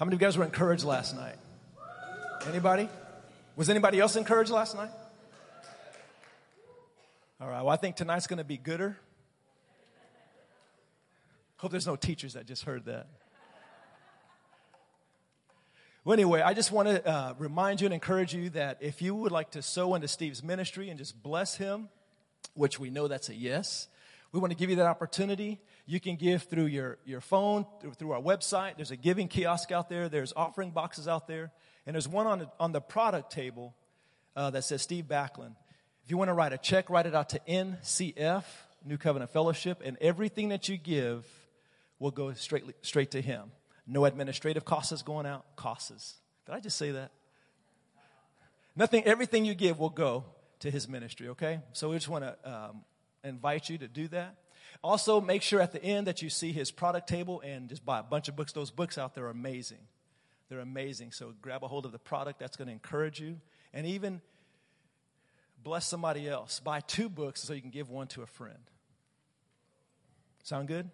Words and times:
How 0.00 0.06
many 0.06 0.16
of 0.16 0.22
you 0.22 0.26
guys 0.28 0.38
were 0.38 0.46
encouraged 0.46 0.84
last 0.84 1.14
night? 1.14 1.36
Anybody? 2.48 2.88
Was 3.54 3.68
anybody 3.68 4.00
else 4.00 4.16
encouraged 4.16 4.50
last 4.50 4.74
night? 4.74 4.88
All 7.38 7.50
right, 7.50 7.60
well, 7.60 7.68
I 7.68 7.76
think 7.76 7.96
tonight's 7.96 8.26
going 8.26 8.38
to 8.38 8.44
be 8.44 8.56
gooder. 8.56 8.96
Hope 11.58 11.70
there's 11.70 11.86
no 11.86 11.96
teachers 11.96 12.32
that 12.32 12.46
just 12.46 12.64
heard 12.64 12.86
that. 12.86 13.08
Well, 16.02 16.14
anyway, 16.14 16.40
I 16.40 16.54
just 16.54 16.72
want 16.72 16.88
to 16.88 17.06
uh, 17.06 17.34
remind 17.38 17.82
you 17.82 17.86
and 17.86 17.92
encourage 17.92 18.34
you 18.34 18.48
that 18.50 18.78
if 18.80 19.02
you 19.02 19.14
would 19.14 19.32
like 19.32 19.50
to 19.50 19.60
sow 19.60 19.94
into 19.94 20.08
Steve's 20.08 20.42
ministry 20.42 20.88
and 20.88 20.96
just 20.96 21.22
bless 21.22 21.56
him, 21.56 21.90
which 22.54 22.80
we 22.80 22.88
know 22.88 23.06
that's 23.06 23.28
a 23.28 23.34
yes, 23.34 23.88
we 24.32 24.40
want 24.40 24.50
to 24.50 24.56
give 24.56 24.70
you 24.70 24.76
that 24.76 24.86
opportunity. 24.86 25.60
You 25.90 25.98
can 25.98 26.14
give 26.14 26.44
through 26.44 26.66
your, 26.66 26.98
your 27.04 27.20
phone, 27.20 27.66
through, 27.80 27.94
through 27.94 28.12
our 28.12 28.20
website. 28.22 28.76
There's 28.76 28.92
a 28.92 28.96
giving 28.96 29.26
kiosk 29.26 29.72
out 29.72 29.88
there. 29.88 30.08
There's 30.08 30.32
offering 30.36 30.70
boxes 30.70 31.08
out 31.08 31.26
there. 31.26 31.50
And 31.84 31.94
there's 31.94 32.06
one 32.06 32.28
on 32.28 32.38
the, 32.38 32.50
on 32.60 32.70
the 32.70 32.80
product 32.80 33.32
table 33.32 33.74
uh, 34.36 34.50
that 34.50 34.62
says 34.62 34.82
Steve 34.82 35.06
Backlund. 35.06 35.56
If 36.04 36.10
you 36.12 36.16
want 36.16 36.28
to 36.28 36.34
write 36.34 36.52
a 36.52 36.58
check, 36.58 36.90
write 36.90 37.06
it 37.06 37.14
out 37.16 37.30
to 37.30 37.40
NCF, 37.40 38.44
New 38.84 38.98
Covenant 38.98 39.32
Fellowship, 39.32 39.82
and 39.84 39.98
everything 40.00 40.50
that 40.50 40.68
you 40.68 40.76
give 40.76 41.26
will 41.98 42.12
go 42.12 42.34
straight, 42.34 42.62
straight 42.82 43.10
to 43.10 43.20
him. 43.20 43.50
No 43.84 44.04
administrative 44.04 44.64
costs 44.64 45.02
going 45.02 45.26
out. 45.26 45.56
Costs. 45.56 46.14
Did 46.46 46.54
I 46.54 46.60
just 46.60 46.78
say 46.78 46.92
that? 46.92 47.10
Nothing, 48.76 49.02
everything 49.06 49.44
you 49.44 49.56
give 49.56 49.80
will 49.80 49.90
go 49.90 50.24
to 50.60 50.70
his 50.70 50.88
ministry, 50.88 51.30
okay? 51.30 51.58
So 51.72 51.90
we 51.90 51.96
just 51.96 52.08
want 52.08 52.22
to 52.22 52.36
um, 52.48 52.84
invite 53.24 53.68
you 53.68 53.78
to 53.78 53.88
do 53.88 54.06
that. 54.08 54.36
Also, 54.82 55.20
make 55.20 55.42
sure 55.42 55.60
at 55.60 55.72
the 55.72 55.82
end 55.82 56.06
that 56.06 56.22
you 56.22 56.30
see 56.30 56.52
his 56.52 56.70
product 56.70 57.08
table 57.08 57.42
and 57.42 57.68
just 57.68 57.84
buy 57.84 57.98
a 57.98 58.02
bunch 58.02 58.28
of 58.28 58.36
books. 58.36 58.52
Those 58.52 58.70
books 58.70 58.96
out 58.96 59.14
there 59.14 59.26
are 59.26 59.30
amazing. 59.30 59.80
They're 60.48 60.60
amazing. 60.60 61.12
So 61.12 61.34
grab 61.42 61.62
a 61.62 61.68
hold 61.68 61.84
of 61.84 61.92
the 61.92 61.98
product 61.98 62.38
that's 62.38 62.56
going 62.56 62.66
to 62.66 62.72
encourage 62.72 63.20
you. 63.20 63.40
And 63.74 63.86
even 63.86 64.22
bless 65.62 65.86
somebody 65.86 66.28
else. 66.28 66.60
Buy 66.60 66.80
two 66.80 67.08
books 67.08 67.42
so 67.42 67.52
you 67.52 67.60
can 67.60 67.70
give 67.70 67.90
one 67.90 68.06
to 68.08 68.22
a 68.22 68.26
friend. 68.26 68.58
Sound 70.44 70.66
good? 70.66 70.90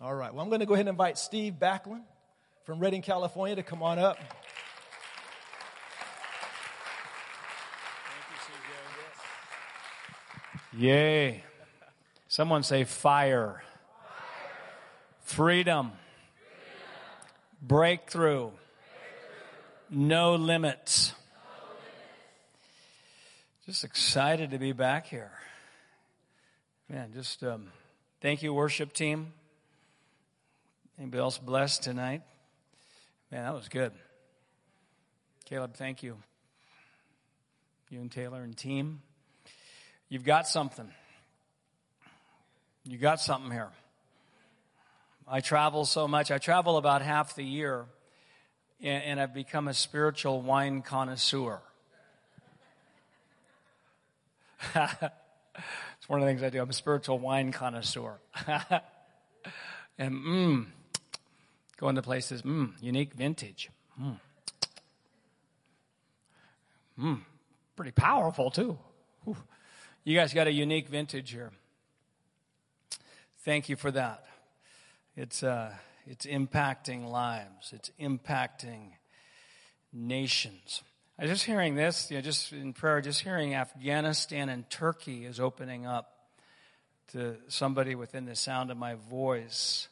All 0.00 0.14
right. 0.14 0.32
Well, 0.32 0.42
I'm 0.42 0.50
going 0.50 0.60
to 0.60 0.66
go 0.66 0.74
ahead 0.74 0.86
and 0.86 0.90
invite 0.90 1.18
Steve 1.18 1.54
Backlund 1.58 2.02
from 2.64 2.78
Redding, 2.78 3.02
California 3.02 3.56
to 3.56 3.62
come 3.62 3.82
on 3.82 3.98
up. 3.98 4.18
Thank 4.18 4.28
you, 8.30 8.36
Steve 10.72 10.80
Yay. 10.80 11.44
Someone 12.30 12.62
say 12.62 12.84
fire. 12.84 13.62
fire. 13.62 13.62
Freedom. 15.22 15.86
Freedom. 15.86 15.98
Breakthrough. 17.62 18.50
Breakthrough. 18.50 18.58
No 19.90 20.34
limits. 20.34 20.38
no 20.38 20.44
limits. 20.46 21.12
Just 23.64 23.84
excited 23.84 24.50
to 24.50 24.58
be 24.58 24.72
back 24.72 25.06
here. 25.06 25.32
Man, 26.90 27.12
just 27.14 27.42
um, 27.42 27.68
thank 28.20 28.42
you, 28.42 28.52
worship 28.52 28.92
team. 28.92 29.32
Anybody 30.98 31.22
else 31.22 31.38
blessed 31.38 31.82
tonight? 31.82 32.20
Man, 33.32 33.44
that 33.44 33.54
was 33.54 33.68
good. 33.70 33.92
Caleb, 35.46 35.74
thank 35.76 36.02
you. 36.02 36.18
You 37.88 38.00
and 38.02 38.12
Taylor 38.12 38.42
and 38.42 38.54
team. 38.54 39.00
You've 40.10 40.24
got 40.24 40.46
something. 40.46 40.90
You 42.88 42.96
got 42.96 43.20
something 43.20 43.50
here. 43.50 43.68
I 45.26 45.40
travel 45.40 45.84
so 45.84 46.08
much. 46.08 46.30
I 46.30 46.38
travel 46.38 46.78
about 46.78 47.02
half 47.02 47.34
the 47.34 47.44
year, 47.44 47.84
and, 48.82 49.20
I've 49.20 49.34
become 49.34 49.68
a 49.68 49.74
spiritual 49.74 50.40
wine 50.40 50.80
connoisseur. 50.80 51.60
it's 54.74 56.08
one 56.08 56.20
of 56.20 56.26
the 56.26 56.30
things 56.30 56.42
I 56.42 56.48
do. 56.48 56.62
I'm 56.62 56.70
a 56.70 56.72
spiritual 56.72 57.18
wine 57.18 57.52
connoisseur. 57.52 58.20
and 59.98 60.14
mmm, 60.14 60.66
Going 61.76 61.94
to 61.94 62.02
places, 62.02 62.40
mmm, 62.40 62.72
unique 62.80 63.12
vintage. 63.12 63.68
Mmm. 64.00 64.18
Mmm, 66.98 67.20
pretty 67.76 67.92
powerful 67.92 68.50
too. 68.50 68.78
Whew. 69.24 69.36
You 70.04 70.16
guys 70.16 70.32
got 70.32 70.46
a 70.46 70.52
unique 70.52 70.88
vintage 70.88 71.32
here. 71.32 71.52
Thank 73.48 73.70
you 73.70 73.76
for 73.76 73.90
that. 73.92 74.26
It's, 75.16 75.42
uh, 75.42 75.72
it's 76.06 76.26
impacting 76.26 77.08
lives, 77.08 77.72
it's 77.72 77.90
impacting 77.98 78.90
nations. 79.90 80.82
I 81.18 81.22
was 81.22 81.30
just 81.30 81.44
hearing 81.46 81.74
this, 81.74 82.10
you 82.10 82.18
know, 82.18 82.20
just 82.20 82.52
in 82.52 82.74
prayer, 82.74 83.00
just 83.00 83.22
hearing 83.22 83.54
Afghanistan 83.54 84.50
and 84.50 84.68
Turkey 84.68 85.24
is 85.24 85.40
opening 85.40 85.86
up 85.86 86.12
to 87.12 87.36
somebody 87.48 87.94
within 87.94 88.26
the 88.26 88.36
sound 88.36 88.70
of 88.70 88.76
my 88.76 88.96
voice. 89.08 89.88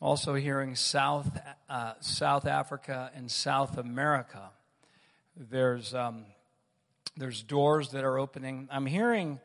Also 0.00 0.32
hearing 0.32 0.74
South, 0.74 1.38
uh, 1.68 1.92
South 2.00 2.46
Africa 2.46 3.10
and 3.14 3.30
South 3.30 3.76
America. 3.76 4.52
There's, 5.36 5.92
um, 5.92 6.24
there's 7.14 7.42
doors 7.42 7.90
that 7.90 8.04
are 8.04 8.18
opening. 8.18 8.70
I'm 8.72 8.86
hearing 8.86 9.38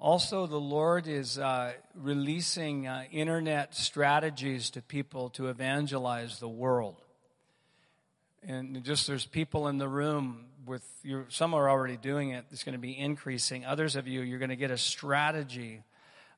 also 0.00 0.46
the 0.46 0.56
Lord 0.56 1.06
is 1.06 1.38
uh, 1.38 1.72
releasing 1.94 2.88
uh, 2.88 3.04
internet 3.12 3.74
strategies 3.74 4.70
to 4.70 4.82
people 4.82 5.30
to 5.30 5.48
evangelize 5.48 6.40
the 6.40 6.48
world. 6.48 6.96
And 8.42 8.82
just 8.82 9.06
there's 9.06 9.26
people 9.26 9.68
in 9.68 9.76
the 9.76 9.88
room 9.88 10.46
with 10.66 10.82
you, 11.02 11.26
some 11.28 11.52
are 11.52 11.68
already 11.68 11.98
doing 11.98 12.30
it. 12.30 12.46
It's 12.50 12.64
going 12.64 12.72
to 12.72 12.78
be 12.78 12.98
increasing. 12.98 13.66
Others 13.66 13.96
of 13.96 14.08
you, 14.08 14.22
you're 14.22 14.38
going 14.38 14.50
to 14.50 14.56
get 14.56 14.70
a 14.70 14.78
strategy, 14.78 15.82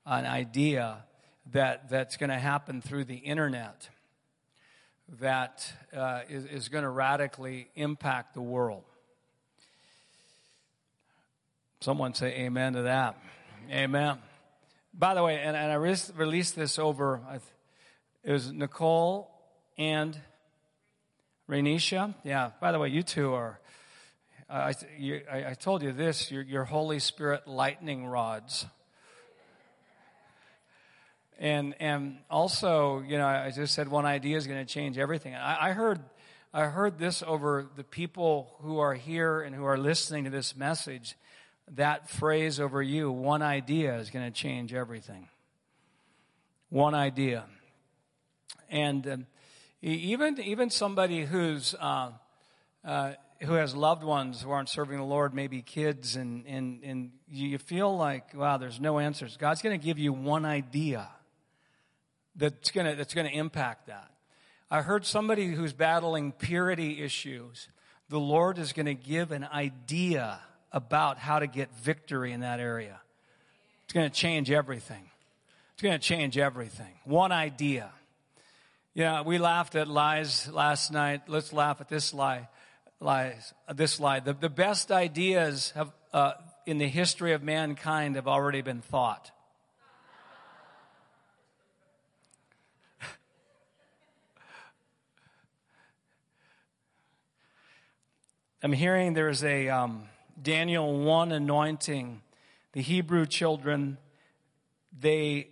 an 0.04 0.26
idea 0.26 1.04
that, 1.52 1.88
that's 1.88 2.16
going 2.16 2.30
to 2.30 2.38
happen 2.38 2.80
through 2.82 3.04
the 3.04 3.16
internet 3.16 3.88
that 5.20 5.72
uh, 5.96 6.20
is, 6.28 6.46
is 6.46 6.68
going 6.68 6.84
to 6.84 6.90
radically 6.90 7.68
impact 7.76 8.34
the 8.34 8.42
world. 8.42 8.82
Someone 11.80 12.14
say 12.14 12.32
amen 12.32 12.74
to 12.74 12.82
that. 12.82 13.16
Amen. 13.70 14.18
By 14.92 15.14
the 15.14 15.22
way, 15.22 15.38
and, 15.38 15.56
and 15.56 15.72
I 15.72 15.76
re- 15.76 15.96
released 16.16 16.56
this 16.56 16.78
over, 16.78 17.20
it 18.24 18.32
was 18.32 18.52
Nicole 18.52 19.30
and 19.78 20.18
Renisha. 21.48 22.14
Yeah, 22.24 22.50
by 22.60 22.72
the 22.72 22.78
way, 22.78 22.88
you 22.88 23.02
two 23.02 23.32
are, 23.32 23.60
I, 24.50 24.74
you, 24.98 25.22
I, 25.30 25.50
I 25.50 25.54
told 25.54 25.82
you 25.82 25.92
this, 25.92 26.30
you're, 26.30 26.42
you're 26.42 26.64
Holy 26.64 26.98
Spirit 26.98 27.46
lightning 27.46 28.06
rods. 28.06 28.66
And, 31.38 31.74
and 31.80 32.18
also, 32.30 33.00
you 33.00 33.16
know, 33.16 33.26
I 33.26 33.50
just 33.50 33.74
said 33.74 33.88
one 33.88 34.06
idea 34.06 34.36
is 34.36 34.46
going 34.46 34.64
to 34.64 34.70
change 34.70 34.98
everything. 34.98 35.34
I, 35.34 35.68
I 35.68 35.72
heard, 35.72 36.00
I 36.52 36.66
heard 36.66 36.98
this 36.98 37.22
over 37.26 37.66
the 37.76 37.84
people 37.84 38.56
who 38.60 38.78
are 38.78 38.94
here 38.94 39.40
and 39.40 39.54
who 39.54 39.64
are 39.64 39.78
listening 39.78 40.24
to 40.24 40.30
this 40.30 40.54
message. 40.54 41.16
That 41.70 42.10
phrase 42.10 42.60
over 42.60 42.82
you, 42.82 43.10
one 43.10 43.42
idea 43.42 43.96
is 43.96 44.10
going 44.10 44.24
to 44.24 44.30
change 44.30 44.74
everything. 44.74 45.28
One 46.68 46.94
idea. 46.94 47.44
And 48.68 49.06
um, 49.06 49.26
even, 49.80 50.40
even 50.40 50.70
somebody 50.70 51.24
who's, 51.24 51.74
uh, 51.78 52.10
uh, 52.84 53.12
who 53.42 53.54
has 53.54 53.74
loved 53.74 54.04
ones 54.04 54.42
who 54.42 54.50
aren't 54.50 54.68
serving 54.68 54.98
the 54.98 55.04
Lord, 55.04 55.34
maybe 55.34 55.62
kids, 55.62 56.16
and, 56.16 56.46
and, 56.46 56.82
and 56.84 57.10
you 57.28 57.58
feel 57.58 57.96
like, 57.96 58.34
wow, 58.34 58.56
there's 58.56 58.80
no 58.80 58.98
answers. 58.98 59.36
God's 59.36 59.62
going 59.62 59.78
to 59.78 59.84
give 59.84 59.98
you 59.98 60.12
one 60.12 60.44
idea 60.44 61.08
that's 62.36 62.70
going 62.70 62.86
to 62.86 62.96
that's 62.96 63.14
going 63.14 63.26
to 63.26 63.36
impact 63.36 63.88
that. 63.88 64.10
I 64.70 64.80
heard 64.82 65.04
somebody 65.04 65.48
who's 65.48 65.72
battling 65.72 66.32
purity 66.32 67.02
issues. 67.02 67.68
The 68.08 68.20
Lord 68.20 68.58
is 68.58 68.72
going 68.72 68.86
to 68.86 68.94
give 68.94 69.32
an 69.32 69.44
idea 69.44 70.40
about 70.72 71.18
how 71.18 71.38
to 71.38 71.46
get 71.46 71.70
victory 71.76 72.32
in 72.32 72.40
that 72.40 72.58
area. 72.60 72.98
It's 73.84 73.92
going 73.92 74.08
to 74.08 74.14
change 74.14 74.50
everything. 74.50 75.04
It's 75.74 75.82
going 75.82 75.98
to 75.98 75.98
change 75.98 76.38
everything. 76.38 76.94
One 77.04 77.30
idea. 77.32 77.90
Yeah, 78.94 79.22
we 79.22 79.38
laughed 79.38 79.74
at 79.74 79.88
lies 79.88 80.48
last 80.50 80.92
night. 80.92 81.22
Let's 81.28 81.52
laugh 81.52 81.80
at 81.80 81.88
this 81.88 82.14
lie. 82.14 82.48
Lies. 83.00 83.52
This 83.74 83.98
lie. 84.00 84.20
The, 84.20 84.32
the 84.32 84.48
best 84.48 84.90
ideas 84.92 85.72
have, 85.74 85.92
uh, 86.12 86.32
in 86.66 86.78
the 86.78 86.88
history 86.88 87.32
of 87.32 87.42
mankind 87.42 88.16
have 88.16 88.28
already 88.28 88.62
been 88.62 88.80
thought. 88.80 89.30
I'm 98.62 98.72
hearing 98.72 99.14
there's 99.14 99.42
a 99.42 99.68
um, 99.68 100.08
Daniel 100.42 100.98
1 100.98 101.32
anointing. 101.32 102.22
The 102.72 102.82
Hebrew 102.82 103.26
children, 103.26 103.98
they 104.98 105.48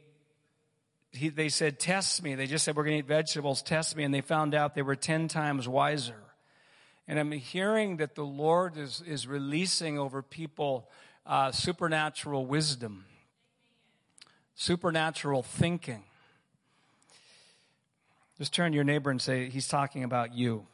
he, 1.13 1.29
they 1.29 1.49
said, 1.49 1.79
test 1.79 2.23
me. 2.23 2.35
They 2.35 2.47
just 2.47 2.65
said, 2.65 2.77
we're 2.77 2.85
going 2.85 2.95
to 2.95 2.99
eat 3.01 3.09
vegetables, 3.09 3.63
test 3.63 3.97
me. 3.97 4.05
And 4.05 4.15
they 4.15 4.21
found 4.21 4.55
out 4.55 4.75
they 4.75 4.83
were 4.83 4.97
10 4.97 5.29
times 5.29 5.69
wiser. 5.69 6.23
And 7.09 7.19
I'm 7.19 7.33
hearing 7.33 7.97
that 7.97 8.15
the 8.15 8.25
Lord 8.25 8.77
is, 8.77 9.03
is 9.05 9.27
releasing 9.27 9.99
over 9.99 10.23
people 10.23 10.89
uh, 11.27 11.51
supernatural 11.51 12.47
wisdom, 12.47 13.07
supernatural 14.55 15.43
thinking. 15.43 16.05
Just 18.39 18.55
turn 18.55 18.73
to 18.73 18.77
your 18.77 18.85
neighbor 18.85 19.11
and 19.11 19.21
say, 19.21 19.49
He's 19.51 19.69
talking 19.69 20.05
about 20.05 20.35
you. 20.35 20.67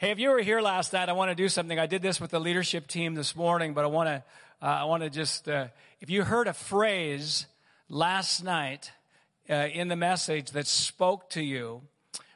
Hey, 0.00 0.12
if 0.12 0.20
you 0.20 0.30
were 0.30 0.38
here 0.38 0.60
last 0.60 0.92
night, 0.92 1.08
I 1.08 1.12
want 1.12 1.32
to 1.32 1.34
do 1.34 1.48
something. 1.48 1.76
I 1.76 1.86
did 1.86 2.02
this 2.02 2.20
with 2.20 2.30
the 2.30 2.38
leadership 2.38 2.86
team 2.86 3.16
this 3.16 3.34
morning, 3.34 3.74
but 3.74 3.82
I 3.82 3.88
want 3.88 4.06
to, 4.06 4.22
uh, 4.62 4.64
I 4.64 4.84
want 4.84 5.02
to 5.02 5.10
just, 5.10 5.48
uh, 5.48 5.66
if 6.00 6.08
you 6.08 6.22
heard 6.22 6.46
a 6.46 6.52
phrase 6.52 7.46
last 7.88 8.44
night 8.44 8.92
uh, 9.50 9.54
in 9.54 9.88
the 9.88 9.96
message 9.96 10.52
that 10.52 10.68
spoke 10.68 11.28
to 11.30 11.42
you, 11.42 11.82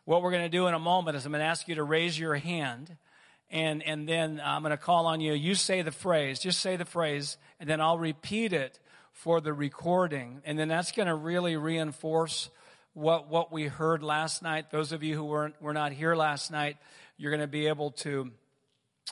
what 0.06 0.22
we're 0.22 0.32
going 0.32 0.42
to 0.42 0.48
do 0.48 0.66
in 0.66 0.74
a 0.74 0.80
moment 0.80 1.16
is 1.16 1.24
I'm 1.24 1.30
going 1.30 1.38
to 1.38 1.46
ask 1.46 1.68
you 1.68 1.76
to 1.76 1.84
raise 1.84 2.18
your 2.18 2.34
hand, 2.34 2.96
and 3.48 3.80
and 3.84 4.08
then 4.08 4.42
I'm 4.44 4.62
going 4.62 4.72
to 4.72 4.76
call 4.76 5.06
on 5.06 5.20
you. 5.20 5.32
You 5.32 5.54
say 5.54 5.82
the 5.82 5.92
phrase, 5.92 6.40
just 6.40 6.58
say 6.58 6.74
the 6.74 6.84
phrase, 6.84 7.36
and 7.60 7.70
then 7.70 7.80
I'll 7.80 7.96
repeat 7.96 8.52
it 8.52 8.80
for 9.12 9.40
the 9.40 9.52
recording, 9.52 10.42
and 10.44 10.58
then 10.58 10.66
that's 10.66 10.90
going 10.90 11.06
to 11.06 11.14
really 11.14 11.56
reinforce 11.56 12.50
what 12.92 13.28
what 13.28 13.52
we 13.52 13.68
heard 13.68 14.02
last 14.02 14.42
night. 14.42 14.72
Those 14.72 14.90
of 14.90 15.04
you 15.04 15.14
who 15.14 15.22
weren't 15.22 15.62
were 15.62 15.72
not 15.72 15.92
here 15.92 16.16
last 16.16 16.50
night 16.50 16.76
you're 17.22 17.30
going 17.30 17.40
to 17.40 17.46
be 17.46 17.68
able 17.68 17.92
to, 17.92 18.32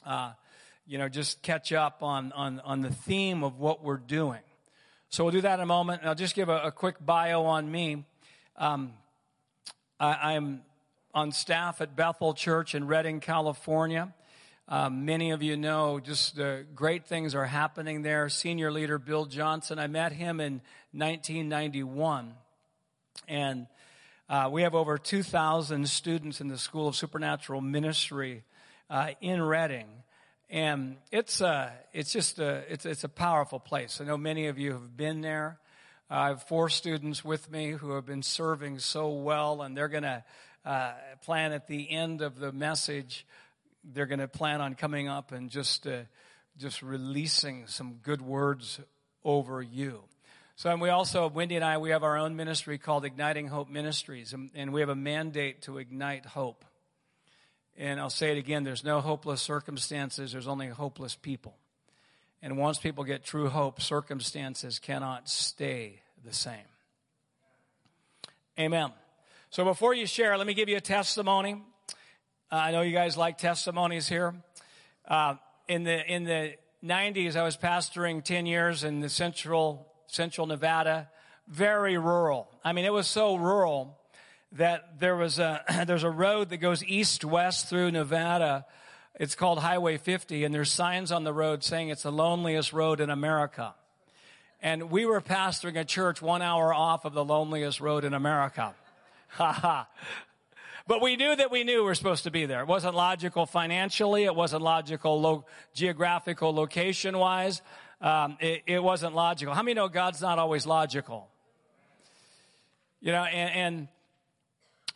uh, 0.05 0.33
you 0.85 0.99
know, 0.99 1.09
just 1.09 1.43
catch 1.43 1.73
up 1.73 2.03
on, 2.03 2.33
on, 2.33 2.59
on 2.65 2.81
the 2.81 2.91
theme 2.91 3.45
of 3.45 3.61
what 3.61 3.85
we're 3.85 3.99
doing. 3.99 4.41
So 5.11 5.23
we'll 5.23 5.31
do 5.31 5.43
that 5.43 5.55
in 5.55 5.61
a 5.61 5.67
moment. 5.67 6.01
And 6.01 6.09
I'll 6.09 6.17
just 6.17 6.35
give 6.35 6.49
a, 6.49 6.61
a 6.63 6.73
quick 6.73 6.97
bio 7.01 7.45
on 7.45 7.71
me. 7.71 8.05
Um, 8.57 8.95
I, 10.01 10.33
am 10.33 10.63
on 11.15 11.31
staff 11.31 11.81
at 11.81 11.95
Bethel 11.95 12.35
Church 12.35 12.75
in 12.75 12.89
Redding, 12.89 13.21
California. 13.21 14.13
Um, 14.67 15.05
many 15.05 15.31
of 15.31 15.41
you 15.45 15.57
know 15.57 16.01
just 16.01 16.35
the 16.35 16.67
great 16.75 17.07
things 17.07 17.37
are 17.37 17.47
happening 17.47 18.03
there. 18.03 18.29
Senior 18.29 18.73
leader 18.73 18.99
Bill 18.99 19.27
Johnson, 19.27 19.79
I 19.79 19.87
met 19.87 20.11
him 20.11 20.41
in 20.41 20.55
1991. 20.91 22.35
And 23.29 23.69
uh, 24.31 24.49
we 24.49 24.63
have 24.63 24.77
over 24.77 24.97
2,000 24.97 25.89
students 25.89 26.41
in 26.41 26.47
the 26.47 26.57
School 26.57 26.87
of 26.87 26.95
Supernatural 26.95 27.61
Ministry 27.61 28.45
uh, 28.89 29.09
in 29.21 29.43
Redding. 29.43 29.89
And 30.49 30.99
it's, 31.11 31.43
uh, 31.43 31.71
it's 31.93 32.13
just 32.13 32.39
a, 32.39 32.63
it's, 32.69 32.87
it's 32.87 33.03
a 33.03 33.09
powerful 33.09 33.59
place. 33.59 34.01
I 34.01 34.05
know 34.05 34.17
many 34.17 34.47
of 34.47 34.57
you 34.57 34.75
have 34.75 34.97
been 34.97 35.21
there. 35.21 35.59
I 36.09 36.29
have 36.29 36.45
four 36.45 36.69
students 36.69 37.25
with 37.25 37.51
me 37.51 37.73
who 37.73 37.95
have 37.97 38.07
been 38.07 38.23
serving 38.23 38.79
so 38.79 39.09
well, 39.09 39.63
and 39.63 39.77
they're 39.77 39.89
going 39.89 40.05
to 40.05 40.23
uh, 40.65 40.93
plan 41.25 41.51
at 41.51 41.67
the 41.67 41.91
end 41.91 42.23
of 42.23 42.39
the 42.39 42.53
message. 42.53 43.27
They're 43.83 44.07
going 44.07 44.21
to 44.21 44.29
plan 44.29 44.61
on 44.61 44.77
coming 44.77 45.09
up 45.09 45.33
and 45.33 45.51
just, 45.51 45.89
uh, 45.89 46.03
just 46.57 46.83
releasing 46.83 47.67
some 47.67 47.95
good 47.95 48.23
words 48.23 48.79
over 49.25 49.61
you. 49.61 50.05
So, 50.61 50.69
and 50.69 50.79
we 50.79 50.91
also, 50.91 51.27
Wendy 51.27 51.57
and 51.57 51.65
I, 51.65 51.79
we 51.79 51.89
have 51.89 52.03
our 52.03 52.19
own 52.19 52.37
ministry 52.37 52.77
called 52.77 53.07
Igniting 53.07 53.47
Hope 53.47 53.71
Ministries, 53.71 54.35
and, 54.35 54.51
and 54.55 54.75
we 54.75 54.81
have 54.81 54.91
a 54.91 54.95
mandate 54.95 55.63
to 55.63 55.79
ignite 55.79 56.27
hope. 56.27 56.67
And 57.79 57.99
I'll 57.99 58.11
say 58.11 58.33
it 58.33 58.37
again 58.37 58.63
there's 58.63 58.85
no 58.85 59.01
hopeless 59.01 59.41
circumstances, 59.41 60.33
there's 60.33 60.47
only 60.47 60.67
hopeless 60.67 61.17
people. 61.17 61.57
And 62.43 62.59
once 62.59 62.77
people 62.77 63.05
get 63.05 63.25
true 63.25 63.49
hope, 63.49 63.81
circumstances 63.81 64.79
cannot 64.79 65.31
stay 65.31 66.03
the 66.27 66.35
same. 66.35 66.69
Amen. 68.59 68.93
So 69.49 69.65
before 69.65 69.95
you 69.95 70.05
share, 70.05 70.37
let 70.37 70.47
me 70.47 70.53
give 70.53 70.69
you 70.69 70.77
a 70.77 70.83
testimony. 70.83 71.63
Uh, 72.53 72.57
I 72.57 72.73
know 72.73 72.83
you 72.83 72.93
guys 72.93 73.17
like 73.17 73.39
testimonies 73.39 74.09
here. 74.09 74.35
Uh, 75.09 75.37
in 75.69 75.85
the 75.85 76.05
in 76.07 76.25
the 76.25 76.57
90s, 76.85 77.35
I 77.35 77.45
was 77.45 77.57
pastoring 77.57 78.23
10 78.23 78.45
years 78.45 78.85
in 78.85 79.01
the 79.01 79.09
central 79.09 79.90
central 80.15 80.47
Nevada, 80.47 81.09
very 81.49 81.99
rural. 81.99 82.49
I 82.65 82.73
mean, 82.73 82.85
it 82.85 82.93
was 82.93 83.07
so 83.07 83.37
rural 83.37 83.99
that 84.53 85.01
there 85.01 85.17
was 85.17 85.39
a, 85.39 85.63
there's 85.87 86.05
a 86.05 86.11
road 86.11 86.51
that 86.51 86.59
goes 86.59 86.85
east 86.85 87.25
west 87.25 87.69
through 87.69 87.91
Nevada. 87.91 88.67
It's 89.19 89.35
called 89.35 89.61
Highway 89.61 89.99
50 89.99 90.45
and 90.45 90.55
there's 90.55 90.73
signs 90.73 91.13
on 91.13 91.25
the 91.25 91.33
road 91.33 91.63
saying 91.63 91.89
it's 91.89 92.03
the 92.03 92.13
loneliest 92.13 92.73
road 92.73 93.01
in 93.01 93.11
America. 93.11 93.75
And 94.63 94.91
we 94.91 95.07
were 95.07 95.21
pastoring 95.21 95.79
a 95.79 95.85
church 95.85 96.21
one 96.21 96.43
hour 96.43 96.75
off 96.75 97.05
of 97.05 97.15
the 97.15 97.25
loneliest 97.25 97.81
road 97.81 98.05
in 98.05 98.15
America. 98.15 98.75
Ha 99.35 99.53
ha. 99.53 99.89
But 100.89 101.01
we 101.01 101.15
knew 101.15 101.37
that 101.37 101.53
we 101.53 101.63
knew 101.63 101.77
we 101.77 101.85
were 101.85 101.95
supposed 101.95 102.25
to 102.25 102.33
be 102.33 102.47
there. 102.47 102.63
It 102.63 102.67
wasn't 102.67 102.97
logical 102.97 103.47
financially. 103.47 104.25
It 104.25 104.35
wasn't 104.35 104.63
logical 104.63 105.21
lo- 105.21 105.45
geographical 105.73 106.53
location 106.53 107.17
wise 107.17 107.63
um, 108.01 108.39
it, 108.41 108.63
it, 108.67 108.83
wasn't 108.83 109.15
logical. 109.15 109.55
How 109.55 109.63
many 109.63 109.75
know 109.75 109.89
God's 109.89 110.23
not 110.23 110.39
always 110.39 110.67
logical? 110.67 111.29
You 113.01 113.13
know, 113.13 113.25
and, 113.25 113.51
and 113.55 113.89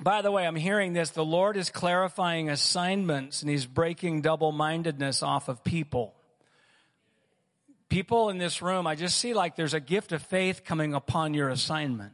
by 0.01 0.23
the 0.23 0.31
way, 0.31 0.47
I'm 0.47 0.57
hearing 0.57 0.93
this. 0.93 1.11
The 1.11 1.25
Lord 1.25 1.57
is 1.57 1.71
clarifying 1.71 2.49
assignments 2.49 3.43
and 3.43 3.51
He's 3.51 3.67
breaking 3.67 4.23
double 4.23 4.53
mindedness 4.53 5.23
off 5.23 5.49
of 5.49 5.63
people. 5.63 6.15
People 7.89 8.31
in 8.31 8.39
this 8.39 8.61
room, 8.63 8.87
I 8.87 8.95
just 8.95 9.19
see 9.19 9.35
like 9.35 9.55
there's 9.55 9.75
a 9.75 9.81
gift 9.81 10.13
of 10.13 10.23
faith 10.23 10.65
coming 10.65 10.95
upon 10.95 11.35
your 11.35 11.49
assignment. 11.49 12.13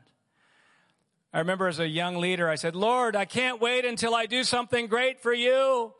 I 1.32 1.38
remember 1.38 1.68
as 1.68 1.78
a 1.78 1.86
young 1.86 2.16
leader, 2.16 2.48
I 2.48 2.56
said, 2.56 2.74
Lord, 2.74 3.14
I 3.14 3.24
can't 3.24 3.60
wait 3.60 3.84
until 3.84 4.14
I 4.14 4.26
do 4.26 4.42
something 4.42 4.88
great 4.88 5.22
for 5.22 5.32
you. 5.32 5.94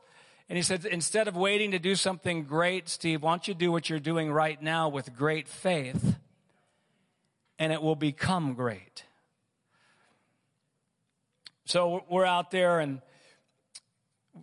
And 0.50 0.56
he 0.56 0.64
said, 0.64 0.85
instead 0.85 1.29
of 1.29 1.37
waiting 1.37 1.70
to 1.70 1.79
do 1.79 1.94
something 1.94 2.43
great, 2.43 2.88
Steve, 2.88 3.23
why 3.23 3.31
don't 3.31 3.47
you 3.47 3.55
do 3.55 3.70
what 3.70 3.88
you're 3.88 4.00
doing 4.00 4.32
right 4.32 4.61
now 4.61 4.88
with 4.88 5.14
great 5.14 5.47
faith, 5.47 6.17
and 7.61 7.73
it 7.73 7.81
will 7.81 7.94
become 7.94 8.55
great. 8.55 9.05
So 11.67 12.05
we're 12.11 12.25
out 12.25 12.50
there, 12.50 12.81
and 12.81 13.00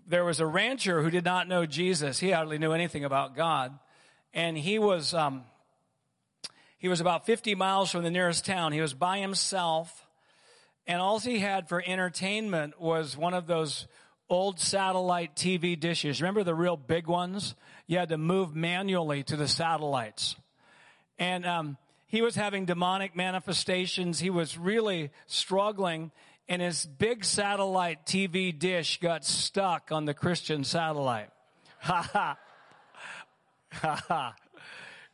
there 0.08 0.24
was 0.24 0.40
a 0.40 0.46
rancher 0.46 1.04
who 1.04 1.10
did 1.10 1.26
not 1.26 1.50
know 1.50 1.66
Jesus. 1.66 2.20
He 2.20 2.32
hardly 2.32 2.58
knew 2.58 2.72
anything 2.72 3.04
about 3.04 3.36
God. 3.36 3.78
And 4.34 4.58
he 4.58 4.80
was, 4.80 5.14
um, 5.14 5.44
he 6.78 6.88
was 6.88 7.02
about 7.02 7.26
50 7.26 7.54
miles 7.56 7.92
from 7.92 8.04
the 8.04 8.12
nearest 8.12 8.46
town. 8.46 8.72
He 8.72 8.80
was 8.80 8.94
by 8.94 9.20
himself, 9.20 10.08
and 10.88 11.02
all 11.02 11.20
he 11.20 11.40
had 11.40 11.68
for 11.68 11.84
entertainment 11.86 12.80
was 12.80 13.18
one 13.18 13.34
of 13.34 13.46
those 13.46 13.88
old 14.30 14.60
satellite 14.60 15.36
TV 15.36 15.80
dishes. 15.80 16.22
Remember 16.22 16.44
the 16.44 16.56
real 16.56 16.78
big 16.78 17.08
ones? 17.08 17.56
You 17.88 17.98
had 17.98 18.10
to 18.10 18.18
move 18.18 18.56
manually 18.56 19.24
to 19.24 19.36
the 19.36 19.48
satellites. 19.48 20.36
And 21.18 21.46
um, 21.46 21.78
he 22.08 22.22
was 22.22 22.36
having 22.36 22.66
demonic 22.66 23.16
manifestations. 23.16 24.20
He 24.20 24.30
was 24.30 24.58
really 24.58 25.12
struggling. 25.26 26.12
And 26.50 26.62
his 26.62 26.86
big 26.86 27.26
satellite 27.26 28.06
TV 28.06 28.58
dish 28.58 29.00
got 29.00 29.26
stuck 29.26 29.92
on 29.92 30.06
the 30.06 30.14
Christian 30.14 30.64
satellite. 30.64 31.30
Ha 31.80 32.10
ha. 32.12 32.38
Ha 33.72 34.04
ha. 34.08 34.36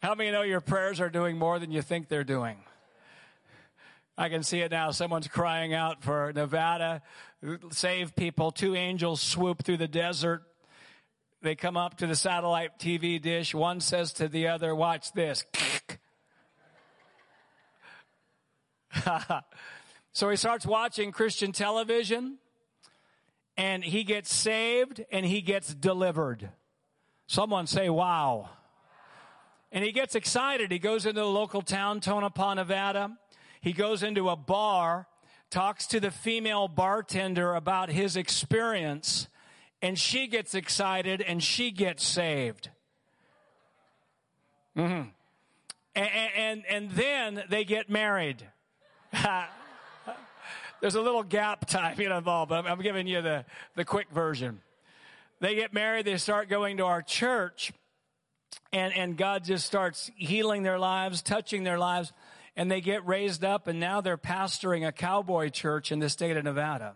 How 0.01 0.15
many 0.15 0.32
know 0.32 0.43
your 0.43 0.62
prayers 0.62 1.01
are 1.01 1.10
doing 1.10 1.38
more 1.38 1.60
than 1.60 1.72
you 1.72 1.82
think 1.82 2.08
they're 2.08 2.24
doing? 2.24 2.58
I 4.17 4.29
can 4.29 4.43
see 4.43 4.60
it 4.60 4.72
now. 4.72 4.91
Someone's 4.91 5.27
crying 5.27 5.74
out 5.74 6.03
for 6.03 6.32
Nevada, 6.34 7.01
save 7.71 8.15
people. 8.15 8.51
Two 8.51 8.75
angels 8.75 9.21
swoop 9.21 9.63
through 9.63 9.77
the 9.77 9.88
desert. 9.88 10.43
They 11.41 11.55
come 11.55 11.75
up 11.75 11.97
to 11.97 12.07
the 12.07 12.15
satellite 12.15 12.79
TV 12.79 13.21
dish. 13.21 13.53
One 13.53 13.79
says 13.79 14.13
to 14.13 14.27
the 14.27 14.47
other, 14.47 14.73
watch 14.73 15.12
this. 15.13 15.45
so 20.13 20.29
he 20.29 20.35
starts 20.38 20.65
watching 20.65 21.12
Christian 21.12 21.51
television 21.51 22.38
and 23.57 23.83
he 23.83 24.03
gets 24.03 24.33
saved 24.33 25.03
and 25.12 25.25
he 25.25 25.41
gets 25.41 25.73
delivered. 25.73 26.50
Someone 27.27 27.67
say, 27.67 27.89
wow. 27.89 28.50
And 29.71 29.83
he 29.83 29.91
gets 29.91 30.15
excited. 30.15 30.71
He 30.71 30.79
goes 30.79 31.05
into 31.05 31.21
the 31.21 31.27
local 31.27 31.62
town, 31.62 32.00
Tonopah, 32.00 32.53
Nevada 32.53 33.17
he 33.63 33.71
goes 33.71 34.03
into 34.03 34.29
a 34.29 34.35
bar, 34.35 35.07
talks 35.53 35.86
to 35.86 36.00
the 36.00 36.10
female 36.10 36.67
bartender 36.67 37.53
about 37.53 37.89
his 37.89 38.17
experience, 38.17 39.27
and 39.83 40.00
she 40.00 40.25
gets 40.25 40.55
excited 40.55 41.22
and 41.22 41.43
she 41.43 41.69
gets 41.69 42.03
saved. 42.03 42.72
Mm-hmm. 44.75 45.10
And, 45.95 46.10
and, 46.36 46.63
and 46.67 46.91
then 46.91 47.43
they 47.50 47.65
get 47.65 47.88
married. 47.88 48.43
There's 50.81 50.95
a 50.95 51.01
little 51.01 51.22
gap 51.22 51.67
time 51.67 52.01
involved, 52.01 52.50
but 52.50 52.65
I'm, 52.65 52.81
giving 52.81 53.05
you 53.05 53.22
the, 53.22 53.45
the 53.75 53.86
quick 53.86 54.10
version. 54.10 54.60
They 55.39 55.53
get 55.53 55.72
married, 55.72 56.05
they 56.05 56.17
start 56.17 56.50
going 56.50 56.77
to 56.77 56.86
our 56.86 57.03
church, 57.03 57.72
and, 58.72 58.91
and 58.95 59.15
God 59.15 59.43
just 59.43 59.67
starts 59.67 60.10
healing 60.15 60.63
their 60.63 60.79
lives, 60.79 61.22
touching 61.22 61.63
their 61.63 61.77
lives, 61.77 62.12
and 62.55 62.69
they 62.69 62.81
get 62.81 63.05
raised 63.05 63.43
up, 63.43 63.67
and 63.67 63.79
now 63.79 64.01
they're 64.01 64.17
pastoring 64.17 64.88
a 64.88 64.91
cowboy 64.91 65.50
church 65.50 65.91
in 65.91 66.00
the 66.00 66.10
state 66.10 66.38
of 66.38 66.43
Nevada. 66.43 66.95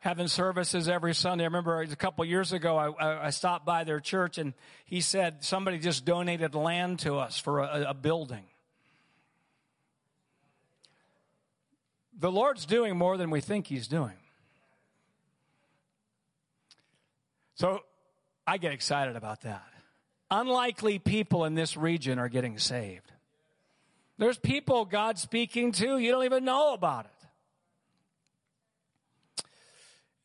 Having 0.00 0.28
services 0.28 0.88
every 0.88 1.14
Sunday. 1.14 1.44
I 1.44 1.48
remember 1.48 1.80
a 1.80 1.86
couple 1.96 2.24
years 2.24 2.52
ago, 2.52 2.76
I, 2.76 3.26
I, 3.26 3.30
stopped 3.30 3.66
by 3.66 3.82
their 3.82 3.98
church, 3.98 4.38
and 4.38 4.54
he 4.84 5.00
said 5.00 5.42
somebody 5.44 5.78
just 5.78 6.04
donated 6.04 6.54
land 6.54 7.00
to 7.00 7.16
us 7.16 7.38
for 7.38 7.60
a, 7.60 7.86
a 7.88 7.94
building. 7.94 8.44
The 12.16 12.30
Lord's 12.30 12.64
doing 12.64 12.96
more 12.96 13.16
than 13.16 13.30
we 13.30 13.40
think 13.40 13.66
He's 13.66 13.88
doing. 13.88 14.16
So 17.54 17.80
I 18.46 18.58
get 18.58 18.72
excited 18.72 19.16
about 19.16 19.42
that 19.42 19.64
unlikely 20.30 20.98
people 20.98 21.44
in 21.44 21.54
this 21.54 21.76
region 21.76 22.18
are 22.18 22.28
getting 22.28 22.58
saved. 22.58 23.12
There's 24.18 24.38
people 24.38 24.84
God's 24.84 25.22
speaking 25.22 25.72
to, 25.72 25.96
you 25.98 26.10
don't 26.10 26.24
even 26.24 26.44
know 26.44 26.74
about 26.74 27.06
it. 27.06 27.10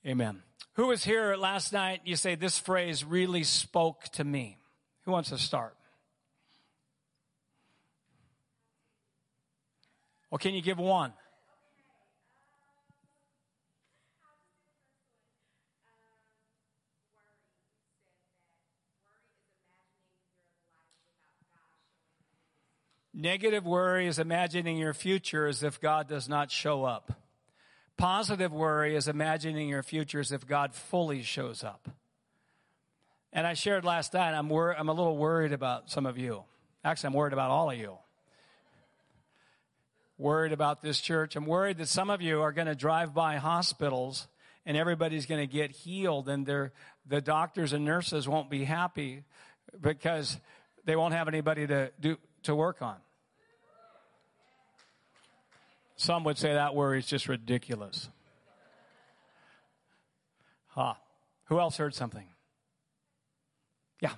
Amen. 0.10 0.42
Who 0.74 0.88
was 0.88 1.04
here 1.04 1.36
last 1.36 1.72
night? 1.72 2.02
You 2.04 2.16
say 2.16 2.36
this 2.36 2.58
phrase 2.58 3.06
really 3.06 3.44
spoke 3.44 4.04
to 4.14 4.24
me. 4.24 4.58
Who 5.06 5.12
wants 5.12 5.30
to 5.30 5.38
start? 5.38 5.76
Well, 10.30 10.40
can 10.40 10.56
you 10.56 10.64
give 10.64 10.80
one? 10.80 11.14
Negative 23.14 23.64
worry 23.64 24.08
is 24.08 24.18
imagining 24.18 24.78
your 24.78 24.94
future 24.94 25.46
as 25.46 25.62
if 25.62 25.80
God 25.80 26.08
does 26.08 26.28
not 26.28 26.50
show 26.50 26.84
up. 26.84 27.12
Positive 27.96 28.52
worry 28.52 28.96
is 28.96 29.08
imagining 29.08 29.70
your 29.70 29.84
future 29.84 30.20
as 30.20 30.32
if 30.32 30.48
God 30.48 30.74
fully 30.74 31.22
shows 31.22 31.64
up. 31.64 31.90
And 33.32 33.46
I 33.46 33.54
shared 33.54 33.86
last 33.86 34.14
night, 34.14 34.34
I'm, 34.34 34.50
wor- 34.50 34.76
I'm 34.76 34.90
a 34.90 34.94
little 34.94 35.16
worried 35.16 35.54
about 35.54 35.92
some 35.92 36.06
of 36.08 36.18
you. 36.18 36.44
Actually, 36.84 37.08
I'm 37.08 37.14
worried 37.14 37.34
about 37.34 37.52
all 37.52 37.70
of 37.70 37.78
you. 37.78 37.98
Worried 40.18 40.52
about 40.52 40.82
this 40.82 41.00
church. 41.00 41.36
I'm 41.36 41.46
worried 41.46 41.78
that 41.78 41.88
some 41.88 42.10
of 42.10 42.22
you 42.22 42.42
are 42.42 42.52
going 42.52 42.68
to 42.68 42.76
drive 42.76 43.14
by 43.14 43.38
hospitals 43.38 44.28
and 44.66 44.76
everybody's 44.76 45.26
going 45.26 45.42
to 45.42 45.52
get 45.52 45.72
healed 45.72 46.30
and 46.30 46.46
the 46.46 47.22
doctors 47.22 47.74
and 47.74 47.86
nurses 47.86 48.28
won't 48.28 48.50
be 48.50 48.64
happy 48.64 49.24
because 49.80 50.38
they 50.86 50.96
won't 50.96 51.14
have 51.14 51.28
anybody 51.28 51.68
to 51.68 51.92
do, 52.00 52.18
to 52.44 52.56
work 52.56 52.82
on. 52.82 52.98
Some 55.96 56.24
would 56.26 56.38
say 56.38 56.54
that 56.54 56.76
worry 56.76 57.00
is 57.00 57.06
just 57.06 57.28
ridiculous. 57.28 58.10
Huh. 60.68 60.96
Who 61.46 61.60
else 61.60 61.78
heard 61.78 61.94
something? 61.94 62.28
Yeah. 64.02 64.16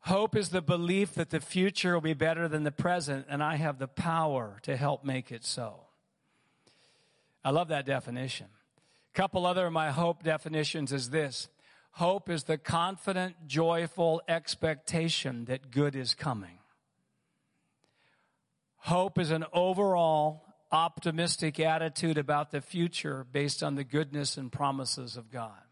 Hope 0.00 0.36
is 0.36 0.50
the 0.50 0.60
belief 0.60 1.14
that 1.14 1.30
the 1.30 1.40
future 1.40 1.94
will 1.94 2.00
be 2.00 2.14
better 2.14 2.48
than 2.48 2.64
the 2.64 2.72
present, 2.72 3.26
and 3.28 3.42
I 3.42 3.56
have 3.56 3.78
the 3.78 3.88
power 3.88 4.58
to 4.62 4.76
help 4.76 5.04
make 5.04 5.30
it 5.30 5.44
so. 5.44 5.86
I 7.44 7.50
love 7.50 7.68
that 7.68 7.86
definition 7.86 8.48
couple 9.18 9.46
other 9.46 9.66
of 9.66 9.72
my 9.72 9.90
hope 9.90 10.22
definitions 10.22 10.92
is 10.92 11.10
this 11.10 11.48
hope 11.90 12.30
is 12.30 12.44
the 12.44 12.56
confident, 12.56 13.34
joyful 13.48 14.22
expectation 14.28 15.44
that 15.46 15.72
good 15.72 15.96
is 15.96 16.14
coming. 16.14 16.60
Hope 18.76 19.18
is 19.18 19.32
an 19.32 19.44
overall 19.52 20.44
optimistic 20.70 21.58
attitude 21.58 22.16
about 22.16 22.52
the 22.52 22.60
future 22.60 23.26
based 23.32 23.60
on 23.60 23.74
the 23.74 23.82
goodness 23.82 24.36
and 24.36 24.52
promises 24.52 25.16
of 25.16 25.32
God. 25.32 25.64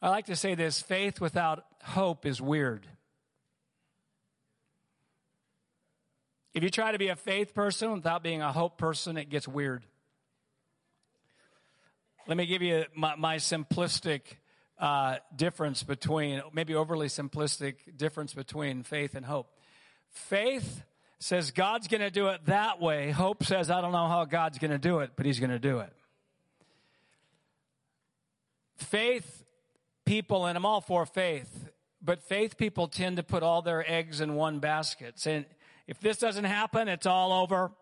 I 0.00 0.10
like 0.10 0.26
to 0.26 0.36
say 0.36 0.54
this 0.54 0.80
faith 0.80 1.20
without 1.20 1.64
hope 1.82 2.24
is 2.24 2.40
weird. 2.40 2.86
If 6.54 6.62
you 6.62 6.70
try 6.70 6.92
to 6.92 6.98
be 6.98 7.08
a 7.08 7.16
faith 7.16 7.52
person 7.52 7.90
without 7.90 8.22
being 8.22 8.42
a 8.42 8.52
hope 8.52 8.78
person, 8.78 9.16
it 9.16 9.28
gets 9.28 9.48
weird. 9.48 9.84
Let 12.26 12.36
me 12.36 12.46
give 12.46 12.62
you 12.62 12.84
my, 12.94 13.16
my 13.16 13.36
simplistic 13.36 14.20
uh, 14.78 15.16
difference 15.34 15.82
between, 15.82 16.42
maybe 16.52 16.74
overly 16.74 17.08
simplistic 17.08 17.96
difference 17.96 18.34
between 18.34 18.82
faith 18.82 19.14
and 19.14 19.24
hope. 19.24 19.48
Faith 20.10 20.82
says 21.18 21.50
God's 21.50 21.88
going 21.88 22.00
to 22.00 22.10
do 22.10 22.28
it 22.28 22.44
that 22.46 22.80
way. 22.80 23.10
Hope 23.10 23.44
says, 23.44 23.70
I 23.70 23.80
don't 23.80 23.92
know 23.92 24.08
how 24.08 24.24
God's 24.24 24.58
going 24.58 24.70
to 24.70 24.78
do 24.78 25.00
it, 25.00 25.12
but 25.16 25.26
He's 25.26 25.40
going 25.40 25.50
to 25.50 25.58
do 25.58 25.80
it. 25.80 25.92
Faith 28.76 29.44
people, 30.04 30.46
and 30.46 30.56
I'm 30.56 30.64
all 30.64 30.80
for 30.80 31.04
faith, 31.04 31.70
but 32.00 32.22
faith 32.22 32.56
people 32.56 32.88
tend 32.88 33.16
to 33.16 33.22
put 33.22 33.42
all 33.42 33.62
their 33.62 33.84
eggs 33.90 34.20
in 34.20 34.34
one 34.34 34.60
basket, 34.60 35.18
saying, 35.18 35.46
if 35.88 35.98
this 36.00 36.18
doesn't 36.18 36.44
happen, 36.44 36.86
it's 36.86 37.06
all 37.06 37.32
over. 37.32 37.72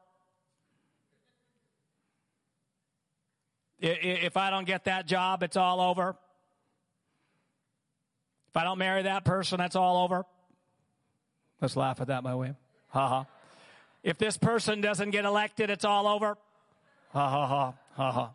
If 3.78 4.36
I 4.36 4.50
don't 4.50 4.66
get 4.66 4.84
that 4.84 5.06
job, 5.06 5.42
it's 5.42 5.56
all 5.56 5.80
over. 5.80 6.16
If 8.48 8.56
I 8.56 8.64
don't 8.64 8.78
marry 8.78 9.02
that 9.02 9.24
person, 9.24 9.58
that's 9.58 9.76
all 9.76 10.04
over. 10.04 10.24
Let's 11.60 11.76
laugh 11.76 12.00
at 12.00 12.06
that, 12.06 12.22
my 12.22 12.34
way. 12.34 12.54
Ha 12.88 13.08
ha. 13.08 13.26
If 14.02 14.18
this 14.18 14.36
person 14.36 14.80
doesn't 14.80 15.10
get 15.10 15.24
elected, 15.24 15.68
it's 15.68 15.84
all 15.84 16.06
over. 16.06 16.38
Ha 17.12 17.28
ha 17.28 17.46
ha. 17.46 17.74
Ha 17.94 18.12
ha. 18.12 18.30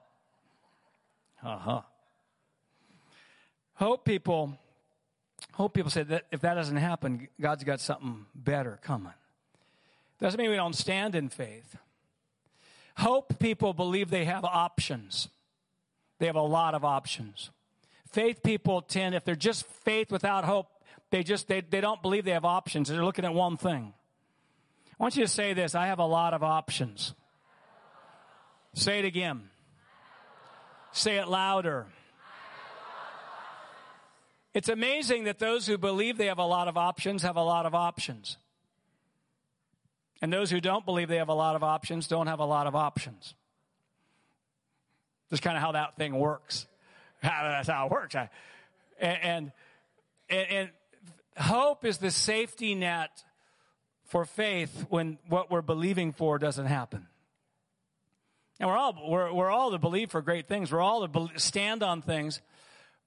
Ha 1.38 1.57
ha. 1.57 1.86
Hope 3.75 4.05
people, 4.05 4.57
hope 5.53 5.74
people 5.74 5.89
say 5.89 6.03
that 6.03 6.25
if 6.31 6.41
that 6.41 6.53
doesn't 6.53 6.77
happen, 6.77 7.27
God's 7.39 7.63
got 7.63 7.79
something 7.79 8.25
better 8.36 8.79
coming. 8.83 9.13
Doesn't 10.19 10.39
mean 10.39 10.51
we 10.51 10.55
don't 10.55 10.75
stand 10.75 11.15
in 11.15 11.29
faith. 11.29 11.77
Hope 12.98 13.39
people 13.39 13.74
believe 13.74 14.10
they 14.10 14.25
have 14.25 14.45
options. 14.45 15.29
They 16.19 16.27
have 16.27 16.36
a 16.36 16.41
lot 16.41 16.75
of 16.75 16.86
options. 16.86 17.50
Faith 18.12 18.43
people 18.43 18.81
tend, 18.81 19.15
if 19.15 19.24
they're 19.24 19.36
just 19.36 19.65
faith 19.65 20.12
without 20.12 20.43
hope, 20.43 20.67
they 21.10 21.24
just 21.24 21.48
they, 21.48 21.62
they 21.62 21.81
don't 21.81 22.01
believe 22.01 22.25
they 22.25 22.31
have 22.31 22.45
options. 22.45 22.89
They're 22.89 23.03
looking 23.03 23.25
at 23.25 23.33
one 23.33 23.57
thing. 23.57 23.93
I 25.00 25.03
want 25.03 25.15
you 25.15 25.24
to 25.24 25.29
say 25.29 25.53
this 25.53 25.74
I 25.74 25.88
have 25.88 26.00
a 26.00 26.05
lot 26.05 26.33
of 26.33 26.43
options. 26.43 27.13
Say 28.74 29.00
it 29.00 29.05
again. 29.05 29.50
Say 30.91 31.17
it 31.17 31.27
louder. 31.27 31.88
It's 34.53 34.69
amazing 34.69 35.24
that 35.25 35.39
those 35.39 35.65
who 35.65 35.77
believe 35.77 36.17
they 36.17 36.25
have 36.25 36.38
a 36.38 36.45
lot 36.45 36.67
of 36.67 36.77
options 36.77 37.24
have 37.24 37.38
a 37.38 37.43
lot 37.43 37.65
of 37.65 37.74
options. 37.74 38.38
And 40.21 40.31
those 40.31 40.51
who 40.51 40.61
don't 40.61 40.85
believe 40.85 41.07
they 41.07 41.17
have 41.17 41.29
a 41.29 41.33
lot 41.33 41.55
of 41.55 41.63
options 41.63 42.07
don't 42.07 42.27
have 42.27 42.39
a 42.39 42.45
lot 42.45 42.67
of 42.67 42.75
options. 42.75 43.33
That's 45.29 45.41
kind 45.41 45.57
of 45.57 45.63
how 45.63 45.71
that 45.71 45.95
thing 45.95 46.13
works. 46.13 46.67
That's 47.23 47.69
how 47.69 47.87
it 47.87 47.91
works. 47.91 48.15
And, 48.15 48.29
and, 48.99 49.51
and 50.29 50.69
hope 51.37 51.85
is 51.85 51.97
the 51.97 52.11
safety 52.11 52.75
net 52.75 53.23
for 54.05 54.25
faith 54.25 54.85
when 54.89 55.17
what 55.27 55.49
we're 55.49 55.61
believing 55.61 56.11
for 56.11 56.37
doesn't 56.37 56.65
happen. 56.65 57.07
And 58.59 58.69
we're 58.69 58.77
all, 58.77 58.95
we're, 59.07 59.33
we're 59.33 59.49
all 59.49 59.71
to 59.71 59.79
believe 59.79 60.11
for 60.11 60.21
great 60.21 60.47
things. 60.47 60.71
We're 60.71 60.81
all 60.81 61.07
to 61.07 61.29
stand 61.37 61.81
on 61.81 62.01
things. 62.01 62.41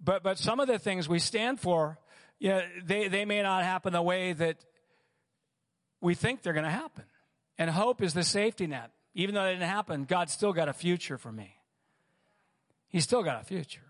But, 0.02 0.23
but 0.23 0.38
some 0.38 0.59
of 0.59 0.66
the 0.66 0.78
things 0.78 1.09
we 1.09 1.18
stand 1.18 1.61
for, 1.61 1.99
you 2.40 2.49
know, 2.49 2.62
they, 2.85 3.09
they 3.09 3.25
may 3.25 3.42
not 3.42 3.62
happen 3.62 3.92
the 3.92 4.02
way 4.02 4.33
that 4.33 4.56
we 6.04 6.14
think 6.14 6.42
they're 6.42 6.52
going 6.52 6.64
to 6.64 6.70
happen. 6.70 7.04
And 7.56 7.70
hope 7.70 8.02
is 8.02 8.12
the 8.12 8.23
safety 8.23 8.66
net. 8.66 8.90
Even 9.14 9.34
though 9.34 9.44
it 9.44 9.52
didn't 9.52 9.68
happen, 9.68 10.04
God's 10.04 10.32
still 10.32 10.52
got 10.52 10.68
a 10.68 10.75
future 10.75 11.16
for 11.16 11.32
me. 11.32 11.56
He's 12.88 13.04
still 13.04 13.23
got 13.23 13.40
a 13.40 13.44
future. 13.44 13.80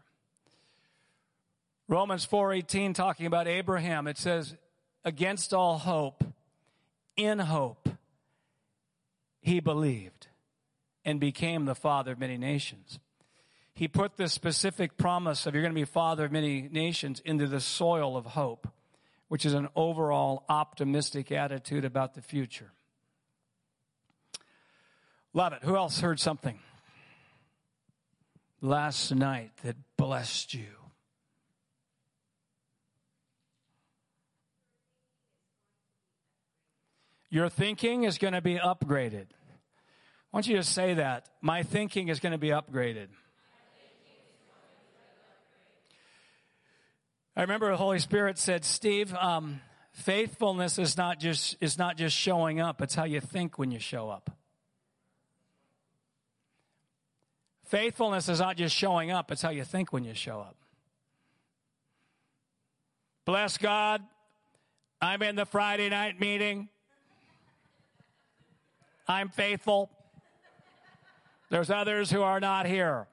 Romans 1.88 2.24
4:18 2.24 2.94
talking 2.94 3.26
about 3.26 3.48
Abraham, 3.48 4.06
it 4.06 4.16
says, 4.16 4.54
against 5.04 5.52
all 5.52 5.78
hope, 5.78 6.24
in 7.16 7.40
hope, 7.40 7.88
he 9.40 9.60
believed 9.60 10.28
and 11.04 11.18
became 11.18 11.64
the 11.64 11.74
father 11.74 12.12
of 12.12 12.18
many 12.18 12.38
nations. 12.38 13.00
He 13.74 13.88
put 13.88 14.16
the 14.16 14.28
specific 14.28 14.96
promise 14.96 15.46
of 15.46 15.54
you're 15.54 15.62
going 15.62 15.74
to 15.74 15.80
be 15.80 15.84
father 15.84 16.26
of 16.26 16.32
many 16.32 16.62
nations 16.62 17.20
into 17.24 17.46
the 17.46 17.60
soil 17.60 18.16
of 18.16 18.24
hope 18.26 18.68
which 19.28 19.44
is 19.46 19.54
an 19.54 19.68
overall 19.74 20.44
optimistic 20.48 21.32
attitude 21.32 21.84
about 21.84 22.14
the 22.14 22.22
future. 22.22 22.72
Love 25.32 25.52
it. 25.52 25.62
Who 25.62 25.76
else 25.76 26.00
heard 26.00 26.20
something? 26.20 26.58
last 28.64 29.14
night 29.14 29.50
that 29.62 29.76
blessed 29.96 30.54
you? 30.54 30.64
Your 37.30 37.48
thinking 37.48 38.04
is 38.04 38.18
going 38.18 38.34
to 38.34 38.40
be 38.40 38.56
upgraded. 38.56 39.26
I 39.26 40.36
want 40.36 40.46
you 40.46 40.56
to 40.56 40.62
say 40.62 40.94
that. 40.94 41.28
My 41.40 41.62
thinking 41.62 42.08
is 42.08 42.20
going 42.20 42.32
to 42.32 42.38
be 42.38 42.48
upgraded. 42.48 43.08
I 47.36 47.42
remember 47.42 47.70
the 47.70 47.76
Holy 47.76 47.98
Spirit 47.98 48.38
said, 48.38 48.64
Steve, 48.64 49.12
um, 49.14 49.60
faithfulness 49.92 50.78
is 50.78 50.96
not 50.96 51.18
just 51.18 51.56
is 51.60 51.76
not 51.76 51.96
just 51.96 52.16
showing 52.16 52.60
up; 52.60 52.80
it's 52.80 52.94
how 52.94 53.04
you 53.04 53.20
think 53.20 53.58
when 53.58 53.72
you 53.72 53.80
show 53.80 54.08
up. 54.08 54.30
Faithfulness 57.64 58.28
is 58.28 58.38
not 58.38 58.56
just 58.56 58.74
showing 58.74 59.10
up; 59.10 59.32
it's 59.32 59.42
how 59.42 59.50
you 59.50 59.64
think 59.64 59.92
when 59.92 60.04
you 60.04 60.14
show 60.14 60.40
up. 60.40 60.56
Bless 63.24 63.58
God. 63.58 64.02
I'm 65.00 65.22
in 65.22 65.34
the 65.34 65.46
Friday 65.46 65.88
night 65.88 66.20
meeting. 66.20 66.68
I'm 69.08 69.28
faithful. 69.28 69.90
There's 71.50 71.70
others 71.70 72.10
who 72.10 72.22
are 72.22 72.40
not 72.40 72.66
here. 72.66 73.06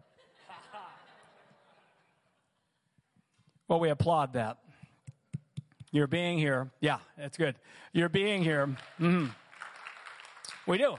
Well, 3.71 3.79
we 3.79 3.89
applaud 3.89 4.33
that. 4.33 4.57
You're 5.93 6.05
being 6.05 6.37
here. 6.37 6.71
Yeah, 6.81 6.97
that's 7.17 7.37
good. 7.37 7.55
You're 7.93 8.09
being 8.09 8.43
here. 8.43 8.67
Mm-hmm. 8.99 9.27
We 10.67 10.77
do. 10.77 10.97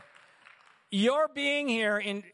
Your 0.90 1.28
being 1.28 1.68
here 1.68 1.98
in, 1.98 2.24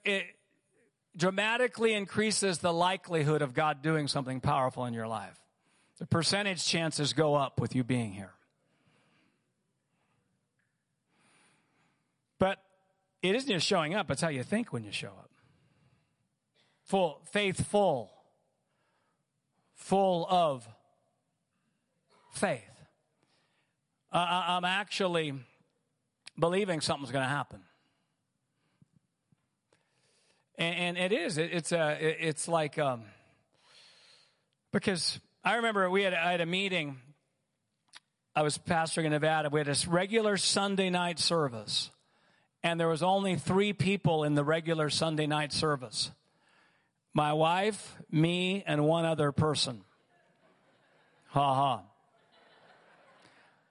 dramatically 1.16 1.92
increases 1.92 2.59
the 2.59 2.73
likelihood 2.73 3.42
of 3.42 3.52
God 3.52 3.83
doing 3.83 4.07
something 4.07 4.40
powerful 4.40 4.85
in 4.85 4.95
your 4.95 5.09
life. 5.09 5.37
The 5.99 6.07
percentage 6.07 6.64
chances 6.64 7.14
go 7.14 7.35
up 7.35 7.59
with 7.61 7.75
you 7.75 7.83
being 7.83 8.12
here. 8.12 8.35
But 12.38 12.62
it 13.23 13.35
isn't 13.35 13.50
just 13.50 13.66
showing 13.66 13.97
up, 13.97 14.09
it's 14.09 14.23
how 14.23 14.28
you 14.28 14.45
think 14.45 14.73
when 14.73 14.85
you 14.85 14.92
show 14.92 15.09
up. 15.09 15.30
Full, 16.85 17.23
faithful, 17.33 18.12
full 19.78 20.26
of 20.28 20.68
faith. 22.32 22.62
Uh, 24.12 24.18
I'm 24.49 24.64
actually 24.64 25.32
believing 26.38 26.80
something's 26.80 27.11
going 27.11 27.25
to 27.25 27.28
happen. 27.28 27.61
And, 30.56 30.97
and, 30.97 30.99
it 30.99 31.12
is. 31.12 31.38
It, 31.38 31.50
it's 31.52 31.73
a. 31.73 31.97
It's 32.00 32.49
like 32.49 32.78
um, 32.78 33.04
because 34.73 35.20
I 35.44 35.56
remember 35.56 35.88
we 35.88 36.02
had 36.02 36.14
I 36.14 36.32
had 36.32 36.40
a 36.40 36.47
meeting. 36.47 36.97
I 38.35 38.42
was 38.42 38.58
pastoring 38.58 39.04
in 39.04 39.12
Nevada. 39.12 39.50
We 39.50 39.61
had 39.61 39.68
this 39.68 39.87
regular 39.87 40.37
Sunday 40.37 40.90
night 40.90 41.20
service, 41.20 41.90
and 42.64 42.80
there 42.80 42.88
was 42.88 43.04
only 43.04 43.37
three 43.37 43.73
people 43.73 44.25
in 44.25 44.35
the 44.35 44.42
regular 44.42 44.90
Sunday 44.90 45.28
night 45.28 45.52
service 45.52 46.11
my 47.15 47.33
wife, 47.33 47.97
me, 48.11 48.62
and 48.67 48.85
one 48.85 49.05
other 49.05 49.33
person. 49.33 49.83
Ha 51.29 51.55
ha. 51.55 51.83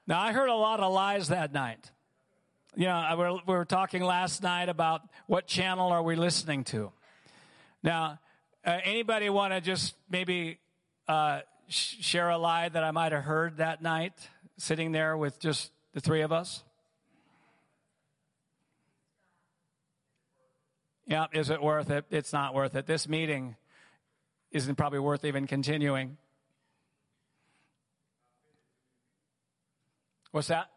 Now, 0.05 0.21
I 0.21 0.31
heard 0.31 0.49
a 0.49 0.55
lot 0.55 0.79
of 0.79 0.93
lies 0.93 1.29
that 1.29 1.53
night. 1.53 1.91
You 2.75 2.85
know, 2.85 3.41
we 3.47 3.53
were 3.53 3.65
talking 3.65 4.03
last 4.03 4.43
night 4.43 4.69
about 4.69 5.01
what 5.25 5.47
channel 5.47 5.91
are 5.91 6.03
we 6.03 6.15
listening 6.15 6.63
to. 6.65 6.91
Now, 7.83 8.19
uh, 8.65 8.79
anybody 8.83 9.29
want 9.29 9.53
to 9.53 9.61
just 9.61 9.95
maybe 10.09 10.59
uh, 11.07 11.41
sh- 11.67 11.95
share 12.01 12.29
a 12.29 12.37
lie 12.37 12.69
that 12.69 12.83
I 12.83 12.91
might 12.91 13.11
have 13.11 13.23
heard 13.23 13.57
that 13.57 13.81
night, 13.81 14.13
sitting 14.57 14.91
there 14.91 15.17
with 15.17 15.39
just 15.39 15.71
the 15.93 15.99
three 15.99 16.21
of 16.21 16.31
us? 16.31 16.63
Yeah, 21.07 21.27
is 21.31 21.49
it 21.49 21.61
worth 21.61 21.89
it? 21.89 22.05
It's 22.11 22.33
not 22.33 22.53
worth 22.53 22.75
it. 22.75 22.85
This 22.85 23.07
meeting 23.07 23.55
isn't 24.51 24.75
probably 24.75 24.99
worth 24.99 25.23
even 25.23 25.47
continuing. 25.47 26.17
What's 30.31 30.49
that? 30.49 30.69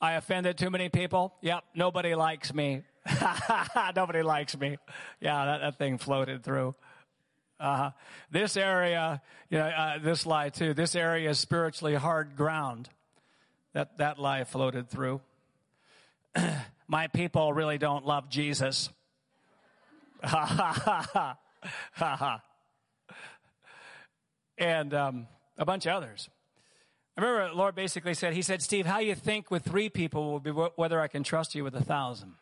I 0.00 0.14
offended 0.14 0.58
too 0.58 0.70
many 0.70 0.88
people? 0.88 1.34
Yep, 1.40 1.64
nobody 1.74 2.14
likes 2.14 2.52
me. 2.52 2.82
nobody 3.96 4.22
likes 4.22 4.58
me. 4.58 4.76
Yeah, 5.20 5.44
that, 5.44 5.60
that 5.60 5.78
thing 5.78 5.98
floated 5.98 6.42
through. 6.42 6.74
Uh-huh. 7.60 7.90
This 8.30 8.56
area, 8.56 9.20
you 9.50 9.58
know, 9.58 9.66
uh, 9.66 9.98
this 9.98 10.26
lie 10.26 10.48
too. 10.48 10.74
This 10.74 10.96
area 10.96 11.30
is 11.30 11.38
spiritually 11.38 11.94
hard 11.94 12.34
ground. 12.34 12.88
That 13.74 13.98
that 13.98 14.18
lie 14.18 14.44
floated 14.44 14.88
through. 14.88 15.20
my 16.88 17.06
people 17.08 17.52
really 17.52 17.78
don't 17.78 18.06
love 18.06 18.28
Jesus. 18.28 18.90
Ha 20.22 20.44
ha 20.44 20.72
ha 20.72 21.08
ha 21.12 21.38
ha 21.92 22.16
ha. 22.16 22.42
And 24.58 24.92
um, 24.92 25.26
a 25.56 25.64
bunch 25.64 25.86
of 25.86 25.94
others. 25.94 26.28
I 27.16 27.22
remember 27.22 27.54
Lord 27.54 27.74
basically 27.74 28.14
said, 28.14 28.34
He 28.34 28.42
said, 28.42 28.62
Steve, 28.62 28.86
how 28.86 28.98
you 28.98 29.14
think 29.14 29.50
with 29.50 29.64
three 29.64 29.88
people 29.88 30.30
will 30.30 30.40
be 30.40 30.50
whether 30.50 31.00
I 31.00 31.08
can 31.08 31.22
trust 31.22 31.54
you 31.54 31.64
with 31.64 31.74
a 31.74 31.84
thousand. 31.84 32.34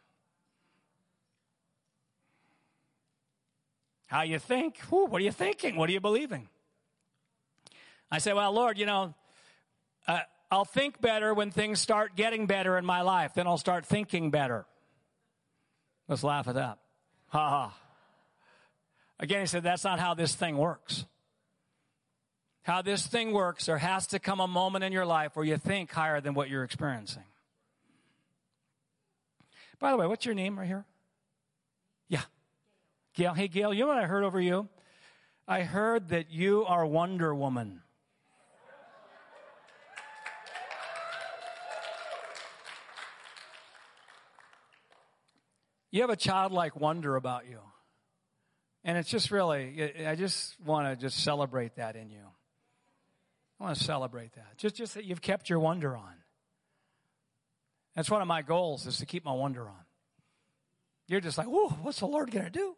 How 4.07 4.23
you 4.23 4.39
think? 4.39 4.79
Whew, 4.89 5.07
what 5.07 5.21
are 5.21 5.25
you 5.25 5.33
thinking? 5.33 5.77
What 5.77 5.91
are 5.91 5.93
you 5.93 6.01
believing? 6.01 6.49
I 8.11 8.19
said, 8.19 8.35
Well, 8.35 8.53
Lord, 8.53 8.79
you 8.79 8.87
know, 8.87 9.15
uh, 10.07 10.21
I'll 10.51 10.65
think 10.65 11.01
better 11.01 11.35
when 11.35 11.51
things 11.51 11.81
start 11.81 12.17
getting 12.17 12.47
better 12.47 12.79
in 12.79 12.85
my 12.85 13.03
life. 13.03 13.35
Then 13.35 13.47
I'll 13.47 13.59
start 13.59 13.85
thinking 13.85 14.31
better. 14.31 14.67
Let's 16.09 16.25
laugh 16.25 16.49
at 16.49 16.55
that. 16.55 16.79
Ha 17.29 17.51
ha. 17.51 17.79
Again, 19.21 19.41
he 19.41 19.47
said, 19.47 19.63
that's 19.63 19.85
not 19.85 19.99
how 19.99 20.15
this 20.15 20.35
thing 20.35 20.57
works. 20.57 21.05
How 22.63 22.83
this 22.83 23.07
thing 23.07 23.33
works, 23.33 23.67
there 23.67 23.79
has 23.79 24.07
to 24.09 24.19
come 24.19 24.41
a 24.41 24.49
moment 24.49 24.85
in 24.85 24.93
your 24.93 25.07
life 25.07 25.35
where 25.35 25.45
you 25.45 25.57
think 25.57 25.91
higher 25.91 26.21
than 26.21 26.35
what 26.35 26.49
you're 26.49 26.65
experiencing. 26.65 27.25
By 29.79 29.91
the 29.91 29.97
way, 29.97 30.07
what's 30.07 30.25
your 30.25 30.35
name 30.35 30.59
right 30.59 30.67
here? 30.67 30.85
Yeah. 32.09 32.23
Gail. 33.15 33.35
Hey, 33.35 33.49
Gail, 33.49 33.73
you 33.75 33.83
know 33.83 33.89
what 33.89 33.99
I 33.99 34.07
heard 34.07 34.25
over 34.25 34.41
you? 34.41 34.69
I 35.47 35.63
heard 35.63 36.09
that 36.09 36.31
you 36.31 36.65
are 36.67 36.85
Wonder 36.85 37.35
Woman. 37.35 37.81
You 45.91 46.03
have 46.03 46.11
a 46.11 46.17
childlike 46.17 46.77
wonder 46.77 47.17
about 47.17 47.49
you. 47.49 47.61
And 48.85 48.97
it's 48.97 49.09
just 49.09 49.31
really, 49.31 50.07
I 50.07 50.15
just 50.15 50.59
want 50.61 50.89
to 50.89 50.97
just 50.97 51.23
celebrate 51.23 51.77
that 51.77 51.97
in 51.97 52.11
you. 52.11 52.25
I 53.59 53.65
want 53.65 53.77
to 53.77 53.85
celebrate 53.85 54.35
that. 54.35 54.57
Just, 54.57 54.77
just 54.77 54.95
that 54.95 55.05
you've 55.05 55.23
kept 55.23 55.51
your 55.51 55.59
wonder 55.59 55.97
on. 55.97 56.13
That's 57.97 58.11
one 58.11 58.23
of 58.23 58.29
my 58.29 58.43
goals 58.43 58.87
is 58.87 58.99
to 58.99 59.07
keep 59.07 59.25
my 59.25 59.33
wonder 59.33 59.67
on. 59.67 59.85
You're 61.09 61.21
just 61.21 61.39
like, 61.39 61.49
whoa, 61.49 61.71
what's 61.83 62.01
the 62.01 62.07
Lord 62.07 62.31
going 62.31 62.45
to 62.45 62.51
do? 62.51 62.77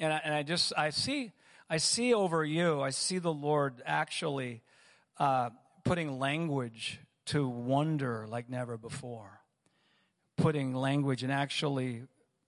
And 0.00 0.12
I, 0.12 0.20
and 0.24 0.34
I 0.34 0.42
just, 0.44 0.72
I 0.76 0.90
see, 0.90 1.32
I 1.68 1.78
see 1.78 2.14
over 2.14 2.44
you, 2.44 2.80
I 2.80 2.90
see 2.90 3.18
the 3.18 3.32
Lord 3.32 3.82
actually 3.84 4.62
uh, 5.18 5.50
putting 5.84 6.18
language 6.18 7.00
to 7.26 7.46
wonder 7.46 8.26
like 8.28 8.48
never 8.48 8.78
before 8.78 9.40
putting 10.38 10.72
language 10.72 11.22
and 11.22 11.30
actually 11.30 12.04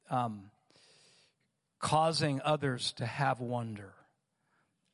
um, 0.08 0.50
causing 1.78 2.40
others 2.42 2.92
to 2.92 3.04
have 3.04 3.40
wonder 3.40 3.92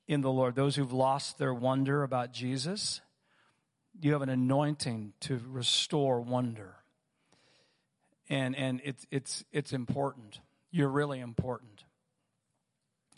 in 0.09 0.23
the 0.23 0.31
Lord. 0.31 0.57
Those 0.57 0.75
who've 0.75 0.93
lost 0.93 1.39
their 1.39 1.55
wonder 1.55 2.03
about 2.03 2.33
Jesus, 2.33 3.01
you 4.01 4.13
have 4.13 4.23
an 4.23 4.29
anointing 4.29 5.13
to 5.21 5.41
restore 5.49 6.21
wonder. 6.21 6.75
And, 8.29 8.57
and 8.57 8.81
it's, 8.83 9.07
it's, 9.11 9.45
it's 9.53 9.73
important. 9.73 10.41
You're 10.71 10.89
really 10.89 11.21
important. 11.21 11.85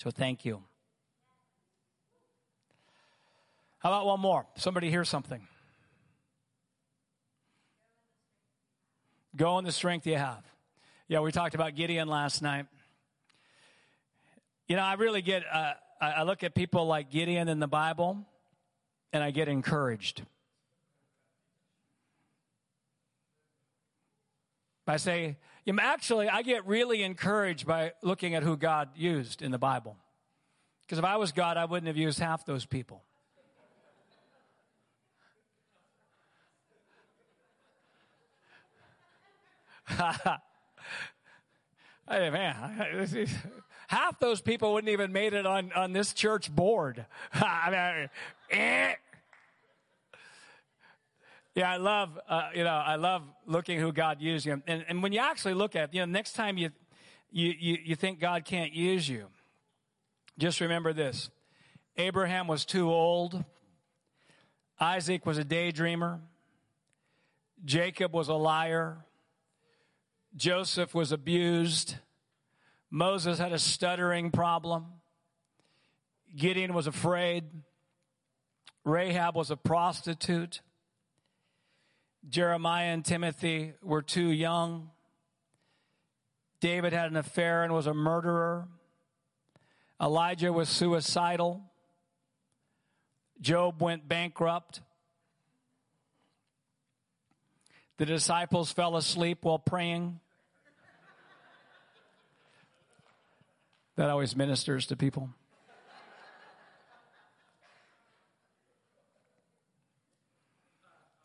So 0.02 0.10
thank 0.10 0.44
you. 0.44 0.62
How 3.78 3.90
about 3.90 4.06
one 4.06 4.20
more? 4.20 4.46
Somebody 4.56 4.90
hear 4.90 5.04
something. 5.04 5.46
Go 9.38 9.56
in 9.58 9.64
the 9.64 9.72
strength 9.72 10.04
you 10.04 10.16
have. 10.16 10.44
Yeah, 11.06 11.20
we 11.20 11.30
talked 11.30 11.54
about 11.54 11.76
Gideon 11.76 12.08
last 12.08 12.42
night. 12.42 12.66
You 14.66 14.76
know, 14.76 14.82
I 14.82 14.94
really 14.94 15.22
get, 15.22 15.44
uh, 15.50 15.74
I 16.00 16.24
look 16.24 16.42
at 16.42 16.54
people 16.54 16.86
like 16.86 17.08
Gideon 17.08 17.48
in 17.48 17.60
the 17.60 17.68
Bible 17.68 18.26
and 19.12 19.22
I 19.22 19.30
get 19.30 19.48
encouraged. 19.48 20.22
I 24.88 24.96
say, 24.96 25.36
Actually, 25.80 26.28
I 26.28 26.42
get 26.42 26.66
really 26.66 27.02
encouraged 27.02 27.66
by 27.66 27.92
looking 28.02 28.34
at 28.34 28.42
who 28.42 28.56
God 28.56 28.88
used 28.96 29.42
in 29.42 29.50
the 29.50 29.58
Bible. 29.58 29.96
Because 30.82 30.98
if 30.98 31.04
I 31.04 31.16
was 31.16 31.30
God, 31.30 31.58
I 31.58 31.66
wouldn't 31.66 31.88
have 31.88 31.96
used 31.98 32.18
half 32.18 32.46
those 32.46 32.64
people. 32.64 33.02
hey, 42.08 42.30
man, 42.30 43.36
half 43.88 44.18
those 44.18 44.40
people 44.40 44.74
wouldn't 44.74 44.92
even 44.92 45.12
made 45.12 45.32
it 45.34 45.46
on, 45.46 45.72
on 45.72 45.92
this 45.92 46.12
church 46.12 46.54
board. 46.54 47.06
I 47.32 47.70
mean, 47.70 48.60
eh. 48.60 48.94
Yeah, 51.54 51.72
I 51.72 51.76
love, 51.76 52.18
uh, 52.28 52.50
you 52.54 52.62
know, 52.62 52.70
I 52.70 52.96
love 52.96 53.22
looking 53.46 53.80
who 53.80 53.92
God 53.92 54.20
used 54.20 54.46
you. 54.46 54.62
And, 54.66 54.84
and 54.88 55.02
when 55.02 55.12
you 55.12 55.18
actually 55.18 55.54
look 55.54 55.74
at, 55.74 55.92
you 55.92 56.00
know, 56.00 56.06
next 56.06 56.34
time 56.34 56.56
you, 56.56 56.70
you, 57.32 57.52
you, 57.58 57.78
you 57.86 57.96
think 57.96 58.20
God 58.20 58.44
can't 58.44 58.72
use 58.72 59.08
you, 59.08 59.26
just 60.38 60.60
remember 60.60 60.92
this. 60.92 61.30
Abraham 61.96 62.46
was 62.46 62.64
too 62.64 62.88
old. 62.88 63.44
Isaac 64.78 65.26
was 65.26 65.38
a 65.38 65.44
daydreamer. 65.44 66.20
Jacob 67.64 68.14
was 68.14 68.28
a 68.28 68.34
liar. 68.34 68.98
Joseph 70.36 70.94
was 70.94 71.12
abused. 71.12 71.96
Moses 72.90 73.38
had 73.38 73.52
a 73.52 73.58
stuttering 73.58 74.30
problem. 74.30 74.86
Gideon 76.34 76.74
was 76.74 76.86
afraid. 76.86 77.44
Rahab 78.84 79.34
was 79.34 79.50
a 79.50 79.56
prostitute. 79.56 80.60
Jeremiah 82.28 82.92
and 82.92 83.04
Timothy 83.04 83.74
were 83.82 84.02
too 84.02 84.28
young. 84.28 84.90
David 86.60 86.92
had 86.92 87.10
an 87.10 87.16
affair 87.16 87.62
and 87.62 87.72
was 87.72 87.86
a 87.86 87.94
murderer. 87.94 88.68
Elijah 90.00 90.52
was 90.52 90.68
suicidal. 90.68 91.62
Job 93.40 93.80
went 93.80 94.08
bankrupt. 94.08 94.80
The 97.98 98.06
disciples 98.06 98.72
fell 98.72 98.96
asleep 98.96 99.38
while 99.42 99.58
praying. 99.58 100.20
That 103.96 104.08
always 104.08 104.36
ministers 104.36 104.86
to 104.86 104.96
people. 104.96 105.30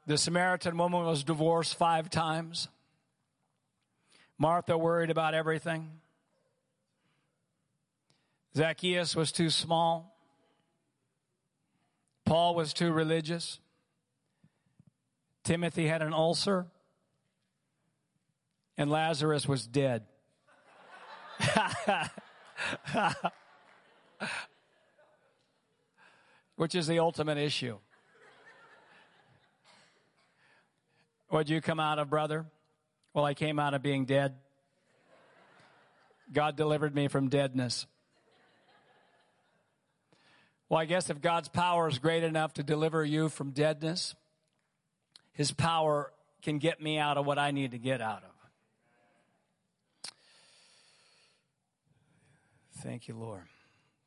The 0.07 0.17
Samaritan 0.17 0.77
woman 0.77 1.05
was 1.05 1.23
divorced 1.23 1.75
five 1.75 2.09
times. 2.09 2.67
Martha 4.37 4.77
worried 4.77 5.11
about 5.11 5.35
everything. 5.35 6.01
Zacchaeus 8.55 9.15
was 9.15 9.31
too 9.31 9.51
small. 9.51 10.17
Paul 12.25 12.55
was 12.55 12.73
too 12.73 12.91
religious. 12.91 13.59
Timothy 15.43 15.87
had 15.87 16.01
an 16.01 16.13
ulcer. 16.13 16.67
And 18.77 18.89
Lazarus 18.89 19.47
was 19.47 19.67
dead. 19.67 20.03
Which 26.55 26.73
is 26.75 26.87
the 26.87 26.99
ultimate 26.99 27.37
issue. 27.37 27.77
What'd 31.29 31.49
you 31.49 31.61
come 31.61 31.79
out 31.79 31.99
of, 31.99 32.09
brother? 32.09 32.45
Well, 33.13 33.25
I 33.25 33.33
came 33.33 33.59
out 33.59 33.73
of 33.73 33.81
being 33.81 34.05
dead. 34.05 34.35
God 36.31 36.55
delivered 36.55 36.95
me 36.95 37.07
from 37.07 37.27
deadness. 37.29 37.85
Well, 40.69 40.79
I 40.79 40.85
guess 40.85 41.09
if 41.09 41.21
God's 41.21 41.49
power 41.49 41.87
is 41.87 41.99
great 41.99 42.23
enough 42.23 42.53
to 42.55 42.63
deliver 42.63 43.05
you 43.05 43.29
from 43.29 43.51
deadness, 43.51 44.15
His 45.33 45.51
power 45.51 46.11
can 46.41 46.59
get 46.59 46.81
me 46.81 46.97
out 46.97 47.17
of 47.17 47.25
what 47.25 47.37
I 47.37 47.51
need 47.51 47.71
to 47.71 47.77
get 47.77 48.01
out 48.01 48.23
of. 48.23 48.29
Thank 52.83 53.07
you, 53.07 53.15
Lord. 53.15 53.43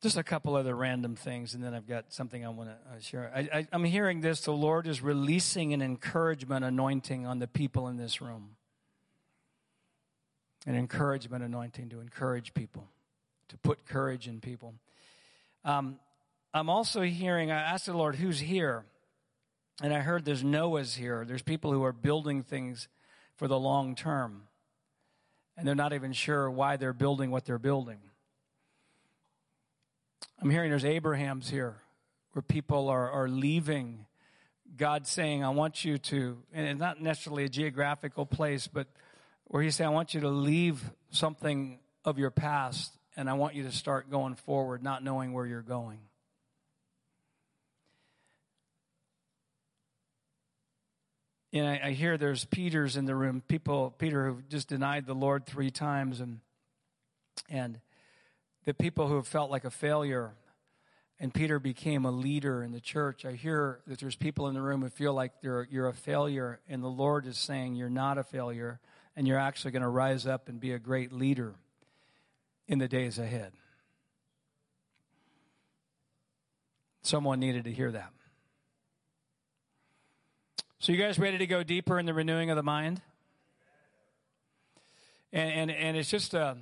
Just 0.02 0.18
a 0.18 0.22
couple 0.22 0.54
other 0.54 0.76
random 0.76 1.16
things, 1.16 1.54
and 1.54 1.64
then 1.64 1.72
I've 1.72 1.88
got 1.88 2.12
something 2.12 2.44
I 2.44 2.50
want 2.50 2.68
to 2.68 2.74
uh, 2.74 3.00
share. 3.00 3.32
I, 3.34 3.66
am 3.72 3.82
hearing 3.84 4.20
this 4.20 4.42
the 4.42 4.52
Lord 4.52 4.86
is 4.86 5.00
releasing 5.00 5.72
an 5.72 5.80
encouragement 5.80 6.64
anointing 6.64 7.26
on 7.26 7.38
the 7.38 7.46
people 7.46 7.88
in 7.88 7.96
this 7.96 8.20
room. 8.20 8.56
An 10.66 10.76
encouragement 10.76 11.42
anointing 11.42 11.88
to 11.88 12.00
encourage 12.00 12.52
people, 12.52 12.86
to 13.48 13.56
put 13.56 13.86
courage 13.86 14.28
in 14.28 14.40
people. 14.40 14.74
Um, 15.64 15.98
I'm 16.52 16.68
also 16.68 17.00
hearing, 17.00 17.50
I 17.50 17.60
asked 17.60 17.86
the 17.86 17.96
Lord, 17.96 18.16
who's 18.16 18.40
here? 18.40 18.84
And 19.82 19.92
I 19.92 20.00
heard 20.00 20.24
there's 20.24 20.44
Noah's 20.44 20.94
here. 20.94 21.24
There's 21.26 21.42
people 21.42 21.72
who 21.72 21.84
are 21.84 21.92
building 21.92 22.42
things 22.42 22.88
for 23.36 23.46
the 23.46 23.58
long 23.58 23.94
term. 23.94 24.44
And 25.56 25.66
they're 25.66 25.74
not 25.74 25.92
even 25.92 26.12
sure 26.12 26.50
why 26.50 26.76
they're 26.76 26.92
building 26.92 27.30
what 27.30 27.44
they're 27.44 27.58
building. 27.58 27.98
I'm 30.40 30.50
hearing 30.50 30.70
there's 30.70 30.84
Abraham's 30.84 31.48
here, 31.48 31.76
where 32.32 32.42
people 32.42 32.88
are, 32.88 33.10
are 33.10 33.28
leaving. 33.28 34.06
God 34.76 35.06
saying, 35.06 35.42
I 35.42 35.50
want 35.50 35.84
you 35.84 35.96
to, 35.98 36.38
and 36.52 36.66
it's 36.66 36.80
not 36.80 37.00
necessarily 37.00 37.44
a 37.44 37.48
geographical 37.48 38.26
place, 38.26 38.66
but 38.66 38.86
where 39.44 39.62
He's 39.62 39.76
saying, 39.76 39.88
I 39.88 39.92
want 39.92 40.12
you 40.12 40.20
to 40.20 40.28
leave 40.28 40.82
something 41.10 41.78
of 42.04 42.18
your 42.18 42.30
past 42.30 42.92
and 43.16 43.30
I 43.30 43.34
want 43.34 43.54
you 43.54 43.62
to 43.62 43.72
start 43.72 44.10
going 44.10 44.34
forward, 44.34 44.82
not 44.82 45.02
knowing 45.02 45.32
where 45.32 45.46
you're 45.46 45.62
going. 45.62 46.00
And 51.52 51.66
I, 51.66 51.80
I 51.84 51.90
hear 51.92 52.18
there's 52.18 52.44
Peters 52.44 52.96
in 52.96 53.04
the 53.06 53.14
room, 53.14 53.42
people, 53.46 53.94
Peter 53.98 54.30
who 54.30 54.42
just 54.48 54.68
denied 54.68 55.06
the 55.06 55.14
Lord 55.14 55.46
three 55.46 55.70
times, 55.70 56.20
and 56.20 56.40
and 57.48 57.80
the 58.64 58.74
people 58.74 59.06
who 59.06 59.16
have 59.16 59.28
felt 59.28 59.50
like 59.50 59.64
a 59.64 59.70
failure 59.70 60.34
and 61.18 61.32
Peter 61.32 61.58
became 61.58 62.04
a 62.04 62.10
leader 62.10 62.62
in 62.62 62.72
the 62.72 62.80
church. 62.80 63.24
I 63.24 63.32
hear 63.32 63.80
that 63.86 64.00
there's 64.00 64.16
people 64.16 64.48
in 64.48 64.54
the 64.54 64.60
room 64.60 64.82
who 64.82 64.88
feel 64.90 65.14
like 65.14 65.40
they're, 65.40 65.66
you're 65.70 65.88
a 65.88 65.94
failure, 65.94 66.60
and 66.68 66.82
the 66.82 66.88
Lord 66.88 67.26
is 67.26 67.38
saying 67.38 67.74
you're 67.74 67.88
not 67.88 68.18
a 68.18 68.22
failure, 68.22 68.80
and 69.14 69.26
you're 69.26 69.38
actually 69.38 69.70
going 69.70 69.82
to 69.82 69.88
rise 69.88 70.26
up 70.26 70.48
and 70.48 70.60
be 70.60 70.72
a 70.72 70.78
great 70.78 71.12
leader 71.12 71.54
in 72.68 72.78
the 72.78 72.88
days 72.88 73.18
ahead. 73.18 73.52
Someone 77.02 77.40
needed 77.40 77.64
to 77.64 77.72
hear 77.72 77.92
that. 77.92 78.12
So, 80.86 80.92
you 80.92 81.02
guys 81.02 81.18
ready 81.18 81.38
to 81.38 81.48
go 81.48 81.64
deeper 81.64 81.98
in 81.98 82.06
the 82.06 82.14
renewing 82.14 82.48
of 82.50 82.56
the 82.56 82.62
mind? 82.62 83.02
And, 85.32 85.50
and, 85.50 85.70
and 85.72 85.96
it's 85.96 86.08
just 86.08 86.32
uh, 86.32 86.54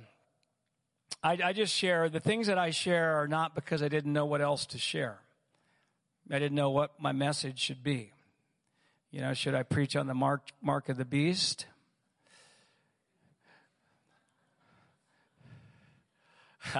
I 1.21 1.37
I 1.43 1.53
just 1.53 1.71
share 1.71 2.09
the 2.09 2.19
things 2.19 2.47
that 2.47 2.57
I 2.57 2.71
share 2.71 3.21
are 3.21 3.27
not 3.27 3.53
because 3.53 3.83
I 3.83 3.87
didn't 3.87 4.11
know 4.13 4.25
what 4.25 4.41
else 4.41 4.65
to 4.65 4.79
share. 4.79 5.19
I 6.31 6.39
didn't 6.39 6.55
know 6.55 6.71
what 6.71 6.99
my 6.99 7.11
message 7.11 7.59
should 7.59 7.83
be. 7.83 8.13
You 9.11 9.21
know, 9.21 9.35
should 9.35 9.53
I 9.53 9.61
preach 9.61 9.95
on 9.95 10.07
the 10.07 10.15
mark, 10.15 10.49
mark 10.59 10.89
of 10.89 10.97
the 10.97 11.05
beast? 11.05 11.67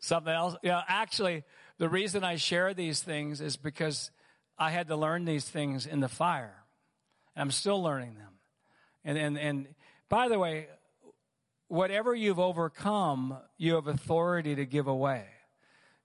Something 0.00 0.32
else? 0.32 0.56
Yeah, 0.62 0.82
actually, 0.88 1.44
the 1.76 1.90
reason 1.90 2.24
I 2.24 2.36
share 2.36 2.72
these 2.72 3.02
things 3.02 3.42
is 3.42 3.58
because 3.58 4.10
I 4.58 4.70
had 4.70 4.88
to 4.88 4.96
learn 4.96 5.24
these 5.24 5.48
things 5.48 5.86
in 5.86 6.00
the 6.00 6.08
fire. 6.08 6.64
And 7.34 7.42
I'm 7.42 7.50
still 7.50 7.82
learning 7.82 8.14
them. 8.14 8.32
And, 9.04 9.18
and, 9.18 9.38
and 9.38 9.68
by 10.08 10.28
the 10.28 10.38
way, 10.38 10.68
whatever 11.68 12.14
you've 12.14 12.38
overcome, 12.38 13.36
you 13.58 13.74
have 13.74 13.86
authority 13.86 14.54
to 14.54 14.64
give 14.64 14.86
away. 14.86 15.26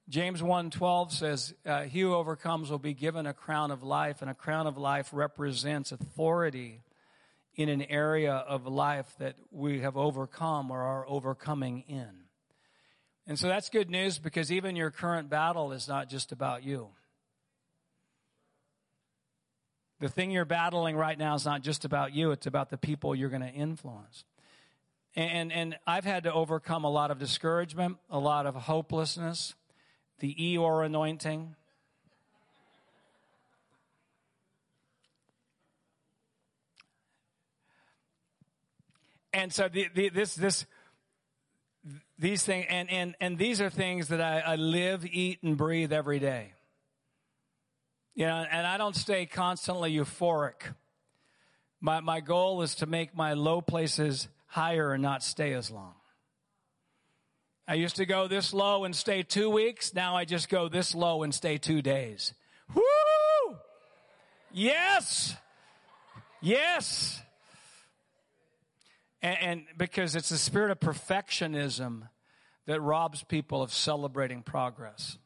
James 0.09 0.41
1:12 0.41 1.12
says, 1.12 1.53
uh, 1.67 1.83
"He 1.83 2.01
who 2.01 2.15
overcomes 2.15 2.71
will 2.71 2.79
be 2.79 2.95
given 2.95 3.27
a 3.27 3.33
crown 3.33 3.69
of 3.69 3.83
life, 3.83 4.23
and 4.23 4.31
a 4.31 4.33
crown 4.33 4.65
of 4.65 4.75
life 4.75 5.13
represents 5.13 5.91
authority 5.91 6.81
in 7.53 7.69
an 7.69 7.83
area 7.83 8.33
of 8.33 8.65
life 8.65 9.15
that 9.19 9.35
we 9.51 9.81
have 9.81 9.95
overcome 9.95 10.71
or 10.71 10.81
are 10.81 11.07
overcoming 11.07 11.81
in." 11.81 12.23
And 13.27 13.38
so 13.38 13.47
that's 13.47 13.69
good 13.69 13.91
news 13.91 14.17
because 14.17 14.51
even 14.51 14.75
your 14.75 14.89
current 14.89 15.29
battle 15.29 15.71
is 15.71 15.88
not 15.88 16.09
just 16.09 16.31
about 16.31 16.63
you. 16.63 16.89
The 19.99 20.09
thing 20.09 20.31
you're 20.31 20.45
battling 20.45 20.95
right 20.95 21.17
now 21.17 21.35
is 21.35 21.45
not 21.45 21.62
just 21.62 21.85
about 21.85 22.13
you, 22.13 22.31
it's 22.31 22.47
about 22.47 22.69
the 22.69 22.77
people 22.77 23.15
you're 23.15 23.29
going 23.29 23.41
to 23.41 23.49
influence. 23.49 24.23
And, 25.15 25.51
and 25.51 25.77
I've 25.85 26.05
had 26.05 26.23
to 26.23 26.33
overcome 26.33 26.83
a 26.83 26.89
lot 26.89 27.12
of 27.12 27.19
discouragement, 27.19 27.97
a 28.09 28.19
lot 28.19 28.45
of 28.45 28.55
hopelessness, 28.55 29.55
the 30.19 30.33
Eeyore 30.35 30.85
anointing. 30.85 31.55
and 39.33 39.53
so 39.53 39.67
the, 39.67 39.88
the, 39.93 40.09
this, 40.09 40.35
this, 40.35 40.65
these 42.17 42.43
things, 42.43 42.65
and, 42.69 42.89
and, 42.89 43.15
and 43.21 43.38
these 43.38 43.62
are 43.62 43.69
things 43.69 44.09
that 44.09 44.21
I, 44.21 44.39
I 44.39 44.55
live, 44.55 45.05
eat, 45.05 45.39
and 45.43 45.57
breathe 45.57 45.93
every 45.93 46.19
day. 46.19 46.53
You 48.19 48.25
know, 48.25 48.45
and 48.51 48.67
I 48.67 48.77
don't 48.77 48.97
stay 48.97 49.25
constantly 49.25 49.93
euphoric. 49.95 50.75
My, 51.79 52.01
my 52.01 52.19
goal 52.19 52.62
is 52.63 52.75
to 52.75 52.86
make 52.86 53.15
my 53.15 53.32
low 53.32 53.62
places 53.62 54.27
higher 54.47 54.91
and 54.91 55.01
not 55.01 55.23
stay 55.23 55.53
as 55.53 55.71
long. 55.71 55.93
I 57.65 57.75
used 57.75 57.95
to 57.95 58.05
go 58.05 58.27
this 58.27 58.53
low 58.53 58.84
and 58.84 58.93
stay 58.93 59.23
two 59.23 59.49
weeks. 59.49 59.93
Now 59.93 60.17
I 60.17 60.25
just 60.25 60.49
go 60.49 60.67
this 60.67 60.93
low 60.93 61.23
and 61.23 61.34
stay 61.34 61.58
two 61.58 61.82
days. 61.82 62.34
Woo! 62.75 63.55
Yes! 64.51 65.38
Yes! 66.41 67.21
And, 69.21 69.38
and 69.39 69.63
because 69.77 70.17
it's 70.17 70.27
the 70.27 70.38
spirit 70.38 70.71
of 70.71 70.82
perfectionism 70.82 72.10
that 72.65 72.82
robs 72.82 73.23
people 73.23 73.62
of 73.62 73.73
celebrating 73.73 74.41
progress. 74.41 75.17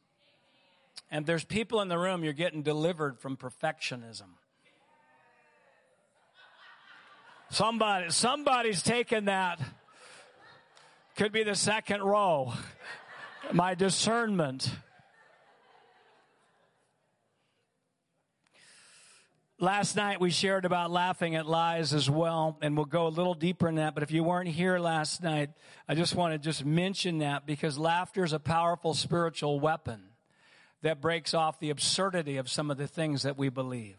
And 1.14 1.24
there's 1.24 1.44
people 1.44 1.80
in 1.80 1.86
the 1.86 1.96
room, 1.96 2.24
you're 2.24 2.32
getting 2.32 2.64
delivered 2.64 3.20
from 3.20 3.36
perfectionism. 3.36 4.30
Somebody, 7.50 8.10
somebody's 8.10 8.82
taken 8.82 9.26
that. 9.26 9.60
Could 11.16 11.30
be 11.30 11.44
the 11.44 11.54
second 11.54 12.02
row. 12.02 12.52
My 13.52 13.76
discernment. 13.76 14.68
Last 19.60 19.94
night 19.94 20.20
we 20.20 20.30
shared 20.30 20.64
about 20.64 20.90
laughing 20.90 21.36
at 21.36 21.46
lies 21.46 21.94
as 21.94 22.10
well, 22.10 22.58
and 22.60 22.76
we'll 22.76 22.86
go 22.86 23.06
a 23.06 23.08
little 23.14 23.34
deeper 23.34 23.68
in 23.68 23.76
that. 23.76 23.94
But 23.94 24.02
if 24.02 24.10
you 24.10 24.24
weren't 24.24 24.48
here 24.48 24.80
last 24.80 25.22
night, 25.22 25.50
I 25.88 25.94
just 25.94 26.16
want 26.16 26.34
to 26.34 26.38
just 26.38 26.64
mention 26.64 27.18
that 27.18 27.46
because 27.46 27.78
laughter 27.78 28.24
is 28.24 28.32
a 28.32 28.40
powerful 28.40 28.94
spiritual 28.94 29.60
weapon 29.60 30.08
that 30.84 31.00
breaks 31.00 31.32
off 31.32 31.58
the 31.60 31.70
absurdity 31.70 32.36
of 32.36 32.46
some 32.50 32.70
of 32.70 32.76
the 32.76 32.86
things 32.86 33.22
that 33.22 33.38
we 33.38 33.48
believe. 33.48 33.96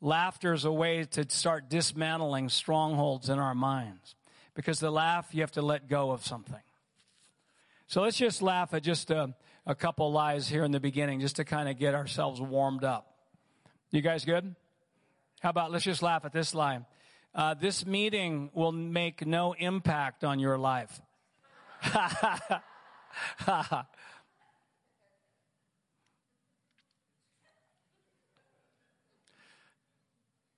Laughter 0.00 0.52
is 0.52 0.64
a 0.64 0.70
way 0.70 1.02
to 1.02 1.28
start 1.28 1.68
dismantling 1.68 2.48
strongholds 2.48 3.28
in 3.28 3.40
our 3.40 3.56
minds 3.56 4.14
because 4.54 4.78
the 4.78 4.90
laugh, 4.90 5.26
you 5.32 5.40
have 5.40 5.50
to 5.50 5.62
let 5.62 5.88
go 5.88 6.12
of 6.12 6.24
something. 6.24 6.60
So 7.88 8.02
let's 8.02 8.16
just 8.16 8.40
laugh 8.40 8.72
at 8.72 8.84
just 8.84 9.10
a, 9.10 9.34
a 9.66 9.74
couple 9.74 10.12
lies 10.12 10.48
here 10.48 10.62
in 10.62 10.70
the 10.70 10.78
beginning 10.78 11.18
just 11.18 11.36
to 11.36 11.44
kind 11.44 11.68
of 11.68 11.76
get 11.76 11.92
ourselves 11.92 12.40
warmed 12.40 12.84
up. 12.84 13.12
You 13.90 14.00
guys 14.00 14.24
good? 14.24 14.54
How 15.40 15.50
about 15.50 15.72
let's 15.72 15.84
just 15.84 16.02
laugh 16.02 16.24
at 16.24 16.32
this 16.32 16.54
lie? 16.54 16.86
Uh, 17.34 17.54
this 17.54 17.84
meeting 17.84 18.50
will 18.54 18.70
make 18.70 19.26
no 19.26 19.54
impact 19.54 20.22
on 20.22 20.38
your 20.38 20.56
life. 20.56 21.00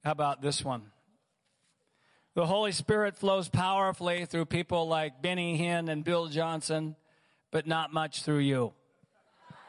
How 0.04 0.12
about 0.12 0.40
this 0.40 0.64
one? 0.64 0.90
The 2.34 2.46
Holy 2.46 2.72
Spirit 2.72 3.16
flows 3.16 3.48
powerfully 3.48 4.24
through 4.24 4.46
people 4.46 4.86
like 4.86 5.20
Benny 5.20 5.58
Hinn 5.58 5.88
and 5.88 6.04
Bill 6.04 6.28
Johnson, 6.28 6.94
but 7.50 7.66
not 7.66 7.92
much 7.92 8.22
through 8.22 8.38
you. 8.38 8.72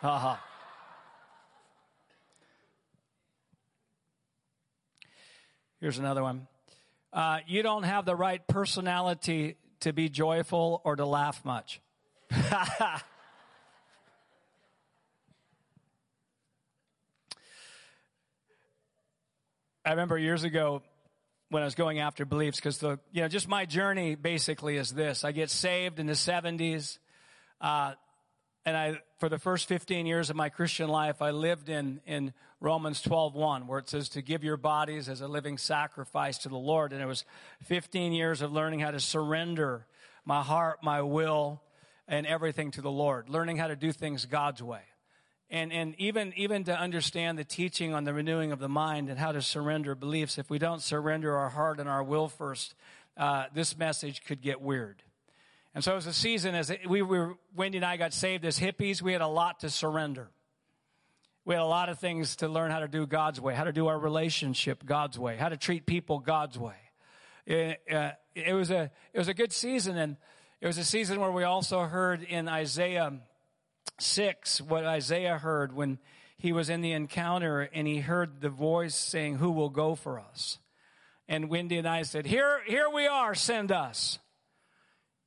Haha. 0.02 0.38
Here's 5.82 5.98
another 5.98 6.22
one. 6.22 6.48
Uh, 7.12 7.40
you 7.48 7.64
don't 7.64 7.84
have 7.84 8.06
the 8.06 8.16
right 8.16 8.46
personality 8.48 9.56
to 9.80 9.94
be 9.94 10.10
joyful 10.10 10.82
or 10.84 10.96
to 10.96 11.06
laugh 11.06 11.44
much. 11.44 11.82
I 19.90 19.94
remember 19.94 20.20
years 20.20 20.44
ago 20.44 20.84
when 21.50 21.64
I 21.64 21.66
was 21.66 21.74
going 21.74 21.98
after 21.98 22.24
beliefs, 22.24 22.60
because 22.60 22.78
the 22.78 23.00
you 23.12 23.24
know 23.24 23.28
just 23.28 23.48
my 23.48 23.66
journey 23.66 24.14
basically 24.14 24.78
is 24.78 24.92
this: 24.92 25.24
I 25.24 25.32
get 25.32 25.50
saved 25.50 25.98
in 25.98 26.06
the 26.06 26.14
'70s, 26.14 27.00
uh, 27.60 27.94
and 28.68 28.78
I 28.78 29.02
for 29.18 29.30
the 29.30 29.40
first 29.40 29.68
15 29.68 30.06
years 30.06 30.30
of 30.30 30.36
my 30.36 30.50
Christian 30.50 30.90
life, 30.90 31.24
I 31.24 31.32
lived 31.32 31.70
in 31.70 32.02
in 32.06 32.36
Romans 32.62 33.02
12:1, 33.02 33.66
where 33.66 33.80
it 33.80 33.90
says 33.90 34.10
to 34.10 34.22
give 34.22 34.44
your 34.44 34.58
bodies 34.58 35.10
as 35.10 35.22
a 35.22 35.28
living 35.28 35.58
sacrifice 35.58 36.38
to 36.40 36.50
the 36.50 36.56
Lord, 36.56 36.94
and 36.94 37.02
it 37.02 37.08
was 37.08 37.26
15 37.64 38.14
years 38.14 38.44
of 38.44 38.52
learning 38.52 38.82
how 38.82 38.92
to 38.92 39.00
surrender 39.00 39.88
my 40.24 40.44
heart, 40.44 40.84
my 40.84 41.02
will, 41.02 41.64
and 42.08 42.28
everything 42.28 42.70
to 42.70 42.82
the 42.84 42.92
Lord, 42.92 43.28
learning 43.28 43.58
how 43.58 43.66
to 43.66 43.76
do 43.76 43.92
things 43.92 44.28
God's 44.28 44.62
way 44.62 44.84
and, 45.52 45.74
and 45.74 45.96
even, 45.98 46.32
even 46.36 46.64
to 46.66 46.78
understand 46.78 47.40
the 47.40 47.44
teaching 47.44 47.94
on 47.94 48.04
the 48.04 48.14
renewing 48.14 48.52
of 48.52 48.60
the 48.60 48.70
mind 48.70 49.10
and 49.10 49.18
how 49.18 49.32
to 49.32 49.42
surrender 49.42 49.96
beliefs, 49.96 50.38
if 50.38 50.50
we 50.50 50.60
don't 50.60 50.82
surrender 50.82 51.36
our 51.36 51.50
heart 51.50 51.80
and 51.80 51.90
our 51.90 52.04
will 52.04 52.28
first, 52.28 52.76
uh, 53.18 53.46
this 53.54 53.76
message 53.78 54.24
could 54.24 54.42
get 54.42 54.62
weird. 54.62 55.02
And 55.74 55.84
so 55.84 55.94
it 55.94 55.96
was 55.96 56.08
a 56.08 56.14
season 56.14 56.54
as 56.54 56.72
we 56.88 57.02
were, 57.02 57.36
Wendy 57.56 57.78
and 57.78 57.86
I 57.86 57.98
got 57.98 58.14
saved 58.14 58.46
as 58.46 58.60
hippies, 58.60 59.02
we 59.02 59.12
had 59.12 59.22
a 59.22 59.28
lot 59.28 59.62
to 59.62 59.70
surrender. 59.70 60.30
We 61.46 61.56
had 61.56 61.64
a 61.64 61.66
lot 61.66 61.90
of 61.90 61.98
things 61.98 62.36
to 62.38 62.48
learn 62.48 62.70
how 62.70 62.80
to 62.80 62.88
do 62.88 63.08
God's 63.08 63.42
way, 63.42 63.56
how 63.56 63.64
to 63.64 63.74
do 63.74 63.88
our 63.88 63.98
relationship 63.98 64.86
God's 64.86 65.18
way, 65.18 65.36
how 65.36 65.50
to 65.50 65.58
treat 65.58 65.88
people 65.88 66.20
God's 66.20 66.60
way. 66.60 66.76
It, 67.48 67.82
uh, 67.92 68.12
it 68.36 68.54
was 68.54 68.70
a, 68.70 68.92
it 69.14 69.18
was 69.18 69.30
a 69.30 69.34
good 69.34 69.52
season 69.52 69.98
and 69.98 70.18
it 70.62 70.68
was 70.68 70.78
a 70.78 70.84
season 70.84 71.20
where 71.20 71.32
we 71.32 71.44
also 71.44 71.82
heard 71.82 72.22
in 72.22 72.48
Isaiah 72.48 73.14
6 74.02 74.62
what 74.62 74.86
Isaiah 74.86 75.38
heard 75.38 75.74
when 75.74 76.00
he 76.38 76.54
was 76.54 76.70
in 76.70 76.82
the 76.82 76.94
encounter 76.94 77.62
and 77.62 77.86
he 77.86 78.00
heard 78.00 78.42
the 78.42 78.50
voice 78.50 78.96
saying, 78.96 79.36
Who 79.36 79.52
will 79.52 79.70
go 79.70 79.96
for 79.96 80.20
us? 80.20 80.58
And 81.28 81.50
Wendy 81.50 81.78
and 81.78 81.88
I 81.88 82.04
said, 82.04 82.26
Here, 82.26 82.62
here 82.66 82.90
we 82.90 83.08
are, 83.08 83.36
send 83.36 83.72
us. 83.72 84.20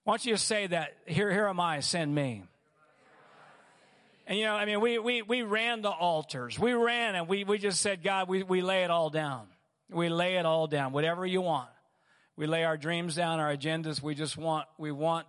Why 0.05 0.15
don't 0.15 0.25
you 0.25 0.37
say 0.37 0.67
that? 0.67 0.97
Here, 1.07 1.31
here 1.31 1.47
am 1.47 1.61
I, 1.61 1.81
send 1.81 2.15
me. 2.15 2.43
And 4.27 4.39
you 4.39 4.47
know, 4.47 4.55
I 4.55 4.65
mean, 4.65 4.81
we, 4.81 4.99
we, 4.99 5.23
we 5.23 5.43
ran 5.43 5.83
the 5.83 5.91
altars. 5.91 6.59
We 6.59 6.73
ran 6.73 7.15
and 7.15 7.29
we, 7.29 7.45
we 7.45 7.59
just 7.59 7.81
said, 7.81 8.03
God, 8.03 8.29
we, 8.29 8.43
we 8.43 8.63
lay 8.63 8.85
it 8.85 8.91
all 8.91 9.11
down. 9.11 9.47
We 9.91 10.09
lay 10.09 10.37
it 10.37 10.47
all 10.47 10.67
down, 10.67 10.93
whatever 10.93 11.27
you 11.27 11.43
want. 11.43 11.69
We 12.37 12.47
lay 12.47 12.65
our 12.65 12.79
dreams 12.79 13.15
down, 13.15 13.41
our 13.41 13.55
agendas. 13.55 14.01
We 14.01 14.15
just 14.15 14.39
want, 14.39 14.67
we 14.79 14.91
want 14.91 15.27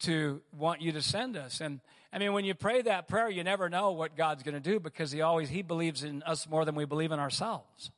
to, 0.00 0.40
want 0.56 0.80
you 0.80 0.92
to 0.92 1.02
send 1.02 1.36
us. 1.36 1.60
And, 1.60 1.80
I 2.12 2.18
mean, 2.18 2.32
when 2.32 2.44
you 2.44 2.54
pray 2.54 2.82
that 2.82 3.06
prayer, 3.06 3.30
you 3.30 3.44
never 3.44 3.68
know 3.68 3.92
what 3.92 4.16
God's 4.16 4.42
going 4.42 4.54
to 4.54 4.60
do 4.60 4.80
because 4.80 5.12
He 5.12 5.22
always 5.22 5.48
He 5.48 5.62
believes 5.62 6.02
in 6.02 6.22
us 6.24 6.48
more 6.48 6.64
than 6.64 6.74
we 6.74 6.84
believe 6.84 7.12
in 7.12 7.20
ourselves. 7.20 7.90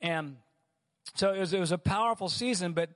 And 0.00 0.36
so 1.14 1.32
it 1.32 1.40
was, 1.40 1.52
it 1.52 1.60
was 1.60 1.72
a 1.72 1.78
powerful 1.78 2.28
season. 2.28 2.72
But 2.72 2.90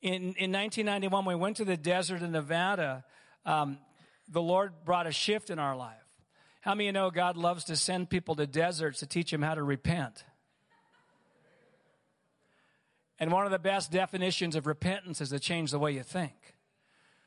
in, 0.00 0.34
in 0.36 0.52
1991, 0.52 1.24
we 1.24 1.34
went 1.34 1.56
to 1.56 1.64
the 1.64 1.76
desert 1.76 2.22
in 2.22 2.32
Nevada. 2.32 3.04
Um, 3.44 3.78
the 4.28 4.42
Lord 4.42 4.72
brought 4.84 5.06
a 5.06 5.12
shift 5.12 5.50
in 5.50 5.58
our 5.58 5.76
life. 5.76 5.96
How 6.60 6.74
many 6.74 6.84
of 6.84 6.86
you 6.88 6.92
know 6.92 7.10
God 7.10 7.36
loves 7.36 7.64
to 7.64 7.76
send 7.76 8.10
people 8.10 8.34
to 8.36 8.46
deserts 8.46 9.00
to 9.00 9.06
teach 9.06 9.30
them 9.30 9.42
how 9.42 9.54
to 9.54 9.62
repent? 9.62 10.24
And 13.18 13.32
one 13.32 13.46
of 13.46 13.52
the 13.52 13.58
best 13.58 13.90
definitions 13.90 14.56
of 14.56 14.66
repentance 14.66 15.20
is 15.20 15.30
to 15.30 15.38
change 15.38 15.70
the 15.70 15.78
way 15.78 15.92
you 15.92 16.02
think. 16.02 16.55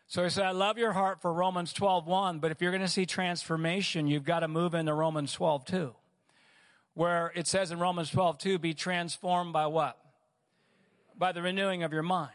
So 0.09 0.23
he 0.23 0.29
said, 0.31 0.43
I 0.43 0.51
love 0.51 0.79
your 0.79 0.91
heart 0.91 1.21
for 1.21 1.31
Romans 1.31 1.71
12, 1.71 2.07
1, 2.07 2.39
but 2.39 2.49
if 2.49 2.63
you're 2.63 2.71
going 2.71 2.81
to 2.81 2.87
see 2.87 3.05
transformation, 3.05 4.07
you've 4.07 4.23
got 4.23 4.39
to 4.39 4.47
move 4.47 4.73
into 4.73 4.91
Romans 4.91 5.31
12, 5.33 5.65
2, 5.65 5.95
where 6.95 7.31
it 7.35 7.45
says 7.45 7.69
in 7.69 7.77
Romans 7.77 8.09
12, 8.09 8.39
2, 8.39 8.57
be 8.57 8.73
transformed 8.73 9.53
by 9.53 9.67
what? 9.67 9.99
By 11.15 11.31
the 11.31 11.43
renewing 11.43 11.83
of 11.83 11.93
your 11.93 12.01
mind. 12.01 12.31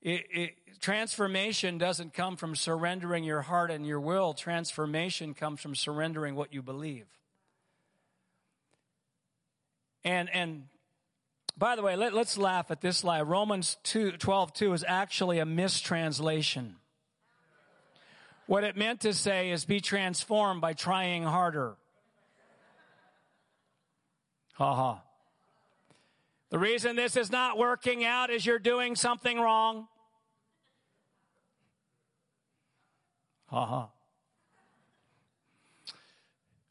It, 0.00 0.26
it, 0.30 0.50
transformation 0.80 1.76
doesn't 1.76 2.14
come 2.14 2.36
from 2.36 2.54
surrendering 2.54 3.24
your 3.24 3.42
heart 3.42 3.72
and 3.72 3.84
your 3.84 4.00
will. 4.00 4.32
Transformation 4.32 5.34
comes 5.34 5.60
from 5.60 5.74
surrendering 5.74 6.36
what 6.36 6.54
you 6.54 6.62
believe. 6.62 7.06
And, 10.04 10.30
and 10.30 10.68
by 11.58 11.74
the 11.74 11.82
way, 11.82 11.96
let, 11.96 12.14
us 12.14 12.38
laugh 12.38 12.70
at 12.70 12.80
this 12.80 13.02
lie. 13.02 13.22
Romans 13.22 13.76
2, 13.82 14.12
12, 14.12 14.52
2 14.52 14.72
is 14.72 14.84
actually 14.86 15.40
a 15.40 15.46
mistranslation. 15.46 16.76
What 18.46 18.64
it 18.64 18.76
meant 18.76 19.00
to 19.00 19.14
say 19.14 19.50
is 19.50 19.64
be 19.64 19.80
transformed 19.80 20.60
by 20.60 20.72
trying 20.72 21.22
harder. 21.22 21.76
Ha 24.54 24.74
ha. 24.74 25.02
The 26.50 26.58
reason 26.58 26.96
this 26.96 27.16
is 27.16 27.32
not 27.32 27.56
working 27.56 28.04
out 28.04 28.30
is 28.30 28.44
you're 28.44 28.58
doing 28.58 28.94
something 28.94 29.40
wrong. 29.40 29.88
Ha 33.46 33.64
ha. 33.64 33.88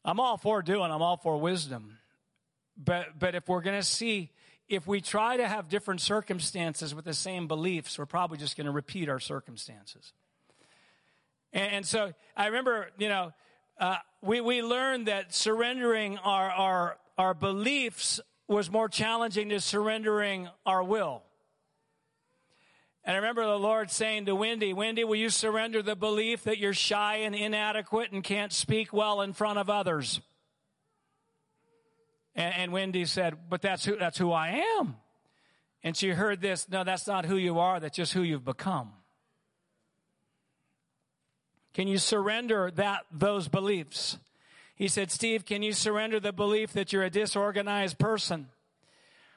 I'm 0.04 0.20
all 0.20 0.36
for 0.36 0.62
doing, 0.62 0.90
I'm 0.90 1.02
all 1.02 1.16
for 1.16 1.36
wisdom. 1.38 1.98
But, 2.76 3.18
but 3.18 3.34
if 3.34 3.48
we're 3.48 3.60
going 3.60 3.78
to 3.78 3.86
see 3.86 4.30
if 4.68 4.86
we 4.86 5.00
try 5.00 5.36
to 5.36 5.46
have 5.46 5.68
different 5.68 6.00
circumstances 6.00 6.94
with 6.94 7.04
the 7.04 7.14
same 7.14 7.46
beliefs, 7.46 7.98
we're 7.98 8.06
probably 8.06 8.38
just 8.38 8.56
going 8.56 8.66
to 8.66 8.72
repeat 8.72 9.08
our 9.08 9.20
circumstances. 9.20 10.12
And, 11.52 11.72
and, 11.72 11.86
so 11.86 12.12
I 12.36 12.46
remember, 12.46 12.90
you 12.98 13.08
know, 13.08 13.32
uh, 13.78 13.96
we, 14.22 14.40
we 14.40 14.62
learned 14.62 15.08
that 15.08 15.34
surrendering 15.34 16.18
our, 16.18 16.50
our, 16.50 16.98
our 17.18 17.34
beliefs 17.34 18.20
was 18.48 18.70
more 18.70 18.88
challenging 18.88 19.48
than 19.48 19.60
surrendering 19.60 20.48
our 20.64 20.82
will. 20.82 21.22
And 23.04 23.16
I 23.16 23.18
remember 23.18 23.44
the 23.44 23.58
Lord 23.58 23.90
saying 23.90 24.26
to 24.26 24.34
Wendy, 24.36 24.72
Wendy, 24.72 25.02
will 25.02 25.16
you 25.16 25.28
surrender 25.28 25.82
the 25.82 25.96
belief 25.96 26.44
that 26.44 26.58
you're 26.58 26.74
shy 26.74 27.16
and 27.16 27.34
inadequate 27.34 28.12
and 28.12 28.22
can't 28.22 28.52
speak 28.52 28.92
well 28.92 29.22
in 29.22 29.32
front 29.32 29.58
of 29.58 29.68
others? 29.68 30.20
And, 32.36 32.54
and 32.54 32.72
Wendy 32.72 33.04
said, 33.04 33.36
but 33.50 33.60
that's 33.60 33.84
who, 33.84 33.96
that's 33.96 34.18
who 34.18 34.30
I 34.30 34.62
am. 34.78 34.96
And 35.82 35.96
she 35.96 36.10
heard 36.10 36.40
this, 36.40 36.68
no, 36.68 36.84
that's 36.84 37.08
not 37.08 37.26
who 37.26 37.36
you 37.36 37.58
are, 37.58 37.80
that's 37.80 37.96
just 37.96 38.12
who 38.12 38.22
you've 38.22 38.44
become. 38.44 38.92
Can 41.74 41.88
you 41.88 41.98
surrender 41.98 42.70
that, 42.76 43.06
those 43.10 43.48
beliefs? 43.48 44.18
He 44.74 44.88
said, 44.88 45.10
Steve, 45.10 45.44
can 45.44 45.62
you 45.62 45.72
surrender 45.72 46.20
the 46.20 46.32
belief 46.32 46.72
that 46.72 46.92
you're 46.92 47.02
a 47.02 47.10
disorganized 47.10 47.98
person? 47.98 48.48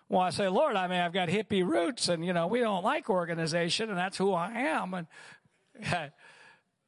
Well, 0.09 0.21
I 0.21 0.29
say, 0.29 0.47
Lord, 0.47 0.75
I 0.75 0.87
mean, 0.87 0.99
I've 0.99 1.13
got 1.13 1.29
hippie 1.29 1.67
roots 1.67 2.09
and, 2.09 2.25
you 2.25 2.33
know, 2.33 2.47
we 2.47 2.59
don't 2.59 2.83
like 2.83 3.09
organization 3.09 3.89
and 3.89 3.97
that's 3.97 4.17
who 4.17 4.33
I 4.33 4.51
am. 4.51 4.93
And 4.93 5.07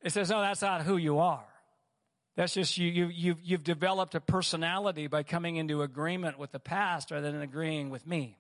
he 0.04 0.10
says, 0.10 0.30
no, 0.30 0.42
that's 0.42 0.62
not 0.62 0.82
who 0.82 0.98
you 0.98 1.20
are. 1.20 1.46
That's 2.36 2.54
just 2.54 2.78
you, 2.78 2.88
you, 2.88 3.08
you've, 3.08 3.42
you've 3.42 3.64
developed 3.64 4.14
a 4.14 4.22
personality 4.22 5.08
by 5.08 5.24
coming 5.24 5.56
into 5.56 5.82
agreement 5.82 6.38
with 6.38 6.52
the 6.52 6.60
past 6.60 7.10
rather 7.10 7.32
than 7.32 7.42
agreeing 7.42 7.90
with 7.90 8.06
me. 8.06 8.38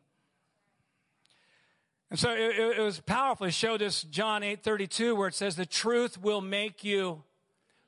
And 2.09 2.19
so 2.19 2.31
it, 2.31 2.77
it 2.77 2.81
was 2.81 2.99
powerful. 2.99 3.47
It 3.47 3.53
showed 3.53 3.81
us 3.81 4.03
John 4.03 4.41
8:32 4.41 5.15
where 5.15 5.27
it 5.27 5.35
says 5.35 5.55
the 5.55 5.65
truth 5.65 6.21
will 6.21 6.41
make 6.41 6.83
you 6.83 7.23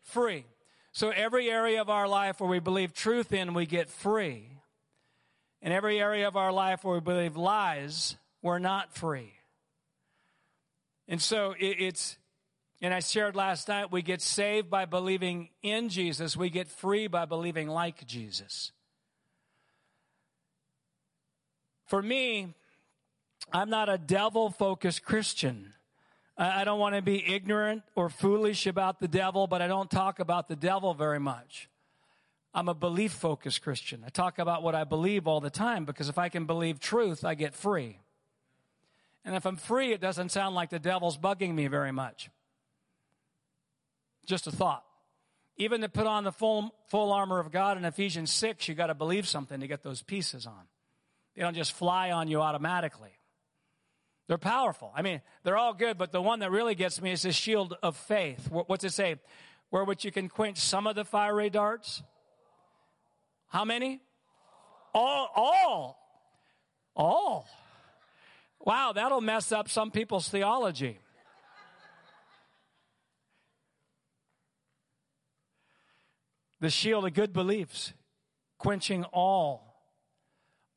free. 0.01 0.45
So 0.91 1.09
every 1.09 1.49
area 1.49 1.81
of 1.81 1.89
our 1.89 2.07
life 2.07 2.39
where 2.39 2.49
we 2.49 2.59
believe 2.59 2.93
truth 2.93 3.31
in, 3.31 3.53
we 3.53 3.65
get 3.65 3.89
free. 3.89 4.49
In 5.61 5.71
every 5.71 5.99
area 5.99 6.27
of 6.27 6.35
our 6.35 6.51
life 6.51 6.83
where 6.83 6.95
we 6.95 7.01
believe 7.01 7.35
lies, 7.35 8.17
we're 8.41 8.59
not 8.59 8.93
free. 8.93 9.33
And 11.07 11.21
so 11.21 11.53
it, 11.59 11.77
it's, 11.79 12.17
and 12.81 12.93
I 12.93 12.99
shared 12.99 13.35
last 13.35 13.67
night, 13.67 13.91
we 13.91 14.01
get 14.01 14.21
saved 14.21 14.69
by 14.69 14.85
believing 14.85 15.49
in 15.61 15.89
Jesus. 15.89 16.37
We 16.37 16.49
get 16.49 16.67
free 16.67 17.07
by 17.07 17.25
believing 17.25 17.67
like 17.67 18.05
Jesus. 18.05 18.71
For 21.87 22.01
me, 22.01 22.53
I'm 23.51 23.69
not 23.69 23.89
a 23.89 23.97
devil 23.97 24.49
focused 24.49 25.03
Christian. 25.03 25.73
I 26.37 26.63
don't 26.63 26.79
want 26.79 26.95
to 26.95 27.01
be 27.01 27.25
ignorant 27.33 27.83
or 27.95 28.09
foolish 28.09 28.65
about 28.65 29.01
the 29.01 29.09
devil, 29.09 29.45
but 29.47 29.61
I 29.61 29.67
don't 29.67 29.91
talk 29.91 30.19
about 30.19 30.47
the 30.47 30.55
devil 30.55 30.93
very 30.93 31.19
much. 31.19 31.69
I'm 32.53 32.69
a 32.69 32.73
belief 32.73 33.11
focused 33.11 33.61
Christian. 33.61 34.03
I 34.05 34.09
talk 34.09 34.39
about 34.39 34.63
what 34.63 34.73
I 34.73 34.85
believe 34.85 35.27
all 35.27 35.41
the 35.41 35.49
time 35.49 35.85
because 35.85 36.09
if 36.09 36.17
I 36.17 36.29
can 36.29 36.45
believe 36.45 36.79
truth, 36.79 37.25
I 37.25 37.35
get 37.35 37.53
free. 37.53 37.99
And 39.25 39.35
if 39.35 39.45
I'm 39.45 39.57
free, 39.57 39.91
it 39.91 39.99
doesn't 39.99 40.29
sound 40.29 40.55
like 40.55 40.69
the 40.69 40.79
devil's 40.79 41.17
bugging 41.17 41.53
me 41.53 41.67
very 41.67 41.91
much. 41.91 42.29
Just 44.25 44.47
a 44.47 44.51
thought. 44.51 44.85
Even 45.57 45.81
to 45.81 45.89
put 45.89 46.07
on 46.07 46.23
the 46.23 46.31
full, 46.31 46.73
full 46.87 47.11
armor 47.11 47.39
of 47.39 47.51
God 47.51 47.77
in 47.77 47.83
Ephesians 47.83 48.31
6, 48.31 48.69
you 48.69 48.75
got 48.75 48.87
to 48.87 48.95
believe 48.95 49.27
something 49.27 49.59
to 49.59 49.67
get 49.67 49.83
those 49.83 50.01
pieces 50.01 50.47
on. 50.47 50.67
They 51.35 51.41
don't 51.41 51.55
just 51.55 51.73
fly 51.73 52.11
on 52.11 52.29
you 52.29 52.41
automatically. 52.41 53.18
They're 54.29 54.37
powerful. 54.37 54.91
I 54.95 55.01
mean, 55.01 55.21
they're 55.43 55.57
all 55.57 55.73
good, 55.73 55.97
but 55.97 56.11
the 56.11 56.21
one 56.21 56.41
that 56.41 56.51
really 56.51 56.75
gets 56.75 57.01
me 57.01 57.11
is 57.11 57.23
the 57.23 57.31
shield 57.31 57.75
of 57.81 57.97
faith. 57.97 58.47
What's 58.51 58.83
it 58.83 58.93
say? 58.93 59.15
Where 59.71 59.83
which 59.83 60.05
you 60.05 60.11
can 60.11 60.29
quench 60.29 60.59
some 60.59 60.85
of 60.85 60.95
the 60.95 61.03
fiery 61.03 61.49
darts, 61.49 62.03
how 63.47 63.65
many? 63.65 64.01
All, 64.93 65.29
all, 65.35 65.99
all. 66.95 67.47
Wow, 68.59 68.91
that'll 68.93 69.19
mess 69.19 69.51
up 69.51 69.67
some 69.67 69.89
people's 69.89 70.29
theology. 70.29 70.99
the 76.59 76.69
shield 76.69 77.03
of 77.03 77.15
good 77.15 77.33
beliefs, 77.33 77.93
quenching 78.59 79.05
all, 79.05 79.81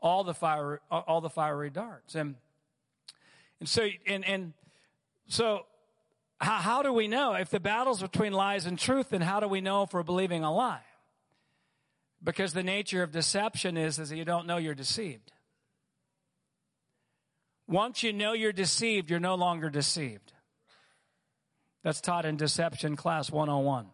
all 0.00 0.24
the 0.24 0.32
fire, 0.32 0.80
all 0.90 1.20
the 1.20 1.28
fiery 1.28 1.68
darts, 1.68 2.14
and 2.14 2.36
and 3.62 3.68
so 3.68 3.88
and 4.08 4.24
and 4.24 4.52
so. 5.28 5.66
How, 6.40 6.56
how 6.56 6.82
do 6.82 6.92
we 6.92 7.06
know 7.06 7.34
if 7.34 7.50
the 7.50 7.60
battle's 7.60 8.02
between 8.02 8.32
lies 8.32 8.66
and 8.66 8.76
truth? 8.76 9.10
Then 9.10 9.20
how 9.20 9.38
do 9.38 9.46
we 9.46 9.60
know 9.60 9.84
if 9.84 9.94
we're 9.94 10.02
believing 10.02 10.42
a 10.42 10.52
lie? 10.52 10.82
Because 12.24 12.52
the 12.52 12.64
nature 12.64 13.04
of 13.04 13.12
deception 13.12 13.76
is, 13.76 14.00
is 14.00 14.08
that 14.08 14.16
you 14.16 14.24
don't 14.24 14.48
know 14.48 14.56
you're 14.56 14.74
deceived. 14.74 15.30
Once 17.68 18.02
you 18.02 18.12
know 18.12 18.32
you're 18.32 18.52
deceived, 18.52 19.08
you're 19.08 19.20
no 19.20 19.36
longer 19.36 19.70
deceived. 19.70 20.32
That's 21.84 22.00
taught 22.00 22.24
in 22.24 22.36
Deception 22.36 22.96
Class 22.96 23.30
101. 23.30 23.86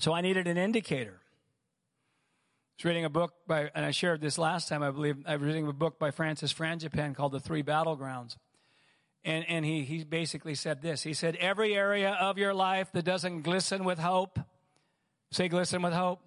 So 0.00 0.12
I 0.12 0.20
needed 0.20 0.48
an 0.48 0.56
indicator. 0.56 1.20
Was 2.76 2.84
reading 2.84 3.06
a 3.06 3.10
book 3.10 3.32
by, 3.46 3.70
and 3.74 3.86
I 3.86 3.90
shared 3.90 4.20
this 4.20 4.36
last 4.36 4.68
time, 4.68 4.82
I 4.82 4.90
believe. 4.90 5.16
I 5.26 5.36
was 5.36 5.46
reading 5.46 5.66
a 5.66 5.72
book 5.72 5.98
by 5.98 6.10
Francis 6.10 6.52
Frangipane 6.52 7.14
called 7.14 7.32
The 7.32 7.40
Three 7.40 7.62
Battlegrounds. 7.62 8.36
And, 9.24 9.46
and 9.48 9.64
he, 9.64 9.82
he 9.82 10.04
basically 10.04 10.54
said 10.54 10.82
this. 10.82 11.02
He 11.02 11.14
said, 11.14 11.36
every 11.36 11.74
area 11.74 12.10
of 12.20 12.36
your 12.36 12.52
life 12.52 12.92
that 12.92 13.06
doesn't 13.06 13.42
glisten 13.42 13.82
with 13.82 13.98
hope, 13.98 14.38
say 15.30 15.48
glisten 15.48 15.80
with 15.80 15.94
hope. 15.94 16.20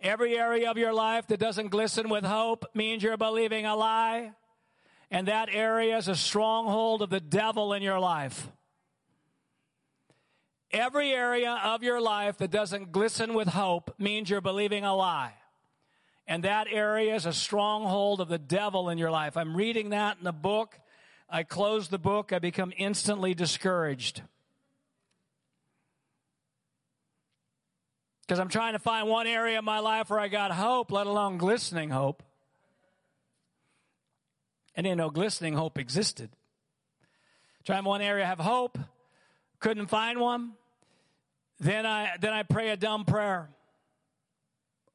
Every 0.00 0.36
area 0.36 0.68
of 0.72 0.76
your 0.76 0.92
life 0.92 1.28
that 1.28 1.38
doesn't 1.38 1.68
glisten 1.68 2.08
with 2.08 2.24
hope 2.24 2.64
means 2.74 3.04
you're 3.04 3.16
believing 3.16 3.64
a 3.64 3.76
lie. 3.76 4.32
And 5.12 5.28
that 5.28 5.48
area 5.52 5.98
is 5.98 6.08
a 6.08 6.16
stronghold 6.16 7.00
of 7.00 7.10
the 7.10 7.20
devil 7.20 7.72
in 7.74 7.80
your 7.80 8.00
life. 8.00 8.48
Every 10.72 11.12
area 11.12 11.60
of 11.62 11.82
your 11.82 12.00
life 12.00 12.38
that 12.38 12.50
doesn't 12.50 12.92
glisten 12.92 13.34
with 13.34 13.48
hope 13.48 13.94
means 13.98 14.28
you're 14.28 14.40
believing 14.40 14.84
a 14.84 14.94
lie. 14.94 15.34
And 16.26 16.42
that 16.42 16.66
area 16.70 17.14
is 17.14 17.24
a 17.24 17.32
stronghold 17.32 18.20
of 18.20 18.28
the 18.28 18.38
devil 18.38 18.88
in 18.88 18.98
your 18.98 19.10
life. 19.10 19.36
I'm 19.36 19.56
reading 19.56 19.90
that 19.90 20.18
in 20.18 20.24
the 20.24 20.32
book 20.32 20.80
I 21.28 21.42
close 21.42 21.88
the 21.88 21.98
book, 21.98 22.32
I 22.32 22.38
become 22.38 22.72
instantly 22.76 23.34
discouraged. 23.34 24.22
Because 28.22 28.38
I'm 28.38 28.48
trying 28.48 28.72
to 28.74 28.78
find 28.78 29.08
one 29.08 29.26
area 29.26 29.58
of 29.58 29.64
my 29.64 29.80
life 29.80 30.10
where 30.10 30.20
I 30.20 30.28
got 30.28 30.52
hope, 30.52 30.92
let 30.92 31.06
alone 31.06 31.38
glistening 31.38 31.90
hope. 31.90 32.22
I 34.76 34.82
didn't 34.82 34.98
know 34.98 35.10
glistening 35.10 35.54
hope 35.54 35.78
existed. 35.78 36.30
Trying 37.64 37.84
one 37.84 38.02
area 38.02 38.26
have 38.26 38.38
hope, 38.38 38.78
couldn't 39.60 39.86
find 39.86 40.20
one. 40.20 40.52
Then 41.58 41.86
I 41.86 42.16
then 42.20 42.32
I 42.32 42.42
pray 42.42 42.70
a 42.70 42.76
dumb 42.76 43.04
prayer. 43.04 43.48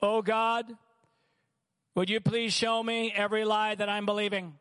Oh 0.02 0.22
God, 0.22 0.66
would 1.96 2.10
you 2.10 2.20
please 2.20 2.54
show 2.54 2.82
me 2.82 3.14
every 3.16 3.46
lie 3.46 3.76
that 3.76 3.90
I'm 3.90 4.06
believing? 4.06 4.54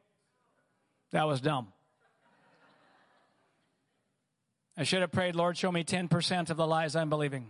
That 1.12 1.26
was 1.26 1.40
dumb. 1.40 1.72
I 4.76 4.84
should 4.84 5.00
have 5.00 5.12
prayed, 5.12 5.34
Lord, 5.34 5.58
show 5.58 5.70
me 5.70 5.84
10% 5.84 6.48
of 6.48 6.56
the 6.56 6.66
lies 6.66 6.96
I'm 6.96 7.10
believing. 7.10 7.48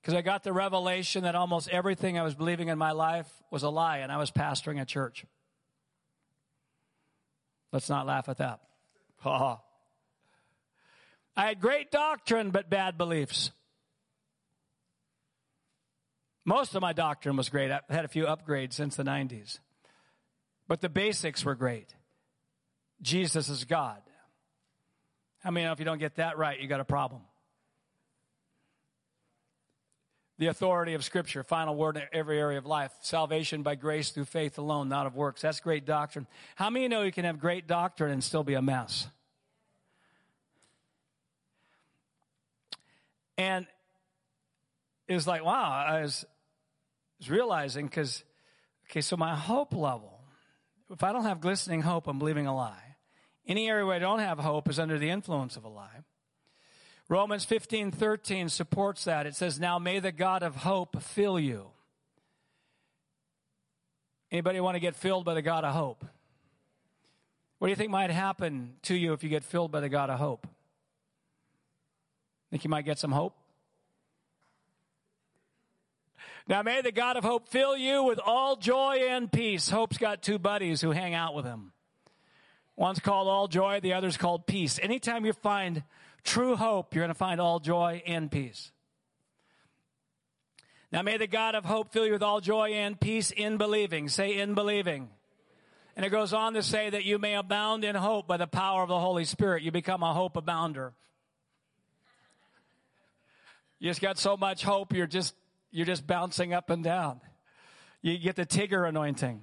Because 0.00 0.14
I 0.14 0.22
got 0.22 0.44
the 0.44 0.52
revelation 0.52 1.24
that 1.24 1.34
almost 1.34 1.68
everything 1.68 2.18
I 2.18 2.22
was 2.22 2.34
believing 2.34 2.68
in 2.68 2.78
my 2.78 2.92
life 2.92 3.26
was 3.50 3.62
a 3.62 3.70
lie, 3.70 3.98
and 3.98 4.12
I 4.12 4.18
was 4.18 4.30
pastoring 4.30 4.80
a 4.80 4.84
church. 4.84 5.24
Let's 7.72 7.88
not 7.88 8.06
laugh 8.06 8.28
at 8.28 8.36
that. 8.36 8.60
Ha. 9.20 9.60
I 11.36 11.46
had 11.46 11.60
great 11.60 11.90
doctrine, 11.90 12.50
but 12.50 12.70
bad 12.70 12.96
beliefs. 12.96 13.50
Most 16.44 16.74
of 16.74 16.82
my 16.82 16.92
doctrine 16.92 17.36
was 17.36 17.48
great. 17.48 17.70
I've 17.70 17.82
had 17.88 18.04
a 18.04 18.08
few 18.08 18.24
upgrades 18.26 18.74
since 18.74 18.96
the 18.96 19.02
90s. 19.02 19.58
But 20.68 20.80
the 20.80 20.88
basics 20.88 21.44
were 21.44 21.54
great. 21.54 21.94
Jesus 23.02 23.48
is 23.48 23.64
God. 23.64 24.00
How 25.42 25.50
many 25.50 25.66
know 25.66 25.72
if 25.72 25.78
you 25.78 25.84
don't 25.84 25.98
get 25.98 26.16
that 26.16 26.38
right, 26.38 26.58
you 26.58 26.68
got 26.68 26.80
a 26.80 26.84
problem? 26.84 27.22
The 30.38 30.46
authority 30.48 30.94
of 30.94 31.04
Scripture, 31.04 31.44
final 31.44 31.76
word 31.76 31.96
in 31.96 32.02
every 32.12 32.38
area 32.38 32.58
of 32.58 32.66
life. 32.66 32.92
Salvation 33.02 33.62
by 33.62 33.76
grace 33.76 34.10
through 34.10 34.24
faith 34.24 34.58
alone, 34.58 34.88
not 34.88 35.06
of 35.06 35.14
works. 35.14 35.42
That's 35.42 35.60
great 35.60 35.84
doctrine. 35.84 36.26
How 36.56 36.70
many 36.70 36.88
know 36.88 37.02
you 37.02 37.12
can 37.12 37.24
have 37.24 37.38
great 37.38 37.66
doctrine 37.66 38.10
and 38.10 38.22
still 38.22 38.42
be 38.42 38.54
a 38.54 38.62
mess? 38.62 39.06
And 43.36 43.66
it 45.08 45.14
was 45.14 45.26
like, 45.26 45.44
wow, 45.44 45.70
I 45.70 46.02
was 46.02 46.24
was 47.18 47.30
realizing 47.30 47.86
because, 47.86 48.22
okay, 48.90 49.00
so 49.00 49.16
my 49.16 49.34
hope 49.34 49.72
level, 49.72 50.20
if 50.90 51.02
I 51.02 51.12
don't 51.12 51.24
have 51.24 51.40
glistening 51.40 51.82
hope, 51.82 52.06
I'm 52.06 52.18
believing 52.18 52.46
a 52.46 52.54
lie. 52.54 52.96
Any 53.46 53.68
area 53.68 53.84
where 53.84 53.96
I 53.96 53.98
don't 53.98 54.20
have 54.20 54.38
hope 54.38 54.68
is 54.68 54.78
under 54.78 54.98
the 54.98 55.10
influence 55.10 55.56
of 55.56 55.64
a 55.64 55.68
lie. 55.68 56.00
Romans 57.08 57.44
15, 57.44 57.90
13 57.90 58.48
supports 58.48 59.04
that. 59.04 59.26
It 59.26 59.34
says, 59.34 59.60
Now 59.60 59.78
may 59.78 60.00
the 60.00 60.12
God 60.12 60.42
of 60.42 60.56
hope 60.56 61.02
fill 61.02 61.38
you. 61.38 61.66
Anybody 64.30 64.60
want 64.60 64.74
to 64.74 64.80
get 64.80 64.96
filled 64.96 65.24
by 65.24 65.34
the 65.34 65.42
God 65.42 65.64
of 65.64 65.74
hope? 65.74 66.04
What 67.58 67.68
do 67.68 67.70
you 67.70 67.76
think 67.76 67.90
might 67.90 68.10
happen 68.10 68.74
to 68.82 68.94
you 68.94 69.12
if 69.12 69.22
you 69.22 69.28
get 69.28 69.44
filled 69.44 69.70
by 69.70 69.80
the 69.80 69.88
God 69.88 70.10
of 70.10 70.18
hope? 70.18 70.46
Think 72.54 72.62
you 72.62 72.70
might 72.70 72.84
get 72.84 73.00
some 73.00 73.10
hope? 73.10 73.34
Now 76.46 76.62
may 76.62 76.82
the 76.82 76.92
God 76.92 77.16
of 77.16 77.24
hope 77.24 77.48
fill 77.48 77.76
you 77.76 78.04
with 78.04 78.20
all 78.24 78.54
joy 78.54 79.06
and 79.08 79.32
peace. 79.32 79.68
Hope's 79.68 79.98
got 79.98 80.22
two 80.22 80.38
buddies 80.38 80.80
who 80.80 80.92
hang 80.92 81.14
out 81.14 81.34
with 81.34 81.44
him. 81.44 81.72
One's 82.76 83.00
called 83.00 83.26
all 83.26 83.48
joy, 83.48 83.80
the 83.80 83.94
other's 83.94 84.16
called 84.16 84.46
peace. 84.46 84.78
Anytime 84.80 85.26
you 85.26 85.32
find 85.32 85.82
true 86.22 86.54
hope, 86.54 86.94
you're 86.94 87.02
going 87.02 87.08
to 87.08 87.18
find 87.18 87.40
all 87.40 87.58
joy 87.58 88.04
and 88.06 88.30
peace. 88.30 88.70
Now 90.92 91.02
may 91.02 91.16
the 91.16 91.26
God 91.26 91.56
of 91.56 91.64
hope 91.64 91.92
fill 91.92 92.06
you 92.06 92.12
with 92.12 92.22
all 92.22 92.40
joy 92.40 92.68
and 92.74 93.00
peace 93.00 93.32
in 93.32 93.56
believing. 93.56 94.08
Say 94.08 94.38
in 94.38 94.54
believing. 94.54 95.08
And 95.96 96.06
it 96.06 96.10
goes 96.10 96.32
on 96.32 96.54
to 96.54 96.62
say 96.62 96.88
that 96.88 97.04
you 97.04 97.18
may 97.18 97.34
abound 97.34 97.84
in 97.84 97.96
hope 97.96 98.28
by 98.28 98.36
the 98.36 98.46
power 98.46 98.84
of 98.84 98.88
the 98.90 99.00
Holy 99.00 99.24
Spirit. 99.24 99.64
You 99.64 99.72
become 99.72 100.04
a 100.04 100.14
hope 100.14 100.36
abounder. 100.36 100.92
You 103.78 103.90
just 103.90 104.00
got 104.00 104.18
so 104.18 104.36
much 104.36 104.62
hope, 104.62 104.92
you're 104.92 105.06
just, 105.06 105.34
you're 105.70 105.86
just 105.86 106.06
bouncing 106.06 106.54
up 106.54 106.70
and 106.70 106.82
down. 106.82 107.20
You 108.02 108.18
get 108.18 108.36
the 108.36 108.46
Tigger 108.46 108.88
anointing. 108.88 109.42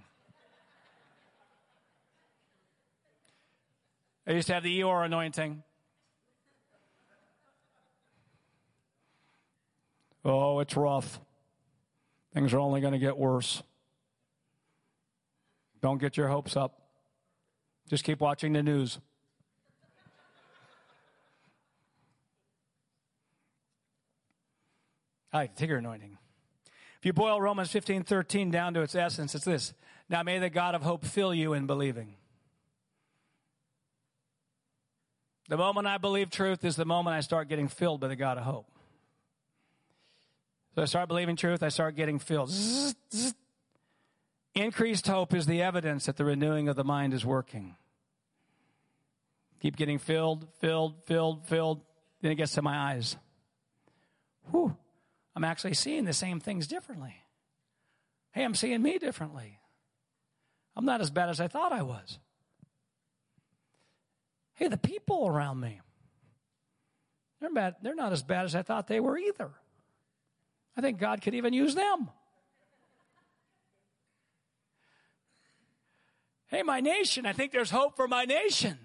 I 4.27 4.34
used 4.34 4.47
to 4.47 4.53
have 4.53 4.63
the 4.63 4.79
Eeyore 4.79 5.05
anointing. 5.05 5.63
Oh, 10.23 10.59
it's 10.59 10.77
rough. 10.77 11.19
Things 12.34 12.53
are 12.53 12.59
only 12.59 12.82
going 12.82 12.93
to 12.93 12.99
get 12.99 13.17
worse. 13.17 13.63
Don't 15.82 15.97
get 15.99 16.15
your 16.15 16.27
hopes 16.27 16.55
up. 16.55 16.79
Just 17.89 18.03
keep 18.03 18.21
watching 18.21 18.53
the 18.53 18.61
news. 18.61 18.99
Hi, 25.34 25.47
Tigger 25.47 25.77
anointing. 25.77 26.17
If 26.99 27.05
you 27.05 27.13
boil 27.13 27.41
Romans 27.41 27.71
15 27.71 28.03
13 28.03 28.51
down 28.51 28.73
to 28.73 28.82
its 28.82 28.95
essence, 28.95 29.34
it's 29.34 29.45
this. 29.45 29.73
Now 30.09 30.23
may 30.23 30.39
the 30.39 30.49
God 30.49 30.75
of 30.75 30.82
hope 30.82 31.05
fill 31.05 31.34
you 31.34 31.53
in 31.53 31.67
believing. 31.67 32.15
The 35.47 35.57
moment 35.57 35.88
I 35.88 35.97
believe 35.97 36.29
truth 36.29 36.63
is 36.63 36.75
the 36.75 36.86
moment 36.86 37.15
I 37.15 37.21
start 37.21 37.47
getting 37.47 37.67
filled 37.67 38.01
by 38.01 38.07
the 38.07 38.15
God 38.15 38.38
of 38.38 38.43
hope. 38.43 38.67
So 40.75 40.82
I 40.82 40.86
start 40.86 41.07
believing 41.07 41.36
truth, 41.36 41.63
I 41.63 41.69
start 41.69 41.95
getting 41.95 42.19
filled. 42.19 42.49
Zzz, 42.49 42.95
zzz. 43.13 43.34
Increased 44.53 45.07
hope 45.07 45.34
is 45.34 45.45
the 45.45 45.61
evidence 45.61 46.05
that 46.05 46.17
the 46.17 46.25
renewing 46.25 46.67
of 46.67 46.75
the 46.75 46.84
mind 46.84 47.13
is 47.13 47.25
working. 47.25 47.75
Keep 49.61 49.77
getting 49.77 49.97
filled, 49.97 50.47
filled, 50.59 51.03
filled, 51.05 51.45
filled. 51.45 51.82
Then 52.21 52.32
it 52.32 52.36
gets 52.36 52.53
to 52.53 52.61
my 52.61 52.77
eyes. 52.77 53.15
Whew. 54.51 54.75
I'm 55.36 55.43
actually 55.43 55.73
seeing 55.73 56.05
the 56.05 56.13
same 56.13 56.39
things 56.39 56.67
differently. 56.67 57.15
Hey, 58.32 58.43
I'm 58.43 58.55
seeing 58.55 58.82
me 58.82 58.97
differently. 58.97 59.59
I'm 60.75 60.86
not 60.86 61.01
as 61.01 61.09
bad 61.09 61.29
as 61.29 61.39
I 61.39 61.47
thought 61.47 61.73
I 61.73 61.82
was. 61.82 62.19
Hey, 64.53 64.67
the 64.67 64.77
people 64.77 65.27
around 65.27 65.59
me, 65.59 65.82
they're, 67.39 67.51
bad, 67.51 67.75
they're 67.82 67.95
not 67.95 68.13
as 68.13 68.23
bad 68.23 68.45
as 68.45 68.55
I 68.55 68.61
thought 68.61 68.88
they 68.88 68.99
were 68.99 69.17
either. 69.17 69.51
I 70.77 70.82
think 70.82 70.99
God 70.99 71.21
could 71.21 71.34
even 71.34 71.53
use 71.53 71.75
them. 71.75 72.09
Hey, 76.47 76.63
my 76.63 76.82
nation, 76.82 77.25
I 77.25 77.34
think 77.34 77.51
there's 77.51 77.71
hope 77.71 77.95
for 77.95 78.07
my 78.07 78.25
nation. 78.25 78.77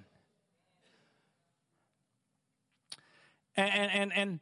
And, 3.57 3.71
and, 3.73 3.93
and, 3.93 4.13
and 4.13 4.41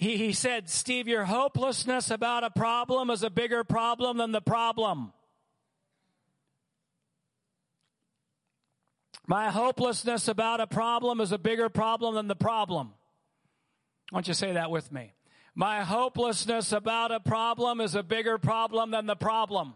he, 0.00 0.16
he 0.16 0.32
said, 0.32 0.70
Steve, 0.70 1.08
your 1.08 1.26
hopelessness 1.26 2.10
about 2.10 2.42
a 2.42 2.48
problem 2.48 3.10
is 3.10 3.22
a 3.22 3.28
bigger 3.28 3.64
problem 3.64 4.16
than 4.16 4.32
the 4.32 4.40
problem. 4.40 5.12
My 9.26 9.50
hopelessness 9.50 10.26
about 10.26 10.62
a 10.62 10.66
problem 10.66 11.20
is 11.20 11.32
a 11.32 11.38
bigger 11.38 11.68
problem 11.68 12.14
than 12.14 12.28
the 12.28 12.34
problem. 12.34 12.94
Why 14.08 14.20
don't 14.20 14.28
you 14.28 14.32
say 14.32 14.54
that 14.54 14.70
with 14.70 14.90
me? 14.90 15.12
My 15.54 15.82
hopelessness 15.82 16.72
about 16.72 17.12
a 17.12 17.20
problem 17.20 17.82
is 17.82 17.94
a 17.94 18.02
bigger 18.02 18.38
problem 18.38 18.92
than 18.92 19.04
the 19.04 19.16
problem. 19.16 19.74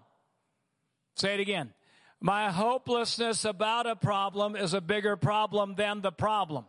Say 1.17 1.35
it 1.35 1.41
again. 1.41 1.75
My 2.19 2.51
hopelessness 2.51 3.45
about 3.45 3.87
a 3.87 3.95
problem 3.95 4.57
is 4.57 4.73
a 4.73 4.81
bigger 4.81 5.17
problem 5.17 5.75
than 5.75 6.01
the 6.01 6.13
problem. 6.13 6.65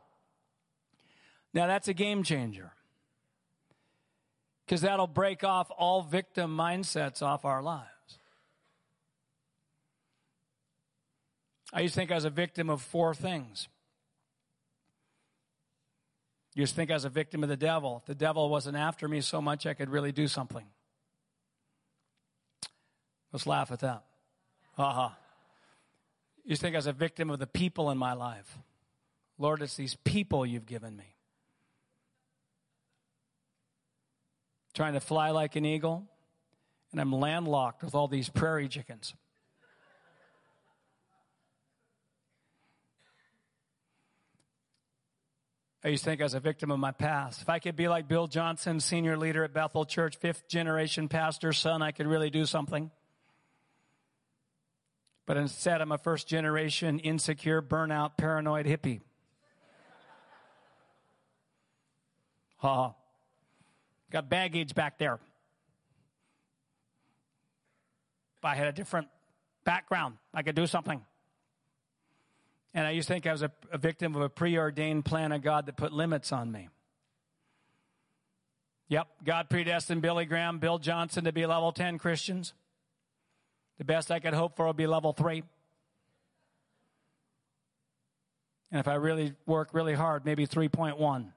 Now 1.53 1.67
that's 1.67 1.87
a 1.87 1.93
game 1.93 2.23
changer. 2.23 2.73
Because 4.65 4.81
that'll 4.81 5.07
break 5.07 5.43
off 5.43 5.69
all 5.77 6.01
victim 6.01 6.55
mindsets 6.55 7.21
off 7.21 7.45
our 7.45 7.61
lives. 7.61 7.89
I 11.71 11.81
used 11.81 11.93
to 11.93 11.99
think 11.99 12.11
I 12.11 12.15
was 12.15 12.25
a 12.25 12.29
victim 12.29 12.69
of 12.69 12.81
four 12.81 13.13
things. 13.13 13.67
You 16.55 16.61
used 16.61 16.73
to 16.73 16.77
think 16.77 16.89
I 16.89 16.93
was 16.93 17.05
a 17.05 17.09
victim 17.09 17.43
of 17.43 17.49
the 17.49 17.57
devil. 17.57 18.01
The 18.07 18.15
devil 18.15 18.49
wasn't 18.49 18.77
after 18.77 19.07
me 19.07 19.21
so 19.21 19.41
much 19.41 19.65
I 19.65 19.73
could 19.73 19.89
really 19.89 20.13
do 20.13 20.27
something. 20.27 20.65
Let's 23.33 23.45
laugh 23.45 23.71
at 23.71 23.81
that. 23.81 24.03
Uh-huh. 24.77 25.09
You 26.45 26.55
think 26.55 26.75
I 26.75 26.77
was 26.77 26.87
a 26.87 26.93
victim 26.93 27.29
of 27.29 27.39
the 27.39 27.47
people 27.47 27.91
in 27.91 27.97
my 27.97 28.13
life. 28.13 28.57
Lord, 29.37 29.61
it's 29.61 29.75
these 29.75 29.95
people 30.05 30.45
you've 30.45 30.65
given 30.65 30.95
me. 30.95 31.14
Trying 34.75 34.93
to 34.93 34.99
fly 34.99 35.31
like 35.31 35.55
an 35.55 35.65
eagle, 35.65 36.05
and 36.91 36.99
I'm 36.99 37.13
landlocked 37.13 37.81
with 37.81 37.95
all 37.95 38.09
these 38.09 38.27
prairie 38.27 38.67
chickens. 38.67 39.15
I 45.81 45.89
used 45.89 46.03
to 46.03 46.09
think 46.09 46.19
I 46.19 46.25
was 46.25 46.33
a 46.33 46.41
victim 46.41 46.71
of 46.71 46.79
my 46.79 46.91
past. 46.91 47.41
If 47.41 47.47
I 47.47 47.59
could 47.59 47.77
be 47.77 47.87
like 47.87 48.09
Bill 48.09 48.27
Johnson, 48.27 48.81
senior 48.81 49.17
leader 49.17 49.45
at 49.45 49.53
Bethel 49.53 49.85
Church, 49.85 50.17
fifth 50.17 50.49
generation 50.49 51.07
pastor, 51.07 51.53
son, 51.53 51.81
I 51.81 51.91
could 51.91 52.07
really 52.07 52.29
do 52.29 52.45
something. 52.45 52.91
But 55.25 55.37
instead, 55.37 55.79
I'm 55.79 55.93
a 55.93 55.97
first 55.97 56.27
generation, 56.27 56.99
insecure, 56.99 57.61
burnout, 57.61 58.17
paranoid 58.17 58.65
hippie. 58.65 58.99
Ha. 62.57 62.93
Got 64.11 64.29
baggage 64.29 64.75
back 64.75 64.97
there. 64.97 65.19
If 68.37 68.45
I 68.45 68.55
had 68.55 68.67
a 68.67 68.71
different 68.71 69.07
background, 69.63 70.15
I 70.33 70.43
could 70.43 70.55
do 70.55 70.67
something. 70.67 71.01
And 72.73 72.85
I 72.85 72.91
used 72.91 73.07
to 73.07 73.13
think 73.13 73.25
I 73.25 73.31
was 73.31 73.41
a, 73.41 73.51
a 73.71 73.77
victim 73.77 74.15
of 74.15 74.21
a 74.21 74.29
preordained 74.29 75.05
plan 75.05 75.31
of 75.31 75.41
God 75.41 75.65
that 75.65 75.77
put 75.77 75.93
limits 75.93 76.31
on 76.31 76.51
me. 76.51 76.69
Yep, 78.89 79.07
God 79.23 79.49
predestined 79.49 80.01
Billy 80.01 80.25
Graham, 80.25 80.59
Bill 80.59 80.77
Johnson 80.77 81.23
to 81.23 81.31
be 81.31 81.45
level 81.45 81.71
10 81.71 81.97
Christians. 81.97 82.53
The 83.77 83.85
best 83.85 84.11
I 84.11 84.19
could 84.19 84.33
hope 84.33 84.55
for 84.55 84.67
would 84.67 84.77
be 84.77 84.87
level 84.87 85.11
3. 85.11 85.43
And 88.71 88.79
if 88.79 88.87
I 88.87 88.95
really 88.95 89.33
work 89.45 89.69
really 89.73 89.93
hard, 89.93 90.25
maybe 90.25 90.45
3.1. 90.45 91.31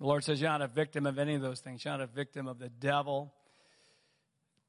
The 0.00 0.06
Lord 0.06 0.24
says 0.24 0.40
you're 0.40 0.50
not 0.50 0.62
a 0.62 0.68
victim 0.68 1.06
of 1.06 1.18
any 1.18 1.34
of 1.34 1.42
those 1.42 1.60
things. 1.60 1.84
You're 1.84 1.94
not 1.94 2.02
a 2.02 2.06
victim 2.06 2.46
of 2.46 2.58
the 2.58 2.68
devil 2.68 3.32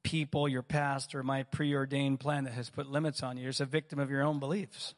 people, 0.02 0.48
your 0.48 0.62
past, 0.62 1.14
or 1.14 1.22
my 1.22 1.42
preordained 1.44 2.20
plan 2.20 2.44
that 2.44 2.54
has 2.54 2.70
put 2.70 2.90
limits 2.90 3.22
on 3.22 3.36
you. 3.36 3.42
You're 3.42 3.50
just 3.50 3.60
a 3.60 3.66
victim 3.66 3.98
of 3.98 4.10
your 4.10 4.22
own 4.22 4.38
beliefs. 4.38 4.94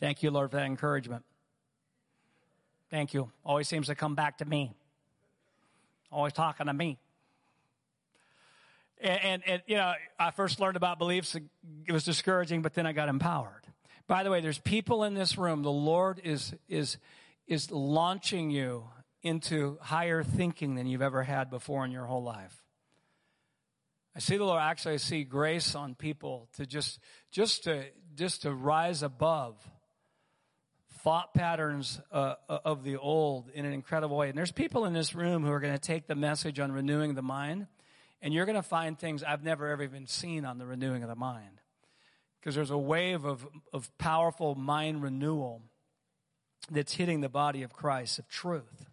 Thank 0.00 0.22
you, 0.22 0.30
Lord, 0.30 0.50
for 0.50 0.56
that 0.56 0.66
encouragement. 0.66 1.24
Thank 2.90 3.14
you. 3.14 3.30
Always 3.44 3.68
seems 3.68 3.88
to 3.88 3.94
come 3.94 4.14
back 4.14 4.38
to 4.38 4.44
me. 4.44 4.72
Always 6.10 6.32
talking 6.32 6.66
to 6.66 6.72
me. 6.72 6.98
And, 9.00 9.20
and, 9.22 9.42
and, 9.46 9.62
you 9.66 9.76
know, 9.76 9.92
I 10.18 10.30
first 10.30 10.60
learned 10.60 10.76
about 10.76 10.98
beliefs. 10.98 11.36
It 11.86 11.92
was 11.92 12.04
discouraging, 12.04 12.62
but 12.62 12.74
then 12.74 12.86
I 12.86 12.92
got 12.92 13.08
empowered. 13.08 13.62
By 14.06 14.22
the 14.22 14.30
way, 14.30 14.40
there's 14.40 14.58
people 14.58 15.04
in 15.04 15.14
this 15.14 15.36
room. 15.36 15.62
The 15.62 15.70
Lord 15.70 16.20
is 16.22 16.54
is 16.68 16.96
is 17.46 17.70
launching 17.70 18.50
you 18.50 18.88
into 19.22 19.78
higher 19.80 20.22
thinking 20.22 20.74
than 20.74 20.86
you've 20.86 21.02
ever 21.02 21.22
had 21.22 21.50
before 21.50 21.84
in 21.84 21.90
your 21.90 22.04
whole 22.04 22.22
life. 22.22 22.62
I 24.14 24.18
see 24.18 24.36
the 24.36 24.44
Lord 24.44 24.62
actually 24.62 24.94
I 24.94 24.98
see 24.98 25.24
grace 25.24 25.74
on 25.74 25.94
people 25.94 26.48
to 26.56 26.64
just 26.64 27.00
just 27.30 27.64
to 27.64 27.84
just 28.14 28.42
to 28.42 28.54
rise 28.54 29.02
above 29.02 29.56
thought 31.00 31.34
patterns 31.34 32.00
uh, 32.10 32.34
uh, 32.48 32.58
of 32.64 32.82
the 32.82 32.96
old 32.96 33.50
in 33.50 33.64
an 33.64 33.72
incredible 33.72 34.16
way. 34.16 34.28
And 34.28 34.36
there's 34.36 34.52
people 34.52 34.86
in 34.86 34.92
this 34.92 35.14
room 35.14 35.44
who 35.44 35.52
are 35.52 35.60
going 35.60 35.74
to 35.74 35.78
take 35.78 36.06
the 36.06 36.14
message 36.14 36.58
on 36.58 36.72
renewing 36.72 37.14
the 37.14 37.22
mind, 37.22 37.66
and 38.22 38.32
you're 38.32 38.46
going 38.46 38.56
to 38.56 38.62
find 38.62 38.98
things 38.98 39.22
I've 39.22 39.44
never 39.44 39.68
ever 39.68 39.82
even 39.82 40.06
seen 40.06 40.44
on 40.44 40.58
the 40.58 40.66
renewing 40.66 41.02
of 41.02 41.08
the 41.08 41.14
mind. 41.14 41.60
Because 42.40 42.54
there's 42.54 42.70
a 42.70 42.78
wave 42.78 43.24
of, 43.24 43.46
of 43.72 43.90
powerful 43.98 44.54
mind 44.54 45.02
renewal 45.02 45.62
that's 46.70 46.94
hitting 46.94 47.20
the 47.20 47.28
body 47.28 47.62
of 47.62 47.72
Christ, 47.72 48.18
of 48.18 48.28
truth. 48.28 48.86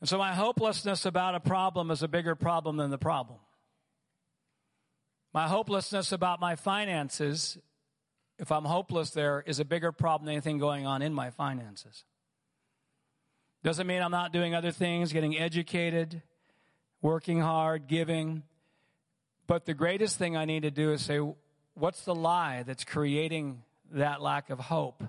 And 0.00 0.08
so 0.08 0.18
my 0.18 0.34
hopelessness 0.34 1.04
about 1.04 1.34
a 1.34 1.40
problem 1.40 1.90
is 1.90 2.02
a 2.02 2.08
bigger 2.08 2.34
problem 2.34 2.76
than 2.76 2.90
the 2.90 2.98
problem. 2.98 3.38
My 5.34 5.48
hopelessness 5.48 6.12
about 6.12 6.40
my 6.40 6.56
finances, 6.56 7.58
if 8.38 8.50
I'm 8.50 8.64
hopeless 8.64 9.10
there, 9.10 9.42
is 9.46 9.60
a 9.60 9.64
bigger 9.64 9.92
problem 9.92 10.26
than 10.26 10.34
anything 10.34 10.58
going 10.58 10.86
on 10.86 11.02
in 11.02 11.12
my 11.12 11.30
finances. 11.30 12.04
Doesn't 13.64 13.86
mean 13.86 14.02
I'm 14.02 14.12
not 14.12 14.32
doing 14.32 14.54
other 14.54 14.70
things, 14.70 15.12
getting 15.12 15.36
educated, 15.36 16.22
working 17.02 17.40
hard, 17.40 17.88
giving. 17.88 18.44
But 19.46 19.66
the 19.66 19.74
greatest 19.74 20.16
thing 20.16 20.36
I 20.36 20.44
need 20.44 20.62
to 20.62 20.70
do 20.70 20.92
is 20.92 21.04
say, 21.04 21.20
what's 21.74 22.04
the 22.04 22.14
lie 22.14 22.62
that's 22.62 22.84
creating 22.84 23.62
that 23.92 24.22
lack 24.22 24.50
of 24.50 24.60
hope? 24.60 25.02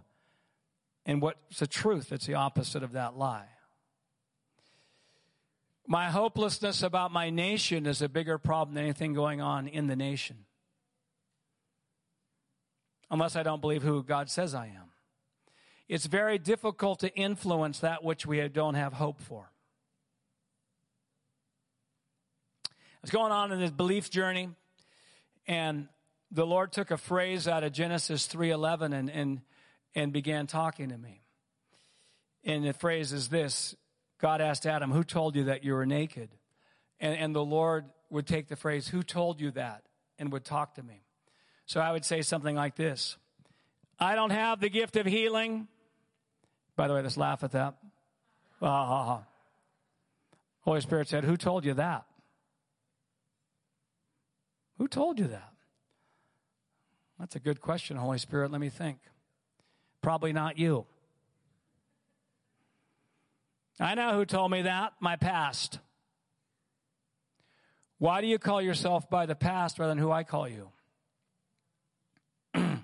And 1.09 1.23
what's 1.23 1.57
the 1.57 1.65
truth 1.65 2.09
that's 2.09 2.27
the 2.27 2.35
opposite 2.35 2.83
of 2.83 2.91
that 2.91 3.17
lie? 3.17 3.47
My 5.87 6.11
hopelessness 6.11 6.83
about 6.83 7.11
my 7.11 7.31
nation 7.31 7.87
is 7.87 8.03
a 8.03 8.07
bigger 8.07 8.37
problem 8.37 8.75
than 8.75 8.83
anything 8.83 9.15
going 9.15 9.41
on 9.41 9.67
in 9.67 9.87
the 9.87 9.95
nation. 9.95 10.45
Unless 13.09 13.35
I 13.35 13.41
don't 13.41 13.59
believe 13.59 13.81
who 13.81 14.03
God 14.03 14.29
says 14.29 14.53
I 14.53 14.67
am. 14.67 14.91
It's 15.87 16.05
very 16.05 16.37
difficult 16.37 16.99
to 16.99 17.11
influence 17.15 17.79
that 17.79 18.03
which 18.03 18.27
we 18.27 18.47
don't 18.47 18.75
have 18.75 18.93
hope 18.93 19.19
for. 19.19 19.49
I 22.67 23.01
was 23.01 23.09
going 23.09 23.31
on 23.31 23.51
in 23.51 23.59
this 23.59 23.71
belief 23.71 24.11
journey, 24.11 24.49
and 25.47 25.87
the 26.29 26.45
Lord 26.45 26.71
took 26.71 26.91
a 26.91 26.97
phrase 26.97 27.47
out 27.47 27.63
of 27.63 27.71
Genesis 27.71 28.27
3:11 28.27 28.93
and, 28.93 29.09
and, 29.09 29.41
and 29.99 30.13
began 30.13 30.47
talking 30.47 30.89
to 30.89 30.97
me. 30.97 31.21
And 32.43 32.65
the 32.65 32.73
phrase 32.73 33.11
is 33.13 33.29
this 33.29 33.75
God 34.19 34.41
asked 34.41 34.65
Adam, 34.65 34.91
Who 34.91 35.03
told 35.03 35.35
you 35.35 35.45
that 35.45 35.63
you 35.63 35.73
were 35.73 35.85
naked? 35.85 36.29
And, 36.99 37.15
and 37.15 37.35
the 37.35 37.43
Lord 37.43 37.85
would 38.09 38.27
take 38.27 38.47
the 38.47 38.55
phrase, 38.55 38.87
Who 38.87 39.03
told 39.03 39.39
you 39.39 39.51
that? 39.51 39.83
and 40.19 40.33
would 40.33 40.43
talk 40.43 40.75
to 40.75 40.83
me. 40.83 41.01
So 41.65 41.79
I 41.79 41.91
would 41.91 42.05
say 42.05 42.21
something 42.21 42.55
like 42.55 42.75
this 42.75 43.17
I 43.99 44.15
don't 44.15 44.31
have 44.31 44.59
the 44.59 44.69
gift 44.69 44.97
of 44.97 45.05
healing. 45.05 45.67
By 46.75 46.87
the 46.87 46.93
way, 46.93 47.01
let's 47.01 47.17
laugh 47.17 47.43
at 47.43 47.51
that. 47.53 47.75
Ha 48.59 48.85
ha 48.85 49.05
ha. 49.05 49.23
Holy 50.61 50.81
Spirit 50.81 51.07
said, 51.07 51.23
Who 51.23 51.37
told 51.37 51.65
you 51.65 51.73
that? 51.75 52.05
Who 54.77 54.87
told 54.87 55.19
you 55.19 55.27
that? 55.27 55.53
That's 57.17 57.35
a 57.35 57.39
good 57.39 57.59
question, 57.59 57.97
Holy 57.97 58.17
Spirit. 58.17 58.51
Let 58.51 58.61
me 58.61 58.69
think. 58.69 58.99
Probably 60.01 60.33
not 60.33 60.57
you. 60.57 60.85
I 63.79 63.95
know 63.95 64.13
who 64.13 64.25
told 64.25 64.51
me 64.51 64.63
that 64.63 64.93
my 64.99 65.15
past. 65.15 65.79
Why 67.97 68.21
do 68.21 68.27
you 68.27 68.39
call 68.39 68.61
yourself 68.61 69.09
by 69.09 69.25
the 69.25 69.35
past 69.35 69.79
rather 69.79 69.91
than 69.91 69.97
who 69.97 70.11
I 70.11 70.23
call 70.23 70.47
you? 70.47 70.69
uh, 72.53 72.77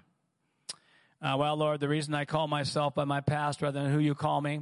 well, 1.21 1.55
Lord, 1.55 1.79
the 1.79 1.89
reason 1.89 2.13
I 2.13 2.25
call 2.25 2.47
myself 2.47 2.95
by 2.95 3.05
my 3.05 3.21
past 3.21 3.61
rather 3.61 3.81
than 3.81 3.91
who 3.91 3.99
you 3.99 4.15
call 4.15 4.41
me 4.41 4.61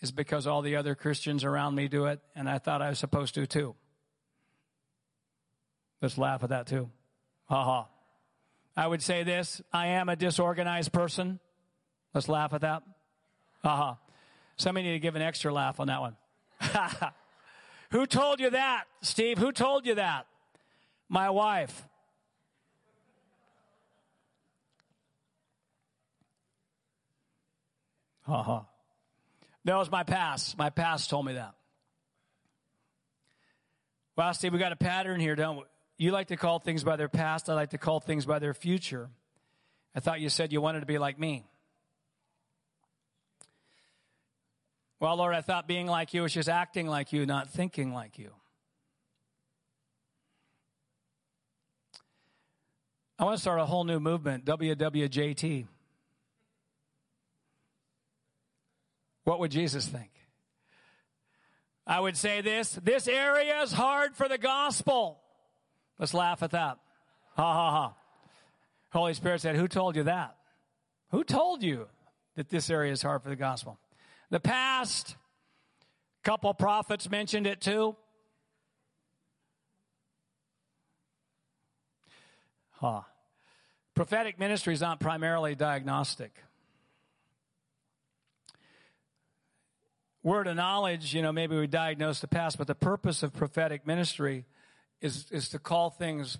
is 0.00 0.12
because 0.12 0.46
all 0.46 0.62
the 0.62 0.76
other 0.76 0.94
Christians 0.94 1.44
around 1.44 1.74
me 1.74 1.88
do 1.88 2.06
it, 2.06 2.20
and 2.34 2.48
I 2.48 2.58
thought 2.58 2.80
I 2.80 2.88
was 2.88 2.98
supposed 2.98 3.34
to 3.34 3.46
too. 3.46 3.74
Let's 6.00 6.16
laugh 6.16 6.42
at 6.42 6.50
that 6.50 6.66
too. 6.66 6.90
Ha 7.48 7.64
ha. 7.64 7.88
I 8.76 8.86
would 8.86 9.02
say 9.02 9.24
this 9.24 9.60
I 9.72 9.88
am 9.88 10.08
a 10.08 10.16
disorganized 10.16 10.92
person. 10.92 11.40
Let's 12.14 12.28
laugh 12.28 12.52
at 12.52 12.62
that. 12.62 12.82
Uh 13.62 13.76
huh. 13.76 13.94
Somebody 14.56 14.86
need 14.86 14.92
to 14.92 14.98
give 14.98 15.16
an 15.16 15.22
extra 15.22 15.52
laugh 15.52 15.80
on 15.80 15.86
that 15.86 16.00
one. 16.00 16.16
Who 17.90 18.06
told 18.06 18.40
you 18.40 18.50
that, 18.50 18.84
Steve? 19.02 19.38
Who 19.38 19.52
told 19.52 19.86
you 19.86 19.96
that? 19.96 20.26
My 21.08 21.30
wife. 21.30 21.88
Ha 28.22 28.42
ha. 28.42 28.66
That 29.64 29.76
was 29.76 29.90
my 29.90 30.04
past. 30.04 30.56
My 30.56 30.70
past 30.70 31.10
told 31.10 31.26
me 31.26 31.34
that. 31.34 31.54
Well, 34.16 34.32
Steve, 34.34 34.52
we 34.52 34.58
got 34.58 34.72
a 34.72 34.76
pattern 34.76 35.20
here, 35.20 35.34
don't 35.34 35.56
we? 35.56 35.62
You 35.98 36.12
like 36.12 36.28
to 36.28 36.36
call 36.36 36.58
things 36.58 36.84
by 36.84 36.96
their 36.96 37.08
past. 37.08 37.50
I 37.50 37.54
like 37.54 37.70
to 37.70 37.78
call 37.78 38.00
things 38.00 38.24
by 38.24 38.38
their 38.38 38.54
future. 38.54 39.10
I 39.94 40.00
thought 40.00 40.20
you 40.20 40.28
said 40.28 40.52
you 40.52 40.60
wanted 40.60 40.80
to 40.80 40.86
be 40.86 40.98
like 40.98 41.18
me. 41.18 41.44
Well, 45.00 45.16
Lord, 45.16 45.34
I 45.34 45.40
thought 45.40 45.66
being 45.66 45.86
like 45.86 46.12
you 46.12 46.22
was 46.22 46.34
just 46.34 46.48
acting 46.48 46.86
like 46.86 47.12
you, 47.12 47.24
not 47.24 47.48
thinking 47.48 47.94
like 47.94 48.18
you. 48.18 48.32
I 53.18 53.24
want 53.24 53.36
to 53.36 53.40
start 53.40 53.60
a 53.60 53.64
whole 53.64 53.84
new 53.84 53.98
movement, 53.98 54.44
WWJT. 54.44 55.66
What 59.24 59.40
would 59.40 59.50
Jesus 59.50 59.86
think? 59.86 60.10
I 61.86 61.98
would 61.98 62.16
say 62.16 62.40
this 62.40 62.72
this 62.82 63.08
area 63.08 63.62
is 63.62 63.72
hard 63.72 64.16
for 64.16 64.28
the 64.28 64.38
gospel. 64.38 65.20
Let's 65.98 66.14
laugh 66.14 66.42
at 66.42 66.50
that. 66.52 66.78
Ha 67.36 67.52
ha 67.52 67.70
ha. 67.70 67.94
Holy 68.90 69.14
Spirit 69.14 69.40
said, 69.40 69.56
Who 69.56 69.66
told 69.66 69.96
you 69.96 70.04
that? 70.04 70.36
Who 71.10 71.24
told 71.24 71.62
you 71.62 71.88
that 72.36 72.48
this 72.48 72.70
area 72.70 72.92
is 72.92 73.02
hard 73.02 73.22
for 73.22 73.28
the 73.28 73.36
gospel? 73.36 73.78
The 74.30 74.40
past. 74.40 75.16
A 76.22 76.28
couple 76.28 76.52
prophets 76.54 77.10
mentioned 77.10 77.46
it 77.46 77.60
too. 77.60 77.96
Huh. 82.72 83.02
Prophetic 83.94 84.38
ministry 84.38 84.72
is 84.72 84.80
not 84.80 85.00
primarily 85.00 85.54
diagnostic. 85.54 86.32
Word 90.22 90.46
of 90.46 90.56
knowledge, 90.56 91.14
you 91.14 91.22
know, 91.22 91.32
maybe 91.32 91.56
we 91.56 91.66
diagnose 91.66 92.20
the 92.20 92.28
past, 92.28 92.58
but 92.58 92.66
the 92.66 92.74
purpose 92.74 93.22
of 93.22 93.32
prophetic 93.32 93.86
ministry 93.86 94.44
is, 95.00 95.26
is 95.30 95.48
to 95.50 95.58
call 95.58 95.90
things 95.90 96.38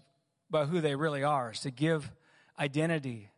by 0.51 0.66
who 0.66 0.80
they 0.80 0.95
really 0.95 1.22
are, 1.22 1.53
is 1.53 1.61
to 1.61 1.70
give 1.70 2.11
identity 2.59 3.30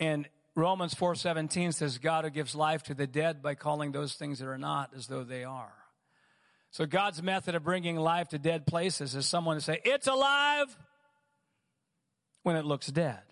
and 0.00 0.28
Romans 0.56 0.94
4:17 0.94 1.72
says 1.72 1.98
God 1.98 2.24
who 2.24 2.30
gives 2.30 2.54
life 2.54 2.82
to 2.84 2.94
the 2.94 3.06
dead 3.06 3.42
by 3.42 3.54
calling 3.54 3.92
those 3.92 4.14
things 4.14 4.38
that 4.38 4.48
are 4.48 4.58
not 4.58 4.90
as 4.96 5.06
though 5.06 5.22
they 5.22 5.44
are. 5.44 5.74
So 6.70 6.86
God's 6.86 7.22
method 7.22 7.54
of 7.54 7.62
bringing 7.62 7.96
life 7.96 8.28
to 8.28 8.38
dead 8.38 8.66
places 8.66 9.14
is 9.14 9.26
someone 9.26 9.58
to 9.58 9.60
say 9.60 9.80
it's 9.84 10.06
alive 10.06 10.74
when 12.42 12.56
it 12.56 12.64
looks 12.64 12.86
dead. 12.86 13.22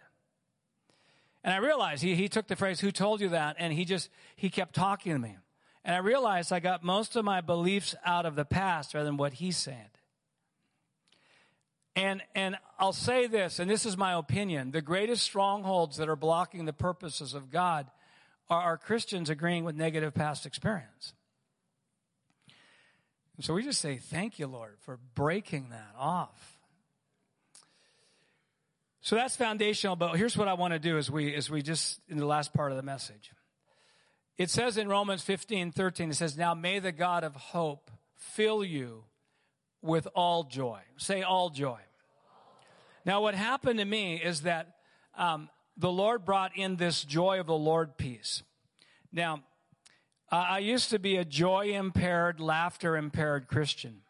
And 1.43 1.53
I 1.53 1.59
realized 1.59 2.03
he, 2.03 2.15
he 2.15 2.29
took 2.29 2.47
the 2.47 2.57
phrase, 2.57 2.81
who 2.81 2.91
told 2.91 3.21
you 3.21 3.31
that? 3.31 3.57
And 3.59 3.73
he 3.73 3.85
just, 3.85 4.11
he 4.37 4.49
kept 4.49 4.75
talking 4.75 5.13
to 5.13 5.19
me. 5.19 5.37
And 5.85 5.95
I 5.95 5.99
realized 5.99 6.53
I 6.53 6.61
got 6.61 6.83
most 6.83 7.17
of 7.17 7.25
my 7.25 7.43
beliefs 7.43 7.95
out 8.05 8.25
of 8.25 8.35
the 8.35 8.47
past 8.47 8.95
rather 8.95 9.05
than 9.05 9.19
what 9.19 9.35
he 9.35 9.51
said. 9.51 9.91
And, 11.97 12.23
and 12.35 12.57
I'll 12.79 12.93
say 12.93 13.27
this, 13.27 13.59
and 13.59 13.71
this 13.71 13.87
is 13.87 13.97
my 13.97 14.15
opinion 14.15 14.73
the 14.73 14.83
greatest 14.83 15.23
strongholds 15.23 15.97
that 15.99 16.09
are 16.09 16.17
blocking 16.17 16.65
the 16.65 16.73
purposes 16.73 17.35
of 17.35 17.51
God 17.51 17.87
are, 18.51 18.61
are 18.61 18.79
Christians 18.79 19.31
agreeing 19.31 19.65
with 19.65 19.77
negative 19.77 20.13
past 20.13 20.45
experience. 20.45 21.13
And 23.37 23.45
so 23.45 23.55
we 23.55 23.63
just 23.63 23.81
say, 23.81 23.97
Thank 23.97 24.39
you, 24.39 24.47
Lord, 24.47 24.77
for 24.81 24.99
breaking 25.15 25.71
that 25.71 25.95
off. 25.97 26.59
So 29.01 29.17
that's 29.17 29.37
foundational, 29.37 29.97
but 29.97 30.17
here's 30.17 30.37
what 30.37 30.49
I 30.49 30.55
want 30.55 30.73
to 30.73 30.79
do 30.79 30.97
as 30.97 31.11
we, 31.11 31.35
as 31.35 31.51
we 31.51 31.61
just, 31.61 32.01
in 32.09 32.17
the 32.17 32.25
last 32.27 32.55
part 32.55 32.71
of 32.71 32.77
the 32.77 32.83
message. 32.83 33.33
It 34.39 34.49
says 34.49 34.79
in 34.79 34.89
Romans 34.89 35.23
15, 35.23 35.73
13, 35.73 36.11
it 36.11 36.15
says, 36.15 36.39
Now 36.39 36.55
may 36.55 36.79
the 36.79 36.91
God 36.91 37.23
of 37.23 37.37
hope 37.37 37.91
fill 38.17 38.65
you 38.65 39.05
with 39.85 40.09
all 40.15 40.45
joy. 40.45 40.81
Say 40.97 41.23
all 41.23 41.51
joy. 41.51 41.79
Now, 43.05 43.21
what 43.21 43.35
happened 43.35 43.79
to 43.79 43.85
me 43.85 44.17
is 44.17 44.43
that 44.43 44.77
um, 45.17 45.51
the 45.77 45.93
Lord 45.93 46.25
brought 46.25 46.57
in 46.57 46.77
this 46.77 47.05
joy 47.05 47.39
of 47.39 47.47
the 47.47 47.55
Lord 47.55 47.97
peace. 47.97 48.43
Now, 49.13 49.43
I 50.31 50.59
used 50.59 50.91
to 50.91 50.99
be 50.99 51.17
a 51.17 51.25
joy 51.25 51.75
impaired, 51.75 52.41
laughter 52.41 52.97
impaired 52.97 53.47
Christian, 53.47 54.01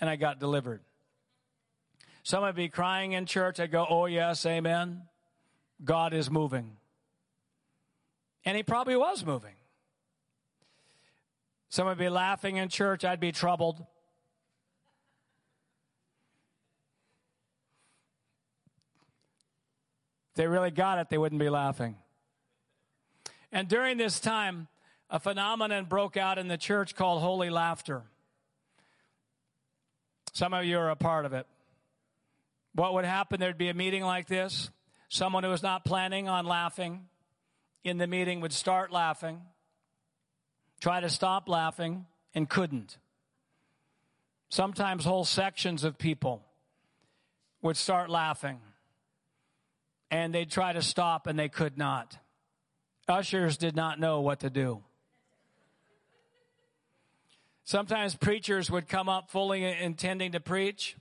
and 0.00 0.08
I 0.08 0.16
got 0.16 0.38
delivered. 0.38 0.80
Some 2.22 2.42
would 2.44 2.54
be 2.54 2.68
crying 2.68 3.12
in 3.12 3.26
church. 3.26 3.58
I'd 3.58 3.72
go, 3.72 3.86
Oh, 3.88 4.06
yes, 4.06 4.46
amen. 4.46 5.02
God 5.82 6.14
is 6.14 6.30
moving. 6.30 6.76
And 8.44 8.56
he 8.56 8.62
probably 8.62 8.96
was 8.96 9.24
moving. 9.24 9.54
Some 11.70 11.86
would 11.86 11.98
be 11.98 12.08
laughing 12.08 12.56
in 12.56 12.68
church. 12.68 13.04
I'd 13.04 13.20
be 13.20 13.32
troubled. 13.32 13.84
They 20.40 20.46
really 20.46 20.70
got 20.70 20.96
it, 20.96 21.10
they 21.10 21.18
wouldn't 21.18 21.38
be 21.38 21.50
laughing. 21.50 21.96
And 23.52 23.68
during 23.68 23.98
this 23.98 24.20
time, 24.20 24.68
a 25.10 25.20
phenomenon 25.20 25.84
broke 25.84 26.16
out 26.16 26.38
in 26.38 26.48
the 26.48 26.56
church 26.56 26.94
called 26.94 27.20
holy 27.20 27.50
laughter. 27.50 28.04
Some 30.32 30.54
of 30.54 30.64
you 30.64 30.78
are 30.78 30.88
a 30.88 30.96
part 30.96 31.26
of 31.26 31.34
it. 31.34 31.46
What 32.74 32.94
would 32.94 33.04
happen? 33.04 33.38
There'd 33.38 33.58
be 33.58 33.68
a 33.68 33.74
meeting 33.74 34.02
like 34.02 34.28
this. 34.28 34.70
Someone 35.10 35.44
who 35.44 35.50
was 35.50 35.62
not 35.62 35.84
planning 35.84 36.26
on 36.26 36.46
laughing 36.46 37.02
in 37.84 37.98
the 37.98 38.06
meeting 38.06 38.40
would 38.40 38.54
start 38.54 38.90
laughing, 38.90 39.42
try 40.80 41.00
to 41.00 41.10
stop 41.10 41.50
laughing, 41.50 42.06
and 42.34 42.48
couldn't. 42.48 42.96
Sometimes 44.48 45.04
whole 45.04 45.26
sections 45.26 45.84
of 45.84 45.98
people 45.98 46.46
would 47.60 47.76
start 47.76 48.08
laughing 48.08 48.60
and 50.10 50.34
they'd 50.34 50.50
try 50.50 50.72
to 50.72 50.82
stop 50.82 51.26
and 51.26 51.38
they 51.38 51.48
could 51.48 51.78
not. 51.78 52.18
Ushers 53.08 53.56
did 53.56 53.76
not 53.76 53.98
know 53.98 54.20
what 54.20 54.40
to 54.40 54.50
do. 54.50 54.82
Sometimes 57.64 58.16
preachers 58.16 58.70
would 58.70 58.88
come 58.88 59.08
up 59.08 59.30
fully 59.30 59.64
intending 59.64 60.32
to 60.32 60.40
preach. 60.40 60.96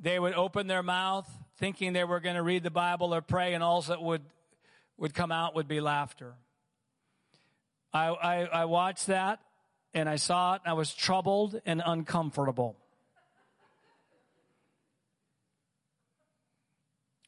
They 0.00 0.18
would 0.18 0.34
open 0.34 0.66
their 0.66 0.82
mouth 0.82 1.28
thinking 1.58 1.92
they 1.92 2.04
were 2.04 2.20
going 2.20 2.36
to 2.36 2.42
read 2.42 2.62
the 2.62 2.70
Bible 2.70 3.14
or 3.14 3.20
pray, 3.20 3.54
and 3.54 3.62
all 3.62 3.82
that 3.82 4.02
would, 4.02 4.22
would 4.96 5.14
come 5.14 5.30
out 5.30 5.54
would 5.54 5.68
be 5.68 5.80
laughter. 5.80 6.34
I, 7.92 8.08
I, 8.08 8.44
I 8.44 8.64
watched 8.64 9.08
that 9.08 9.40
and 9.94 10.08
I 10.08 10.16
saw 10.16 10.54
it, 10.54 10.62
and 10.64 10.70
I 10.70 10.74
was 10.74 10.94
troubled 10.94 11.60
and 11.66 11.82
uncomfortable. 11.84 12.76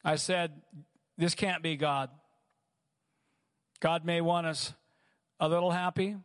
I 0.05 0.15
said, 0.15 0.51
This 1.17 1.33
can't 1.33 1.63
be 1.63 1.75
God. 1.75 2.11
God 3.79 4.05
may 4.05 4.21
want 4.21 4.47
us 4.47 4.73
a 5.39 5.49
little 5.49 5.71
happy, 5.71 6.15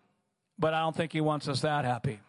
but 0.59 0.75
I 0.75 0.81
don't 0.81 0.95
think 0.95 1.13
He 1.13 1.23
wants 1.23 1.49
us 1.49 1.63
that 1.63 1.87
happy. 1.87 2.21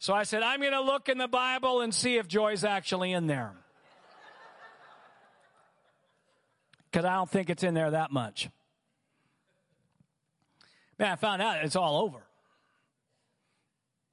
So 0.00 0.14
I 0.14 0.22
said, 0.22 0.42
I'm 0.42 0.60
going 0.60 0.72
to 0.72 0.80
look 0.80 1.08
in 1.08 1.18
the 1.18 1.28
Bible 1.28 1.80
and 1.80 1.92
see 1.92 2.16
if 2.16 2.28
joy's 2.28 2.64
actually 2.64 3.12
in 3.12 3.26
there. 3.26 3.52
Because 6.90 7.04
I 7.04 7.14
don't 7.14 7.28
think 7.28 7.50
it's 7.50 7.62
in 7.62 7.74
there 7.74 7.90
that 7.90 8.10
much. 8.10 8.48
Man, 10.98 11.12
I 11.12 11.16
found 11.16 11.42
out 11.42 11.62
it's 11.64 11.76
all 11.76 12.00
over. 12.02 12.27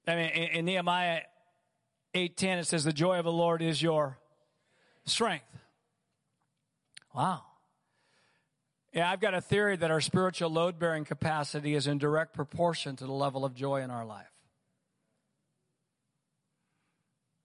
I 0.07 0.15
mean, 0.15 0.29
in, 0.29 0.43
in 0.49 0.65
Nehemiah 0.65 1.21
8:10 2.13 2.59
it 2.59 2.67
says 2.67 2.83
the 2.83 2.93
joy 2.93 3.19
of 3.19 3.25
the 3.25 3.31
Lord 3.31 3.61
is 3.61 3.81
your 3.81 4.17
strength. 5.05 5.45
Wow. 7.13 7.41
Yeah, 8.93 9.11
I've 9.11 9.19
got 9.19 9.33
a 9.33 9.41
theory 9.41 9.75
that 9.75 9.91
our 9.91 9.99
spiritual 9.99 10.49
load 10.49 10.79
bearing 10.79 11.03
capacity 11.03 11.75
is 11.75 11.85
in 11.85 11.97
direct 11.97 12.33
proportion 12.33 12.95
to 12.95 13.05
the 13.05 13.11
level 13.11 13.43
of 13.43 13.53
joy 13.53 13.81
in 13.81 13.91
our 13.91 14.05
life. 14.05 14.31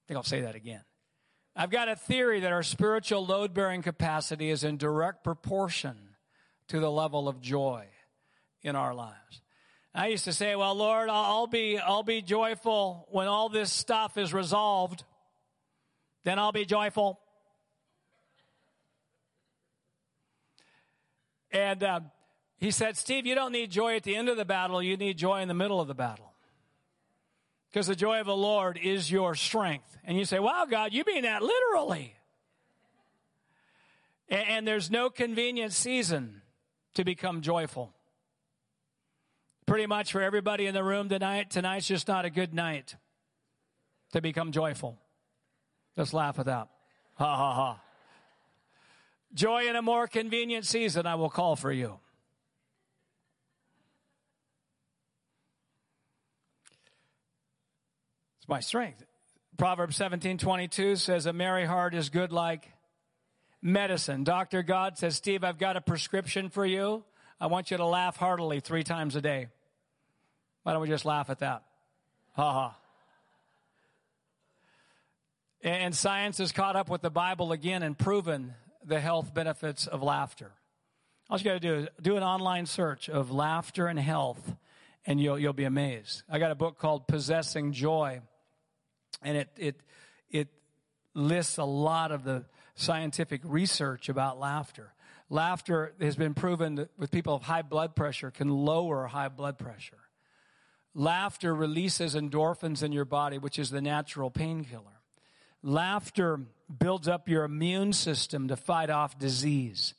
I 0.05 0.07
think 0.07 0.17
I'll 0.17 0.23
say 0.23 0.43
that 0.43 0.55
again. 0.55 0.83
I've 1.57 1.71
got 1.71 1.89
a 1.89 1.97
theory 1.97 2.41
that 2.41 2.53
our 2.53 2.63
spiritual 2.63 3.27
load 3.27 3.53
bearing 3.53 3.83
capacity 3.83 4.51
is 4.51 4.63
in 4.63 4.77
direct 4.77 5.25
proportion 5.25 5.97
to 6.69 6.79
the 6.79 6.91
level 6.91 7.29
of 7.29 7.41
joy 7.41 7.87
in 8.63 8.77
our 8.77 8.95
lives. 8.95 9.43
I 9.95 10.07
used 10.09 10.24
to 10.24 10.32
say, 10.32 10.55
well, 10.55 10.74
Lord, 10.74 11.09
I'll 11.09 11.49
be, 11.49 11.78
I'll 11.78 12.05
be 12.05 12.22
joyful 12.22 13.09
when 13.11 13.26
all 13.26 13.49
this 13.49 13.72
stuff 13.72 14.16
is 14.16 14.32
resolved. 14.32 15.05
Then 16.22 16.38
I'll 16.38 16.53
be 16.53 16.64
joyful. 16.64 17.18
And 21.51 21.82
uh, 21.82 22.01
he 22.59 22.70
said, 22.70 22.97
Steve, 22.97 23.26
you 23.26 23.34
don't 23.34 23.51
need 23.51 23.70
joy 23.70 23.97
at 23.97 24.05
the 24.05 24.14
end 24.14 24.28
of 24.28 24.36
the 24.36 24.45
battle. 24.45 24.80
You 24.80 24.97
need 24.97 25.18
joy 25.18 25.41
in 25.41 25.49
the 25.49 25.55
middle 25.55 25.80
of 25.80 25.88
the 25.88 25.95
battle. 25.95 26.32
Because 27.68 27.88
the 27.88 27.97
joy 27.97 28.20
of 28.20 28.26
the 28.26 28.36
Lord 28.36 28.78
is 28.80 29.11
your 29.11 29.34
strength. 29.34 29.99
And 30.05 30.16
you 30.16 30.24
say, 30.24 30.38
wow, 30.38 30.66
God, 30.70 30.93
you 30.93 31.03
mean 31.05 31.22
that 31.22 31.43
literally. 31.43 32.14
And, 34.28 34.49
and 34.49 34.68
there's 34.68 34.88
no 34.88 35.11
convenient 35.11 35.72
season 35.72 36.43
to 36.95 37.05
become 37.05 37.41
joyful. 37.41 37.93
Pretty 39.71 39.87
much 39.87 40.11
for 40.11 40.21
everybody 40.21 40.66
in 40.66 40.75
the 40.75 40.83
room 40.83 41.09
tonight, 41.09 41.49
tonight's 41.49 41.87
just 41.87 42.09
not 42.09 42.25
a 42.25 42.31
good 42.31 42.53
night 42.53 42.97
to 44.11 44.21
become 44.21 44.51
joyful. 44.51 44.99
Just 45.97 46.12
laugh 46.12 46.41
at 46.41 46.47
that. 46.47 46.66
Ha 47.14 47.37
ha 47.37 47.55
ha. 47.55 47.81
Joy 49.33 49.68
in 49.68 49.77
a 49.77 49.81
more 49.81 50.09
convenient 50.09 50.64
season, 50.64 51.07
I 51.07 51.14
will 51.14 51.31
call 51.31 51.55
for 51.55 51.71
you. 51.71 52.01
It's 58.41 58.49
my 58.49 58.59
strength. 58.59 59.05
Proverbs 59.57 59.95
17 59.95 60.39
22 60.39 60.97
says, 60.97 61.27
A 61.27 61.33
merry 61.33 61.64
heart 61.64 61.95
is 61.95 62.09
good 62.09 62.33
like 62.33 62.73
medicine. 63.62 64.25
Dr. 64.25 64.64
God 64.64 64.99
says, 64.99 65.14
Steve, 65.14 65.45
I've 65.45 65.59
got 65.59 65.77
a 65.77 65.81
prescription 65.81 66.49
for 66.49 66.66
you. 66.66 67.05
I 67.41 67.47
want 67.47 67.71
you 67.71 67.77
to 67.77 67.87
laugh 67.87 68.16
heartily 68.16 68.59
three 68.59 68.83
times 68.83 69.14
a 69.14 69.21
day. 69.21 69.47
Why 70.63 70.73
don't 70.73 70.83
we 70.83 70.89
just 70.89 71.05
laugh 71.05 71.31
at 71.31 71.39
that? 71.41 71.63
Ha 72.35 72.53
ha. 72.53 72.77
And 75.63 75.95
science 75.95 76.39
has 76.39 76.53
caught 76.53 76.77
up 76.77 76.89
with 76.89 77.03
the 77.03 77.11
Bible 77.11 77.53
again 77.53 77.83
and 77.83 77.99
proven 77.99 78.55
the 78.85 78.99
health 78.99 79.35
benefits 79.35 79.87
of 79.87 80.03
laughter. 80.03 80.53
All 81.29 81.39
you 81.39 81.45
got 81.45 81.53
to 81.53 81.61
do 81.61 81.75
is 81.75 81.89
do 82.01 82.17
an 82.17 82.23
online 82.23 82.67
search 82.67 83.09
of 83.09 83.31
laughter 83.31 83.87
and 83.87 83.99
health, 83.99 84.57
and 85.07 85.21
you'll, 85.21 85.39
you'll 85.39 85.53
be 85.53 85.65
amazed. 85.65 86.23
I 86.29 86.39
got 86.39 86.51
a 86.51 86.55
book 86.55 86.79
called 86.79 87.07
Possessing 87.07 87.73
Joy, 87.73 88.21
and 89.23 89.37
it, 89.37 89.49
it, 89.57 89.81
it 90.31 90.49
lists 91.15 91.59
a 91.59 91.65
lot 91.65 92.11
of 92.11 92.25
the 92.25 92.47
scientific 92.75 93.43
research 93.45 94.09
about 94.09 94.41
laughter. 94.41 94.93
Laughter 95.29 95.93
has 96.01 96.17
been 96.17 96.35
proven 96.35 96.89
with 96.99 97.11
people 97.11 97.35
of 97.35 97.43
high 97.43 97.63
blood 97.63 97.95
pressure 97.95 98.31
can 98.33 98.49
lower 98.49 99.07
high 99.07 99.29
blood 99.29 99.59
pressure. 99.59 100.00
Laughter 100.95 101.55
releases 101.55 102.14
endorphins 102.14 102.82
in 102.82 102.93
your 102.93 103.05
body, 103.05 103.38
which 103.38 103.59
is 103.59 103.70
the 103.70 103.80
natural 103.80 104.30
painkiller. 104.30 105.01
Laughter 105.62 106.41
builds 106.78 107.07
up 107.07 107.28
your 107.28 107.45
immune 107.45 107.93
system 107.93 108.49
to 108.49 108.57
fight 108.57 108.91
off 108.91 109.18
disease. 109.18 109.95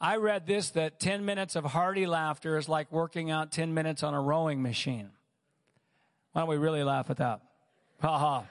I 0.00 0.16
read 0.16 0.46
this 0.46 0.70
that 0.70 1.00
10 1.00 1.24
minutes 1.24 1.56
of 1.56 1.64
hearty 1.64 2.06
laughter 2.06 2.56
is 2.56 2.68
like 2.68 2.92
working 2.92 3.30
out 3.30 3.50
10 3.50 3.74
minutes 3.74 4.02
on 4.02 4.14
a 4.14 4.20
rowing 4.20 4.62
machine. 4.62 5.10
Why 6.32 6.42
don't 6.42 6.50
we 6.50 6.56
really 6.56 6.84
laugh 6.84 7.10
at 7.10 7.16
that? 7.16 7.40
Ha 8.00 8.18
ha. 8.18 8.44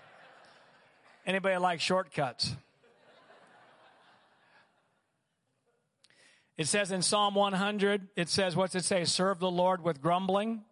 Anybody 1.25 1.57
like 1.57 1.79
shortcuts? 1.79 2.55
It 6.57 6.67
says 6.67 6.91
in 6.91 7.01
Psalm 7.01 7.35
100, 7.35 8.07
it 8.15 8.29
says, 8.29 8.55
what's 8.55 8.73
it 8.75 8.83
say? 8.83 9.05
Serve 9.05 9.39
the 9.39 9.51
Lord 9.51 9.83
with 9.83 10.01
grumbling. 10.01 10.63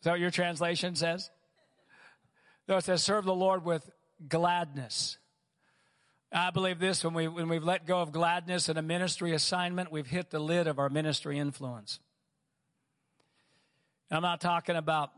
Is 0.00 0.04
that 0.04 0.12
what 0.12 0.20
your 0.20 0.30
translation 0.30 0.96
says? 0.96 1.30
No, 2.66 2.76
it 2.76 2.84
says, 2.84 3.02
serve 3.02 3.24
the 3.24 3.34
Lord 3.34 3.64
with 3.64 3.90
gladness. 4.28 5.18
I 6.32 6.50
believe 6.50 6.78
this 6.78 7.04
when, 7.04 7.12
we, 7.12 7.28
when 7.28 7.48
we've 7.48 7.64
let 7.64 7.86
go 7.86 8.00
of 8.00 8.12
gladness 8.12 8.68
in 8.68 8.76
a 8.76 8.82
ministry 8.82 9.32
assignment, 9.32 9.90
we've 9.90 10.06
hit 10.06 10.30
the 10.30 10.38
lid 10.38 10.68
of 10.68 10.78
our 10.78 10.88
ministry 10.88 11.38
influence. 11.38 11.98
I'm 14.10 14.22
not 14.22 14.40
talking 14.40 14.76
about 14.76 15.10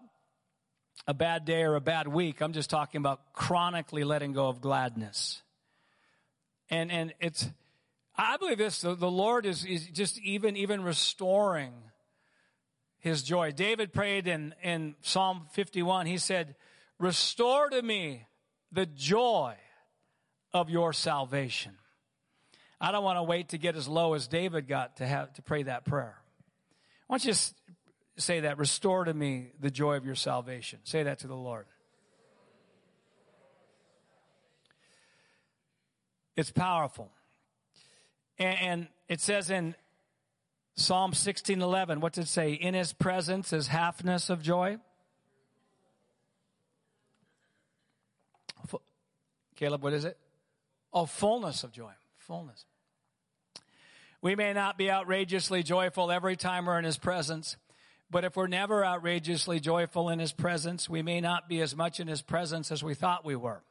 a 1.06 1.14
bad 1.14 1.44
day 1.44 1.62
or 1.62 1.76
a 1.76 1.80
bad 1.80 2.08
week. 2.08 2.40
I'm 2.40 2.52
just 2.52 2.70
talking 2.70 2.98
about 2.98 3.32
chronically 3.32 4.04
letting 4.04 4.32
go 4.32 4.48
of 4.48 4.60
gladness. 4.60 5.42
And, 6.70 6.90
and 6.90 7.14
it's, 7.20 7.48
I 8.16 8.36
believe 8.36 8.58
this, 8.58 8.80
the, 8.80 8.94
the 8.94 9.10
Lord 9.10 9.46
is, 9.46 9.64
is 9.64 9.86
just 9.88 10.18
even, 10.20 10.56
even 10.56 10.82
restoring 10.82 11.72
his 13.02 13.22
joy. 13.24 13.50
David 13.50 13.92
prayed 13.92 14.28
in, 14.28 14.54
in 14.62 14.94
Psalm 15.02 15.46
51. 15.52 16.06
He 16.06 16.18
said, 16.18 16.54
Restore 16.98 17.68
to 17.70 17.82
me 17.82 18.26
the 18.70 18.86
joy 18.86 19.56
of 20.54 20.70
your 20.70 20.92
salvation. 20.92 21.72
I 22.80 22.92
don't 22.92 23.02
want 23.02 23.18
to 23.18 23.24
wait 23.24 23.50
to 23.50 23.58
get 23.58 23.76
as 23.76 23.88
low 23.88 24.14
as 24.14 24.28
David 24.28 24.68
got 24.68 24.98
to 24.98 25.06
have 25.06 25.32
to 25.34 25.42
pray 25.42 25.64
that 25.64 25.84
prayer. 25.84 26.16
Why 27.08 27.18
don't 27.18 27.24
you 27.24 27.34
say 28.16 28.40
that? 28.40 28.56
Restore 28.58 29.04
to 29.04 29.12
me 29.14 29.50
the 29.60 29.70
joy 29.70 29.96
of 29.96 30.06
your 30.06 30.14
salvation. 30.14 30.78
Say 30.84 31.02
that 31.02 31.18
to 31.20 31.26
the 31.26 31.36
Lord. 31.36 31.66
It's 36.36 36.52
powerful. 36.52 37.10
And, 38.38 38.88
it 39.08 39.20
says 39.20 39.50
in 39.50 39.74
Psalm 40.74 41.12
16:11, 41.12 42.00
what 42.00 42.14
does 42.14 42.24
it 42.24 42.28
say? 42.28 42.52
In 42.52 42.74
his 42.74 42.92
presence 42.92 43.52
is 43.52 43.68
halfness 43.68 44.30
of 44.30 44.42
joy. 44.42 44.78
Caleb, 49.56 49.82
what 49.82 49.92
is 49.92 50.04
it? 50.04 50.18
Oh, 50.92 51.06
fullness 51.06 51.62
of 51.62 51.72
joy. 51.72 51.92
Fullness. 52.16 52.64
We 54.20 54.34
may 54.34 54.52
not 54.52 54.78
be 54.78 54.90
outrageously 54.90 55.62
joyful 55.62 56.10
every 56.10 56.36
time 56.36 56.66
we're 56.66 56.78
in 56.78 56.84
his 56.84 56.98
presence, 56.98 57.56
but 58.10 58.24
if 58.24 58.36
we're 58.36 58.46
never 58.46 58.84
outrageously 58.84 59.60
joyful 59.60 60.08
in 60.08 60.18
his 60.18 60.32
presence, 60.32 60.88
we 60.88 61.02
may 61.02 61.20
not 61.20 61.48
be 61.48 61.60
as 61.60 61.76
much 61.76 62.00
in 62.00 62.08
his 62.08 62.22
presence 62.22 62.72
as 62.72 62.82
we 62.82 62.94
thought 62.94 63.24
we 63.24 63.36
were. 63.36 63.62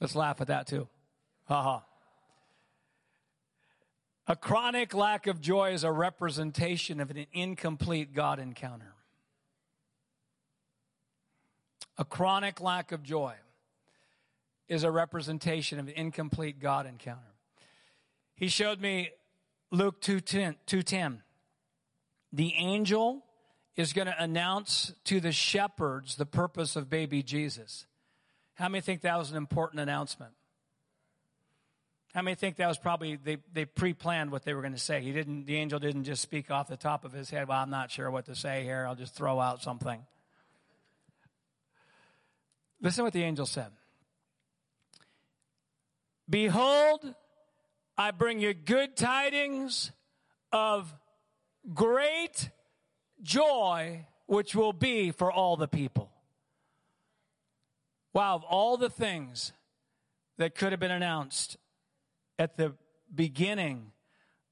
Let's 0.00 0.14
laugh 0.14 0.40
at 0.40 0.48
that 0.48 0.66
too. 0.66 0.88
Ha 1.46 1.62
ha. 1.62 1.84
A 4.26 4.36
chronic 4.36 4.94
lack 4.94 5.26
of 5.26 5.40
joy 5.40 5.72
is 5.72 5.84
a 5.84 5.92
representation 5.92 7.00
of 7.00 7.10
an 7.10 7.26
incomplete 7.32 8.14
God 8.14 8.38
encounter. 8.38 8.94
A 11.98 12.04
chronic 12.04 12.60
lack 12.60 12.90
of 12.90 13.02
joy 13.02 13.34
is 14.66 14.82
a 14.82 14.90
representation 14.90 15.78
of 15.78 15.88
an 15.88 15.94
incomplete 15.94 16.58
God 16.58 16.86
encounter. 16.86 17.34
He 18.34 18.48
showed 18.48 18.80
me 18.80 19.10
Luke 19.70 20.00
2:10. 20.00 20.56
2:10. 20.66 21.22
The 22.32 22.54
angel 22.54 23.24
is 23.76 23.92
going 23.92 24.06
to 24.06 24.22
announce 24.22 24.94
to 25.04 25.20
the 25.20 25.32
shepherds 25.32 26.16
the 26.16 26.26
purpose 26.26 26.76
of 26.76 26.88
baby 26.88 27.22
Jesus. 27.22 27.86
How 28.54 28.68
many 28.68 28.80
think 28.80 29.02
that 29.02 29.18
was 29.18 29.30
an 29.30 29.36
important 29.36 29.80
announcement? 29.80 30.32
How 32.14 32.22
many 32.22 32.36
think 32.36 32.56
that 32.56 32.68
was 32.68 32.78
probably 32.78 33.16
they, 33.16 33.38
they 33.52 33.64
pre-planned 33.64 34.30
what 34.30 34.44
they 34.44 34.54
were 34.54 34.60
going 34.60 34.72
to 34.72 34.78
say? 34.78 35.00
He 35.00 35.10
didn't 35.10 35.46
the 35.46 35.56
angel 35.56 35.80
didn't 35.80 36.04
just 36.04 36.22
speak 36.22 36.48
off 36.48 36.68
the 36.68 36.76
top 36.76 37.04
of 37.04 37.12
his 37.12 37.28
head, 37.28 37.48
well, 37.48 37.58
I'm 37.58 37.70
not 37.70 37.90
sure 37.90 38.08
what 38.08 38.26
to 38.26 38.36
say 38.36 38.62
here. 38.62 38.86
I'll 38.86 38.94
just 38.94 39.16
throw 39.16 39.40
out 39.40 39.62
something. 39.62 40.00
Listen 42.80 43.02
what 43.02 43.12
the 43.12 43.24
angel 43.24 43.46
said. 43.46 43.72
Behold, 46.30 47.14
I 47.98 48.12
bring 48.12 48.38
you 48.38 48.54
good 48.54 48.96
tidings 48.96 49.90
of 50.52 50.94
great 51.74 52.50
joy, 53.22 54.06
which 54.26 54.54
will 54.54 54.72
be 54.72 55.10
for 55.10 55.32
all 55.32 55.56
the 55.56 55.68
people. 55.68 56.10
Wow, 58.12 58.36
of 58.36 58.44
all 58.44 58.76
the 58.76 58.88
things 58.88 59.52
that 60.38 60.54
could 60.54 60.70
have 60.72 60.80
been 60.80 60.92
announced 60.92 61.56
at 62.38 62.56
the 62.56 62.74
beginning 63.14 63.92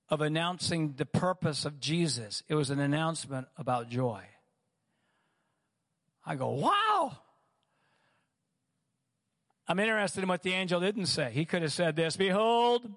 of 0.08 0.20
announcing 0.20 0.94
the 0.96 1.06
purpose 1.06 1.64
of 1.64 1.80
Jesus, 1.80 2.42
it 2.48 2.54
was 2.54 2.70
an 2.70 2.78
announcement 2.78 3.48
about 3.56 3.88
joy. 3.88 4.22
I 6.24 6.36
go, 6.36 6.50
wow. 6.50 7.16
I'm 9.66 9.78
interested 9.78 10.22
in 10.22 10.28
what 10.28 10.42
the 10.42 10.52
angel 10.52 10.80
didn't 10.80 11.06
say. 11.06 11.30
He 11.32 11.44
could 11.44 11.62
have 11.62 11.72
said 11.72 11.96
this 11.96 12.16
Behold, 12.16 12.90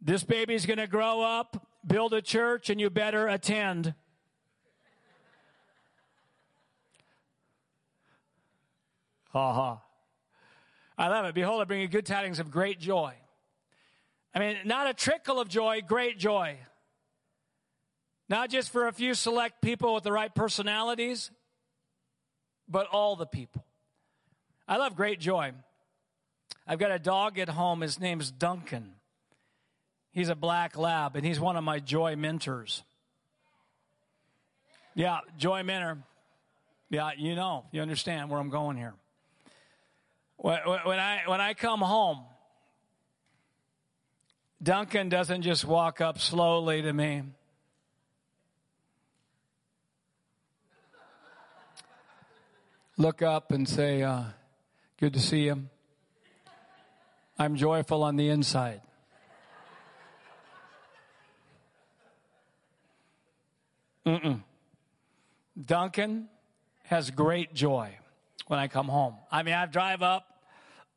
this 0.00 0.22
baby's 0.22 0.66
going 0.66 0.78
to 0.78 0.86
grow 0.86 1.22
up, 1.22 1.66
build 1.86 2.12
a 2.14 2.22
church, 2.22 2.70
and 2.70 2.80
you 2.80 2.90
better 2.90 3.26
attend. 3.26 3.94
Ha 9.30 9.52
ha. 9.52 9.82
I 10.98 11.08
love 11.08 11.24
it. 11.24 11.34
Behold, 11.34 11.62
I 11.62 11.64
bring 11.64 11.80
you 11.80 11.88
good 11.88 12.04
tidings 12.04 12.40
of 12.40 12.50
great 12.50 12.78
joy. 12.78 13.14
I 14.34 14.38
mean, 14.38 14.56
not 14.64 14.88
a 14.88 14.94
trickle 14.94 15.40
of 15.40 15.48
joy, 15.48 15.80
great 15.86 16.18
joy. 16.18 16.58
Not 18.28 18.48
just 18.48 18.70
for 18.70 18.86
a 18.86 18.92
few 18.92 19.14
select 19.14 19.60
people 19.60 19.92
with 19.94 20.04
the 20.04 20.12
right 20.12 20.32
personalities, 20.32 21.32
but 22.68 22.86
all 22.86 23.16
the 23.16 23.26
people. 23.26 23.64
I 24.68 24.76
love 24.76 24.94
great 24.94 25.18
joy. 25.18 25.52
I've 26.64 26.78
got 26.78 26.92
a 26.92 26.98
dog 27.00 27.40
at 27.40 27.48
home. 27.48 27.80
His 27.80 27.98
name's 27.98 28.30
Duncan. 28.30 28.92
He's 30.12 30.28
a 30.28 30.36
black 30.36 30.78
lab, 30.78 31.16
and 31.16 31.26
he's 31.26 31.40
one 31.40 31.56
of 31.56 31.64
my 31.64 31.80
joy 31.80 32.14
mentors. 32.14 32.84
Yeah, 34.94 35.18
joy 35.36 35.64
mentor. 35.64 35.98
Yeah, 36.88 37.10
you 37.16 37.34
know, 37.34 37.64
you 37.72 37.82
understand 37.82 38.30
where 38.30 38.38
I'm 38.38 38.50
going 38.50 38.76
here. 38.76 38.94
When 40.36 40.56
I, 40.56 41.22
when 41.26 41.40
I 41.40 41.54
come 41.54 41.80
home, 41.80 42.24
Duncan 44.62 45.08
doesn't 45.08 45.42
just 45.42 45.64
walk 45.64 46.00
up 46.00 46.18
slowly 46.18 46.82
to 46.82 46.92
me. 46.92 47.22
Look 52.98 53.22
up 53.22 53.52
and 53.52 53.66
say, 53.66 54.02
uh, 54.02 54.24
Good 54.98 55.14
to 55.14 55.20
see 55.20 55.44
you. 55.44 55.64
I'm 57.38 57.56
joyful 57.56 58.02
on 58.02 58.16
the 58.16 58.28
inside. 58.28 58.82
Mm-mm. 64.04 64.42
Duncan 65.64 66.28
has 66.84 67.10
great 67.10 67.54
joy 67.54 67.96
when 68.46 68.58
I 68.58 68.68
come 68.68 68.88
home. 68.88 69.14
I 69.32 69.42
mean, 69.42 69.54
I 69.54 69.64
drive 69.64 70.02
up, 70.02 70.26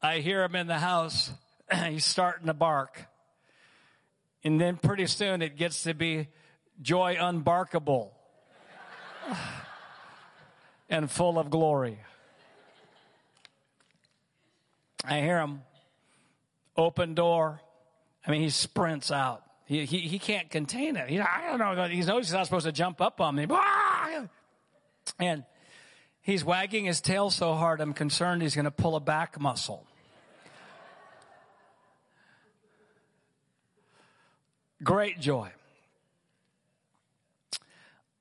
I 0.02 0.20
hear 0.20 0.44
him 0.44 0.58
in 0.58 0.68
the 0.68 0.80
house, 0.80 1.32
he's 1.88 2.04
starting 2.04 2.48
to 2.48 2.54
bark. 2.54 3.08
And 4.44 4.60
then 4.60 4.78
pretty 4.78 5.08
soon 5.08 5.42
it 5.42 5.56
gets 5.56 5.84
to 5.84 5.94
be 5.94 6.28
joy 6.82 7.18
unbarkable 7.20 8.14
and 10.90 11.10
full 11.10 11.40
of 11.40 11.50
glory. 11.50 12.00
I 15.06 15.20
hear 15.22 15.40
him 15.40 15.62
open 16.76 17.14
door. 17.14 17.62
I 18.26 18.32
mean, 18.32 18.42
he 18.42 18.50
sprints 18.50 19.12
out. 19.12 19.44
He, 19.66 19.86
he, 19.86 20.00
he 20.00 20.20
can't 20.20 20.50
contain 20.50 20.96
it. 20.96 21.10
He, 21.10 21.20
I 21.20 21.56
don't 21.56 21.60
know. 21.60 21.88
He 21.88 22.02
knows 22.02 22.26
he's 22.28 22.34
not 22.34 22.46
supposed 22.46 22.66
to 22.66 22.72
jump 22.72 23.02
up 23.02 23.22
on 23.22 23.36
me. 23.36 23.48
And 25.20 25.44
he's 26.22 26.44
wagging 26.44 26.86
his 26.86 27.02
tail 27.02 27.30
so 27.30 27.54
hard, 27.54 27.82
I'm 27.82 27.94
concerned 27.94 28.42
he's 28.42 28.56
going 28.56 28.66
to 28.66 28.72
pull 28.72 28.96
a 28.96 29.00
back 29.00 29.40
muscle. 29.40 29.86
Great 34.84 35.20
joy. 35.20 35.52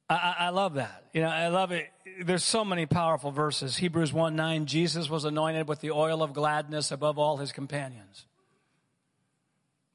I, 0.09 0.35
I, 0.39 0.49
love 0.51 0.75
that. 0.75 1.05
You 1.15 1.23
know, 1.23 1.29
I 1.29 1.49
love 1.49 1.73
it. 1.73 1.89
There's 2.23 2.45
so 2.45 2.65
many 2.65 2.85
powerful 2.85 3.31
verses. 3.31 3.77
Hebrews 3.77 4.13
1 4.13 4.37
9, 4.37 4.67
Jesus 4.67 5.09
was 5.09 5.25
anointed 5.25 5.67
with 5.67 5.81
the 5.81 5.91
oil 5.91 6.23
of 6.23 6.35
gladness 6.35 6.91
above 6.91 7.19
all 7.19 7.39
his 7.39 7.53
companions. 7.53 8.27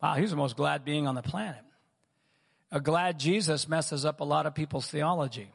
Wow, 0.01 0.15
he's 0.15 0.32
the 0.32 0.36
most 0.36 0.55
glad 0.55 0.84
being 0.84 1.07
on 1.07 1.15
the 1.15 1.22
planet. 1.22 1.61
A 2.72 2.80
glad 2.80 3.20
Jesus 3.20 3.68
messes 3.68 4.05
up 4.05 4.20
a 4.20 4.24
lot 4.24 4.45
of 4.45 4.55
people's 4.55 4.88
theology. 4.88 5.51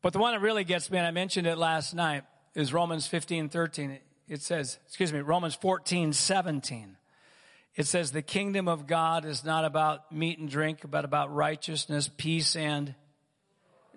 But 0.00 0.12
the 0.12 0.20
one 0.20 0.32
that 0.32 0.40
really 0.40 0.64
gets 0.64 0.90
me, 0.90 0.98
and 0.98 1.06
I 1.06 1.10
mentioned 1.10 1.46
it 1.46 1.58
last 1.58 1.94
night, 1.94 2.24
is 2.54 2.72
Romans 2.72 3.06
15 3.06 3.48
13. 3.48 3.98
It 4.28 4.42
says, 4.42 4.78
excuse 4.86 5.12
me, 5.12 5.20
Romans 5.20 5.54
14 5.54 6.12
17. 6.12 6.97
It 7.78 7.86
says 7.86 8.10
the 8.10 8.22
kingdom 8.22 8.66
of 8.66 8.88
God 8.88 9.24
is 9.24 9.44
not 9.44 9.64
about 9.64 10.10
meat 10.10 10.40
and 10.40 10.50
drink, 10.50 10.80
but 10.90 11.04
about 11.04 11.32
righteousness, 11.32 12.10
peace, 12.16 12.56
and 12.56 12.92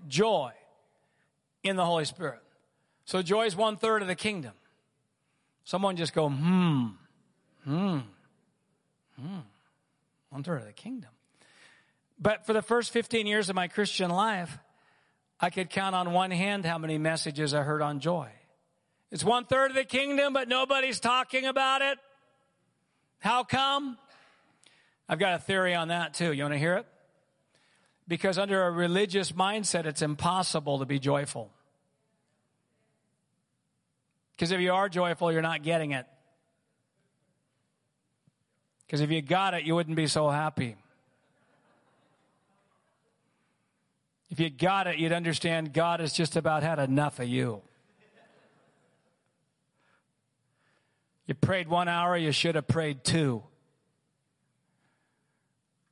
joy 0.08 0.52
in 1.64 1.78
the 1.78 1.84
Holy 1.84 2.06
Spirit. 2.06 2.42
So 3.06 3.24
joy 3.24 3.48
is 3.48 3.56
one 3.56 3.78
third 3.78 4.04
of 4.04 4.08
the 4.08 4.14
kingdom. 4.14 4.52
Someone 5.64 5.96
just 5.96 6.14
go, 6.14 6.30
hmm, 6.30 6.90
hmm, 7.64 7.98
hmm. 9.20 9.40
One 10.30 10.44
third 10.44 10.62
of 10.62 10.68
the 10.68 10.74
kingdom. 10.74 11.10
But 12.20 12.46
for 12.46 12.54
the 12.54 12.62
first 12.62 12.92
15 12.92 13.26
years 13.26 13.50
of 13.50 13.56
my 13.56 13.68
Christian 13.68 14.12
life, 14.12 14.60
I 15.40 15.50
could 15.50 15.72
count 15.72 15.96
on 15.96 16.14
one 16.14 16.30
hand 16.30 16.68
how 16.68 16.78
many 16.78 17.00
messages 17.00 17.56
I 17.56 17.64
heard 17.64 17.82
on 17.82 18.00
joy. 18.00 18.30
It's 19.10 19.24
one 19.24 19.46
third 19.46 19.72
of 19.72 19.76
the 19.76 19.86
kingdom, 19.86 20.34
but 20.34 20.48
nobody's 20.48 21.00
talking 21.00 21.48
about 21.48 21.82
it. 21.82 21.98
How 23.22 23.44
come? 23.44 23.98
I've 25.08 25.20
got 25.20 25.36
a 25.36 25.40
theory 25.40 25.76
on 25.76 25.88
that 25.90 26.16
too. 26.16 26.34
You 26.34 26.44
want 26.44 26.56
to 26.56 26.58
hear 26.58 26.76
it? 26.76 26.88
Because 28.08 28.38
under 28.38 28.66
a 28.66 28.72
religious 28.72 29.32
mindset, 29.32 29.86
it's 29.86 30.02
impossible 30.02 30.80
to 30.80 30.86
be 30.86 31.00
joyful. 31.00 31.52
Because 34.36 34.52
if 34.52 34.60
you 34.60 34.74
are 34.74 34.90
joyful, 34.90 35.32
you're 35.32 35.44
not 35.44 35.62
getting 35.62 35.92
it. 35.92 36.08
Because 38.86 39.02
if 39.02 39.12
you 39.12 39.22
got 39.22 39.54
it, 39.54 39.64
you 39.64 39.76
wouldn't 39.76 39.96
be 39.96 40.08
so 40.08 40.30
happy. 40.30 40.76
If 44.32 44.40
you 44.40 44.50
got 44.50 44.88
it, 44.88 44.98
you'd 44.98 45.12
understand 45.12 45.74
God 45.74 46.00
has 46.00 46.12
just 46.12 46.36
about 46.36 46.64
had 46.64 46.80
enough 46.80 47.20
of 47.20 47.28
you. 47.28 47.62
You 51.32 51.36
prayed 51.36 51.70
one 51.70 51.88
hour, 51.88 52.18
you 52.18 52.34
should 52.34 52.56
have 52.56 52.68
prayed 52.68 53.06
two. 53.06 53.42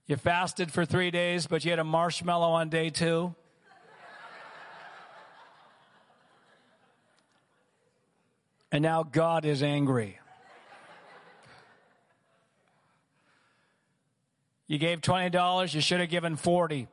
You 0.06 0.18
fasted 0.18 0.70
for 0.70 0.84
three 0.84 1.12
days, 1.12 1.48
but 1.48 1.64
you 1.64 1.72
had 1.72 1.80
a 1.80 1.86
marshmallow 1.86 2.50
on 2.50 2.68
day 2.68 2.90
two. 2.90 3.34
And 8.70 8.84
now 8.84 9.04
God 9.04 9.46
is 9.46 9.64
angry. 9.64 10.20
You 14.68 14.78
gave 14.78 15.00
$20, 15.00 15.74
you 15.74 15.80
should 15.80 16.02
have 16.02 16.10
given 16.10 16.36
40. 16.36 16.90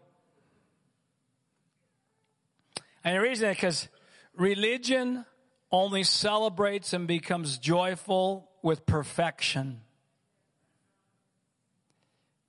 And 3.02 3.16
the 3.16 3.20
reason 3.20 3.48
is 3.48 3.56
because 3.56 3.88
religion 4.36 5.24
only 5.76 6.04
celebrates 6.04 6.94
and 6.94 7.06
becomes 7.06 7.58
joyful 7.58 8.48
with 8.62 8.86
perfection. 8.86 9.82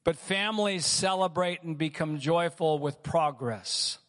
But 0.06 0.16
families 0.16 0.86
celebrate 0.86 1.62
and 1.62 1.78
become 1.78 2.20
joyful 2.20 2.80
with 2.80 3.04
progress. 3.04 4.00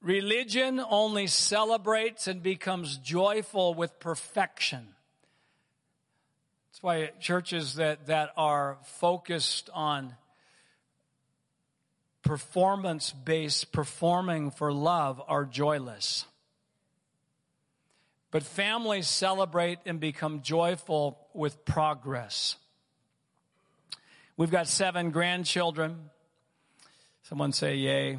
Religion 0.00 0.80
only 0.88 1.26
celebrates 1.26 2.28
and 2.28 2.40
becomes 2.40 2.96
joyful 2.98 3.74
with 3.74 3.98
perfection. 3.98 4.94
That's 6.70 6.82
why 6.82 7.10
churches 7.18 7.74
that, 7.74 8.06
that 8.06 8.30
are 8.36 8.78
focused 8.84 9.70
on 9.74 10.14
performance 12.22 13.12
based 13.12 13.72
performing 13.72 14.50
for 14.50 14.72
love 14.72 15.20
are 15.26 15.44
joyless. 15.44 16.24
But 18.30 18.42
families 18.42 19.08
celebrate 19.08 19.80
and 19.84 20.00
become 20.00 20.40
joyful 20.42 21.18
with 21.34 21.64
progress. 21.64 22.56
We've 24.36 24.50
got 24.50 24.66
seven 24.66 25.10
grandchildren. 25.10 26.10
Someone 27.24 27.52
say, 27.52 27.76
Yay. 27.76 28.18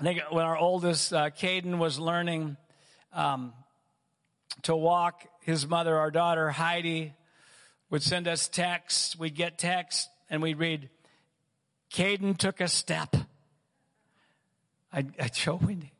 I 0.00 0.04
think 0.04 0.20
when 0.30 0.44
our 0.44 0.56
oldest, 0.56 1.12
uh, 1.12 1.30
Caden, 1.30 1.78
was 1.78 1.98
learning 1.98 2.56
um, 3.12 3.52
to 4.62 4.76
walk, 4.76 5.26
his 5.40 5.66
mother, 5.66 5.96
our 5.96 6.12
daughter, 6.12 6.50
Heidi, 6.50 7.14
would 7.90 8.02
send 8.02 8.28
us 8.28 8.46
texts. 8.46 9.18
We'd 9.18 9.34
get 9.34 9.58
texts 9.58 10.08
and 10.30 10.40
we'd 10.40 10.58
read, 10.58 10.88
Caden 11.92 12.36
took 12.36 12.60
a 12.60 12.68
step. 12.68 13.16
I, 14.92 15.06
I 15.20 15.30
show 15.32 15.56
Wendy. 15.56 15.92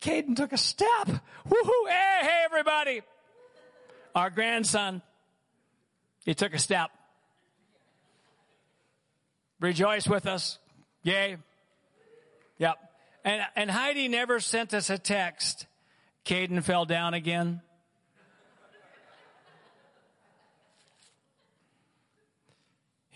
Caden 0.00 0.36
took 0.36 0.52
a 0.52 0.58
step. 0.58 1.06
Woohoo! 1.06 1.88
Hey, 1.88 2.18
hey, 2.22 2.42
everybody. 2.44 3.02
Our 4.14 4.30
grandson, 4.30 5.02
he 6.24 6.34
took 6.34 6.54
a 6.54 6.58
step. 6.58 6.90
Rejoice 9.60 10.08
with 10.08 10.26
us. 10.26 10.58
Yay. 11.02 11.36
Yep. 12.58 12.76
And, 13.24 13.42
and 13.56 13.70
Heidi 13.70 14.08
never 14.08 14.40
sent 14.40 14.72
us 14.72 14.90
a 14.90 14.98
text. 14.98 15.66
Caden 16.24 16.62
fell 16.62 16.84
down 16.84 17.14
again. 17.14 17.60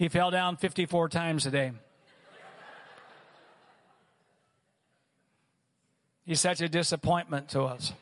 He 0.03 0.09
fell 0.09 0.33
down 0.33 0.57
54 0.57 1.11
times 1.11 1.47
a 1.47 1.53
day. 1.53 1.71
He's 6.27 6.41
such 6.41 6.61
a 6.61 6.69
disappointment 6.69 7.51
to 7.51 7.63
us. 7.63 7.93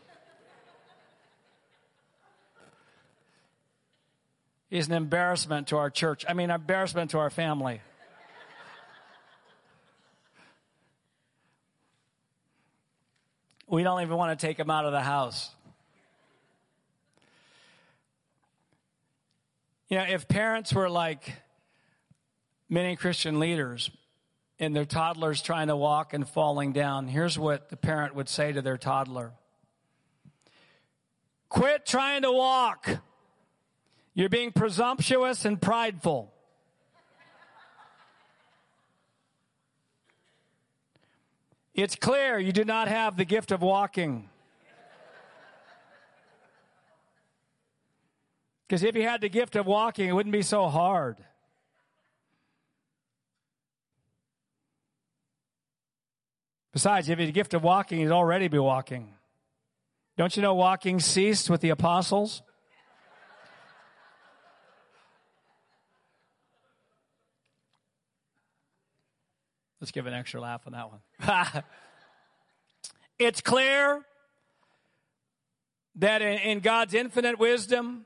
He's 4.71 4.87
an 4.87 4.95
embarrassment 4.95 5.67
to 5.69 5.77
our 5.77 5.91
church. 5.91 6.25
I 6.27 6.33
mean, 6.33 6.49
embarrassment 6.49 7.11
to 7.11 7.19
our 7.19 7.29
family. 7.29 7.83
We 13.67 13.83
don't 13.83 14.01
even 14.01 14.17
want 14.17 14.41
to 14.41 14.47
take 14.47 14.59
him 14.59 14.71
out 14.71 14.87
of 14.87 14.93
the 14.93 15.03
house. 15.03 15.51
You 19.91 19.99
know, 19.99 20.05
if 20.05 20.27
parents 20.29 20.73
were 20.73 20.89
like 20.89 21.31
many 22.71 22.97
Christian 22.97 23.39
leaders 23.39 23.91
and 24.59 24.75
their 24.75 24.85
toddler's 24.87 25.43
trying 25.43 25.67
to 25.67 25.77
walk 25.77 26.15
and 26.15 26.27
falling 26.27 26.73
down, 26.73 27.09
here's 27.09 27.39
what 27.39 27.69
the 27.69 27.77
parent 27.77 28.15
would 28.15 28.29
say 28.29 28.53
to 28.53 28.63
their 28.63 28.79
toddler 28.79 29.33
Quit 31.49 31.85
trying 31.85 32.23
to 32.23 32.31
walk. 32.31 32.89
You're 34.15 34.29
being 34.29 34.53
presumptuous 34.53 35.45
and 35.45 35.61
prideful. 35.61 36.33
It's 41.75 41.97
clear 41.97 42.39
you 42.39 42.53
do 42.53 42.65
not 42.65 42.89
have 42.89 43.17
the 43.17 43.25
gift 43.25 43.51
of 43.51 43.63
walking. 43.63 44.29
Because 48.67 48.85
if 48.85 48.95
you 48.95 49.03
had 49.03 49.21
the 49.21 49.29
gift 49.29 49.57
of 49.57 49.67
walking, 49.67 50.09
it 50.09 50.13
wouldn't 50.13 50.33
be 50.33 50.43
so 50.43 50.69
hard. 50.69 51.17
Besides, 56.73 57.09
if 57.09 57.19
you 57.19 57.27
had 57.27 57.29
the 57.29 57.33
gift 57.33 57.55
of 57.55 57.63
walking, 57.65 58.01
you'd 58.01 58.13
already 58.13 58.49
be 58.49 58.59
walking. 58.59 59.15
Don't 60.17 60.37
you 60.37 60.43
know 60.43 60.55
walking 60.55 61.01
ceased 61.01 61.51
with 61.51 61.61
the 61.61 61.71
apostles? 61.71 62.43
Let's 69.81 69.93
give 69.93 70.07
an 70.07 70.13
extra 70.13 70.41
laugh 70.41 70.67
on 70.67 70.75
that 70.75 70.91
one. 70.91 71.65
it's 73.19 73.41
clear 73.41 74.05
that 75.97 76.23
in, 76.23 76.61
God's 76.61 76.93
infinite 76.93 77.39
wisdom 77.39 78.05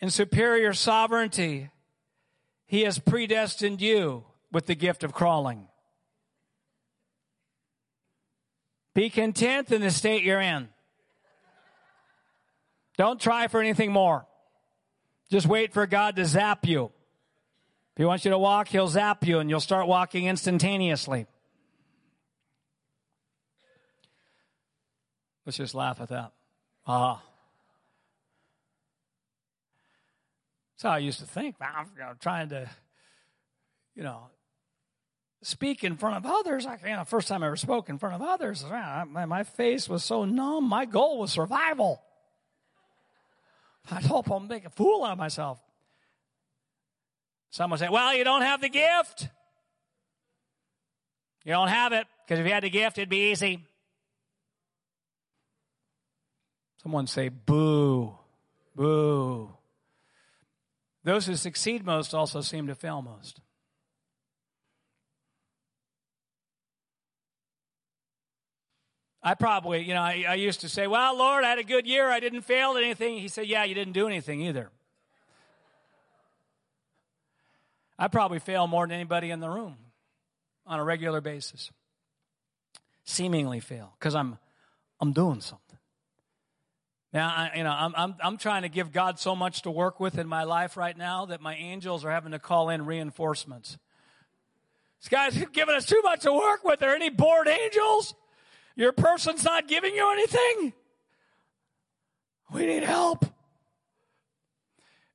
and 0.00 0.12
superior 0.12 0.72
sovereignty, 0.72 1.70
He 2.66 2.82
has 2.82 3.00
predestined 3.00 3.82
you 3.82 4.24
with 4.52 4.66
the 4.66 4.76
gift 4.76 5.02
of 5.02 5.12
crawling. 5.12 5.66
Be 8.96 9.10
content 9.10 9.70
in 9.72 9.82
the 9.82 9.90
state 9.90 10.24
you're 10.24 10.40
in. 10.40 10.70
Don't 12.96 13.20
try 13.20 13.46
for 13.46 13.60
anything 13.60 13.92
more. 13.92 14.26
Just 15.30 15.46
wait 15.46 15.74
for 15.74 15.86
God 15.86 16.16
to 16.16 16.24
zap 16.24 16.66
you. 16.66 16.86
If 16.86 17.98
he 17.98 18.06
wants 18.06 18.24
you 18.24 18.30
to 18.30 18.38
walk, 18.38 18.68
he'll 18.68 18.88
zap 18.88 19.26
you 19.26 19.38
and 19.38 19.50
you'll 19.50 19.60
start 19.60 19.86
walking 19.86 20.24
instantaneously. 20.24 21.26
Let's 25.44 25.58
just 25.58 25.74
laugh 25.74 26.00
at 26.00 26.08
that. 26.08 26.32
Ah. 26.86 27.22
That's 30.72 30.84
how 30.84 30.90
I 30.92 30.98
used 30.98 31.20
to 31.20 31.26
think. 31.26 31.56
I'm 31.60 32.16
trying 32.18 32.48
to, 32.48 32.66
you 33.94 34.04
know, 34.04 34.30
speak 35.46 35.84
in 35.84 35.96
front 35.96 36.16
of 36.16 36.26
others. 36.26 36.66
I, 36.66 36.76
you 36.84 36.96
know, 36.96 37.04
first 37.04 37.28
time 37.28 37.42
I 37.42 37.46
ever 37.46 37.56
spoke 37.56 37.88
in 37.88 37.98
front 37.98 38.16
of 38.16 38.22
others, 38.22 38.64
man, 38.68 39.28
my 39.28 39.44
face 39.44 39.88
was 39.88 40.02
so 40.02 40.24
numb. 40.24 40.68
My 40.68 40.84
goal 40.84 41.20
was 41.20 41.30
survival. 41.30 42.02
I'd 43.90 44.04
hope 44.04 44.28
I'll 44.28 44.40
make 44.40 44.64
a 44.64 44.70
fool 44.70 45.04
out 45.04 45.12
of 45.12 45.18
myself. 45.18 45.60
Someone 47.50 47.78
say, 47.78 47.88
well, 47.88 48.14
you 48.14 48.24
don't 48.24 48.42
have 48.42 48.60
the 48.60 48.68
gift. 48.68 49.28
You 51.44 51.52
don't 51.52 51.68
have 51.68 51.92
it 51.92 52.08
because 52.26 52.40
if 52.40 52.46
you 52.46 52.52
had 52.52 52.64
the 52.64 52.70
gift, 52.70 52.98
it'd 52.98 53.08
be 53.08 53.30
easy. 53.30 53.64
Someone 56.82 57.06
say, 57.06 57.28
boo, 57.28 58.16
boo. 58.74 59.54
Those 61.04 61.26
who 61.26 61.36
succeed 61.36 61.86
most 61.86 62.14
also 62.14 62.40
seem 62.40 62.66
to 62.66 62.74
fail 62.74 63.00
most. 63.00 63.40
I 69.26 69.34
probably, 69.34 69.82
you 69.82 69.92
know, 69.92 70.02
I, 70.02 70.24
I, 70.28 70.34
used 70.34 70.60
to 70.60 70.68
say, 70.68 70.86
well, 70.86 71.18
Lord, 71.18 71.42
I 71.42 71.48
had 71.48 71.58
a 71.58 71.64
good 71.64 71.84
year. 71.84 72.08
I 72.08 72.20
didn't 72.20 72.42
fail 72.42 72.76
at 72.76 72.84
anything. 72.84 73.18
He 73.18 73.26
said, 73.26 73.48
yeah, 73.48 73.64
you 73.64 73.74
didn't 73.74 73.92
do 73.92 74.06
anything 74.06 74.40
either. 74.42 74.70
I 77.98 78.06
probably 78.06 78.38
fail 78.38 78.68
more 78.68 78.86
than 78.86 78.94
anybody 78.94 79.32
in 79.32 79.40
the 79.40 79.48
room 79.48 79.78
on 80.64 80.78
a 80.78 80.84
regular 80.84 81.20
basis. 81.20 81.72
seemingly 83.02 83.58
fail 83.58 83.94
because 83.98 84.14
I'm, 84.14 84.38
I'm 85.00 85.12
doing 85.12 85.40
something. 85.40 85.78
Now, 87.12 87.26
I, 87.26 87.50
you 87.56 87.64
know, 87.64 87.74
I'm, 87.76 87.94
I'm, 87.96 88.14
I'm 88.22 88.36
trying 88.36 88.62
to 88.62 88.68
give 88.68 88.92
God 88.92 89.18
so 89.18 89.34
much 89.34 89.62
to 89.62 89.72
work 89.72 89.98
with 89.98 90.18
in 90.18 90.28
my 90.28 90.44
life 90.44 90.76
right 90.76 90.96
now 90.96 91.26
that 91.26 91.40
my 91.40 91.56
angels 91.56 92.04
are 92.04 92.12
having 92.12 92.30
to 92.30 92.38
call 92.38 92.68
in 92.68 92.86
reinforcements. 92.86 93.76
This 95.00 95.08
guy's 95.08 95.36
giving 95.52 95.74
us 95.74 95.84
too 95.84 96.00
much 96.04 96.20
to 96.20 96.32
work 96.32 96.62
with. 96.62 96.80
Are 96.84 96.94
any 96.94 97.10
bored 97.10 97.48
angels? 97.48 98.14
Your 98.76 98.92
person's 98.92 99.42
not 99.42 99.66
giving 99.66 99.94
you 99.94 100.12
anything? 100.12 100.74
We 102.52 102.66
need 102.66 102.82
help. 102.82 103.24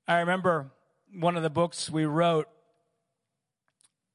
I 0.08 0.20
remember 0.20 0.72
one 1.14 1.38
of 1.38 1.44
the 1.44 1.50
books 1.50 1.90
we 1.90 2.06
wrote, 2.06 2.50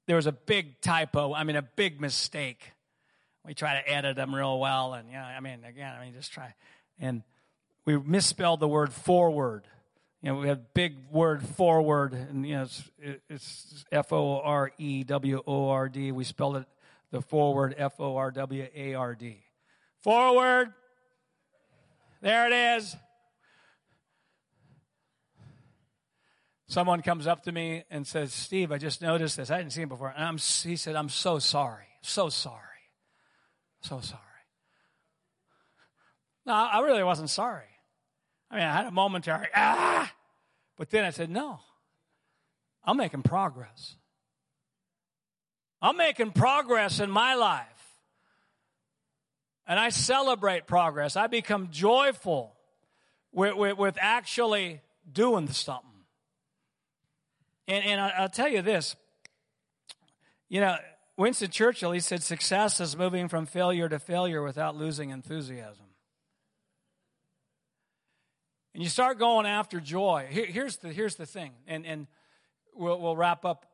there 0.07 0.17
was 0.17 0.27
a 0.27 0.33
big 0.33 0.81
typo, 0.81 1.33
I 1.33 1.45
mean, 1.45 1.57
a 1.57 1.63
big 1.63 2.01
mistake. 2.01 2.73
We 3.45 3.55
try 3.55 3.81
to 3.81 3.89
edit 3.89 4.17
them 4.17 4.35
real 4.35 4.59
well, 4.59 4.95
and 4.95 5.09
yeah, 5.11 5.25
I 5.25 5.39
mean, 5.41 5.65
again, 5.65 5.95
I 5.97 6.05
mean, 6.05 6.13
just 6.13 6.33
try. 6.33 6.55
And 6.99 7.23
we 7.85 7.97
misspelled 7.97 8.59
the 8.59 8.69
word 8.69 8.93
forward. 8.93 9.65
You 10.21 10.31
know, 10.31 10.39
we 10.39 10.49
have 10.49 10.75
big 10.75 10.97
word 11.11 11.47
forward, 11.47 12.13
and 12.13 12.47
you 12.47 12.57
know, 12.57 12.67
it's 13.29 13.85
F 13.93 14.13
O 14.13 14.41
R 14.41 14.73
E 14.79 15.05
W 15.05 15.43
O 15.47 15.69
R 15.69 15.89
D. 15.89 16.11
We 16.11 16.25
spelled 16.25 16.57
it 16.57 16.67
the 17.11 17.21
forward 17.21 17.75
F 17.77 18.01
O 18.01 18.17
R 18.17 18.31
W 18.31 18.67
A 18.75 18.95
R 18.95 19.15
D. 19.15 19.45
Forward. 20.03 20.73
There 22.21 22.47
it 22.47 22.79
is. 22.79 22.97
Someone 26.69 27.01
comes 27.03 27.27
up 27.27 27.45
to 27.45 27.53
me 27.53 27.85
and 27.91 28.07
says, 28.07 28.33
Steve, 28.33 28.73
I 28.73 28.79
just 28.79 29.01
noticed 29.01 29.37
this. 29.37 29.51
I 29.51 29.57
hadn't 29.57 29.71
seen 29.71 29.85
it 29.85 29.89
before. 29.89 30.13
And 30.17 30.25
I'm, 30.25 30.39
he 30.39 30.75
said, 30.75 30.97
I'm 30.97 31.09
so 31.09 31.39
sorry. 31.39 31.87
So 32.01 32.29
sorry. 32.29 32.61
So 33.81 34.01
sorry. 34.01 34.21
No, 36.45 36.53
I 36.53 36.81
really 36.81 37.05
wasn't 37.05 37.31
sorry. 37.31 37.67
I 38.51 38.57
mean, 38.57 38.65
I 38.65 38.73
had 38.73 38.87
a 38.87 38.91
momentary, 38.91 39.49
ah! 39.55 40.13
But 40.77 40.91
then 40.91 41.05
I 41.05 41.11
said, 41.11 41.31
no, 41.31 41.61
I'm 42.85 42.97
making 42.97 43.23
progress. 43.23 43.97
I'm 45.81 45.97
making 45.97 46.33
progress 46.33 47.01
in 47.01 47.11
my 47.11 47.35
life. 47.35 47.67
And 49.67 49.79
I 49.79 49.89
celebrate 49.89 50.67
progress. 50.67 51.17
I 51.17 51.27
become 51.27 51.69
joyful 51.71 52.55
with, 53.33 53.57
with, 53.57 53.77
with 53.77 53.99
actually 54.01 54.81
doing 55.11 55.49
something. 55.49 55.91
And, 57.67 57.85
and 57.85 58.01
I, 58.01 58.09
I'll 58.19 58.29
tell 58.29 58.49
you 58.49 58.63
this 58.63 58.97
you 60.49 60.61
know, 60.61 60.77
Winston 61.17 61.51
Churchill, 61.51 61.93
he 61.93 62.01
said, 62.01 62.23
success 62.23 62.81
is 62.81 62.97
moving 62.97 63.29
from 63.29 63.47
failure 63.47 63.89
to 63.89 63.99
failure 63.99 64.43
without 64.43 64.77
losing 64.77 65.11
enthusiasm. 65.11 65.87
And 68.75 68.83
you 68.83 68.89
start 68.89 69.19
going 69.19 69.47
after 69.47 69.81
joy. 69.81 70.27
Here, 70.31 70.47
here's, 70.47 70.77
the, 70.77 70.93
here's 70.93 71.17
the 71.17 71.27
thing, 71.27 71.53
and, 71.67 71.87
and 71.87 72.07
we'll, 72.75 73.01
we'll 73.01 73.17
wrap 73.17 73.45
up 73.45 73.67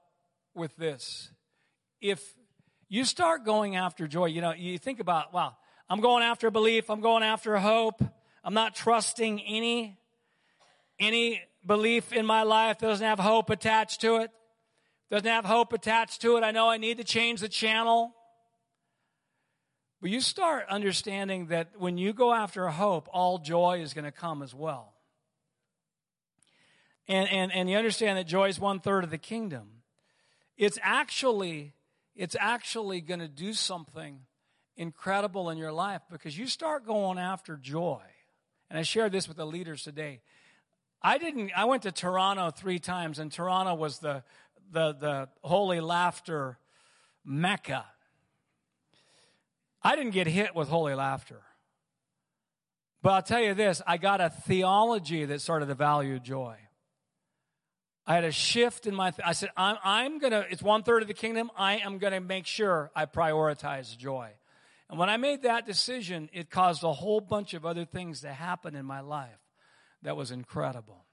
with 0.54 0.76
this. 0.76 1.30
If 2.02 2.34
you 2.88 3.04
start 3.04 3.44
going 3.44 3.76
after 3.76 4.08
joy, 4.08 4.26
you 4.26 4.40
know, 4.40 4.52
you 4.52 4.76
think 4.76 4.98
about, 4.98 5.32
well, 5.32 5.56
I'm 5.88 6.00
going 6.00 6.24
after 6.24 6.50
belief, 6.50 6.90
I'm 6.90 7.00
going 7.00 7.22
after 7.22 7.56
hope, 7.56 8.02
I'm 8.42 8.54
not 8.54 8.74
trusting 8.74 9.40
any, 9.40 10.00
any 10.98 11.40
belief 11.64 12.12
in 12.12 12.26
my 12.26 12.42
life 12.42 12.80
that 12.80 12.88
doesn't 12.88 13.06
have 13.06 13.20
hope 13.20 13.50
attached 13.50 14.00
to 14.00 14.16
it. 14.16 14.32
Doesn't 15.10 15.28
have 15.28 15.44
hope 15.44 15.72
attached 15.72 16.22
to 16.22 16.36
it. 16.38 16.42
I 16.42 16.50
know 16.50 16.68
I 16.68 16.76
need 16.76 16.96
to 16.98 17.04
change 17.04 17.40
the 17.40 17.48
channel. 17.48 18.12
But 20.00 20.10
you 20.10 20.20
start 20.20 20.66
understanding 20.68 21.46
that 21.46 21.68
when 21.78 21.98
you 21.98 22.12
go 22.12 22.34
after 22.34 22.66
hope, 22.66 23.08
all 23.12 23.38
joy 23.38 23.80
is 23.80 23.94
going 23.94 24.06
to 24.06 24.10
come 24.10 24.42
as 24.42 24.52
well. 24.52 24.92
And, 27.06 27.28
and, 27.28 27.52
and 27.52 27.70
you 27.70 27.76
understand 27.76 28.18
that 28.18 28.26
joy 28.26 28.48
is 28.48 28.58
one 28.58 28.80
third 28.80 29.04
of 29.04 29.10
the 29.10 29.18
kingdom. 29.18 29.68
It's 30.56 30.78
actually, 30.82 31.74
it's 32.14 32.36
actually 32.38 33.00
going 33.00 33.20
to 33.20 33.28
do 33.28 33.52
something 33.52 34.20
incredible 34.76 35.50
in 35.50 35.58
your 35.58 35.72
life 35.72 36.02
because 36.10 36.36
you 36.36 36.46
start 36.46 36.86
going 36.86 37.18
after 37.18 37.56
joy. 37.56 38.02
And 38.70 38.78
I 38.78 38.82
shared 38.82 39.12
this 39.12 39.28
with 39.28 39.36
the 39.36 39.46
leaders 39.46 39.82
today. 39.82 40.20
I 41.02 41.18
didn't, 41.18 41.50
I 41.56 41.64
went 41.64 41.82
to 41.82 41.92
Toronto 41.92 42.50
three 42.50 42.78
times, 42.78 43.18
and 43.18 43.30
Toronto 43.30 43.74
was 43.74 43.98
the, 43.98 44.22
the, 44.70 44.94
the 44.94 45.28
holy 45.42 45.80
laughter 45.80 46.58
mecca. 47.24 47.84
I 49.82 49.96
didn't 49.96 50.12
get 50.12 50.26
hit 50.26 50.54
with 50.54 50.68
holy 50.68 50.94
laughter. 50.94 51.42
But 53.02 53.10
I'll 53.10 53.22
tell 53.22 53.40
you 53.40 53.54
this 53.54 53.82
I 53.86 53.96
got 53.96 54.20
a 54.20 54.30
theology 54.30 55.24
that 55.24 55.40
started 55.40 55.66
to 55.66 55.74
value 55.74 56.20
joy. 56.20 56.56
I 58.06 58.14
had 58.14 58.24
a 58.24 58.32
shift 58.32 58.86
in 58.86 58.94
my, 58.94 59.10
th- 59.10 59.26
I 59.26 59.32
said, 59.32 59.50
I'm, 59.56 59.76
I'm 59.84 60.18
going 60.18 60.32
to, 60.32 60.44
it's 60.50 60.62
one 60.62 60.82
third 60.82 61.02
of 61.02 61.08
the 61.08 61.14
kingdom. 61.14 61.50
I 61.56 61.78
am 61.78 61.98
going 61.98 62.12
to 62.12 62.20
make 62.20 62.46
sure 62.46 62.90
I 62.96 63.06
prioritize 63.06 63.96
joy. 63.96 64.30
And 64.90 64.98
when 64.98 65.08
I 65.08 65.16
made 65.16 65.42
that 65.42 65.66
decision, 65.66 66.28
it 66.32 66.50
caused 66.50 66.82
a 66.82 66.92
whole 66.92 67.20
bunch 67.20 67.54
of 67.54 67.64
other 67.64 67.84
things 67.84 68.22
to 68.22 68.32
happen 68.32 68.74
in 68.74 68.84
my 68.84 69.00
life 69.00 69.38
that 70.02 70.16
was 70.16 70.30
incredible. 70.30 71.04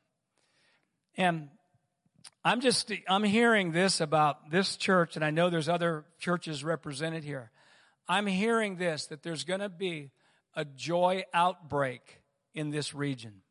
And 1.15 1.49
I'm 2.43 2.61
just, 2.61 2.91
I'm 3.07 3.23
hearing 3.23 3.71
this 3.71 4.01
about 4.01 4.49
this 4.49 4.75
church, 4.75 5.15
and 5.15 5.23
I 5.23 5.29
know 5.29 5.49
there's 5.49 5.69
other 5.69 6.05
churches 6.19 6.63
represented 6.63 7.23
here. 7.23 7.51
I'm 8.07 8.25
hearing 8.25 8.77
this 8.77 9.05
that 9.07 9.21
there's 9.21 9.43
going 9.43 9.59
to 9.59 9.69
be 9.69 10.11
a 10.55 10.65
joy 10.65 11.23
outbreak 11.33 12.21
in 12.53 12.71
this 12.71 12.95
region. 12.95 13.41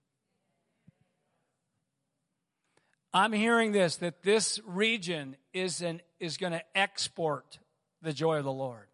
I'm 3.12 3.32
hearing 3.32 3.72
this 3.72 3.96
that 3.96 4.22
this 4.22 4.61
region 4.66 5.36
is, 5.52 5.80
an, 5.80 6.00
is 6.20 6.36
going 6.36 6.52
to 6.52 6.62
export 6.74 7.59
the 8.02 8.12
joy 8.12 8.38
of 8.38 8.44
the 8.44 8.52
Lord. 8.52 8.86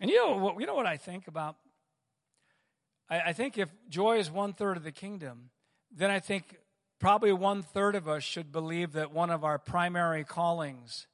And 0.00 0.10
you 0.10 0.16
know, 0.16 0.58
you 0.58 0.66
know 0.66 0.74
what 0.74 0.86
I 0.86 0.96
think 0.96 1.28
about? 1.28 1.56
I, 3.08 3.20
I 3.20 3.32
think 3.32 3.58
if 3.58 3.68
joy 3.88 4.18
is 4.18 4.30
one 4.30 4.52
third 4.52 4.76
of 4.76 4.82
the 4.82 4.92
kingdom, 4.92 5.50
then 5.94 6.10
I 6.10 6.20
think 6.20 6.56
probably 6.98 7.32
one 7.32 7.62
third 7.62 7.94
of 7.94 8.08
us 8.08 8.22
should 8.22 8.50
believe 8.50 8.92
that 8.92 9.12
one 9.12 9.30
of 9.30 9.44
our 9.44 9.58
primary 9.58 10.24
callings 10.24 11.06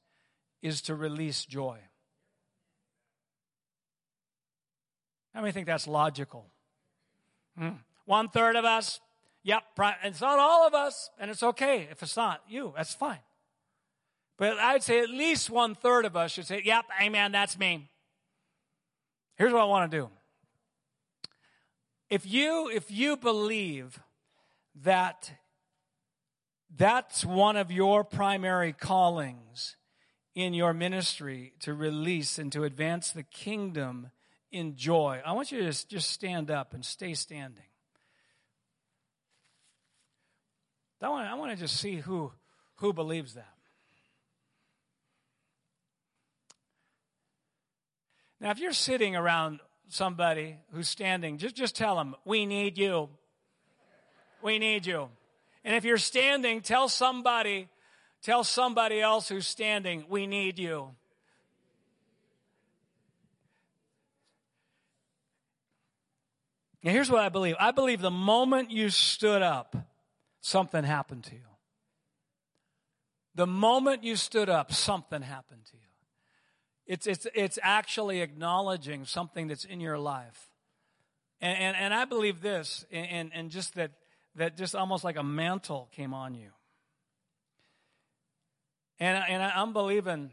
is 0.61 0.81
to 0.83 0.95
release 0.95 1.45
joy. 1.45 1.79
How 5.33 5.41
many 5.41 5.51
think 5.51 5.67
that's 5.67 5.87
logical? 5.87 6.45
Hmm. 7.57 7.75
One 8.11 8.27
third 8.27 8.57
of 8.57 8.65
us, 8.65 8.99
yep, 9.41 9.63
it's 10.03 10.19
not 10.19 10.37
all 10.37 10.67
of 10.67 10.73
us, 10.73 11.09
and 11.17 11.31
it's 11.31 11.43
okay 11.43 11.87
if 11.89 12.03
it's 12.03 12.17
not 12.17 12.41
you, 12.45 12.73
that's 12.75 12.93
fine. 12.93 13.21
But 14.37 14.59
I'd 14.59 14.83
say 14.83 14.99
at 14.99 15.09
least 15.09 15.49
one 15.49 15.75
third 15.75 16.03
of 16.03 16.17
us 16.17 16.31
should 16.31 16.45
say, 16.45 16.61
yep, 16.65 16.83
amen, 17.01 17.31
that's 17.31 17.57
me. 17.57 17.87
Here's 19.37 19.53
what 19.53 19.61
I 19.61 19.63
want 19.63 19.89
to 19.89 19.97
do. 19.97 20.09
If 22.09 22.29
you, 22.29 22.69
if 22.69 22.91
you 22.91 23.15
believe 23.15 23.97
that 24.83 25.31
that's 26.75 27.23
one 27.23 27.55
of 27.55 27.71
your 27.71 28.03
primary 28.03 28.73
callings 28.73 29.77
in 30.35 30.53
your 30.53 30.73
ministry 30.73 31.53
to 31.61 31.73
release 31.73 32.37
and 32.37 32.51
to 32.51 32.65
advance 32.65 33.13
the 33.13 33.23
kingdom 33.23 34.09
in 34.51 34.75
joy, 34.75 35.21
I 35.25 35.31
want 35.31 35.53
you 35.53 35.59
to 35.59 35.65
just, 35.67 35.89
just 35.89 36.09
stand 36.09 36.51
up 36.51 36.73
and 36.73 36.83
stay 36.83 37.13
standing. 37.13 37.63
I 41.01 41.09
want, 41.09 41.27
I 41.27 41.33
want 41.33 41.51
to 41.51 41.57
just 41.57 41.77
see 41.77 41.95
who, 41.95 42.31
who 42.75 42.93
believes 42.93 43.33
that. 43.33 43.53
Now, 48.39 48.51
if 48.51 48.59
you're 48.59 48.73
sitting 48.73 49.15
around 49.15 49.59
somebody 49.87 50.57
who's 50.73 50.87
standing, 50.87 51.37
just, 51.37 51.55
just 51.55 51.75
tell 51.75 51.95
them, 51.95 52.15
We 52.25 52.45
need 52.45 52.77
you. 52.77 53.09
We 54.41 54.57
need 54.57 54.85
you. 54.85 55.09
And 55.63 55.75
if 55.75 55.83
you're 55.83 55.97
standing, 55.97 56.61
tell 56.61 56.89
somebody, 56.89 57.67
tell 58.23 58.43
somebody 58.43 58.99
else 58.99 59.29
who's 59.29 59.47
standing, 59.47 60.05
We 60.09 60.25
need 60.25 60.57
you. 60.57 60.95
Now, 66.83 66.91
here's 66.91 67.11
what 67.11 67.21
I 67.21 67.29
believe 67.29 67.55
I 67.59 67.71
believe 67.71 68.01
the 68.01 68.09
moment 68.09 68.71
you 68.71 68.89
stood 68.89 69.43
up, 69.43 69.75
something 70.41 70.83
happened 70.83 71.23
to 71.25 71.35
you. 71.35 71.41
The 73.35 73.47
moment 73.47 74.03
you 74.03 74.15
stood 74.17 74.49
up, 74.49 74.73
something 74.73 75.21
happened 75.21 75.65
to 75.67 75.77
you. 75.77 75.83
It's, 76.85 77.07
it's, 77.07 77.27
it's 77.33 77.59
actually 77.61 78.21
acknowledging 78.21 79.05
something 79.05 79.47
that's 79.47 79.63
in 79.63 79.79
your 79.79 79.97
life. 79.97 80.49
And, 81.39 81.57
and, 81.57 81.77
and 81.77 81.93
I 81.93 82.05
believe 82.05 82.41
this, 82.41 82.85
and, 82.91 83.31
and 83.33 83.49
just 83.49 83.75
that, 83.75 83.91
that 84.35 84.57
just 84.57 84.75
almost 84.75 85.03
like 85.03 85.15
a 85.15 85.23
mantle 85.23 85.87
came 85.93 86.13
on 86.13 86.35
you. 86.35 86.49
And, 88.99 89.23
and 89.27 89.41
I'm 89.41 89.73
believing 89.73 90.31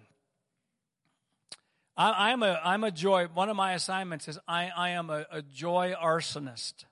I, 1.97 2.31
am 2.31 2.45
a, 2.45 2.61
I'm 2.65 2.85
a 2.85 2.93
joy. 2.93 3.27
One 3.35 3.49
of 3.49 3.57
my 3.57 3.73
assignments 3.73 4.29
is 4.29 4.39
I, 4.47 4.71
I 4.77 4.91
am 4.91 5.11
a, 5.11 5.27
a 5.33 5.43
joy 5.43 5.95
arsonist. 6.01 6.85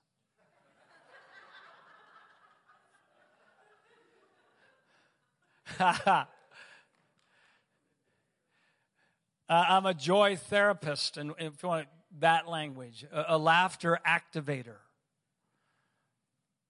Uh, 9.49 9.63
I'm 9.69 9.85
a 9.85 9.93
joy 9.93 10.35
therapist, 10.35 11.15
and 11.15 11.31
if 11.39 11.63
you 11.63 11.69
want 11.69 11.87
that 12.19 12.49
language, 12.49 13.05
a, 13.13 13.25
a 13.29 13.37
laughter 13.37 13.97
activator. 14.05 14.75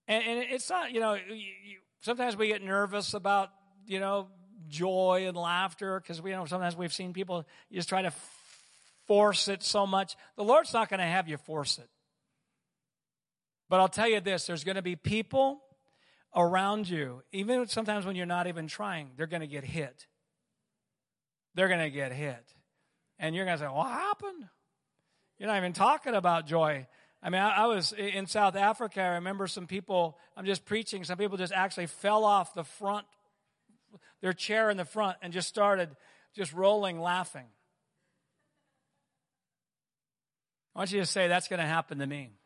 And, 0.06 0.24
and, 0.24 0.44
it's 0.50 0.70
not, 0.70 0.92
you 0.92 1.00
know, 1.00 1.14
you, 1.14 1.34
you, 1.34 1.78
sometimes 2.02 2.36
we 2.36 2.46
get 2.46 2.62
nervous 2.62 3.14
about, 3.14 3.50
you 3.84 3.98
know, 3.98 4.28
joy 4.68 5.24
and 5.26 5.36
laughter 5.36 5.98
because 6.00 6.22
we 6.22 6.30
you 6.30 6.36
know 6.36 6.44
sometimes 6.44 6.76
we've 6.76 6.92
seen 6.92 7.12
people 7.12 7.44
just 7.72 7.88
try 7.88 8.02
to 8.02 8.12
force 9.06 9.48
it 9.48 9.62
so 9.62 9.86
much. 9.86 10.16
The 10.36 10.44
Lord's 10.44 10.72
not 10.72 10.88
going 10.88 11.00
to 11.00 11.06
have 11.06 11.28
you 11.28 11.36
force 11.36 11.78
it. 11.78 11.88
But 13.68 13.80
I'll 13.80 13.88
tell 13.88 14.08
you 14.08 14.20
this 14.20 14.46
there's 14.46 14.64
going 14.64 14.76
to 14.76 14.82
be 14.82 14.96
people 14.96 15.62
around 16.34 16.88
you, 16.88 17.22
even 17.32 17.66
sometimes 17.66 18.06
when 18.06 18.16
you're 18.16 18.26
not 18.26 18.46
even 18.46 18.66
trying, 18.66 19.10
they're 19.16 19.26
going 19.26 19.40
to 19.40 19.46
get 19.46 19.64
hit. 19.64 20.06
They're 21.54 21.68
going 21.68 21.80
to 21.80 21.90
get 21.90 22.12
hit. 22.12 22.44
And 23.18 23.34
you're 23.34 23.44
going 23.44 23.58
to 23.58 23.64
say, 23.64 23.68
What 23.68 23.90
happened? 23.90 24.44
You're 25.38 25.48
not 25.48 25.56
even 25.56 25.72
talking 25.72 26.14
about 26.14 26.46
joy. 26.46 26.86
I 27.22 27.30
mean, 27.30 27.40
I, 27.40 27.50
I, 27.50 27.66
was 27.66 27.92
in 27.92 28.26
South 28.26 28.54
Africa. 28.54 29.00
I 29.00 29.14
remember 29.14 29.46
some 29.48 29.66
people, 29.66 30.18
I'm 30.36 30.46
just 30.46 30.64
preaching, 30.64 31.02
some 31.02 31.18
people 31.18 31.36
just 31.36 31.52
actually 31.52 31.86
fell 31.86 32.24
off 32.24 32.54
the 32.54 32.64
front, 32.64 33.06
their 34.20 34.32
chair 34.32 34.70
in 34.70 34.76
the 34.76 34.84
front, 34.84 35.16
and 35.20 35.32
just 35.32 35.48
started 35.48 35.90
just 36.34 36.52
rolling 36.52 37.00
laughing. 37.00 37.46
I 40.76 40.78
want 40.78 40.92
you 40.92 41.00
to 41.00 41.06
say, 41.06 41.26
That's 41.26 41.48
going 41.48 41.60
to 41.60 41.66
happen 41.66 41.98
to 41.98 42.06
me. 42.06 42.37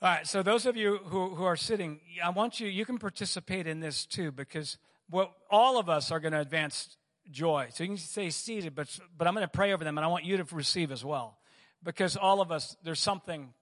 All 0.00 0.08
right, 0.08 0.26
so 0.26 0.44
those 0.44 0.64
of 0.64 0.76
you 0.76 0.98
who, 1.06 1.30
who 1.30 1.42
are 1.42 1.56
sitting, 1.56 1.98
I 2.22 2.30
want 2.30 2.60
you, 2.60 2.68
you 2.68 2.84
can 2.84 2.98
participate 2.98 3.66
in 3.66 3.80
this 3.80 4.06
too 4.06 4.30
because 4.30 4.78
what 5.10 5.32
all 5.50 5.76
of 5.76 5.88
us 5.88 6.12
are 6.12 6.20
going 6.20 6.34
to 6.34 6.40
advance 6.40 6.96
joy. 7.32 7.66
So 7.72 7.82
you 7.82 7.88
can 7.88 7.96
stay 7.96 8.30
seated, 8.30 8.76
but, 8.76 8.96
but 9.16 9.26
I'm 9.26 9.34
going 9.34 9.44
to 9.44 9.50
pray 9.50 9.72
over 9.72 9.82
them 9.82 9.98
and 9.98 10.04
I 10.04 10.08
want 10.08 10.24
you 10.24 10.36
to 10.36 10.54
receive 10.54 10.92
as 10.92 11.04
well. 11.04 11.38
Because 11.82 12.16
all 12.16 12.40
of 12.40 12.52
us, 12.52 12.76
there's 12.84 13.00
something, 13.00 13.52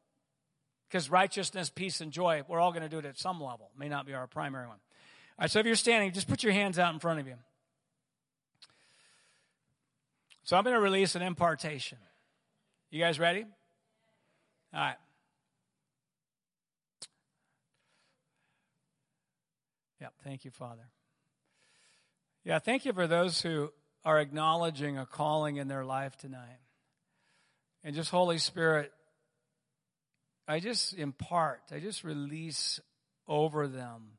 because 0.88 1.10
righteousness, 1.10 1.70
peace, 1.70 2.02
and 2.02 2.12
joy, 2.12 2.42
we're 2.48 2.60
all 2.60 2.70
going 2.70 2.82
to 2.82 2.88
do 2.90 2.98
it 2.98 3.06
at 3.06 3.18
some 3.18 3.40
level. 3.40 3.70
May 3.78 3.88
not 3.88 4.04
be 4.04 4.12
our 4.12 4.26
primary 4.26 4.66
one. 4.66 4.76
All 5.38 5.44
right, 5.44 5.50
so 5.50 5.58
if 5.58 5.64
you're 5.64 5.74
standing, 5.74 6.12
just 6.12 6.28
put 6.28 6.42
your 6.42 6.52
hands 6.52 6.78
out 6.78 6.92
in 6.92 7.00
front 7.00 7.18
of 7.18 7.26
you. 7.26 7.36
So 10.44 10.56
I'm 10.56 10.64
going 10.64 10.76
to 10.76 10.80
release 10.80 11.14
an 11.14 11.22
impartation. 11.22 11.98
You 12.90 13.00
guys 13.00 13.18
ready? 13.18 13.46
All 14.74 14.80
right. 14.80 14.96
Yeah, 20.00 20.08
thank 20.24 20.44
you, 20.44 20.50
Father. 20.50 20.88
Yeah, 22.44 22.58
thank 22.58 22.84
you 22.84 22.92
for 22.92 23.06
those 23.06 23.40
who 23.40 23.72
are 24.04 24.20
acknowledging 24.20 24.98
a 24.98 25.06
calling 25.06 25.56
in 25.56 25.68
their 25.68 25.84
life 25.84 26.16
tonight. 26.16 26.60
And 27.82 27.94
just 27.94 28.10
Holy 28.10 28.38
Spirit, 28.38 28.92
I 30.46 30.60
just 30.60 30.92
impart, 30.94 31.62
I 31.72 31.80
just 31.80 32.04
release 32.04 32.78
over 33.26 33.66
them 33.66 34.18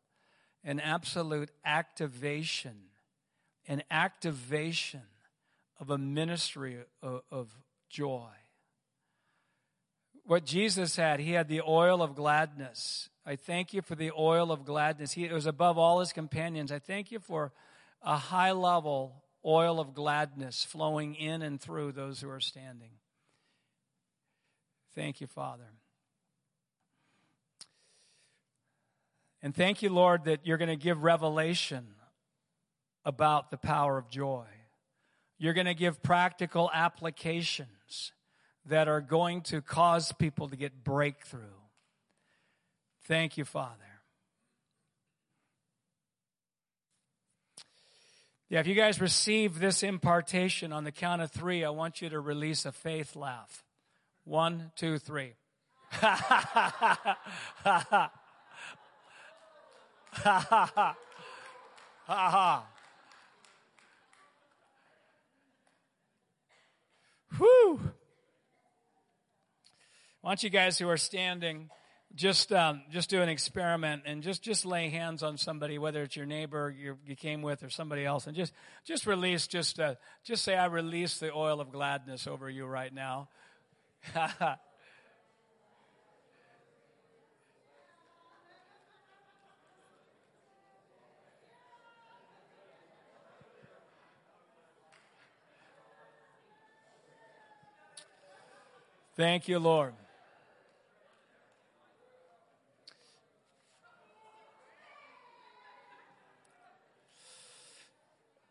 an 0.64 0.80
absolute 0.80 1.50
activation, 1.64 2.76
an 3.68 3.84
activation 3.90 5.04
of 5.80 5.90
a 5.90 5.98
ministry 5.98 6.80
of, 7.02 7.22
of 7.32 7.50
joy. 7.90 8.30
What 10.26 10.46
Jesus 10.46 10.98
had, 10.98 11.22
he 11.22 11.32
had 11.32 11.48
the 11.48 11.62
oil 11.62 12.02
of 12.02 12.16
gladness. 12.16 13.08
I 13.28 13.36
thank 13.36 13.74
you 13.74 13.82
for 13.82 13.96
the 13.96 14.12
oil 14.18 14.54
of 14.54 14.64
gladness. 14.64 15.12
He, 15.12 15.28
was 15.28 15.46
above 15.46 15.78
all 15.78 16.00
his 16.00 16.14
companions. 16.14 16.72
I 16.72 16.80
thank 16.80 17.12
you 17.12 17.20
for 17.20 17.52
a 18.02 18.16
high 18.16 18.54
level 18.54 19.22
oil 19.46 19.82
of 19.82 19.94
gladness 19.94 20.64
flowing 20.64 21.14
in 21.14 21.42
and 21.42 21.60
through 21.60 21.92
those 21.92 22.22
who 22.22 22.30
are 22.30 22.40
standing. 22.40 22.92
Thank 24.96 25.20
you, 25.20 25.28
Father. 25.28 25.68
And 29.44 29.54
thank 29.54 29.82
you, 29.82 29.90
Lord, 29.90 30.24
that 30.24 30.48
you're 30.48 30.58
going 30.58 30.70
to 30.70 30.78
give 30.78 31.04
revelation 31.04 31.86
about 33.04 33.52
the 33.52 33.58
power 33.58 33.98
of 33.98 34.10
joy. 34.10 34.46
You're 35.38 35.54
going 35.54 35.68
to 35.68 35.76
give 35.76 36.02
practical 36.02 36.72
applications 36.74 38.14
that 38.68 38.88
are 38.88 39.02
going 39.02 39.42
to 39.42 39.62
cause 39.62 40.14
people 40.14 40.48
to 40.48 40.56
get 40.56 40.86
breakthrough. 40.86 41.57
Thank 43.08 43.38
you, 43.38 43.46
Father. 43.46 43.74
Yeah, 48.50 48.60
if 48.60 48.68
you 48.68 48.76
guys 48.76 49.00
receive 49.00 49.60
this 49.60 49.82
impartation 49.82 50.74
on 50.74 50.84
the 50.84 50.92
count 50.92 51.22
of 51.22 51.32
three, 51.32 51.64
I 51.64 51.70
want 51.70 52.02
you 52.02 52.10
to 52.10 52.20
release 52.20 52.66
a 52.66 52.74
faith 52.74 53.16
laugh. 53.16 53.64
One, 54.26 54.72
two, 54.76 54.98
three. 54.98 55.36
ha 55.90 56.16
ha 56.16 56.68
ha 57.64 58.12
ha 60.12 60.96
ha 62.06 62.30
ha 62.30 62.68
Whew. 67.38 67.80
I 70.24 70.28
want 70.28 70.44
you 70.44 70.50
guys 70.50 70.78
who 70.78 70.90
are 70.90 70.98
standing 70.98 71.70
just 72.18 72.52
um, 72.52 72.82
just 72.92 73.10
do 73.10 73.22
an 73.22 73.30
experiment 73.30 74.02
and 74.06 74.24
just 74.24 74.42
just 74.42 74.66
lay 74.66 74.90
hands 74.90 75.24
on 75.24 75.38
somebody, 75.38 75.78
whether 75.78 76.02
it's 76.04 76.16
your 76.16 76.26
neighbor 76.26 76.76
you 76.76 77.16
came 77.16 77.42
with 77.42 77.64
or 77.64 77.70
somebody 77.70 78.04
else, 78.04 78.28
and 78.28 78.36
just 78.36 78.54
just 78.84 79.06
release 79.06 79.48
just 79.48 79.80
uh, 79.80 79.96
just 80.24 80.44
say, 80.44 80.56
"I 80.56 80.66
release 80.66 81.20
the 81.20 81.32
oil 81.32 81.62
of 81.62 81.72
gladness 81.72 82.28
over 82.28 82.50
you 82.50 82.66
right 82.66 82.94
now." 82.94 83.30
Thank 99.16 99.48
you, 99.48 99.58
Lord. 99.58 99.94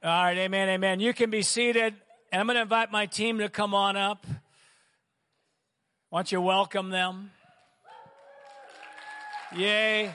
All 0.06 0.12
right, 0.12 0.38
amen, 0.38 0.68
amen. 0.68 1.00
You 1.00 1.12
can 1.12 1.30
be 1.30 1.42
seated, 1.42 1.92
and 2.30 2.40
I'm 2.40 2.46
going 2.46 2.54
to 2.54 2.62
invite 2.62 2.92
my 2.92 3.06
team 3.06 3.38
to 3.38 3.48
come 3.48 3.74
on 3.74 3.96
up. 3.96 4.24
Why 6.10 6.20
don't 6.20 6.30
you 6.30 6.40
welcome 6.40 6.90
them? 6.90 7.32
Yay. 9.56 10.14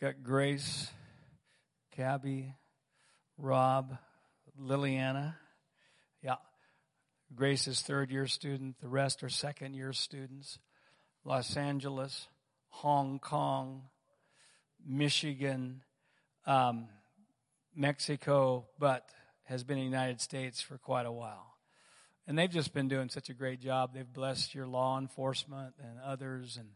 Got 0.00 0.22
Grace, 0.22 0.92
Cabby, 1.96 2.54
Rob, 3.36 3.98
Liliana. 4.62 5.34
Yeah. 6.22 6.36
Grace 7.34 7.66
is 7.66 7.82
third 7.82 8.12
year 8.12 8.28
student. 8.28 8.76
The 8.80 8.86
rest 8.86 9.24
are 9.24 9.28
second 9.28 9.74
year 9.74 9.92
students. 9.92 10.60
Los 11.24 11.56
Angeles. 11.56 12.28
Hong 12.68 13.18
Kong, 13.18 13.82
Michigan, 14.86 15.82
um, 16.46 16.88
Mexico, 17.74 18.66
but 18.78 19.08
has 19.44 19.64
been 19.64 19.78
in 19.78 19.84
the 19.84 19.90
United 19.90 20.20
States 20.20 20.60
for 20.60 20.78
quite 20.78 21.06
a 21.06 21.12
while. 21.12 21.54
And 22.26 22.38
they've 22.38 22.50
just 22.50 22.74
been 22.74 22.88
doing 22.88 23.08
such 23.08 23.30
a 23.30 23.34
great 23.34 23.60
job. 23.60 23.94
They've 23.94 24.12
blessed 24.12 24.54
your 24.54 24.66
law 24.66 24.98
enforcement 24.98 25.74
and 25.82 25.98
others. 26.04 26.58
And 26.58 26.68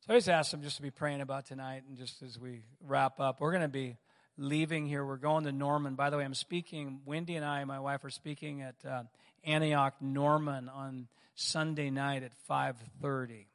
so 0.00 0.14
I 0.14 0.16
just 0.16 0.28
asked 0.28 0.52
them 0.52 0.62
just 0.62 0.76
to 0.76 0.82
be 0.82 0.92
praying 0.92 1.20
about 1.20 1.46
tonight. 1.46 1.82
And 1.88 1.98
just 1.98 2.22
as 2.22 2.38
we 2.38 2.62
wrap 2.80 3.18
up, 3.18 3.40
we're 3.40 3.50
going 3.50 3.62
to 3.62 3.68
be 3.68 3.96
leaving 4.38 4.86
here. 4.86 5.04
We're 5.04 5.16
going 5.16 5.44
to 5.44 5.52
Norman. 5.52 5.96
By 5.96 6.10
the 6.10 6.18
way, 6.18 6.24
I'm 6.24 6.34
speaking, 6.34 7.00
Wendy 7.04 7.34
and 7.34 7.44
I, 7.44 7.64
my 7.64 7.80
wife, 7.80 8.04
are 8.04 8.10
speaking 8.10 8.62
at 8.62 8.76
uh, 8.88 9.02
Antioch 9.44 9.94
Norman 10.00 10.68
on 10.68 11.08
Sunday 11.34 11.90
night 11.90 12.22
at 12.22 12.32
530. 12.46 13.48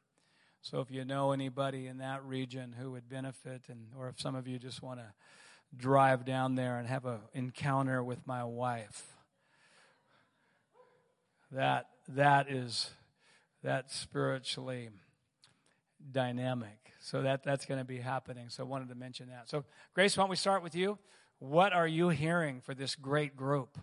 So 0.62 0.80
if 0.80 0.90
you 0.90 1.04
know 1.04 1.32
anybody 1.32 1.86
in 1.86 1.98
that 1.98 2.24
region 2.24 2.74
who 2.78 2.92
would 2.92 3.08
benefit, 3.08 3.62
and 3.68 3.86
or 3.98 4.08
if 4.08 4.20
some 4.20 4.34
of 4.34 4.46
you 4.46 4.58
just 4.58 4.82
want 4.82 5.00
to 5.00 5.06
drive 5.76 6.24
down 6.24 6.54
there 6.54 6.78
and 6.78 6.86
have 6.86 7.06
an 7.06 7.20
encounter 7.32 8.02
with 8.04 8.26
my 8.26 8.44
wife, 8.44 9.16
that 11.50 11.86
that 12.08 12.50
is 12.50 12.90
that 13.62 13.90
spiritually 13.90 14.90
dynamic. 16.12 16.92
So 17.00 17.22
that, 17.22 17.42
that's 17.44 17.66
going 17.66 17.80
to 17.80 17.84
be 17.84 17.98
happening. 17.98 18.48
So 18.48 18.62
I 18.62 18.66
wanted 18.66 18.88
to 18.88 18.94
mention 18.94 19.28
that. 19.28 19.48
So, 19.48 19.64
Grace, 19.94 20.16
why 20.16 20.22
don't 20.22 20.30
we 20.30 20.36
start 20.36 20.62
with 20.62 20.74
you? 20.74 20.98
What 21.38 21.72
are 21.72 21.88
you 21.88 22.10
hearing 22.10 22.60
for 22.60 22.74
this 22.74 22.94
great 22.94 23.36
group? 23.36 23.78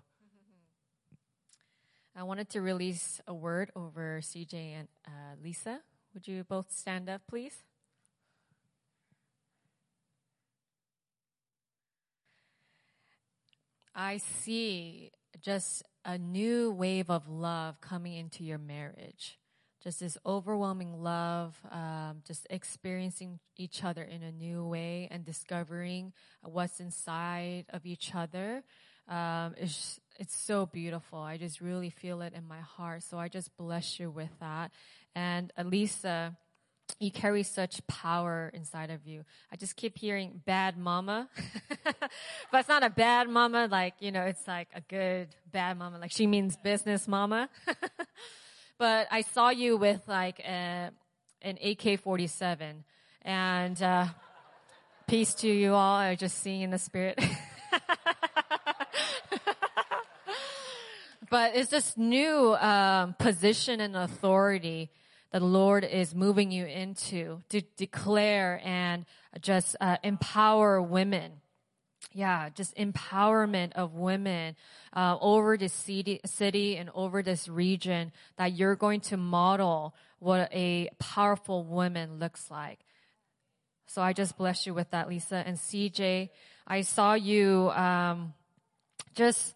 I 2.15 2.23
wanted 2.23 2.49
to 2.51 2.61
release 2.61 3.21
a 3.27 3.33
word 3.33 3.71
over 3.75 4.19
CJ 4.21 4.53
and 4.53 4.87
uh, 5.05 5.11
Lisa. 5.43 5.81
Would 6.17 6.27
you 6.27 6.43
both 6.43 6.71
stand 6.71 7.09
up, 7.09 7.21
please? 7.29 7.53
I 13.93 14.17
see 14.17 15.11
just 15.39 15.83
a 16.03 16.17
new 16.17 16.71
wave 16.71 17.11
of 17.11 17.29
love 17.29 17.79
coming 17.81 18.15
into 18.15 18.43
your 18.43 18.57
marriage. 18.57 19.37
Just 19.83 19.99
this 19.99 20.17
overwhelming 20.25 21.03
love, 21.03 21.55
um, 21.69 22.23
just 22.25 22.47
experiencing 22.49 23.37
each 23.55 23.83
other 23.83 24.01
in 24.01 24.23
a 24.23 24.31
new 24.31 24.65
way 24.65 25.07
and 25.11 25.23
discovering 25.23 26.13
what's 26.41 26.79
inside 26.79 27.65
of 27.69 27.85
each 27.85 28.15
other. 28.15 28.63
Um, 29.07 29.53
it's, 29.55 29.99
it's 30.19 30.35
so 30.35 30.65
beautiful. 30.65 31.19
I 31.19 31.37
just 31.37 31.61
really 31.61 31.89
feel 31.89 32.21
it 32.21 32.33
in 32.33 32.47
my 32.47 32.59
heart. 32.59 33.03
So 33.03 33.17
I 33.17 33.27
just 33.27 33.55
bless 33.57 33.99
you 33.99 34.09
with 34.09 34.31
that. 34.39 34.71
And 35.15 35.51
Elisa, 35.57 36.35
you 36.99 37.11
carry 37.11 37.43
such 37.43 37.85
power 37.87 38.51
inside 38.53 38.89
of 38.89 39.05
you. 39.05 39.25
I 39.51 39.55
just 39.55 39.75
keep 39.75 39.97
hearing 39.97 40.41
bad 40.45 40.77
mama, 40.77 41.29
but 41.83 42.59
it's 42.59 42.69
not 42.69 42.83
a 42.83 42.89
bad 42.89 43.29
mama. 43.29 43.67
Like, 43.69 43.95
you 43.99 44.11
know, 44.11 44.23
it's 44.23 44.47
like 44.47 44.69
a 44.73 44.81
good 44.81 45.29
bad 45.51 45.77
mama. 45.77 45.99
Like 45.99 46.11
she 46.11 46.27
means 46.27 46.57
business 46.57 47.07
mama. 47.07 47.49
but 48.79 49.07
I 49.11 49.21
saw 49.21 49.49
you 49.49 49.77
with 49.77 50.01
like 50.07 50.39
a, 50.39 50.91
an 51.41 51.57
AK-47 51.63 52.83
and, 53.21 53.81
uh, 53.81 54.07
peace 55.07 55.33
to 55.35 55.47
you 55.47 55.73
all. 55.73 55.95
I 55.95 56.15
just 56.15 56.39
seeing 56.39 56.61
in 56.61 56.69
the 56.69 56.79
spirit. 56.79 57.19
but 61.29 61.55
it's 61.55 61.71
this 61.71 61.97
new, 61.97 62.55
um, 62.55 63.15
position 63.19 63.79
and 63.79 63.95
authority 63.95 64.89
that 65.31 65.39
the 65.39 65.45
Lord 65.45 65.83
is 65.83 66.15
moving 66.15 66.51
you 66.51 66.65
into 66.65 67.41
to 67.49 67.61
declare 67.75 68.61
and 68.63 69.05
just 69.41 69.75
uh, 69.81 69.97
empower 70.03 70.81
women. 70.81 71.33
Yeah, 72.13 72.49
just 72.49 72.75
empowerment 72.77 73.73
of 73.73 73.93
women 73.93 74.55
uh, 74.93 75.17
over 75.19 75.57
this 75.57 75.73
city, 75.73 76.21
city 76.25 76.77
and 76.77 76.89
over 76.95 77.21
this 77.21 77.47
region 77.47 78.11
that 78.37 78.53
you're 78.53 78.75
going 78.75 79.01
to 79.01 79.17
model 79.17 79.93
what 80.19 80.49
a 80.53 80.89
powerful 80.99 81.63
woman 81.63 82.17
looks 82.17 82.49
like. 82.49 82.79
So 83.87 84.01
I 84.01 84.13
just 84.13 84.37
bless 84.37 84.65
you 84.65 84.73
with 84.73 84.91
that, 84.91 85.09
Lisa. 85.09 85.43
And 85.45 85.57
CJ, 85.57 86.29
I 86.65 86.81
saw 86.81 87.13
you 87.13 87.69
um, 87.71 88.33
just 89.13 89.55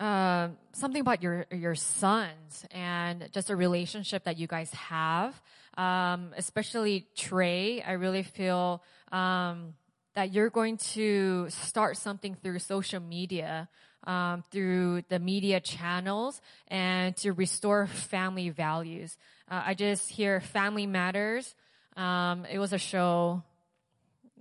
uh, 0.00 0.48
something 0.72 1.00
about 1.00 1.22
your 1.22 1.46
your 1.52 1.74
sons 1.74 2.64
and 2.70 3.28
just 3.32 3.50
a 3.50 3.56
relationship 3.56 4.24
that 4.24 4.38
you 4.38 4.46
guys 4.46 4.72
have. 4.72 5.40
Um, 5.76 6.32
especially 6.36 7.06
Trey, 7.14 7.82
I 7.82 7.92
really 7.92 8.22
feel 8.22 8.82
um, 9.10 9.74
that 10.14 10.32
you're 10.32 10.50
going 10.50 10.76
to 10.76 11.46
start 11.48 11.96
something 11.96 12.34
through 12.34 12.58
social 12.58 13.00
media, 13.00 13.68
um, 14.04 14.44
through 14.50 15.02
the 15.08 15.18
media 15.18 15.60
channels, 15.60 16.40
and 16.68 17.16
to 17.18 17.32
restore 17.32 17.86
family 17.86 18.50
values. 18.50 19.16
Uh, 19.50 19.62
I 19.66 19.74
just 19.74 20.10
hear 20.10 20.40
Family 20.40 20.86
Matters. 20.86 21.54
Um, 21.96 22.44
it 22.50 22.58
was 22.58 22.72
a 22.72 22.78
show, 22.78 23.42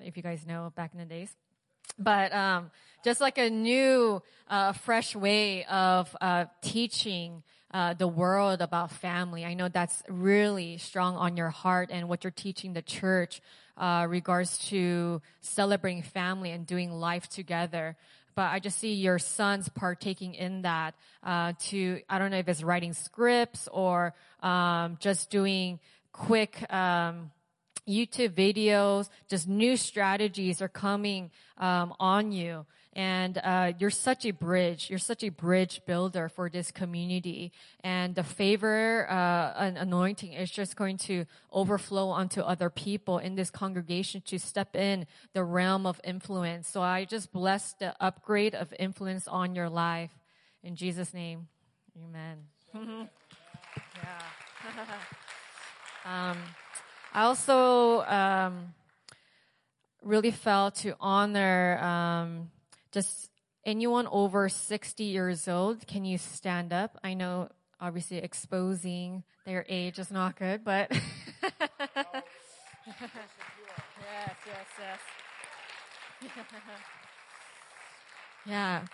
if 0.02 0.18
you 0.18 0.24
guys 0.24 0.46
know, 0.46 0.72
back 0.76 0.92
in 0.94 1.00
the 1.00 1.06
days. 1.06 1.34
But 1.98 2.34
um, 2.34 2.72
just 3.04 3.22
like 3.22 3.38
a 3.38 3.50
new, 3.50 4.22
uh, 4.50 4.74
fresh 4.74 5.16
way 5.16 5.64
of 5.66 6.16
uh, 6.20 6.46
teaching 6.62 7.44
uh, 7.74 7.94
the 7.94 8.08
world 8.08 8.62
about 8.62 8.92
family. 8.92 9.46
I 9.46 9.54
know 9.54 9.70
that's 9.70 10.04
really 10.10 10.78
strong 10.78 11.16
on 11.16 11.38
your 11.38 11.50
heart 11.50 11.90
and 11.92 12.10
what 12.10 12.24
you're 12.24 12.32
teaching 12.32 12.74
the 12.74 12.82
church 12.82 13.42
uh, 13.78 14.06
regards 14.10 14.58
to 14.70 15.22
celebrating 15.40 16.04
family 16.04 16.52
and 16.52 16.68
doing 16.68 16.92
life 16.92 17.30
together. 17.30 17.96
But 18.36 18.52
I 18.52 18.60
just 18.60 18.78
see 18.80 18.94
your 18.94 19.20
sons 19.20 19.70
partaking 19.70 20.36
in 20.36 20.64
that 20.64 20.96
uh, 21.24 21.54
to 21.68 22.02
I 22.10 22.20
don't 22.20 22.32
know 22.32 22.38
if 22.38 22.48
it's 22.48 22.64
writing 22.64 22.94
scripts 22.94 23.68
or 23.72 24.14
um, 24.42 24.98
just 25.00 25.30
doing 25.30 25.80
quick. 26.12 26.72
Um, 26.72 27.32
YouTube 27.88 28.34
videos, 28.34 29.10
just 29.30 29.48
new 29.48 29.78
strategies 29.78 30.62
are 30.62 30.70
coming 30.70 31.32
um, 31.58 31.94
on 32.00 32.32
you. 32.32 32.66
And 32.94 33.38
uh, 33.38 33.72
you're 33.80 33.90
such 33.90 34.26
a 34.26 34.32
bridge. 34.32 34.90
You're 34.90 35.00
such 35.00 35.24
a 35.24 35.30
bridge 35.30 35.82
builder 35.86 36.28
for 36.28 36.50
this 36.50 36.72
community. 36.72 37.54
And 37.86 38.16
the 38.16 38.24
favor 38.24 39.10
uh, 39.10 39.54
and 39.58 39.78
anointing 39.78 40.34
is 40.34 40.52
just 40.52 40.76
going 40.76 40.98
to 40.98 41.26
overflow 41.54 42.10
onto 42.10 42.42
other 42.42 42.70
people 42.70 43.18
in 43.18 43.36
this 43.36 43.50
congregation 43.50 44.22
to 44.26 44.38
step 44.38 44.76
in 44.76 45.08
the 45.34 45.44
realm 45.44 45.86
of 45.86 46.02
influence. 46.04 46.68
So 46.68 46.82
I 46.82 47.06
just 47.06 47.32
bless 47.32 47.74
the 47.74 47.96
upgrade 48.02 48.56
of 48.56 48.74
influence 48.78 49.26
on 49.26 49.56
your 49.56 49.70
life. 49.70 50.12
In 50.62 50.76
Jesus' 50.76 51.14
name, 51.14 51.48
amen. 51.96 52.40
yeah. 53.96 54.22
um, 56.32 56.38
I 57.14 57.24
also 57.24 58.02
um, 58.04 58.74
really 60.02 60.32
felt 60.32 60.76
to 60.76 60.96
honor 61.00 61.78
um, 61.80 62.52
just 62.92 63.30
anyone 63.66 64.08
over 64.08 64.48
60 64.48 65.04
years 65.04 65.48
old. 65.50 65.86
Can 65.88 66.06
you 66.06 66.18
stand 66.18 66.72
up? 66.72 66.98
I 67.04 67.14
know 67.14 67.50
obviously 67.82 68.18
exposing 68.20 69.24
their 69.46 69.66
age 69.68 70.00
is 70.00 70.10
not 70.10 70.38
good, 70.38 70.64
but 70.64 70.90
yes, 70.92 71.02
yes, 74.46 74.68
yes. 74.80 75.00
yeah. 78.46 78.86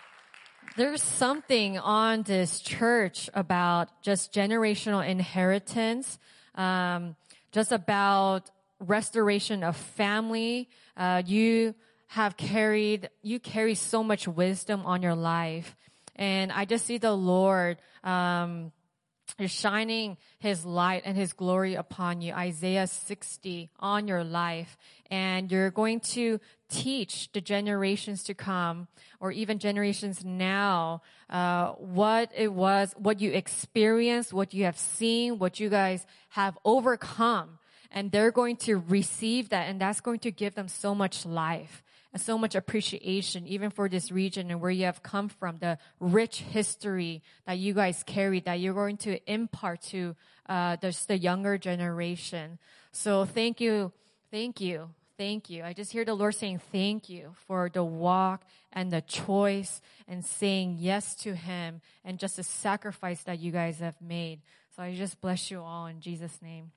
There's 0.76 1.02
something 1.02 1.78
on 1.78 2.22
this 2.22 2.60
church 2.60 3.30
about 3.32 4.02
just 4.02 4.32
generational 4.32 5.06
inheritance. 5.06 6.18
Um, 6.54 7.14
just 7.52 7.72
about 7.72 8.50
restoration 8.80 9.64
of 9.64 9.76
family. 9.76 10.68
Uh, 10.96 11.22
you 11.24 11.74
have 12.08 12.36
carried, 12.36 13.10
you 13.22 13.38
carry 13.38 13.74
so 13.74 14.02
much 14.02 14.26
wisdom 14.26 14.84
on 14.86 15.02
your 15.02 15.14
life. 15.14 15.76
And 16.16 16.50
I 16.50 16.64
just 16.64 16.86
see 16.86 16.98
the 16.98 17.12
Lord, 17.12 17.78
um, 18.02 18.72
is 19.38 19.50
shining 19.50 20.16
his 20.38 20.64
light 20.64 21.02
and 21.04 21.16
his 21.16 21.32
glory 21.32 21.74
upon 21.74 22.20
you. 22.20 22.32
Isaiah 22.32 22.86
60 22.86 23.70
on 23.78 24.08
your 24.08 24.24
life. 24.24 24.76
And 25.10 25.50
you're 25.50 25.70
going 25.70 26.00
to 26.00 26.40
teach 26.68 27.30
the 27.32 27.40
generations 27.40 28.22
to 28.24 28.34
come 28.34 28.88
or 29.20 29.32
even 29.32 29.58
generations 29.58 30.24
now, 30.24 31.02
uh, 31.30 31.72
what 31.72 32.30
it 32.34 32.52
was, 32.52 32.94
what 32.96 33.20
you 33.20 33.32
experienced, 33.32 34.32
what 34.32 34.54
you 34.54 34.64
have 34.64 34.78
seen, 34.78 35.38
what 35.38 35.60
you 35.60 35.68
guys 35.68 36.06
have 36.30 36.58
overcome. 36.64 37.58
And 37.90 38.12
they're 38.12 38.30
going 38.30 38.56
to 38.58 38.76
receive 38.76 39.48
that 39.48 39.68
and 39.68 39.80
that's 39.80 40.00
going 40.00 40.18
to 40.20 40.30
give 40.30 40.54
them 40.54 40.68
so 40.68 40.94
much 40.94 41.24
life 41.24 41.82
so 42.18 42.36
much 42.38 42.54
appreciation, 42.54 43.46
even 43.46 43.70
for 43.70 43.88
this 43.88 44.10
region 44.10 44.50
and 44.50 44.60
where 44.60 44.70
you 44.70 44.84
have 44.84 45.02
come 45.02 45.28
from, 45.28 45.58
the 45.58 45.78
rich 46.00 46.40
history 46.40 47.22
that 47.46 47.58
you 47.58 47.74
guys 47.74 48.02
carry, 48.02 48.40
that 48.40 48.60
you're 48.60 48.74
going 48.74 48.96
to 48.98 49.18
impart 49.30 49.82
to 49.82 50.14
uh, 50.48 50.76
the, 50.76 50.96
the 51.08 51.18
younger 51.18 51.58
generation. 51.58 52.58
So 52.92 53.24
thank 53.24 53.60
you, 53.60 53.92
thank 54.30 54.60
you, 54.60 54.90
thank 55.16 55.50
you. 55.50 55.64
I 55.64 55.72
just 55.72 55.92
hear 55.92 56.04
the 56.04 56.14
Lord 56.14 56.34
saying 56.34 56.60
thank 56.72 57.08
you 57.08 57.34
for 57.46 57.70
the 57.72 57.84
walk 57.84 58.44
and 58.72 58.90
the 58.90 59.00
choice 59.02 59.80
and 60.06 60.24
saying 60.24 60.76
yes 60.78 61.14
to 61.16 61.34
Him 61.34 61.80
and 62.04 62.18
just 62.18 62.36
the 62.36 62.42
sacrifice 62.42 63.22
that 63.24 63.38
you 63.38 63.52
guys 63.52 63.78
have 63.80 64.00
made. 64.00 64.40
So 64.76 64.82
I 64.82 64.94
just 64.94 65.20
bless 65.20 65.50
you 65.50 65.60
all 65.60 65.86
in 65.86 66.00
Jesus' 66.00 66.40
name. 66.40 66.72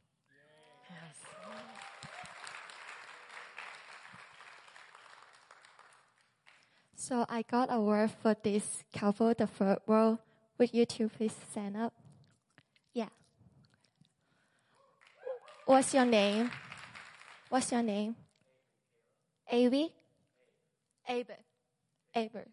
So 7.02 7.26
I 7.28 7.41
got 7.41 7.73
a 7.73 7.82
word 7.82 8.11
for 8.22 8.36
this 8.44 8.84
couple, 8.95 9.34
the 9.34 9.48
third 9.48 9.80
world. 9.88 10.19
Would 10.60 10.72
you 10.72 10.86
two 10.86 11.10
please 11.10 11.34
stand 11.49 11.76
up? 11.76 11.94
Yeah. 12.94 13.10
What's 15.65 15.95
your 15.95 16.06
name? 16.06 16.52
What's 17.49 17.72
your 17.72 17.82
name? 17.82 18.15
Avi? 19.52 19.91
Aber. 21.10 21.38
Aber. 22.15 22.45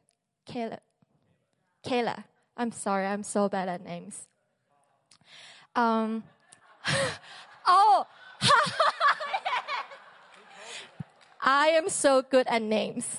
Kayla. 0.49 0.79
Kayla. 1.85 2.25
I'm 2.57 2.73
sorry, 2.73 3.05
I'm 3.05 3.25
so 3.25 3.51
bad 3.51 3.69
at 3.69 3.85
names. 3.85 4.29
Um, 5.77 6.25
oh! 7.67 8.07
I 11.43 11.67
am 11.69 11.91
so 11.91 12.23
good 12.23 12.47
at 12.49 12.63
names. 12.63 13.19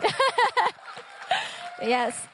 yes. 1.82 2.28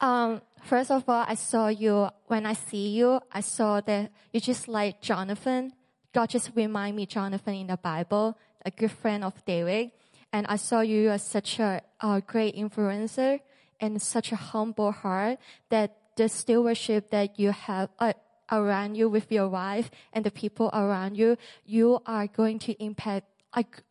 Um, 0.00 0.42
first 0.64 0.90
of 0.90 1.08
all, 1.08 1.24
I 1.26 1.34
saw 1.34 1.68
you, 1.68 2.08
when 2.26 2.46
I 2.46 2.54
see 2.54 2.88
you, 2.88 3.20
I 3.32 3.40
saw 3.40 3.80
that 3.82 4.10
you 4.32 4.40
just 4.40 4.68
like 4.68 5.00
Jonathan. 5.00 5.72
God 6.12 6.30
just 6.30 6.50
remind 6.54 6.96
me 6.96 7.06
Jonathan 7.06 7.54
in 7.54 7.66
the 7.68 7.76
Bible, 7.76 8.38
a 8.64 8.70
good 8.70 8.92
friend 8.92 9.24
of 9.24 9.44
David. 9.44 9.90
And 10.32 10.46
I 10.48 10.56
saw 10.56 10.80
you 10.80 11.10
as 11.10 11.22
such 11.22 11.58
a, 11.58 11.80
a 12.00 12.20
great 12.20 12.56
influencer 12.56 13.40
and 13.80 14.00
such 14.00 14.32
a 14.32 14.36
humble 14.36 14.92
heart 14.92 15.38
that 15.70 15.96
the 16.16 16.28
stewardship 16.28 17.10
that 17.10 17.38
you 17.38 17.50
have 17.50 17.88
uh, 17.98 18.12
around 18.50 18.94
you 18.96 19.08
with 19.08 19.30
your 19.30 19.48
wife 19.48 19.90
and 20.12 20.24
the 20.24 20.30
people 20.30 20.70
around 20.72 21.16
you, 21.16 21.36
you 21.64 22.00
are 22.06 22.26
going 22.26 22.58
to 22.60 22.72
impact, 22.82 23.26
like, 23.54 23.82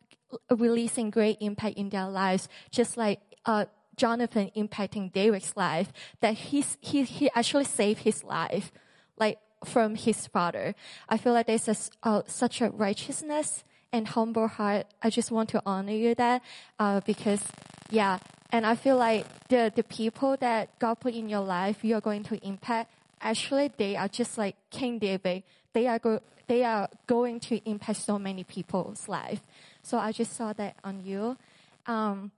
releasing 0.50 1.10
great 1.10 1.38
impact 1.40 1.76
in 1.76 1.90
their 1.90 2.08
lives, 2.08 2.48
just 2.70 2.96
like, 2.96 3.20
uh, 3.46 3.66
Jonathan 3.96 4.50
impacting 4.56 5.12
David's 5.12 5.56
life, 5.56 5.92
that 6.20 6.34
he's, 6.34 6.78
he, 6.80 7.04
he 7.04 7.30
actually 7.34 7.64
saved 7.64 8.00
his 8.00 8.24
life, 8.24 8.72
like, 9.18 9.38
from 9.64 9.94
his 9.94 10.26
father. 10.26 10.74
I 11.08 11.16
feel 11.16 11.32
like 11.32 11.46
there's 11.46 11.68
a, 11.68 11.76
uh, 12.02 12.22
such 12.26 12.60
a 12.60 12.70
righteousness 12.70 13.64
and 13.92 14.08
humble 14.08 14.48
heart. 14.48 14.86
I 15.00 15.10
just 15.10 15.30
want 15.30 15.48
to 15.50 15.62
honor 15.64 15.92
you 15.92 16.14
that, 16.16 16.42
uh, 16.78 17.00
because, 17.06 17.42
yeah, 17.90 18.18
and 18.50 18.66
I 18.66 18.74
feel 18.74 18.96
like 18.96 19.26
the, 19.48 19.72
the 19.74 19.82
people 19.82 20.36
that 20.38 20.78
God 20.78 21.00
put 21.00 21.14
in 21.14 21.28
your 21.28 21.40
life, 21.40 21.84
you're 21.84 22.00
going 22.00 22.24
to 22.24 22.46
impact, 22.46 22.92
actually 23.20 23.70
they 23.76 23.96
are 23.96 24.08
just 24.08 24.38
like 24.38 24.56
King 24.70 24.98
David. 24.98 25.42
They 25.72 25.86
are 25.86 25.98
go, 25.98 26.20
they 26.46 26.62
are 26.62 26.88
going 27.06 27.40
to 27.40 27.56
impact 27.68 28.00
so 28.00 28.18
many 28.18 28.44
people's 28.44 29.08
life. 29.08 29.40
So 29.84 29.98
I 29.98 30.12
just 30.12 30.34
saw 30.34 30.54
that 30.54 30.76
on 30.82 31.04
you. 31.04 31.36
Um, 31.86 32.32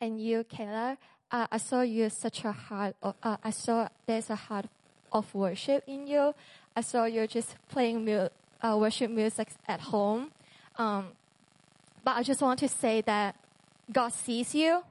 and 0.00 0.20
you, 0.20 0.44
Kayla, 0.44 0.96
uh, 1.32 1.46
I 1.50 1.58
saw 1.58 1.82
you 1.82 2.08
such 2.08 2.44
a 2.44 2.52
heart 2.52 2.94
uh, 3.02 3.36
I 3.42 3.50
saw 3.50 3.88
there's 4.06 4.30
a 4.30 4.36
heart 4.36 4.66
of 5.10 5.34
worship 5.34 5.82
in 5.88 6.06
you. 6.06 6.34
I 6.76 6.82
saw 6.82 7.04
you 7.04 7.26
just 7.26 7.56
playing 7.68 8.04
mu- 8.04 8.28
uh, 8.62 8.76
worship 8.78 9.10
music 9.10 9.48
at 9.66 9.80
home. 9.80 10.30
Um, 10.76 11.08
but 12.04 12.16
I 12.16 12.22
just 12.22 12.40
want 12.40 12.60
to 12.60 12.68
say 12.68 13.00
that 13.02 13.34
God 13.92 14.12
sees 14.12 14.54
you 14.54 14.82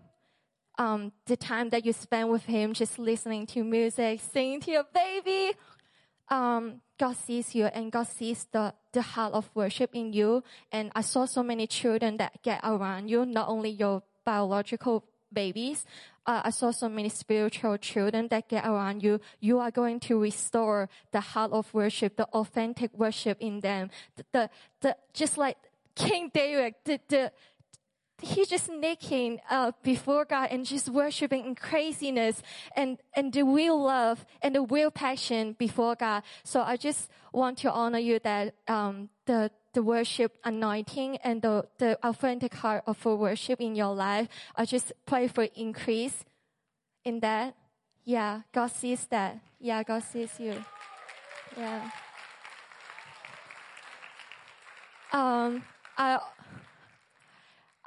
um, 0.77 1.13
the 1.25 1.37
time 1.37 1.69
that 1.69 1.85
you 1.85 1.93
spend 1.93 2.29
with 2.29 2.43
Him, 2.45 2.73
just 2.73 2.99
listening 2.99 3.45
to 3.47 3.63
music, 3.63 4.19
singing 4.33 4.59
to 4.61 4.71
your 4.71 4.85
baby. 4.93 5.55
Um, 6.29 6.81
God 7.01 7.17
sees 7.17 7.55
you 7.55 7.65
and 7.65 7.91
God 7.91 8.05
sees 8.05 8.45
the, 8.51 8.75
the 8.93 9.01
heart 9.01 9.33
of 9.33 9.49
worship 9.55 9.95
in 9.95 10.13
you. 10.13 10.43
And 10.71 10.91
I 10.93 11.01
saw 11.01 11.25
so 11.25 11.41
many 11.41 11.65
children 11.65 12.17
that 12.17 12.43
get 12.43 12.59
around 12.63 13.09
you, 13.09 13.25
not 13.25 13.49
only 13.49 13.71
your 13.71 14.03
biological 14.23 15.03
babies. 15.33 15.83
Uh, 16.27 16.43
I 16.45 16.51
saw 16.51 16.69
so 16.69 16.87
many 16.87 17.09
spiritual 17.09 17.79
children 17.79 18.27
that 18.27 18.47
get 18.47 18.67
around 18.67 19.01
you. 19.01 19.19
You 19.39 19.57
are 19.57 19.71
going 19.71 19.99
to 20.01 20.19
restore 20.19 20.89
the 21.11 21.21
heart 21.21 21.51
of 21.51 21.73
worship, 21.73 22.17
the 22.17 22.25
authentic 22.25 22.93
worship 22.95 23.37
in 23.39 23.61
them. 23.61 23.89
The, 24.15 24.25
the, 24.31 24.49
the 24.81 24.97
just 25.11 25.39
like 25.39 25.57
King 25.95 26.29
David, 26.31 26.75
the, 26.85 26.99
the, 27.07 27.31
he 28.21 28.45
just 28.45 28.69
naked 28.69 29.41
uh, 29.49 29.71
before 29.83 30.25
God 30.25 30.49
and 30.51 30.65
just 30.65 30.89
worshiping 30.89 31.45
in 31.45 31.55
craziness 31.55 32.41
and 32.75 32.97
and 33.13 33.33
the 33.33 33.43
real 33.43 33.81
love 33.81 34.25
and 34.41 34.55
the 34.55 34.61
real 34.61 34.91
passion 34.91 35.55
before 35.57 35.95
God. 35.95 36.23
So 36.43 36.61
I 36.61 36.77
just 36.77 37.09
want 37.33 37.57
to 37.59 37.71
honor 37.71 37.99
you 37.99 38.19
that 38.19 38.55
um, 38.67 39.09
the 39.25 39.51
the 39.73 39.81
worship 39.81 40.37
anointing 40.43 41.17
and 41.23 41.41
the 41.41 41.67
the 41.77 41.97
authentic 42.03 42.53
heart 42.53 42.83
of 42.85 43.03
worship 43.05 43.59
in 43.59 43.75
your 43.75 43.95
life. 43.95 44.27
I 44.55 44.65
just 44.65 44.93
pray 45.05 45.27
for 45.27 45.43
increase 45.55 46.23
in 47.03 47.19
that. 47.21 47.55
Yeah, 48.03 48.41
God 48.53 48.71
sees 48.71 49.07
that. 49.07 49.39
Yeah, 49.59 49.83
God 49.83 50.03
sees 50.03 50.39
you. 50.39 50.55
Yeah. 51.57 51.89
Um, 55.13 55.63
I 55.97 56.19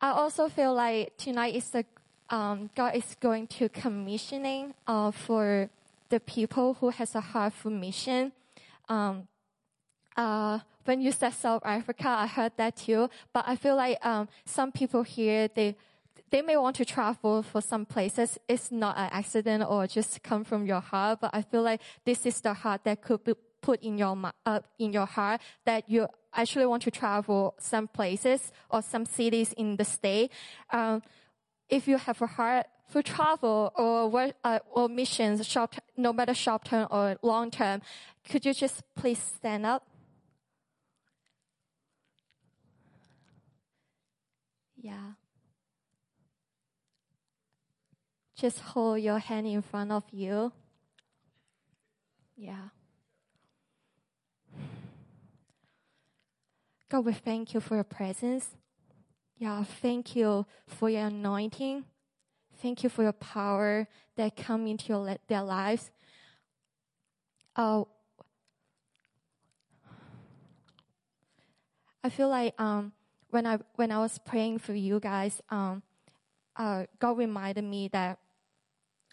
I 0.05 0.11
also 0.11 0.51
feel 0.51 0.75
like 0.75 1.17
tonight 1.17 1.55
is 1.55 1.71
the 1.71 1.87
um, 2.29 2.69
God 2.77 2.95
is 2.95 3.17
going 3.21 3.47
to 3.57 3.71
commissioning 3.71 4.75
uh, 4.87 5.11
for 5.11 5.71
the 6.11 6.21
people 6.21 6.75
who 6.75 6.91
has 6.91 7.15
a 7.15 7.23
heart 7.23 7.55
for 7.55 7.71
mission. 7.71 8.33
Um, 8.87 9.27
uh, 10.15 10.59
when 10.85 11.01
you 11.01 11.11
said 11.11 11.33
South 11.33 11.63
Africa, 11.65 12.07
I 12.07 12.27
heard 12.27 12.53
that 12.59 12.77
too. 12.77 13.09
But 13.33 13.45
I 13.49 13.57
feel 13.57 13.77
like 13.77 13.97
um, 14.05 14.29
some 14.45 14.73
people 14.73 15.05
here 15.05 15.49
they 15.49 15.75
they 16.29 16.43
may 16.43 16.59
want 16.59 16.77
to 16.77 16.85
travel 16.85 17.43
for 17.43 17.63
some 17.63 17.87
places. 17.87 18.39
It's 18.47 18.71
not 18.71 18.99
an 18.99 19.09
accident 19.11 19.65
or 19.67 19.87
just 19.87 20.23
come 20.23 20.45
from 20.45 20.67
your 20.67 20.81
heart. 20.81 21.21
But 21.23 21.31
I 21.33 21.41
feel 21.41 21.63
like 21.63 21.81
this 22.05 22.27
is 22.27 22.43
the 22.43 22.53
heart 22.53 22.85
that 22.85 23.01
could 23.01 23.25
be 23.25 23.33
put 23.63 23.83
in 23.83 23.97
your 23.97 24.15
uh, 24.45 24.61
in 24.79 24.93
your 24.93 25.07
heart 25.07 25.41
that 25.65 25.89
you 25.89 26.09
actually 26.35 26.67
want 26.67 26.83
to 26.83 26.91
travel 26.91 27.55
some 27.59 27.89
places 27.89 28.53
or 28.71 28.83
some 28.83 29.07
cities 29.07 29.53
in 29.55 29.77
the 29.77 29.85
state, 29.85 30.31
um, 30.71 31.03
if 31.69 31.89
you 31.89 31.97
have 31.97 32.21
a 32.21 32.27
heart 32.27 32.67
for 32.89 33.03
travel 33.03 33.73
or 33.77 34.09
work, 34.09 34.35
uh, 34.45 34.59
or 34.71 34.89
missions, 34.89 35.47
short, 35.47 35.79
no 35.97 36.13
matter 36.13 36.35
short 36.35 36.65
term 36.65 36.87
or 36.91 37.17
long 37.23 37.51
term, 37.51 37.81
could 38.29 38.45
you 38.45 38.53
just 38.53 38.83
please 38.95 39.19
stand 39.19 39.65
up? 39.65 39.87
Yeah. 44.77 45.13
Just 48.37 48.61
hold 48.61 49.01
your 49.01 49.19
hand 49.19 49.47
in 49.47 49.63
front 49.63 49.93
of 49.93 50.05
you. 50.11 50.53
Yeah. 52.37 52.74
God, 56.91 57.07
we 57.07 57.13
thank 57.13 57.55
you 57.55 57.61
for 57.61 57.77
your 57.77 57.85
presence. 57.85 58.51
Yeah, 59.39 59.65
thank 59.65 60.15
you 60.15 60.47
for 60.67 60.91
your 60.91 61.07
anointing. 61.07 61.85
Thank 62.63 62.85
you 62.85 62.89
for 62.89 63.03
your 63.03 63.13
power 63.13 63.89
that 64.17 64.37
come 64.37 64.67
into 64.67 64.89
your, 64.89 65.17
their 65.27 65.43
lives. 65.43 65.91
Uh, 67.57 67.85
I 72.03 72.11
feel 72.11 72.29
like 72.29 72.55
um, 72.61 72.93
when 73.31 73.47
I 73.47 73.59
when 73.77 73.91
I 73.91 73.99
was 73.99 74.19
praying 74.19 74.59
for 74.59 74.75
you 74.75 75.01
guys, 75.01 75.41
um, 75.49 75.83
uh, 76.55 76.85
God 76.99 77.17
reminded 77.17 77.65
me 77.65 77.89
that 77.89 78.19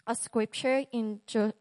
a 0.06 0.14
scripture 0.14 0.84
in 0.92 1.20
jo- 1.26 1.54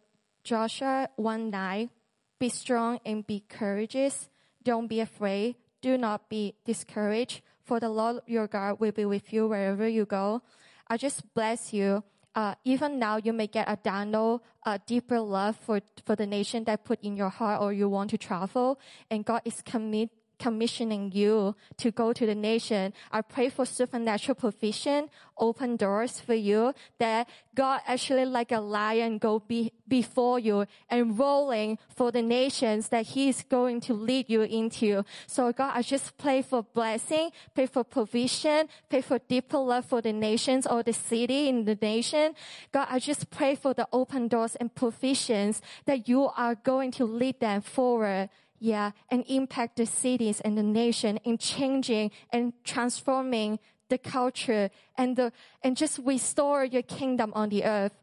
Joshua 0.43 1.09
one 1.15 1.49
nine, 1.49 1.89
be 2.37 2.49
strong 2.49 2.99
and 3.05 3.25
be 3.25 3.43
courageous. 3.47 4.29
Don't 4.63 4.87
be 4.87 4.99
afraid 4.99 5.55
do 5.81 5.97
not 5.97 6.29
be 6.29 6.55
discouraged, 6.65 7.41
for 7.63 7.79
the 7.79 7.89
Lord 7.89 8.21
your 8.27 8.47
God 8.47 8.79
will 8.79 8.91
be 8.91 9.05
with 9.05 9.33
you 9.33 9.47
wherever 9.47 9.87
you 9.87 10.05
go. 10.05 10.41
I 10.87 10.97
just 10.97 11.33
bless 11.33 11.73
you. 11.73 12.03
Uh, 12.33 12.55
even 12.63 12.97
now, 12.97 13.17
you 13.17 13.33
may 13.33 13.47
get 13.47 13.67
a 13.67 13.75
download, 13.75 14.39
a 14.65 14.79
deeper 14.79 15.19
love 15.19 15.57
for, 15.57 15.81
for 16.05 16.15
the 16.15 16.25
nation 16.25 16.63
that 16.63 16.85
put 16.85 17.01
in 17.03 17.17
your 17.17 17.29
heart 17.29 17.61
or 17.61 17.73
you 17.73 17.89
want 17.89 18.09
to 18.11 18.17
travel. 18.17 18.79
And 19.09 19.25
God 19.25 19.41
is 19.43 19.61
commit, 19.65 20.09
commissioning 20.41 21.11
you 21.13 21.55
to 21.77 21.91
go 21.91 22.11
to 22.11 22.25
the 22.25 22.33
nation. 22.33 22.93
I 23.11 23.21
pray 23.21 23.49
for 23.49 23.65
supernatural 23.65 24.35
provision, 24.35 25.09
open 25.37 25.75
doors 25.75 26.19
for 26.19 26.33
you 26.33 26.73
that 26.97 27.29
God 27.53 27.81
actually 27.85 28.25
like 28.25 28.51
a 28.51 28.59
lion 28.59 29.19
go 29.19 29.39
be, 29.39 29.71
before 29.87 30.39
you 30.39 30.65
and 30.89 31.17
rolling 31.19 31.77
for 31.95 32.11
the 32.11 32.23
nations 32.23 32.89
that 32.89 33.05
he 33.13 33.29
is 33.29 33.43
going 33.43 33.81
to 33.81 33.93
lead 33.93 34.25
you 34.29 34.41
into. 34.41 35.03
So 35.27 35.53
God, 35.53 35.73
I 35.75 35.81
just 35.83 36.17
pray 36.17 36.41
for 36.41 36.63
blessing, 36.63 37.29
pray 37.53 37.67
for 37.67 37.83
provision, 37.83 38.67
pray 38.89 39.01
for 39.01 39.19
deeper 39.19 39.59
love 39.59 39.85
for 39.85 40.01
the 40.01 40.13
nations 40.13 40.65
or 40.65 40.81
the 40.81 40.93
city 40.93 41.49
in 41.49 41.65
the 41.65 41.77
nation. 41.79 42.33
God, 42.71 42.87
I 42.89 42.97
just 42.97 43.29
pray 43.29 43.53
for 43.53 43.75
the 43.75 43.87
open 43.93 44.27
doors 44.27 44.55
and 44.55 44.73
provisions 44.73 45.61
that 45.85 46.09
you 46.09 46.29
are 46.35 46.55
going 46.55 46.89
to 46.93 47.05
lead 47.05 47.39
them 47.39 47.61
forward 47.61 48.29
yeah, 48.61 48.91
and 49.09 49.25
impact 49.27 49.77
the 49.77 49.87
cities 49.87 50.39
and 50.39 50.55
the 50.55 50.63
nation 50.63 51.17
in 51.23 51.39
changing 51.39 52.11
and 52.31 52.53
transforming 52.63 53.57
the 53.89 53.97
culture 53.97 54.69
and 54.95 55.17
the, 55.17 55.33
and 55.63 55.75
just 55.75 55.99
restore 56.05 56.63
your 56.63 56.83
kingdom 56.83 57.33
on 57.33 57.49
the 57.49 57.65
earth. 57.65 57.93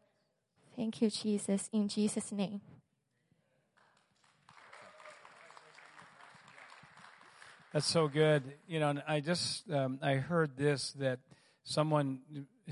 Thank 0.75 1.01
you, 1.01 1.09
Jesus, 1.09 1.69
in 1.71 1.87
Jesus' 1.87 2.33
name. 2.33 2.59
That's 7.71 7.87
so 7.87 8.09
good. 8.09 8.43
You 8.67 8.81
know, 8.81 9.01
I 9.07 9.21
just 9.21 9.69
um, 9.71 9.99
I 10.01 10.15
heard 10.15 10.57
this 10.57 10.91
that 10.93 11.19
someone 11.63 12.19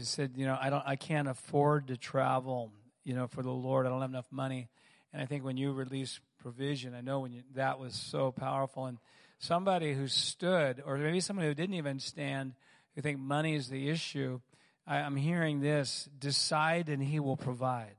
said, 0.02 0.32
you 0.36 0.46
know, 0.46 0.58
I 0.60 0.70
don't, 0.70 0.84
I 0.86 0.96
can't 0.96 1.28
afford 1.28 1.88
to 1.88 1.98
travel, 1.98 2.72
you 3.06 3.14
know, 3.14 3.28
for 3.28 3.44
the 3.44 3.52
Lord. 3.52 3.86
I 3.86 3.90
don't 3.90 4.02
have 4.02 4.10
enough 4.10 4.32
money. 4.32 4.68
And 5.14 5.22
I 5.22 5.26
think 5.26 5.46
when 5.46 5.56
you 5.56 5.72
release 5.72 6.20
provision. 6.38 6.94
I 6.94 7.02
know 7.02 7.20
when 7.20 7.32
you, 7.32 7.44
that 7.56 7.80
was 7.80 7.94
so 7.94 8.32
powerful. 8.32 8.86
And 8.86 8.98
somebody 9.40 9.94
who 9.94 10.08
stood, 10.08 10.82
or 10.86 10.98
maybe 10.98 11.20
somebody 11.20 11.48
who 11.48 11.54
didn't 11.54 11.76
even 11.76 12.00
stand, 12.00 12.54
who 12.96 13.02
think 13.02 13.20
money 13.20 13.56
is 13.56 13.70
the 13.70 13.90
issue, 13.90 14.40
I, 14.86 14.98
I'm 14.98 15.16
hearing 15.16 15.60
this 15.60 16.10
decide 16.18 16.90
and 16.90 17.02
he 17.04 17.20
will 17.20 17.38
provide. 17.38 17.96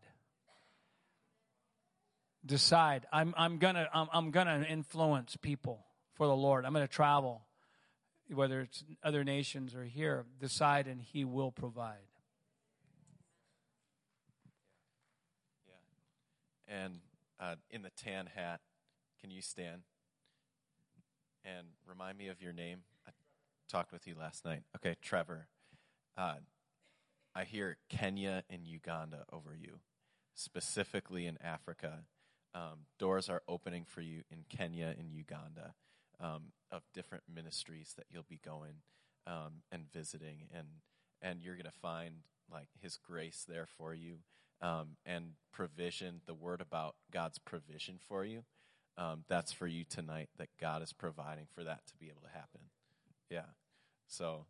Decide. 2.44 3.06
I'm, 3.12 3.34
I'm 3.36 3.58
gonna, 3.58 3.88
I'm, 3.92 4.08
I'm 4.12 4.30
gonna 4.30 4.64
influence 4.68 5.36
people 5.36 5.84
for 6.14 6.26
the 6.26 6.36
Lord. 6.36 6.64
I'm 6.64 6.72
gonna 6.72 6.88
travel, 6.88 7.42
whether 8.32 8.60
it's 8.62 8.84
other 9.02 9.24
nations 9.24 9.74
or 9.74 9.84
here. 9.84 10.24
Decide 10.40 10.86
and 10.86 11.02
he 11.02 11.24
will 11.24 11.50
provide. 11.50 12.08
and 16.68 17.00
uh, 17.40 17.56
in 17.70 17.82
the 17.82 17.90
tan 17.90 18.28
hat. 18.34 18.60
Can 19.20 19.30
you 19.30 19.42
stand 19.42 19.82
and 21.44 21.68
remind 21.86 22.18
me 22.18 22.28
of 22.28 22.40
your 22.40 22.52
name? 22.52 22.80
I 23.06 23.10
talked 23.68 23.92
with 23.92 24.06
you 24.06 24.14
last 24.18 24.44
night. 24.44 24.62
Okay, 24.76 24.96
Trevor. 25.02 25.48
Uh, 26.16 26.36
I 27.34 27.44
hear 27.44 27.76
Kenya 27.88 28.44
and 28.50 28.66
Uganda 28.66 29.24
over 29.32 29.54
you, 29.54 29.80
specifically 30.34 31.26
in 31.26 31.38
Africa. 31.42 32.04
Um, 32.54 32.86
doors 32.98 33.28
are 33.28 33.42
opening 33.46 33.84
for 33.84 34.00
you 34.00 34.22
in 34.30 34.44
Kenya 34.48 34.94
and 34.98 35.12
Uganda 35.12 35.74
um, 36.20 36.52
of 36.72 36.82
different 36.94 37.24
ministries 37.32 37.94
that 37.96 38.06
you'll 38.10 38.24
be 38.28 38.40
going 38.44 38.82
um, 39.26 39.62
and 39.70 39.84
visiting, 39.92 40.48
and 40.52 40.66
and 41.20 41.42
you're 41.42 41.54
to 41.64 41.70
find 41.70 42.22
like 42.50 42.68
His 42.80 42.96
grace 42.96 43.44
there 43.46 43.66
for 43.66 43.94
you 43.94 44.18
um, 44.60 44.96
and 45.06 45.32
provision, 45.52 46.20
the 46.26 46.34
word 46.34 46.60
about 46.60 46.94
God's 47.12 47.38
provision 47.38 47.98
for 48.08 48.24
you, 48.24 48.44
um, 48.96 49.24
that's 49.28 49.52
for 49.52 49.66
you 49.66 49.84
tonight, 49.84 50.28
that 50.38 50.48
God 50.60 50.82
is 50.82 50.92
providing 50.92 51.46
for 51.54 51.64
that 51.64 51.86
to 51.86 51.96
be 51.96 52.06
able 52.06 52.22
to 52.22 52.28
happen. 52.28 52.60
Yeah. 53.30 53.50
So, 54.06 54.46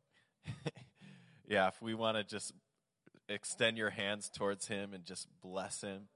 yeah, 1.49 1.69
if 1.69 1.81
we 1.83 1.95
want 1.95 2.17
to 2.17 2.25
just 2.25 2.53
extend 3.29 3.77
your 3.77 3.91
hands 3.91 4.31
towards 4.31 4.69
Him 4.69 4.95
and 4.95 5.05
just 5.05 5.29
bless 5.43 5.83
Him, 5.83 6.09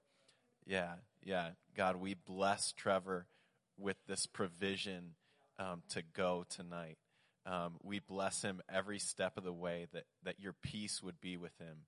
yeah, 0.65 0.93
yeah. 1.23 1.49
God, 1.75 1.97
we 1.97 2.13
bless 2.13 2.71
Trevor 2.71 3.27
with 3.77 3.97
this 4.07 4.25
provision 4.25 5.15
um, 5.59 5.83
to 5.89 6.01
go 6.01 6.45
tonight. 6.49 6.97
Um, 7.45 7.73
we 7.83 7.99
bless 7.99 8.41
him 8.41 8.61
every 8.71 8.99
step 8.99 9.37
of 9.37 9.43
the 9.43 9.53
way, 9.53 9.87
that, 9.91 10.05
that 10.23 10.39
your 10.39 10.53
peace 10.53 11.03
would 11.03 11.19
be 11.19 11.35
with 11.35 11.57
him 11.59 11.79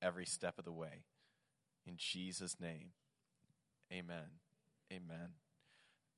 every 0.00 0.24
step 0.24 0.58
of 0.58 0.64
the 0.64 0.72
way. 0.72 1.04
In 1.86 1.94
Jesus' 1.96 2.56
name, 2.60 2.90
amen. 3.92 4.38
Amen. 4.92 5.30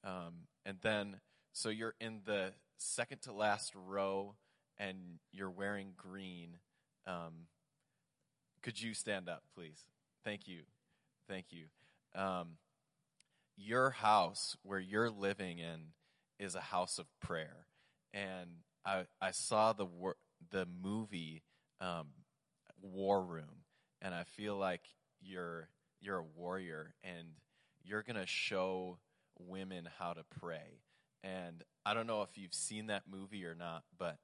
Um, 0.03 0.35
and 0.66 0.78
then, 0.82 1.20
so 1.53 1.69
you're 1.69 1.95
in 2.01 2.20
the 2.27 2.53
second 2.77 3.23
to 3.23 3.32
last 3.32 3.73
row 3.74 4.35
and 4.78 4.99
you're 5.32 5.51
wearing 5.51 5.93
green. 5.97 6.59
Um, 7.07 7.47
could 8.62 8.81
you 8.81 8.95
stand 8.95 9.28
up, 9.28 9.45
please? 9.55 9.85
Thank 10.24 10.49
you. 10.49 10.62
Thank 11.28 11.47
you. 11.51 11.66
Um, 12.20 12.57
your 13.57 13.91
house 13.91 14.57
where 14.62 14.81
you're 14.81 15.11
living 15.11 15.59
in 15.59 15.93
is 16.39 16.55
a 16.55 16.61
house 16.61 16.99
of 16.99 17.07
prayer. 17.20 17.66
And 18.12 18.51
I, 18.85 19.05
I 19.20 19.31
saw 19.31 19.73
the, 19.73 19.86
wor- 19.86 20.16
the 20.51 20.66
movie 20.82 21.43
um, 21.81 22.09
War 22.82 23.23
Room, 23.23 23.65
and 24.03 24.15
I 24.15 24.24
feel 24.24 24.57
like 24.57 24.82
you're 25.24 25.68
you're 26.01 26.18
a 26.18 26.24
warrior 26.36 26.94
and 27.02 27.28
you're 27.82 28.02
going 28.02 28.20
to 28.20 28.26
show 28.26 28.98
women 29.38 29.88
how 29.98 30.12
to 30.12 30.22
pray. 30.40 30.80
And 31.22 31.62
I 31.86 31.94
don't 31.94 32.06
know 32.06 32.22
if 32.22 32.36
you've 32.36 32.55
seen 32.55 32.86
that 32.86 33.05
movie 33.10 33.44
or 33.44 33.55
not, 33.55 33.84
but 33.98 34.18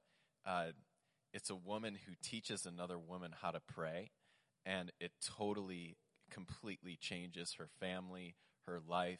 uh, 0.45 0.67
it's 1.33 1.49
a 1.49 1.55
woman 1.55 1.97
who 2.05 2.13
teaches 2.21 2.65
another 2.65 2.97
woman 2.99 3.31
how 3.41 3.51
to 3.51 3.59
pray, 3.59 4.11
and 4.65 4.91
it 4.99 5.11
totally, 5.37 5.97
completely 6.29 6.97
changes 6.99 7.55
her 7.57 7.69
family, 7.79 8.35
her 8.67 8.79
life, 8.87 9.19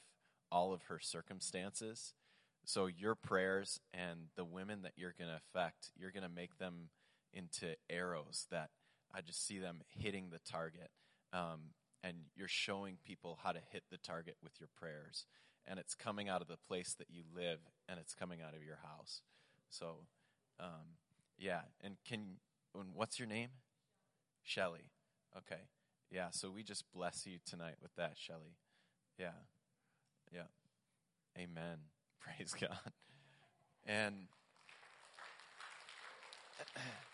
all 0.51 0.73
of 0.73 0.83
her 0.83 0.99
circumstances. 0.99 2.13
So, 2.63 2.85
your 2.85 3.15
prayers 3.15 3.79
and 3.93 4.27
the 4.35 4.45
women 4.45 4.83
that 4.83 4.93
you're 4.95 5.15
going 5.17 5.31
to 5.31 5.37
affect, 5.37 5.91
you're 5.95 6.11
going 6.11 6.23
to 6.23 6.29
make 6.29 6.59
them 6.59 6.89
into 7.33 7.75
arrows 7.89 8.45
that 8.51 8.69
I 9.13 9.21
just 9.21 9.45
see 9.45 9.57
them 9.57 9.81
hitting 9.87 10.29
the 10.29 10.39
target 10.45 10.91
um, 11.33 11.73
and 12.03 12.17
you're 12.35 12.47
showing 12.47 12.97
people 13.05 13.39
how 13.43 13.51
to 13.51 13.59
hit 13.71 13.83
the 13.91 13.97
target 13.97 14.37
with 14.43 14.53
your 14.59 14.69
prayers. 14.79 15.25
And 15.67 15.79
it's 15.79 15.93
coming 15.93 16.27
out 16.27 16.41
of 16.41 16.47
the 16.47 16.57
place 16.67 16.95
that 16.97 17.07
you 17.09 17.23
live, 17.35 17.59
and 17.87 17.99
it's 17.99 18.15
coming 18.15 18.41
out 18.41 18.55
of 18.55 18.63
your 18.63 18.79
house. 18.83 19.21
So, 19.69 19.97
um, 20.59 20.97
yeah. 21.37 21.61
And 21.81 21.97
can 22.07 22.37
and 22.75 22.95
what's 22.95 23.19
your 23.19 23.27
name? 23.27 23.49
Shelly. 24.43 24.91
Okay. 25.37 25.61
Yeah. 26.09 26.29
So 26.31 26.49
we 26.49 26.63
just 26.63 26.83
bless 26.93 27.27
you 27.27 27.37
tonight 27.45 27.75
with 27.81 27.95
that, 27.95 28.13
Shelly. 28.17 28.57
Yeah. 29.19 29.37
Yeah. 30.33 30.49
Amen. 31.37 31.77
Praise 32.19 32.55
God. 32.59 32.91
And. 33.85 34.15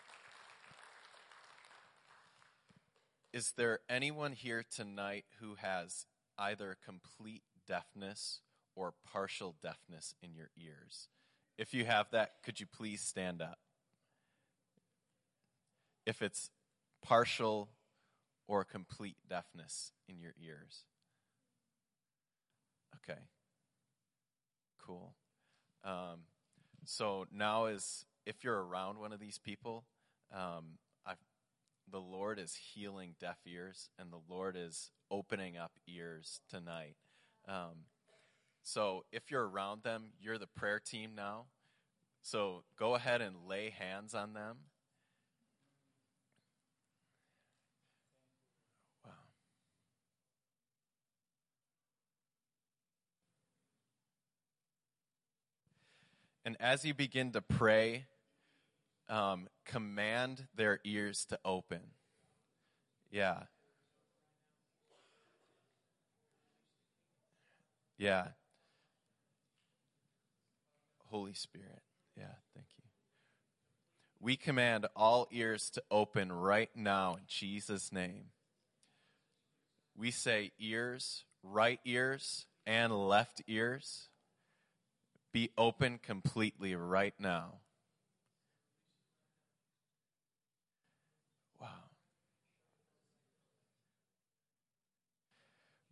Is 3.32 3.52
there 3.56 3.80
anyone 3.88 4.32
here 4.32 4.64
tonight 4.74 5.24
who 5.40 5.56
has 5.56 6.06
either 6.38 6.78
complete 6.84 7.42
deafness 7.66 8.40
or 8.74 8.94
partial 9.12 9.54
deafness 9.62 10.14
in 10.22 10.34
your 10.34 10.50
ears? 10.56 11.08
If 11.58 11.74
you 11.74 11.84
have 11.84 12.10
that, 12.12 12.34
could 12.42 12.58
you 12.60 12.66
please 12.66 13.02
stand 13.02 13.42
up? 13.42 13.58
If 16.06 16.22
it's 16.22 16.50
partial 17.02 17.68
or 18.46 18.64
complete 18.64 19.16
deafness 19.28 19.92
in 20.08 20.20
your 20.20 20.32
ears. 20.42 20.84
Okay. 22.96 23.18
Cool. 24.80 25.14
Um, 25.84 26.20
so 26.84 27.26
now 27.30 27.66
is 27.66 28.06
if 28.24 28.42
you're 28.42 28.64
around 28.64 28.98
one 28.98 29.12
of 29.12 29.20
these 29.20 29.38
people, 29.38 29.84
um, 30.34 30.78
the 31.90 32.00
Lord 32.00 32.38
is 32.38 32.54
healing 32.54 33.14
deaf 33.20 33.38
ears 33.46 33.90
and 33.98 34.12
the 34.12 34.20
Lord 34.28 34.56
is 34.58 34.90
opening 35.10 35.56
up 35.56 35.72
ears 35.86 36.40
tonight. 36.48 36.96
Um, 37.46 37.86
so 38.62 39.04
if 39.12 39.30
you're 39.30 39.48
around 39.48 39.82
them, 39.82 40.12
you're 40.20 40.38
the 40.38 40.46
prayer 40.46 40.78
team 40.78 41.12
now. 41.16 41.46
So 42.22 42.64
go 42.78 42.94
ahead 42.94 43.22
and 43.22 43.36
lay 43.48 43.70
hands 43.70 44.14
on 44.14 44.34
them. 44.34 44.56
And 56.48 56.56
as 56.60 56.82
you 56.82 56.94
begin 56.94 57.32
to 57.32 57.42
pray, 57.42 58.06
um, 59.10 59.48
command 59.68 60.48
their 60.56 60.80
ears 60.82 61.24
to 61.26 61.38
open. 61.44 61.80
Yeah. 63.12 63.44
Yeah. 67.96 68.28
Holy 71.10 71.34
Spirit. 71.34 71.82
Yeah, 72.16 72.34
thank 72.54 72.66
you. 72.76 72.84
We 74.20 74.36
command 74.36 74.86
all 74.96 75.28
ears 75.30 75.70
to 75.70 75.82
open 75.90 76.32
right 76.32 76.70
now 76.74 77.14
in 77.14 77.22
Jesus' 77.28 77.92
name. 77.92 78.30
We 79.96 80.10
say 80.10 80.52
ears, 80.58 81.24
right 81.42 81.78
ears, 81.84 82.46
and 82.66 82.92
left 83.08 83.42
ears 83.46 84.08
be 85.32 85.50
open 85.56 85.98
completely 86.02 86.74
right 86.74 87.14
now. 87.18 87.60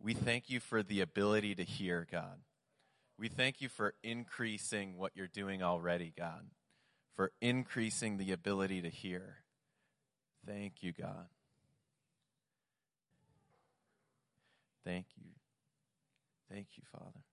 We 0.07 0.13
thank 0.13 0.49
you 0.49 0.61
for 0.61 0.83
the 0.83 1.01
ability 1.01 1.55
to 1.55 1.65
hear, 1.65 2.07
God. 2.09 2.39
We 3.19 3.27
thank 3.27 3.59
you 3.59 3.67
for 3.67 3.93
increasing 4.05 4.97
what 4.97 5.11
you're 5.17 5.27
doing 5.27 5.61
already, 5.61 6.13
God, 6.17 6.45
for 7.17 7.33
increasing 7.41 8.15
the 8.15 8.31
ability 8.31 8.81
to 8.83 8.89
hear. 8.89 9.39
Thank 10.45 10.75
you, 10.81 10.93
God. 10.93 11.27
Thank 14.85 15.07
you. 15.17 15.25
Thank 16.49 16.67
you, 16.77 16.83
Father. 16.89 17.25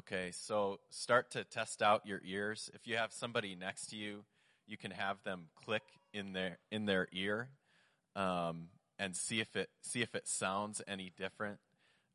Okay, 0.00 0.32
so 0.32 0.80
start 0.90 1.30
to 1.30 1.44
test 1.44 1.80
out 1.80 2.04
your 2.04 2.20
ears. 2.26 2.70
If 2.74 2.86
you 2.86 2.98
have 2.98 3.14
somebody 3.14 3.54
next 3.54 3.86
to 3.86 3.96
you, 3.96 4.24
you 4.66 4.76
can 4.76 4.90
have 4.90 5.22
them 5.24 5.44
click 5.64 5.84
in 6.12 6.34
their 6.34 6.58
in 6.70 6.84
their 6.84 7.08
ear. 7.14 7.48
Um, 8.14 8.68
and 8.98 9.14
see 9.16 9.40
if 9.40 9.54
it 9.56 9.70
see 9.80 10.02
if 10.02 10.14
it 10.14 10.26
sounds 10.26 10.82
any 10.86 11.12
different. 11.16 11.58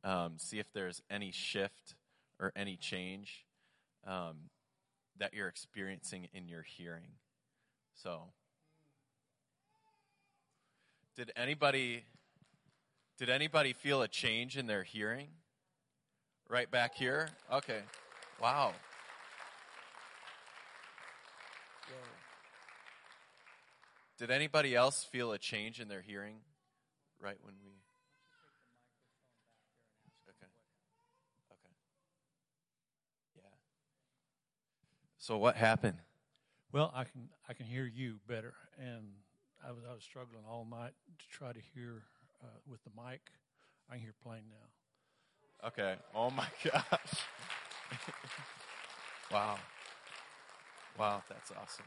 Um, 0.04 0.34
see 0.38 0.60
if 0.60 0.68
there's 0.74 1.02
any 1.10 1.32
shift 1.32 1.96
or 2.40 2.52
any 2.56 2.76
change 2.76 3.46
um, 4.06 4.50
that 5.18 5.34
you're 5.34 5.48
experiencing 5.48 6.28
in 6.34 6.48
your 6.48 6.62
hearing. 6.62 7.08
So, 7.96 8.24
did 11.16 11.32
anybody 11.36 12.04
did 13.18 13.30
anybody 13.30 13.74
feel 13.74 14.02
a 14.02 14.08
change 14.08 14.58
in 14.58 14.68
their 14.68 14.84
hearing? 14.84 15.28
Right 16.50 16.70
back 16.70 16.96
here? 16.96 17.30
Okay. 17.52 17.80
Wow. 18.42 18.74
Did 24.18 24.30
anybody 24.30 24.76
else 24.76 25.04
feel 25.04 25.32
a 25.32 25.38
change 25.38 25.80
in 25.80 25.88
their 25.88 26.02
hearing 26.02 26.36
right 27.24 27.38
when 27.42 27.56
we 27.64 27.72
Okay. 30.30 30.52
Okay. 31.52 31.74
Yeah. 33.36 33.50
So 35.18 35.38
what 35.38 35.56
happened? 35.56 35.98
Well, 36.72 36.92
I 36.94 37.06
can 37.06 37.30
I 37.48 37.54
can 37.54 37.66
hear 37.66 37.86
you 37.86 38.20
better, 38.28 38.54
and 38.78 39.06
I 39.66 39.72
was 39.72 39.84
I 39.90 39.94
was 39.94 40.04
struggling 40.04 40.44
all 40.50 40.68
night 40.70 40.94
to 41.20 41.28
try 41.30 41.54
to 41.54 41.60
hear 41.74 42.04
uh, 42.44 42.48
with 42.68 42.84
the 42.84 42.90
mic. 42.96 43.22
I 43.90 43.94
can 43.94 44.02
hear 44.02 44.14
plain 44.22 44.42
now. 44.50 45.68
Okay. 45.68 45.96
Oh 46.14 46.30
my 46.30 46.48
gosh. 46.64 47.14
wow. 49.32 49.58
Wow, 50.98 51.24
that's 51.30 51.52
awesome. 51.52 51.86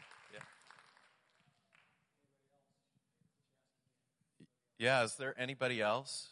Yeah. 4.78 5.04
Is 5.04 5.16
there 5.16 5.34
anybody 5.38 5.80
else 5.80 6.28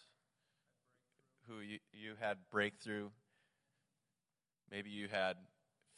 who 1.49 1.61
you, 1.61 1.79
you 1.93 2.13
had 2.21 2.39
breakthrough? 2.51 3.09
Maybe 4.71 4.91
you 4.91 5.09
had 5.09 5.37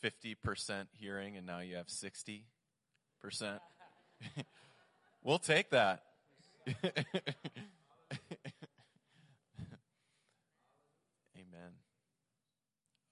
50% 0.02 0.86
hearing 0.93 1.36
and 1.36 1.47
now 1.47 1.60
you 1.60 1.77
have 1.77 1.86
60%. 1.86 2.43
we'll 5.23 5.39
take 5.39 5.70
that. 5.70 6.02
Amen. 6.66 7.05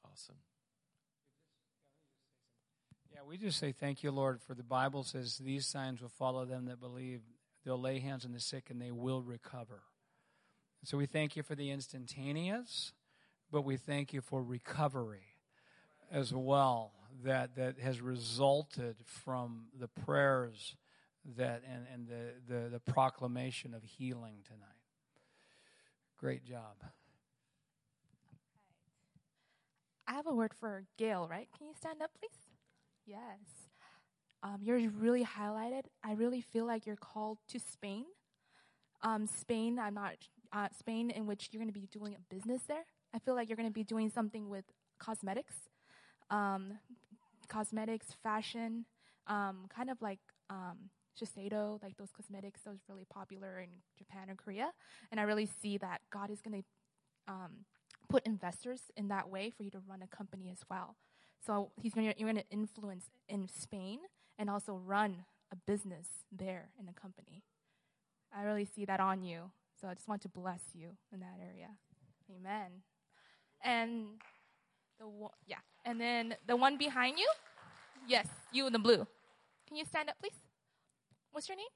Awesome. 0.05 0.37
Yeah, 3.13 3.21
we 3.29 3.37
just 3.37 3.59
say 3.59 3.73
thank 3.73 4.03
you, 4.03 4.11
Lord, 4.11 4.41
for 4.41 4.55
the 4.55 4.63
Bible 4.63 5.05
says 5.05 5.39
these 5.39 5.67
signs 5.67 6.03
will 6.03 6.09
follow 6.09 6.45
them 6.45 6.67
that 6.67 6.81
believe. 6.81 7.21
They'll 7.65 7.81
lay 7.81 7.99
hands 7.99 8.25
on 8.25 8.33
the 8.33 8.41
sick 8.41 8.71
and 8.71 8.81
they 8.81 8.91
will 8.91 9.23
recover. 9.23 9.83
So 10.85 10.99
we 10.99 11.07
thank 11.07 11.35
you 11.35 11.43
for 11.43 11.55
the 11.55 11.71
instantaneous, 11.71 12.93
but 13.51 13.63
we 13.63 13.77
thank 13.77 14.13
you 14.13 14.21
for 14.21 14.43
recovery 14.43 15.25
as 16.13 16.35
well 16.35 16.93
that, 17.25 17.57
that 17.57 17.79
has 17.79 18.01
resulted 18.01 18.97
from 19.05 19.67
the 19.79 19.89
prayers 19.89 20.77
that 21.37 21.63
and, 21.67 21.87
and 21.93 22.07
the, 22.07 22.55
the, 22.55 22.69
the 22.69 22.81
proclamation 22.81 23.73
of 23.73 23.83
healing 23.83 24.37
tonight. 24.47 24.69
Great 26.19 26.45
job. 26.45 26.77
I 30.07 30.13
have 30.13 30.27
a 30.27 30.35
word 30.35 30.53
for 30.61 30.85
Gail, 30.99 31.27
right? 31.31 31.49
Can 31.57 31.67
you 31.67 31.73
stand 31.75 32.03
up, 32.03 32.11
please? 32.21 32.31
Yes. 33.07 33.64
Um, 34.45 34.59
you're 34.61 34.79
really 34.91 35.25
highlighted. 35.25 35.85
I 36.05 36.13
really 36.13 36.43
feel 36.43 36.67
like 36.67 36.85
you're 36.85 36.97
called 36.97 37.39
to 37.49 37.59
Spain. 37.59 38.05
Um, 39.03 39.27
Spain, 39.27 39.79
I'm 39.79 39.95
not, 39.95 40.17
uh, 40.53 40.69
Spain, 40.79 41.11
in 41.11 41.27
which 41.27 41.49
you're 41.51 41.61
going 41.63 41.73
to 41.73 41.81
be 41.81 41.89
doing 41.91 42.15
a 42.15 42.35
business 42.35 42.61
there. 42.69 42.85
I 43.15 43.19
feel 43.21 43.35
like 43.35 43.49
you're 43.49 43.57
going 43.57 43.69
to 43.69 43.73
be 43.73 43.85
doing 43.85 44.11
something 44.11 44.51
with 44.51 44.67
cosmetics, 44.99 45.55
um, 46.29 46.79
cosmetics, 47.49 48.09
fashion, 48.23 48.85
um, 49.29 49.65
kind 49.75 49.89
of 49.89 50.03
like 50.03 50.21
um, 50.51 50.91
Shiseido, 51.19 51.83
like 51.83 51.97
those 51.97 52.13
cosmetics, 52.13 52.61
those 52.67 52.81
really 52.87 53.07
popular 53.11 53.61
in 53.61 53.71
Japan 53.97 54.29
or 54.29 54.35
Korea. 54.35 54.73
And 55.11 55.19
I 55.19 55.23
really 55.23 55.47
see 55.47 55.79
that 55.79 56.03
God 56.13 56.31
is 56.31 56.43
going 56.43 56.63
to 56.63 57.33
um, 57.33 57.65
put 58.11 58.27
investors 58.27 58.83
in 58.95 59.09
that 59.09 59.31
way 59.31 59.49
for 59.49 59.63
you 59.63 59.71
to 59.71 59.81
run 59.89 60.03
a 60.03 60.15
company 60.15 60.51
as 60.51 60.61
well. 60.71 60.97
So 61.47 61.71
he's 61.81 61.95
to, 61.95 62.03
you're 62.03 62.15
going 62.31 62.37
to 62.37 62.51
influence 62.51 63.07
in 63.27 63.49
Spain 63.49 64.01
and 64.39 64.51
also 64.51 64.81
run 64.85 65.25
a 65.53 65.57
business 65.57 66.07
there 66.33 66.71
in 66.79 66.87
the 66.87 66.93
company. 66.93 67.45
I 68.37 68.43
really 68.43 68.65
see 68.65 68.85
that 68.85 69.01
on 69.01 69.23
you. 69.23 69.51
So 69.81 69.89
I 69.89 69.95
just 69.95 70.09
want 70.09 70.23
to 70.23 70.29
bless 70.29 70.63
you 70.73 70.91
in 71.13 71.21
that 71.21 71.39
area. 71.41 71.69
Amen. 72.35 72.83
And 73.63 74.07
the 74.99 75.07
yeah, 75.47 75.59
and 75.85 76.01
then 76.01 76.37
the 76.47 76.57
one 76.57 76.77
behind 76.77 77.19
you, 77.19 77.29
yes, 78.07 78.29
you 78.53 78.67
in 78.67 78.73
the 78.73 78.79
blue. 78.79 79.07
Can 79.69 79.77
you 79.77 79.85
stand 79.85 80.09
up, 80.09 80.17
please? 80.21 80.39
What's 81.33 81.49
your 81.49 81.57
name? 81.57 81.67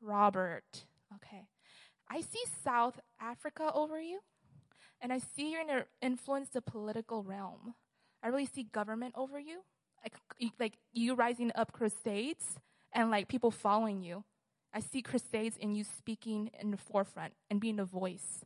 Robert. 0.00 0.84
Okay. 1.14 1.48
I 2.10 2.20
see 2.20 2.42
South 2.64 3.00
Africa 3.20 3.70
over 3.74 4.00
you, 4.00 4.20
and 5.00 5.12
I 5.12 5.18
see 5.18 5.52
you're 5.52 5.62
in 5.62 5.84
influence 6.00 6.48
the 6.48 6.60
political 6.60 7.22
realm. 7.22 7.74
I 8.22 8.28
really 8.28 8.46
see 8.46 8.64
government 8.64 9.14
over 9.16 9.38
you, 9.38 9.60
like, 10.02 10.52
like 10.58 10.74
you 10.92 11.14
rising 11.14 11.52
up 11.54 11.72
crusades 11.72 12.58
and 12.92 13.10
like 13.10 13.28
people 13.28 13.50
following 13.50 14.02
you. 14.02 14.24
I 14.72 14.80
see 14.80 15.02
crusades 15.02 15.56
in 15.56 15.74
you 15.74 15.84
speaking 15.84 16.50
in 16.60 16.70
the 16.70 16.76
forefront 16.76 17.32
and 17.50 17.60
being 17.60 17.80
a 17.80 17.84
voice. 17.84 18.44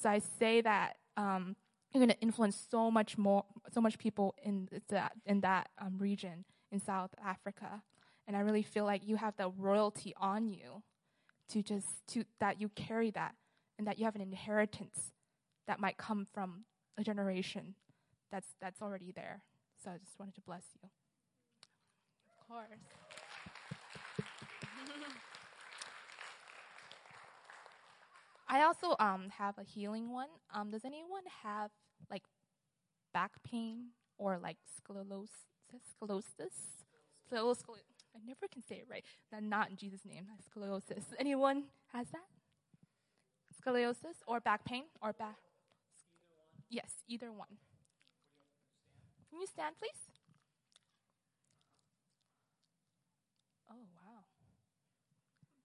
So 0.00 0.08
I 0.08 0.18
say 0.18 0.60
that 0.62 0.96
um, 1.16 1.56
you're 1.92 2.00
going 2.00 2.10
to 2.10 2.20
influence 2.20 2.56
so 2.70 2.90
much 2.90 3.18
more, 3.18 3.44
so 3.72 3.80
much 3.80 3.98
people 3.98 4.34
in 4.42 4.68
that 4.88 5.12
in 5.26 5.40
that 5.40 5.68
um, 5.78 5.98
region 5.98 6.44
in 6.72 6.80
South 6.80 7.10
Africa, 7.24 7.82
and 8.26 8.36
I 8.36 8.40
really 8.40 8.62
feel 8.62 8.84
like 8.84 9.06
you 9.06 9.16
have 9.16 9.36
the 9.36 9.50
royalty 9.50 10.14
on 10.16 10.48
you 10.48 10.82
to 11.50 11.62
just 11.62 12.06
to 12.08 12.24
that 12.38 12.60
you 12.60 12.68
carry 12.70 13.10
that 13.10 13.34
and 13.76 13.86
that 13.86 13.98
you 13.98 14.04
have 14.04 14.14
an 14.14 14.20
inheritance 14.20 15.12
that 15.66 15.80
might 15.80 15.96
come 15.96 16.26
from 16.32 16.64
a 16.96 17.02
generation 17.02 17.74
that's 18.30 18.54
that's 18.60 18.80
already 18.80 19.12
there. 19.12 19.42
So 19.82 19.90
I 19.90 19.98
just 19.98 20.18
wanted 20.18 20.34
to 20.34 20.40
bless 20.42 20.64
you. 20.82 20.88
Of 22.40 22.48
course. 22.48 22.66
I 28.48 28.62
also 28.62 28.96
um, 28.98 29.28
have 29.38 29.56
a 29.58 29.62
healing 29.62 30.12
one. 30.12 30.26
Um, 30.52 30.70
does 30.70 30.84
anyone 30.84 31.22
have 31.42 31.70
like 32.10 32.22
back 33.14 33.30
pain 33.44 33.90
or 34.18 34.38
like 34.38 34.56
sclerosis? 34.76 35.30
Sclerosis? 35.96 36.52
I 38.14 38.18
never 38.26 38.48
can 38.52 38.62
say 38.62 38.76
it 38.76 38.86
right. 38.90 39.04
Not 39.40 39.70
in 39.70 39.76
Jesus' 39.76 40.04
name. 40.04 40.26
Sclerosis. 40.50 41.04
Anyone 41.18 41.64
has 41.92 42.08
that? 42.10 42.24
Scoliosis 43.60 44.22
or 44.26 44.40
back 44.40 44.64
pain 44.64 44.84
or 45.02 45.12
back? 45.12 45.36
Yes, 46.68 46.90
either 47.08 47.32
one. 47.32 47.48
You 49.40 49.46
stand, 49.46 49.74
please? 49.78 49.96
Oh, 53.70 53.86
wow. 53.96 54.20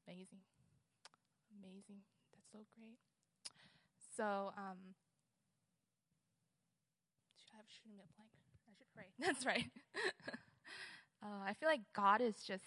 Amazing. 0.07 0.39
Amazing. 1.59 1.99
That's 2.31 2.47
so 2.53 2.59
great. 2.79 2.95
So, 4.15 4.53
um, 4.55 4.95
should 7.35 7.51
I 7.53 7.57
have 7.57 7.65
shooting 7.67 7.97
me 7.97 8.03
a 8.03 8.07
blank? 8.15 8.31
I 8.65 8.71
should 8.77 8.87
pray. 8.95 9.07
That's 9.19 9.45
right. 9.45 9.69
uh, 11.21 11.43
I 11.45 11.51
feel 11.55 11.67
like 11.67 11.81
God 11.93 12.21
is 12.21 12.35
just 12.47 12.63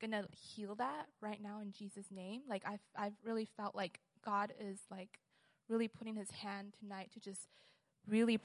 gonna 0.00 0.24
heal 0.32 0.74
that 0.74 1.06
right 1.20 1.40
now 1.40 1.60
in 1.60 1.70
Jesus' 1.70 2.10
name. 2.10 2.40
Like 2.48 2.64
I've 2.66 2.82
I've 2.98 3.14
really 3.24 3.46
felt 3.56 3.76
like 3.76 4.00
God 4.24 4.52
is 4.58 4.80
like 4.90 5.20
really 5.68 5.86
putting 5.86 6.16
His 6.16 6.32
hand 6.32 6.74
tonight 6.80 7.10
to 7.12 7.20
just 7.20 7.46
really 8.08 8.40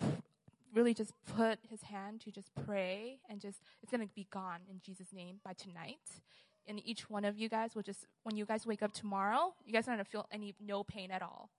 really 0.73 0.93
just 0.93 1.13
put 1.35 1.59
his 1.69 1.81
hand 1.83 2.21
to 2.21 2.31
just 2.31 2.49
pray 2.65 3.19
and 3.29 3.39
just 3.39 3.59
it's 3.81 3.91
going 3.91 4.07
to 4.07 4.13
be 4.13 4.27
gone 4.31 4.59
in 4.69 4.79
Jesus 4.83 5.07
name 5.13 5.37
by 5.43 5.53
tonight. 5.53 6.21
And 6.67 6.81
each 6.85 7.09
one 7.09 7.25
of 7.25 7.37
you 7.37 7.49
guys 7.49 7.75
will 7.75 7.81
just 7.81 8.05
when 8.23 8.37
you 8.37 8.45
guys 8.45 8.65
wake 8.65 8.83
up 8.83 8.93
tomorrow, 8.93 9.53
you 9.65 9.73
guys 9.73 9.87
are 9.87 9.91
going 9.91 10.03
to 10.03 10.09
feel 10.09 10.27
any 10.31 10.55
no 10.59 10.83
pain 10.83 11.11
at 11.11 11.21
all. 11.21 11.49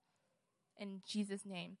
In 0.77 1.01
Jesus 1.05 1.45
name. 1.45 1.77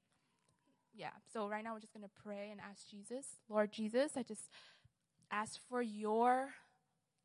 Yeah. 0.93 1.11
So 1.33 1.47
right 1.47 1.63
now 1.63 1.73
we're 1.73 1.79
just 1.79 1.93
going 1.93 2.03
to 2.03 2.21
pray 2.23 2.49
and 2.51 2.59
ask 2.59 2.89
Jesus, 2.89 3.25
Lord 3.49 3.71
Jesus, 3.71 4.11
I 4.17 4.23
just 4.23 4.49
ask 5.31 5.59
for 5.69 5.81
your 5.81 6.49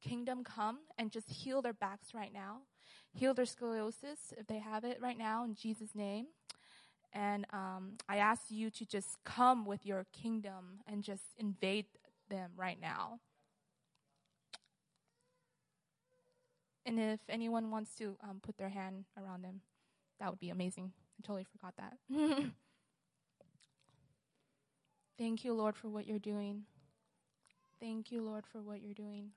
kingdom 0.01 0.45
come 0.45 0.79
and 0.97 1.11
just 1.11 1.29
heal 1.29 1.63
their 1.63 1.73
backs 1.73 2.15
right 2.15 2.33
now. 2.33 2.59
Heal 3.13 3.35
their 3.35 3.45
scoliosis 3.45 4.33
if 4.37 4.47
they 4.47 4.59
have 4.59 4.85
it 4.85 4.99
right 5.01 5.19
now 5.19 5.45
in 5.45 5.55
Jesus 5.55 5.95
name. 5.95 6.27
And 7.17 7.47
um, 7.51 7.93
I 8.11 8.19
ask 8.19 8.43
you 8.51 8.69
to 8.73 8.85
just 8.85 9.17
come 9.25 9.65
with 9.65 9.87
your 9.87 10.05
kingdom 10.13 10.81
and 10.87 11.03
just 11.03 11.23
invade 11.39 11.87
them 12.29 12.51
right 12.57 12.79
now. 12.79 13.21
And 16.85 17.01
if 17.01 17.21
anyone 17.31 17.71
wants 17.71 17.95
to 17.97 18.17
um, 18.23 18.41
put 18.43 18.59
their 18.59 18.69
hand 18.69 19.07
around 19.19 19.43
them, 19.43 19.63
that 20.21 20.29
would 20.29 20.39
be 20.41 20.51
amazing. 20.51 20.93
I 21.19 21.27
totally 21.27 21.45
forgot 21.45 21.75
that. 21.79 21.97
Thank 25.19 25.43
you, 25.43 25.55
Lord, 25.55 25.75
for 25.75 25.89
what 25.89 26.07
you're 26.07 26.19
doing. 26.19 26.65
Thank 27.81 28.13
you, 28.13 28.21
Lord, 28.23 28.45
for 28.47 28.61
what 28.61 28.83
you're 28.83 28.95
doing. 28.95 29.31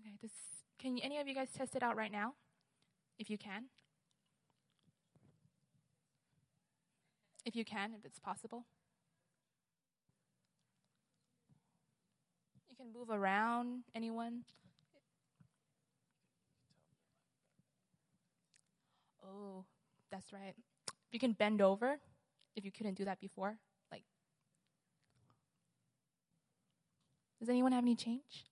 Okay, 0.00 0.12
this, 0.22 0.64
can 0.80 0.98
any 0.98 1.18
of 1.18 1.28
you 1.28 1.34
guys 1.34 1.48
test 1.56 1.76
it 1.76 1.82
out 1.82 1.96
right 1.96 2.10
now? 2.10 2.34
If 3.18 3.28
you 3.30 3.38
can. 3.38 3.64
If 7.44 7.54
you 7.56 7.64
can, 7.64 7.92
if 7.98 8.04
it's 8.04 8.18
possible. 8.18 8.64
You 12.68 12.76
can 12.76 12.92
move 12.92 13.10
around, 13.10 13.84
anyone? 13.94 14.40
Oh, 19.24 19.64
that's 20.10 20.32
right. 20.32 20.54
If 20.88 21.12
you 21.12 21.18
can 21.18 21.32
bend 21.32 21.60
over 21.60 21.98
if 22.56 22.64
you 22.64 22.72
couldn't 22.72 22.94
do 22.94 23.04
that 23.04 23.20
before. 23.20 23.56
Like, 23.90 24.04
does 27.38 27.48
anyone 27.48 27.72
have 27.72 27.84
any 27.84 27.96
change? 27.96 28.49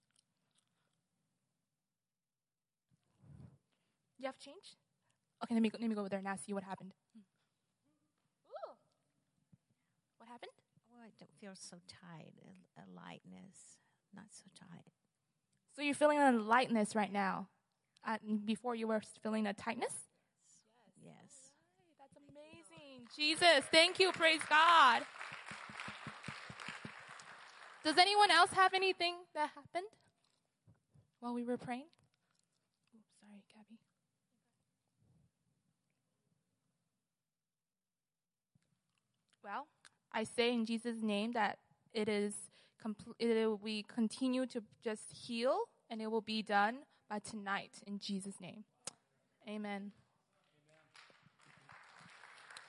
You 4.18 4.26
have 4.26 4.38
change? 4.38 4.76
Okay, 5.44 5.54
let 5.54 5.62
me 5.62 5.70
go, 5.70 5.78
let 5.80 5.88
me 5.88 5.94
go 5.94 6.00
over 6.00 6.08
there 6.08 6.22
now. 6.22 6.34
See 6.36 6.52
what 6.52 6.64
happened. 6.64 6.92
Ooh. 8.50 8.72
What 10.18 10.28
happened? 10.28 10.50
Oh, 10.92 11.04
I 11.04 11.10
don't 11.18 11.30
feel 11.40 11.52
so 11.54 11.76
tight. 11.86 12.32
A, 12.44 12.82
a 12.82 12.84
lightness, 12.94 13.78
not 14.14 14.26
so 14.30 14.44
tight. 14.58 14.86
So 15.76 15.82
you're 15.82 15.94
feeling 15.94 16.18
a 16.18 16.32
lightness 16.32 16.96
right 16.96 17.12
now. 17.12 17.48
Uh, 18.06 18.16
before 18.44 18.74
you 18.74 18.88
were 18.88 19.02
feeling 19.22 19.46
a 19.46 19.52
tightness. 19.52 19.92
Yes. 21.04 21.52
That's 21.98 22.16
amazing. 22.16 23.06
Jesus, 23.14 23.64
thank 23.70 24.00
you. 24.00 24.10
Praise 24.12 24.40
God. 24.48 25.02
Does 27.84 27.96
anyone 27.98 28.30
else 28.30 28.50
have 28.52 28.74
anything 28.74 29.14
that 29.34 29.50
happened 29.54 29.86
while 31.20 31.34
we 31.34 31.44
were 31.44 31.56
praying? 31.56 31.86
Ooh, 32.94 33.00
sorry, 33.20 33.42
Gabby. 33.54 33.78
Well, 39.48 39.66
I 40.12 40.24
say 40.24 40.52
in 40.52 40.66
Jesus' 40.66 41.00
name 41.00 41.32
that 41.32 41.56
it 41.94 42.06
is 42.06 42.34
compl- 42.84 43.14
it 43.18 43.62
we 43.62 43.82
continue 43.82 44.44
to 44.44 44.62
just 44.84 45.04
heal 45.10 45.56
and 45.88 46.02
it 46.02 46.10
will 46.10 46.20
be 46.20 46.42
done 46.42 46.80
by 47.08 47.20
tonight 47.20 47.70
in 47.86 47.98
Jesus' 47.98 48.34
name. 48.42 48.64
Amen. 49.48 49.92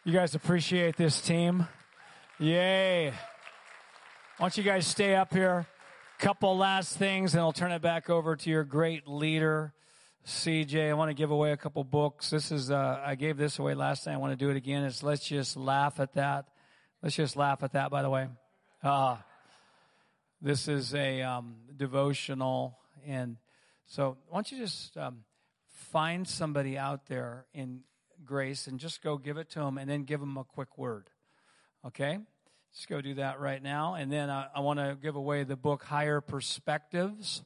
You 0.06 0.14
guys 0.14 0.36
appreciate 0.36 0.96
this 0.96 1.20
team? 1.20 1.68
Yay. 2.40 3.10
Why 3.10 3.14
don't 4.40 4.56
you 4.56 4.64
guys 4.64 4.88
stay 4.88 5.16
up 5.16 5.34
here? 5.34 5.68
Couple 6.18 6.56
last 6.58 6.96
things, 6.96 7.34
and 7.34 7.42
I'll 7.42 7.52
turn 7.52 7.74
it 7.74 7.82
back 7.82 8.10
over 8.10 8.38
to 8.38 8.50
your 8.50 8.64
great 8.64 9.06
leader, 9.06 9.74
CJ. 10.26 10.92
I 10.92 10.94
want 10.94 11.10
to 11.10 11.14
give 11.14 11.32
away 11.32 11.52
a 11.52 11.58
couple 11.58 11.84
books. 11.84 12.30
This 12.30 12.54
is, 12.54 12.72
uh, 12.72 13.02
I 13.06 13.16
gave 13.16 13.36
this 13.36 13.60
away 13.60 13.74
last 13.74 14.06
time. 14.06 14.14
I 14.14 14.18
want 14.18 14.32
to 14.32 14.38
do 14.38 14.50
it 14.50 14.56
again. 14.56 14.86
It's 14.86 15.04
Let's 15.04 15.28
Just 15.28 15.58
Laugh 15.58 16.00
at 16.00 16.14
That. 16.14 16.46
Let's 17.02 17.16
just 17.16 17.38
laugh 17.38 17.64
at 17.64 17.72
that, 17.74 17.92
by 17.92 18.02
the 18.02 18.10
way. 18.10 18.28
Uh, 18.84 19.16
this 20.42 20.68
is 20.68 20.94
a 20.94 21.22
um, 21.22 21.56
devotional. 21.78 22.78
And 23.08 23.38
so, 23.86 24.18
why 24.28 24.40
don't 24.40 24.52
you 24.52 24.58
just 24.58 24.98
um, 24.98 25.20
find 25.70 26.28
somebody 26.28 26.78
out 26.78 27.08
there 27.08 27.46
in 27.54 27.84
grace 28.26 28.68
and 28.68 28.82
just 28.82 29.02
go 29.02 29.18
give 29.18 29.38
it 29.38 29.50
to 29.52 29.60
them 29.60 29.78
and 29.78 29.90
then 29.90 30.04
give 30.04 30.20
them 30.20 30.36
a 30.36 30.44
quick 30.44 30.78
word. 30.78 31.10
Okay? 31.88 32.20
Just 32.76 32.90
go 32.90 33.00
do 33.00 33.14
that 33.14 33.40
right 33.40 33.64
now. 33.64 33.94
And 33.94 34.12
then 34.12 34.30
uh, 34.30 34.50
I 34.54 34.60
want 34.60 34.80
to 34.80 34.98
give 35.02 35.16
away 35.16 35.46
the 35.46 35.56
book 35.56 35.84
Higher 35.84 36.20
Perspectives. 36.20 37.44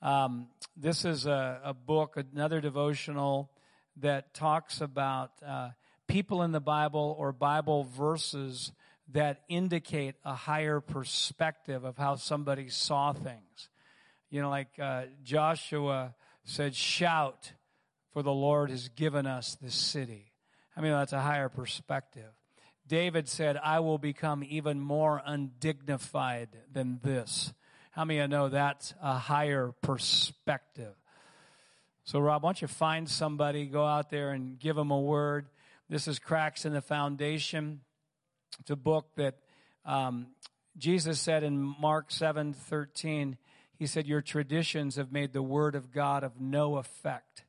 Um, 0.00 0.48
this 0.74 1.04
is 1.04 1.26
a, 1.26 1.60
a, 1.64 1.74
book, 1.74 2.16
another 2.16 2.62
devotional 2.62 3.50
that 3.98 4.32
talks 4.32 4.80
about 4.80 5.32
uh, 5.46 5.68
people 6.10 6.42
in 6.42 6.50
the 6.50 6.60
Bible 6.60 7.14
or 7.18 7.32
Bible 7.32 7.84
verses 7.84 8.72
that 9.12 9.42
indicate 9.48 10.16
a 10.24 10.34
higher 10.34 10.80
perspective 10.80 11.84
of 11.84 11.96
how 11.96 12.16
somebody 12.16 12.68
saw 12.68 13.12
things. 13.12 13.68
You 14.28 14.42
know, 14.42 14.50
like 14.50 14.68
uh, 14.80 15.04
Joshua 15.22 16.14
said, 16.44 16.74
shout, 16.74 17.52
for 18.12 18.22
the 18.22 18.32
Lord 18.32 18.70
has 18.70 18.88
given 18.88 19.26
us 19.26 19.56
this 19.62 19.74
city. 19.74 20.32
I 20.76 20.80
mean, 20.80 20.92
that's 20.92 21.12
a 21.12 21.20
higher 21.20 21.48
perspective. 21.48 22.30
David 22.88 23.28
said, 23.28 23.56
I 23.56 23.78
will 23.78 23.98
become 23.98 24.42
even 24.48 24.80
more 24.80 25.22
undignified 25.24 26.48
than 26.72 26.98
this. 27.04 27.52
How 27.92 28.04
many 28.04 28.18
of 28.18 28.24
you 28.24 28.36
know 28.36 28.48
that's 28.48 28.94
a 29.00 29.14
higher 29.14 29.72
perspective? 29.80 30.94
So, 32.02 32.18
Rob, 32.18 32.42
why 32.42 32.48
don't 32.48 32.62
you 32.62 32.68
find 32.68 33.08
somebody, 33.08 33.66
go 33.66 33.84
out 33.84 34.10
there 34.10 34.30
and 34.30 34.58
give 34.58 34.74
them 34.74 34.90
a 34.90 35.00
word. 35.00 35.46
This 35.90 36.06
is 36.06 36.20
Cracks 36.20 36.64
in 36.64 36.72
the 36.72 36.80
Foundation. 36.80 37.80
It's 38.60 38.70
a 38.70 38.76
book 38.76 39.08
that 39.16 39.38
um, 39.84 40.28
Jesus 40.78 41.18
said 41.18 41.42
in 41.42 41.58
Mark 41.58 42.12
7 42.12 42.52
13, 42.52 43.36
He 43.76 43.86
said, 43.88 44.06
Your 44.06 44.20
traditions 44.20 44.94
have 44.94 45.10
made 45.10 45.32
the 45.32 45.42
word 45.42 45.74
of 45.74 45.90
God 45.90 46.22
of 46.22 46.40
no 46.40 46.76
effect. 46.76 47.42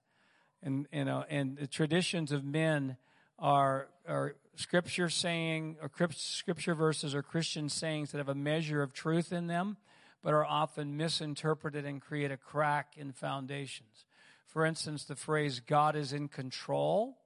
And, 0.64 0.88
you 0.92 1.06
know, 1.06 1.24
and 1.30 1.56
the 1.56 1.68
traditions 1.68 2.32
of 2.32 2.44
men 2.44 2.98
are, 3.38 3.90
are 4.08 4.34
scripture 4.56 5.08
saying, 5.10 5.78
or 5.80 5.92
scripture 6.10 6.74
verses 6.74 7.14
or 7.14 7.22
Christian 7.22 7.70
sayings 7.70 8.12
that 8.12 8.18
have 8.18 8.28
a 8.28 8.34
measure 8.34 8.82
of 8.82 8.92
truth 8.92 9.32
in 9.32 9.46
them, 9.46 9.78
but 10.24 10.34
are 10.34 10.46
often 10.46 10.98
misinterpreted 10.98 11.86
and 11.86 12.02
create 12.02 12.32
a 12.32 12.38
crack 12.38 12.96
in 12.98 13.12
foundations. 13.12 14.06
For 14.48 14.66
instance, 14.66 15.04
the 15.04 15.16
phrase 15.16 15.60
God 15.60 15.96
is 15.96 16.12
in 16.12 16.28
control 16.28 17.20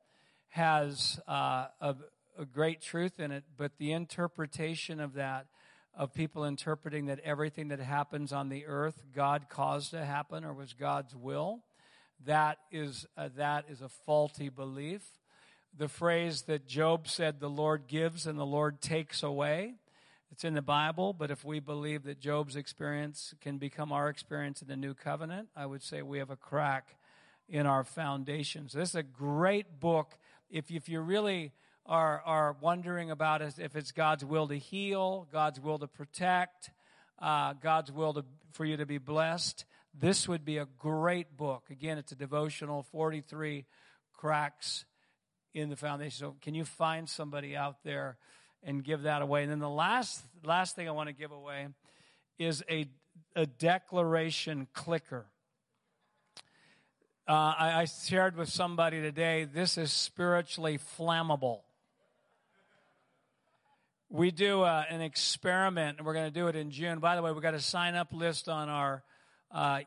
has 0.56 1.20
uh, 1.28 1.68
a, 1.82 1.96
a 2.40 2.46
great 2.46 2.82
truth 2.82 3.20
in 3.20 3.30
it, 3.30 3.44
but 3.58 3.74
the 3.78 3.92
interpretation 3.92 5.02
of 5.02 5.16
that, 5.16 5.48
of 5.94 6.14
people 6.14 6.46
interpreting 6.46 7.08
that 7.08 7.20
everything 7.26 7.68
that 7.68 7.80
happens 7.82 8.32
on 8.32 8.48
the 8.48 8.66
earth, 8.66 9.04
God 9.14 9.48
caused 9.50 9.92
to 9.92 10.06
happen 10.06 10.46
or 10.46 10.54
was 10.54 10.72
God's 10.72 11.14
will, 11.14 11.60
that 12.26 12.58
is, 12.72 13.06
uh, 13.18 13.28
that 13.36 13.66
is 13.68 13.82
a 13.82 13.90
faulty 13.90 14.48
belief. 14.48 15.02
The 15.78 15.90
phrase 15.90 16.44
that 16.44 16.66
Job 16.66 17.10
said, 17.10 17.42
the 17.42 17.50
Lord 17.50 17.88
gives 17.90 18.26
and 18.26 18.40
the 18.40 18.46
Lord 18.46 18.80
takes 18.80 19.24
away, 19.24 19.74
it's 20.32 20.46
in 20.46 20.54
the 20.54 20.62
Bible, 20.62 21.12
but 21.12 21.32
if 21.32 21.44
we 21.44 21.60
believe 21.60 22.04
that 22.04 22.22
Job's 22.22 22.56
experience 22.56 23.34
can 23.42 23.58
become 23.58 23.92
our 23.92 24.08
experience 24.08 24.62
in 24.62 24.70
the 24.70 24.78
new 24.78 24.94
covenant, 24.94 25.50
I 25.54 25.66
would 25.66 25.84
say 25.84 26.02
we 26.02 26.20
have 26.20 26.30
a 26.30 26.38
crack 26.38 26.96
in 27.50 27.66
our 27.66 27.84
foundations. 27.84 28.72
This 28.72 28.90
is 28.92 28.96
a 28.96 29.04
great 29.04 29.82
book 29.82 30.18
if, 30.50 30.72
if 30.72 30.90
you 30.90 31.02
really 31.02 31.54
are, 31.86 32.22
are 32.26 32.56
wondering 32.62 33.12
about 33.12 33.42
if 33.42 33.76
it's 33.76 33.92
God's 33.92 34.26
will 34.26 34.48
to 34.48 34.58
heal, 34.58 35.28
God's 35.32 35.60
will 35.60 35.78
to 35.80 35.88
protect, 35.88 36.72
uh, 37.20 37.54
God's 37.54 37.92
will 37.92 38.14
to, 38.14 38.26
for 38.54 38.66
you 38.66 38.78
to 38.78 38.86
be 38.86 38.98
blessed, 38.98 39.66
this 39.94 40.28
would 40.28 40.44
be 40.44 40.58
a 40.58 40.68
great 40.78 41.38
book. 41.38 41.64
Again, 41.70 41.98
it's 41.98 42.12
a 42.12 42.16
devotional, 42.16 42.84
43 42.84 43.66
cracks 44.14 44.86
in 45.54 45.70
the 45.70 45.76
foundation. 45.76 46.28
So, 46.28 46.36
can 46.42 46.54
you 46.54 46.66
find 46.66 47.08
somebody 47.08 47.56
out 47.56 47.78
there 47.84 48.18
and 48.62 48.84
give 48.84 49.04
that 49.04 49.22
away? 49.22 49.44
And 49.44 49.52
then 49.52 49.60
the 49.60 49.70
last, 49.70 50.22
last 50.44 50.76
thing 50.76 50.88
I 50.88 50.92
want 50.92 51.08
to 51.08 51.14
give 51.14 51.32
away 51.32 51.68
is 52.38 52.64
a, 52.70 52.90
a 53.36 53.46
declaration 53.46 54.68
clicker. 54.74 55.28
Uh, 57.28 57.56
I, 57.58 57.82
I 57.82 57.86
shared 57.86 58.38
with 58.38 58.50
somebody 58.50 59.02
today, 59.02 59.46
this 59.46 59.80
is 59.80 59.92
spiritually 59.92 60.78
flammable. 61.00 61.62
We 64.12 64.30
do 64.30 64.62
uh, 64.62 64.84
an 64.92 65.02
experiment, 65.02 65.98
and 65.98 66.06
we're 66.06 66.14
going 66.14 66.32
to 66.32 66.40
do 66.40 66.50
it 66.50 66.56
in 66.56 66.70
June. 66.70 67.00
By 67.00 67.16
the 67.16 67.24
way, 67.24 67.32
we've 67.32 67.42
got 67.42 67.56
a 67.56 67.60
sign 67.60 67.96
up 67.96 68.14
list 68.14 68.48
on 68.48 68.70
our 68.70 69.02
uh, 69.50 69.80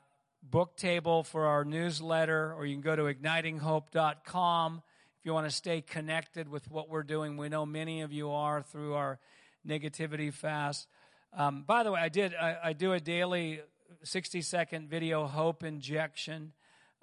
book 0.43 0.77
table 0.77 1.23
for 1.23 1.47
our 1.47 1.65
newsletter, 1.65 2.53
or 2.55 2.67
you 2.67 2.75
can 2.75 2.83
go 2.83 2.97
to 2.97 3.03
ignitinghope.com 3.03 4.83
if 5.21 5.25
you 5.25 5.33
want 5.33 5.47
to 5.49 5.55
stay 5.55 5.81
connected 5.81 6.49
with 6.49 6.69
what 6.69 6.89
we're 6.89 7.05
doing. 7.05 7.37
We 7.37 7.49
know 7.49 7.65
many 7.65 8.01
of 8.01 8.13
you 8.13 8.33
are 8.33 8.63
through 8.63 8.95
our 8.95 9.21
negativity 9.65 10.33
fast. 10.33 10.89
Um, 11.33 11.63
by 11.65 11.85
the 11.85 11.93
way, 11.93 12.01
I 12.01 12.09
did 12.09 12.35
I, 12.35 12.57
I 12.65 12.73
do 12.73 12.95
a 12.95 13.01
daily 13.01 13.61
60 14.03 14.43
second 14.43 14.91
video 14.91 15.29
hope 15.29 15.63
injection 15.63 16.53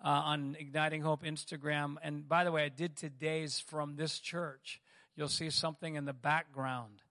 uh, 0.03 0.07
on 0.07 0.55
Igniting 0.59 1.01
Hope 1.01 1.23
Instagram. 1.23 1.95
And 2.03 2.27
by 2.27 2.43
the 2.43 2.51
way, 2.51 2.63
I 2.63 2.69
did 2.69 2.95
today's 2.95 3.59
from 3.59 3.95
this 3.95 4.19
church. 4.19 4.81
You'll 5.15 5.29
see 5.29 5.49
something 5.49 5.95
in 5.95 6.05
the 6.05 6.13
background 6.13 7.01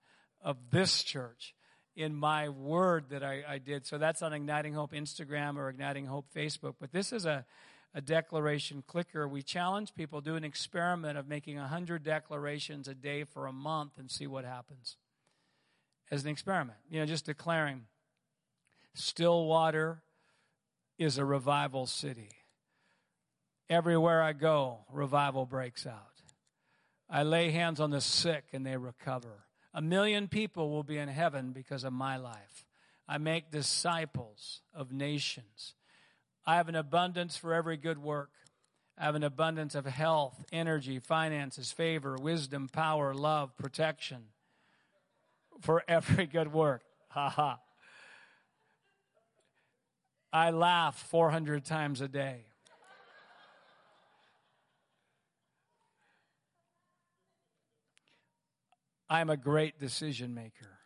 of 0.41 0.57
this 0.71 1.03
church. 1.03 1.53
in 1.95 2.13
my 2.13 2.49
word 2.49 3.05
that 3.09 3.23
I, 3.23 3.43
I 3.47 3.57
did. 3.57 3.85
So 3.85 3.97
that's 3.97 4.21
on 4.21 4.33
Igniting 4.33 4.73
Hope 4.73 4.91
Instagram 4.91 5.55
or 5.55 5.69
Igniting 5.69 6.05
Hope 6.05 6.25
Facebook. 6.35 6.75
But 6.77 6.91
this 6.91 7.13
is 7.13 7.25
a, 7.25 7.45
a 7.93 8.01
declaration 8.01 8.83
clicker. 8.85 9.27
We 9.27 9.41
challenge 9.41 9.95
people 9.95 10.19
do 10.19 10.35
an 10.35 10.43
experiment 10.43 11.17
of 11.17 11.27
making 11.27 11.55
100 11.55 12.03
declarations 12.03 12.89
a 12.89 12.93
day 12.93 13.23
for 13.23 13.47
a 13.47 13.53
month 13.53 13.93
and 13.97 14.11
see 14.11 14.27
what 14.27 14.43
happens. 14.43 14.97
As 16.11 16.23
an 16.23 16.29
experiment, 16.29 16.77
you 16.89 16.99
know, 16.99 17.05
just 17.05 17.25
declaring 17.25 17.85
Stillwater 18.93 20.01
is 20.97 21.17
a 21.17 21.25
revival 21.25 21.87
city. 21.87 22.29
Everywhere 23.69 24.21
I 24.21 24.33
go, 24.33 24.79
revival 24.91 25.45
breaks 25.45 25.87
out. 25.87 26.21
I 27.09 27.23
lay 27.23 27.51
hands 27.51 27.79
on 27.79 27.91
the 27.91 28.01
sick 28.01 28.45
and 28.53 28.65
they 28.65 28.77
recover. 28.77 29.45
A 29.73 29.81
million 29.81 30.27
people 30.27 30.69
will 30.69 30.83
be 30.83 30.97
in 30.97 31.09
heaven 31.09 31.51
because 31.51 31.83
of 31.83 31.93
my 31.93 32.17
life. 32.17 32.65
I 33.07 33.17
make 33.17 33.51
disciples 33.51 34.61
of 34.73 34.91
nations. 34.91 35.73
I 36.45 36.55
have 36.55 36.69
an 36.69 36.75
abundance 36.75 37.37
for 37.37 37.53
every 37.53 37.77
good 37.77 37.97
work. 37.97 38.31
I 38.97 39.05
have 39.05 39.15
an 39.15 39.23
abundance 39.23 39.75
of 39.75 39.85
health, 39.85 40.45
energy, 40.51 40.99
finances, 40.99 41.71
favor, 41.71 42.15
wisdom, 42.19 42.69
power, 42.71 43.13
love, 43.13 43.57
protection 43.57 44.25
for 45.59 45.83
every 45.87 46.25
good 46.25 46.53
work. 46.53 46.83
Ha 47.09 47.29
ha. 47.29 47.59
I 50.31 50.51
laugh 50.51 50.97
400 51.09 51.63
times 51.65 52.01
a 52.01 52.07
day. 52.07 52.45
I'm 59.09 59.29
a 59.29 59.37
great 59.37 59.79
decision 59.79 60.33
maker. 60.33 60.79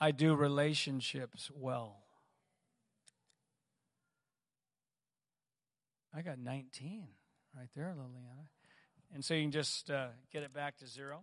I 0.00 0.10
do 0.10 0.34
relationships 0.34 1.50
well. 1.54 1.96
I 6.14 6.22
got 6.22 6.38
19 6.38 7.06
right 7.56 7.68
there, 7.76 7.94
Liliana. 7.96 8.48
And 9.14 9.24
so 9.24 9.34
you 9.34 9.42
can 9.42 9.50
just 9.50 9.90
uh, 9.90 10.08
get 10.32 10.42
it 10.42 10.52
back 10.52 10.78
to 10.78 10.86
zero. 10.86 11.16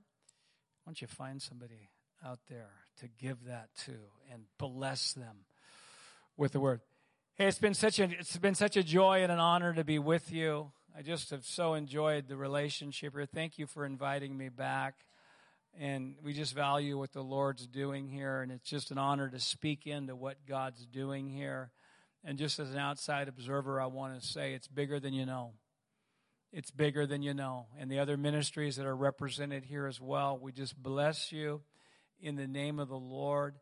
Why 0.83 0.89
don't 0.89 1.01
you 1.01 1.07
find 1.07 1.41
somebody 1.41 1.89
out 2.25 2.39
there 2.49 2.71
to 2.99 3.07
give 3.07 3.45
that 3.45 3.69
to 3.85 3.93
and 4.31 4.43
bless 4.57 5.13
them 5.13 5.45
with 6.37 6.53
the 6.53 6.59
word? 6.59 6.81
Hey, 7.35 7.47
it's 7.47 7.59
been 7.59 7.73
such 7.73 7.99
a 7.99 8.03
it's 8.03 8.37
been 8.37 8.55
such 8.55 8.77
a 8.77 8.83
joy 8.83 9.21
and 9.21 9.31
an 9.31 9.39
honor 9.39 9.73
to 9.73 9.83
be 9.83 9.99
with 9.99 10.31
you. 10.31 10.71
I 10.97 11.01
just 11.01 11.29
have 11.31 11.45
so 11.45 11.73
enjoyed 11.73 12.29
the 12.29 12.37
relationship 12.37 13.13
here. 13.13 13.25
Thank 13.25 13.57
you 13.57 13.67
for 13.67 13.85
inviting 13.85 14.37
me 14.37 14.47
back. 14.47 14.95
And 15.79 16.15
we 16.23 16.33
just 16.33 16.53
value 16.53 16.97
what 16.97 17.11
the 17.11 17.21
Lord's 17.21 17.67
doing 17.67 18.07
here, 18.07 18.41
and 18.41 18.51
it's 18.51 18.69
just 18.69 18.91
an 18.91 18.97
honor 18.97 19.29
to 19.29 19.39
speak 19.39 19.85
into 19.85 20.15
what 20.15 20.37
God's 20.47 20.85
doing 20.85 21.27
here. 21.27 21.71
And 22.23 22.37
just 22.37 22.59
as 22.59 22.71
an 22.71 22.77
outside 22.77 23.27
observer, 23.27 23.81
I 23.81 23.87
want 23.87 24.19
to 24.19 24.25
say 24.25 24.53
it's 24.53 24.69
bigger 24.69 24.99
than 24.99 25.13
you 25.13 25.25
know. 25.25 25.51
It's 26.53 26.71
bigger 26.71 27.05
than 27.05 27.21
you 27.21 27.33
know. 27.33 27.67
And 27.77 27.91
the 27.91 27.99
other 27.99 28.15
ministries 28.15 28.77
that 28.77 28.85
are 28.85 28.95
represented 28.95 29.65
here 29.65 29.85
as 29.85 29.99
well, 29.99 30.39
we 30.41 30.53
just 30.53 30.81
bless 30.81 31.33
you 31.33 31.61
in 32.21 32.37
the 32.37 32.47
name 32.47 32.79
of 32.79 32.87
the 32.87 32.97
Lord. 32.97 33.55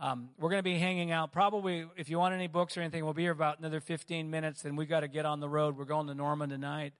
Um, 0.00 0.28
we're 0.38 0.50
going 0.50 0.60
to 0.60 0.62
be 0.62 0.78
hanging 0.78 1.10
out. 1.10 1.32
Probably, 1.32 1.86
if 1.96 2.08
you 2.08 2.18
want 2.18 2.34
any 2.34 2.46
books 2.46 2.76
or 2.76 2.82
anything, 2.82 3.04
we'll 3.04 3.14
be 3.14 3.22
here 3.22 3.32
about 3.32 3.58
another 3.58 3.80
15 3.80 4.30
minutes. 4.30 4.64
and 4.64 4.78
we 4.78 4.86
got 4.86 5.00
to 5.00 5.08
get 5.08 5.26
on 5.26 5.40
the 5.40 5.48
road. 5.48 5.76
We're 5.76 5.84
going 5.84 6.06
to 6.06 6.14
Norman 6.14 6.50
tonight. 6.50 6.92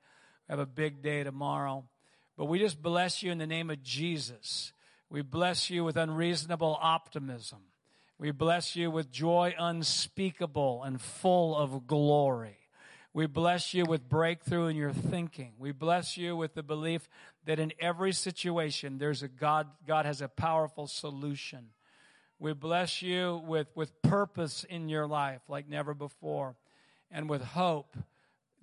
We 0.48 0.52
have 0.52 0.58
a 0.58 0.66
big 0.66 1.02
day 1.02 1.22
tomorrow. 1.22 1.84
But 2.36 2.46
we 2.46 2.58
just 2.58 2.82
bless 2.82 3.22
you 3.22 3.32
in 3.32 3.38
the 3.38 3.46
name 3.46 3.70
of 3.70 3.82
Jesus. 3.82 4.72
We 5.08 5.22
bless 5.22 5.70
you 5.70 5.84
with 5.84 5.96
unreasonable 5.96 6.78
optimism. 6.80 7.60
We 8.18 8.30
bless 8.30 8.76
you 8.76 8.90
with 8.90 9.10
joy 9.10 9.54
unspeakable 9.58 10.82
and 10.82 11.00
full 11.00 11.56
of 11.56 11.86
glory. 11.86 12.58
We 13.12 13.26
bless 13.26 13.72
you 13.72 13.84
with 13.86 14.08
breakthrough 14.08 14.66
in 14.66 14.76
your 14.76 14.92
thinking. 14.92 15.52
We 15.58 15.72
bless 15.72 16.18
you 16.18 16.36
with 16.36 16.54
the 16.54 16.62
belief 16.62 17.08
that 17.46 17.58
in 17.58 17.72
every 17.80 18.12
situation 18.12 18.98
there's 18.98 19.22
a 19.22 19.28
God, 19.28 19.68
God 19.86 20.04
has 20.04 20.20
a 20.20 20.28
powerful 20.28 20.86
solution. 20.86 21.68
We 22.38 22.52
bless 22.52 23.00
you 23.00 23.42
with, 23.46 23.68
with 23.74 24.02
purpose 24.02 24.64
in 24.68 24.90
your 24.90 25.06
life 25.06 25.40
like 25.48 25.68
never 25.68 25.94
before 25.94 26.56
and 27.10 27.30
with 27.30 27.42
hope 27.42 27.96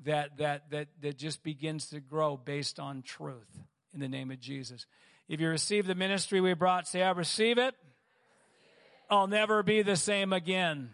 that, 0.06 0.38
that, 0.38 0.70
that, 0.72 0.88
that 1.02 1.18
just 1.18 1.44
begins 1.44 1.88
to 1.88 2.00
grow 2.00 2.38
based 2.38 2.80
on 2.80 3.02
truth 3.02 3.60
in 3.94 4.00
the 4.00 4.10
name 4.10 4.32
of 4.32 4.40
Jesus. 4.40 4.86
If 5.28 5.40
you 5.40 5.50
receive 5.50 5.88
the 5.88 5.96
ministry 5.96 6.42
we 6.42 6.54
brought, 6.54 6.88
say, 6.88 7.02
I 7.02 7.12
receive 7.12 7.58
it. 7.58 7.76
I'll 9.10 9.28
never 9.28 9.64
be 9.64 9.82
the 9.82 9.96
same 9.96 10.34
again. 10.34 10.90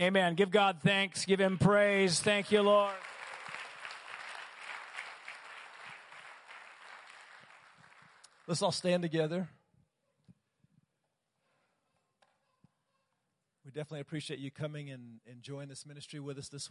Amen. 0.00 0.34
Give 0.34 0.50
God 0.50 0.78
thanks. 0.82 1.24
Give 1.24 1.40
Him 1.40 1.58
praise. 1.58 2.20
Thank 2.20 2.52
you, 2.52 2.62
Lord. 2.62 2.94
Let's 8.46 8.62
all 8.62 8.72
stand 8.72 9.02
together. 9.02 9.48
We 13.68 13.72
definitely 13.72 14.00
appreciate 14.00 14.38
you 14.40 14.50
coming 14.50 14.88
and 14.88 15.20
enjoying 15.26 15.68
this 15.68 15.84
ministry 15.84 16.20
with 16.20 16.38
us 16.38 16.48
this 16.48 16.66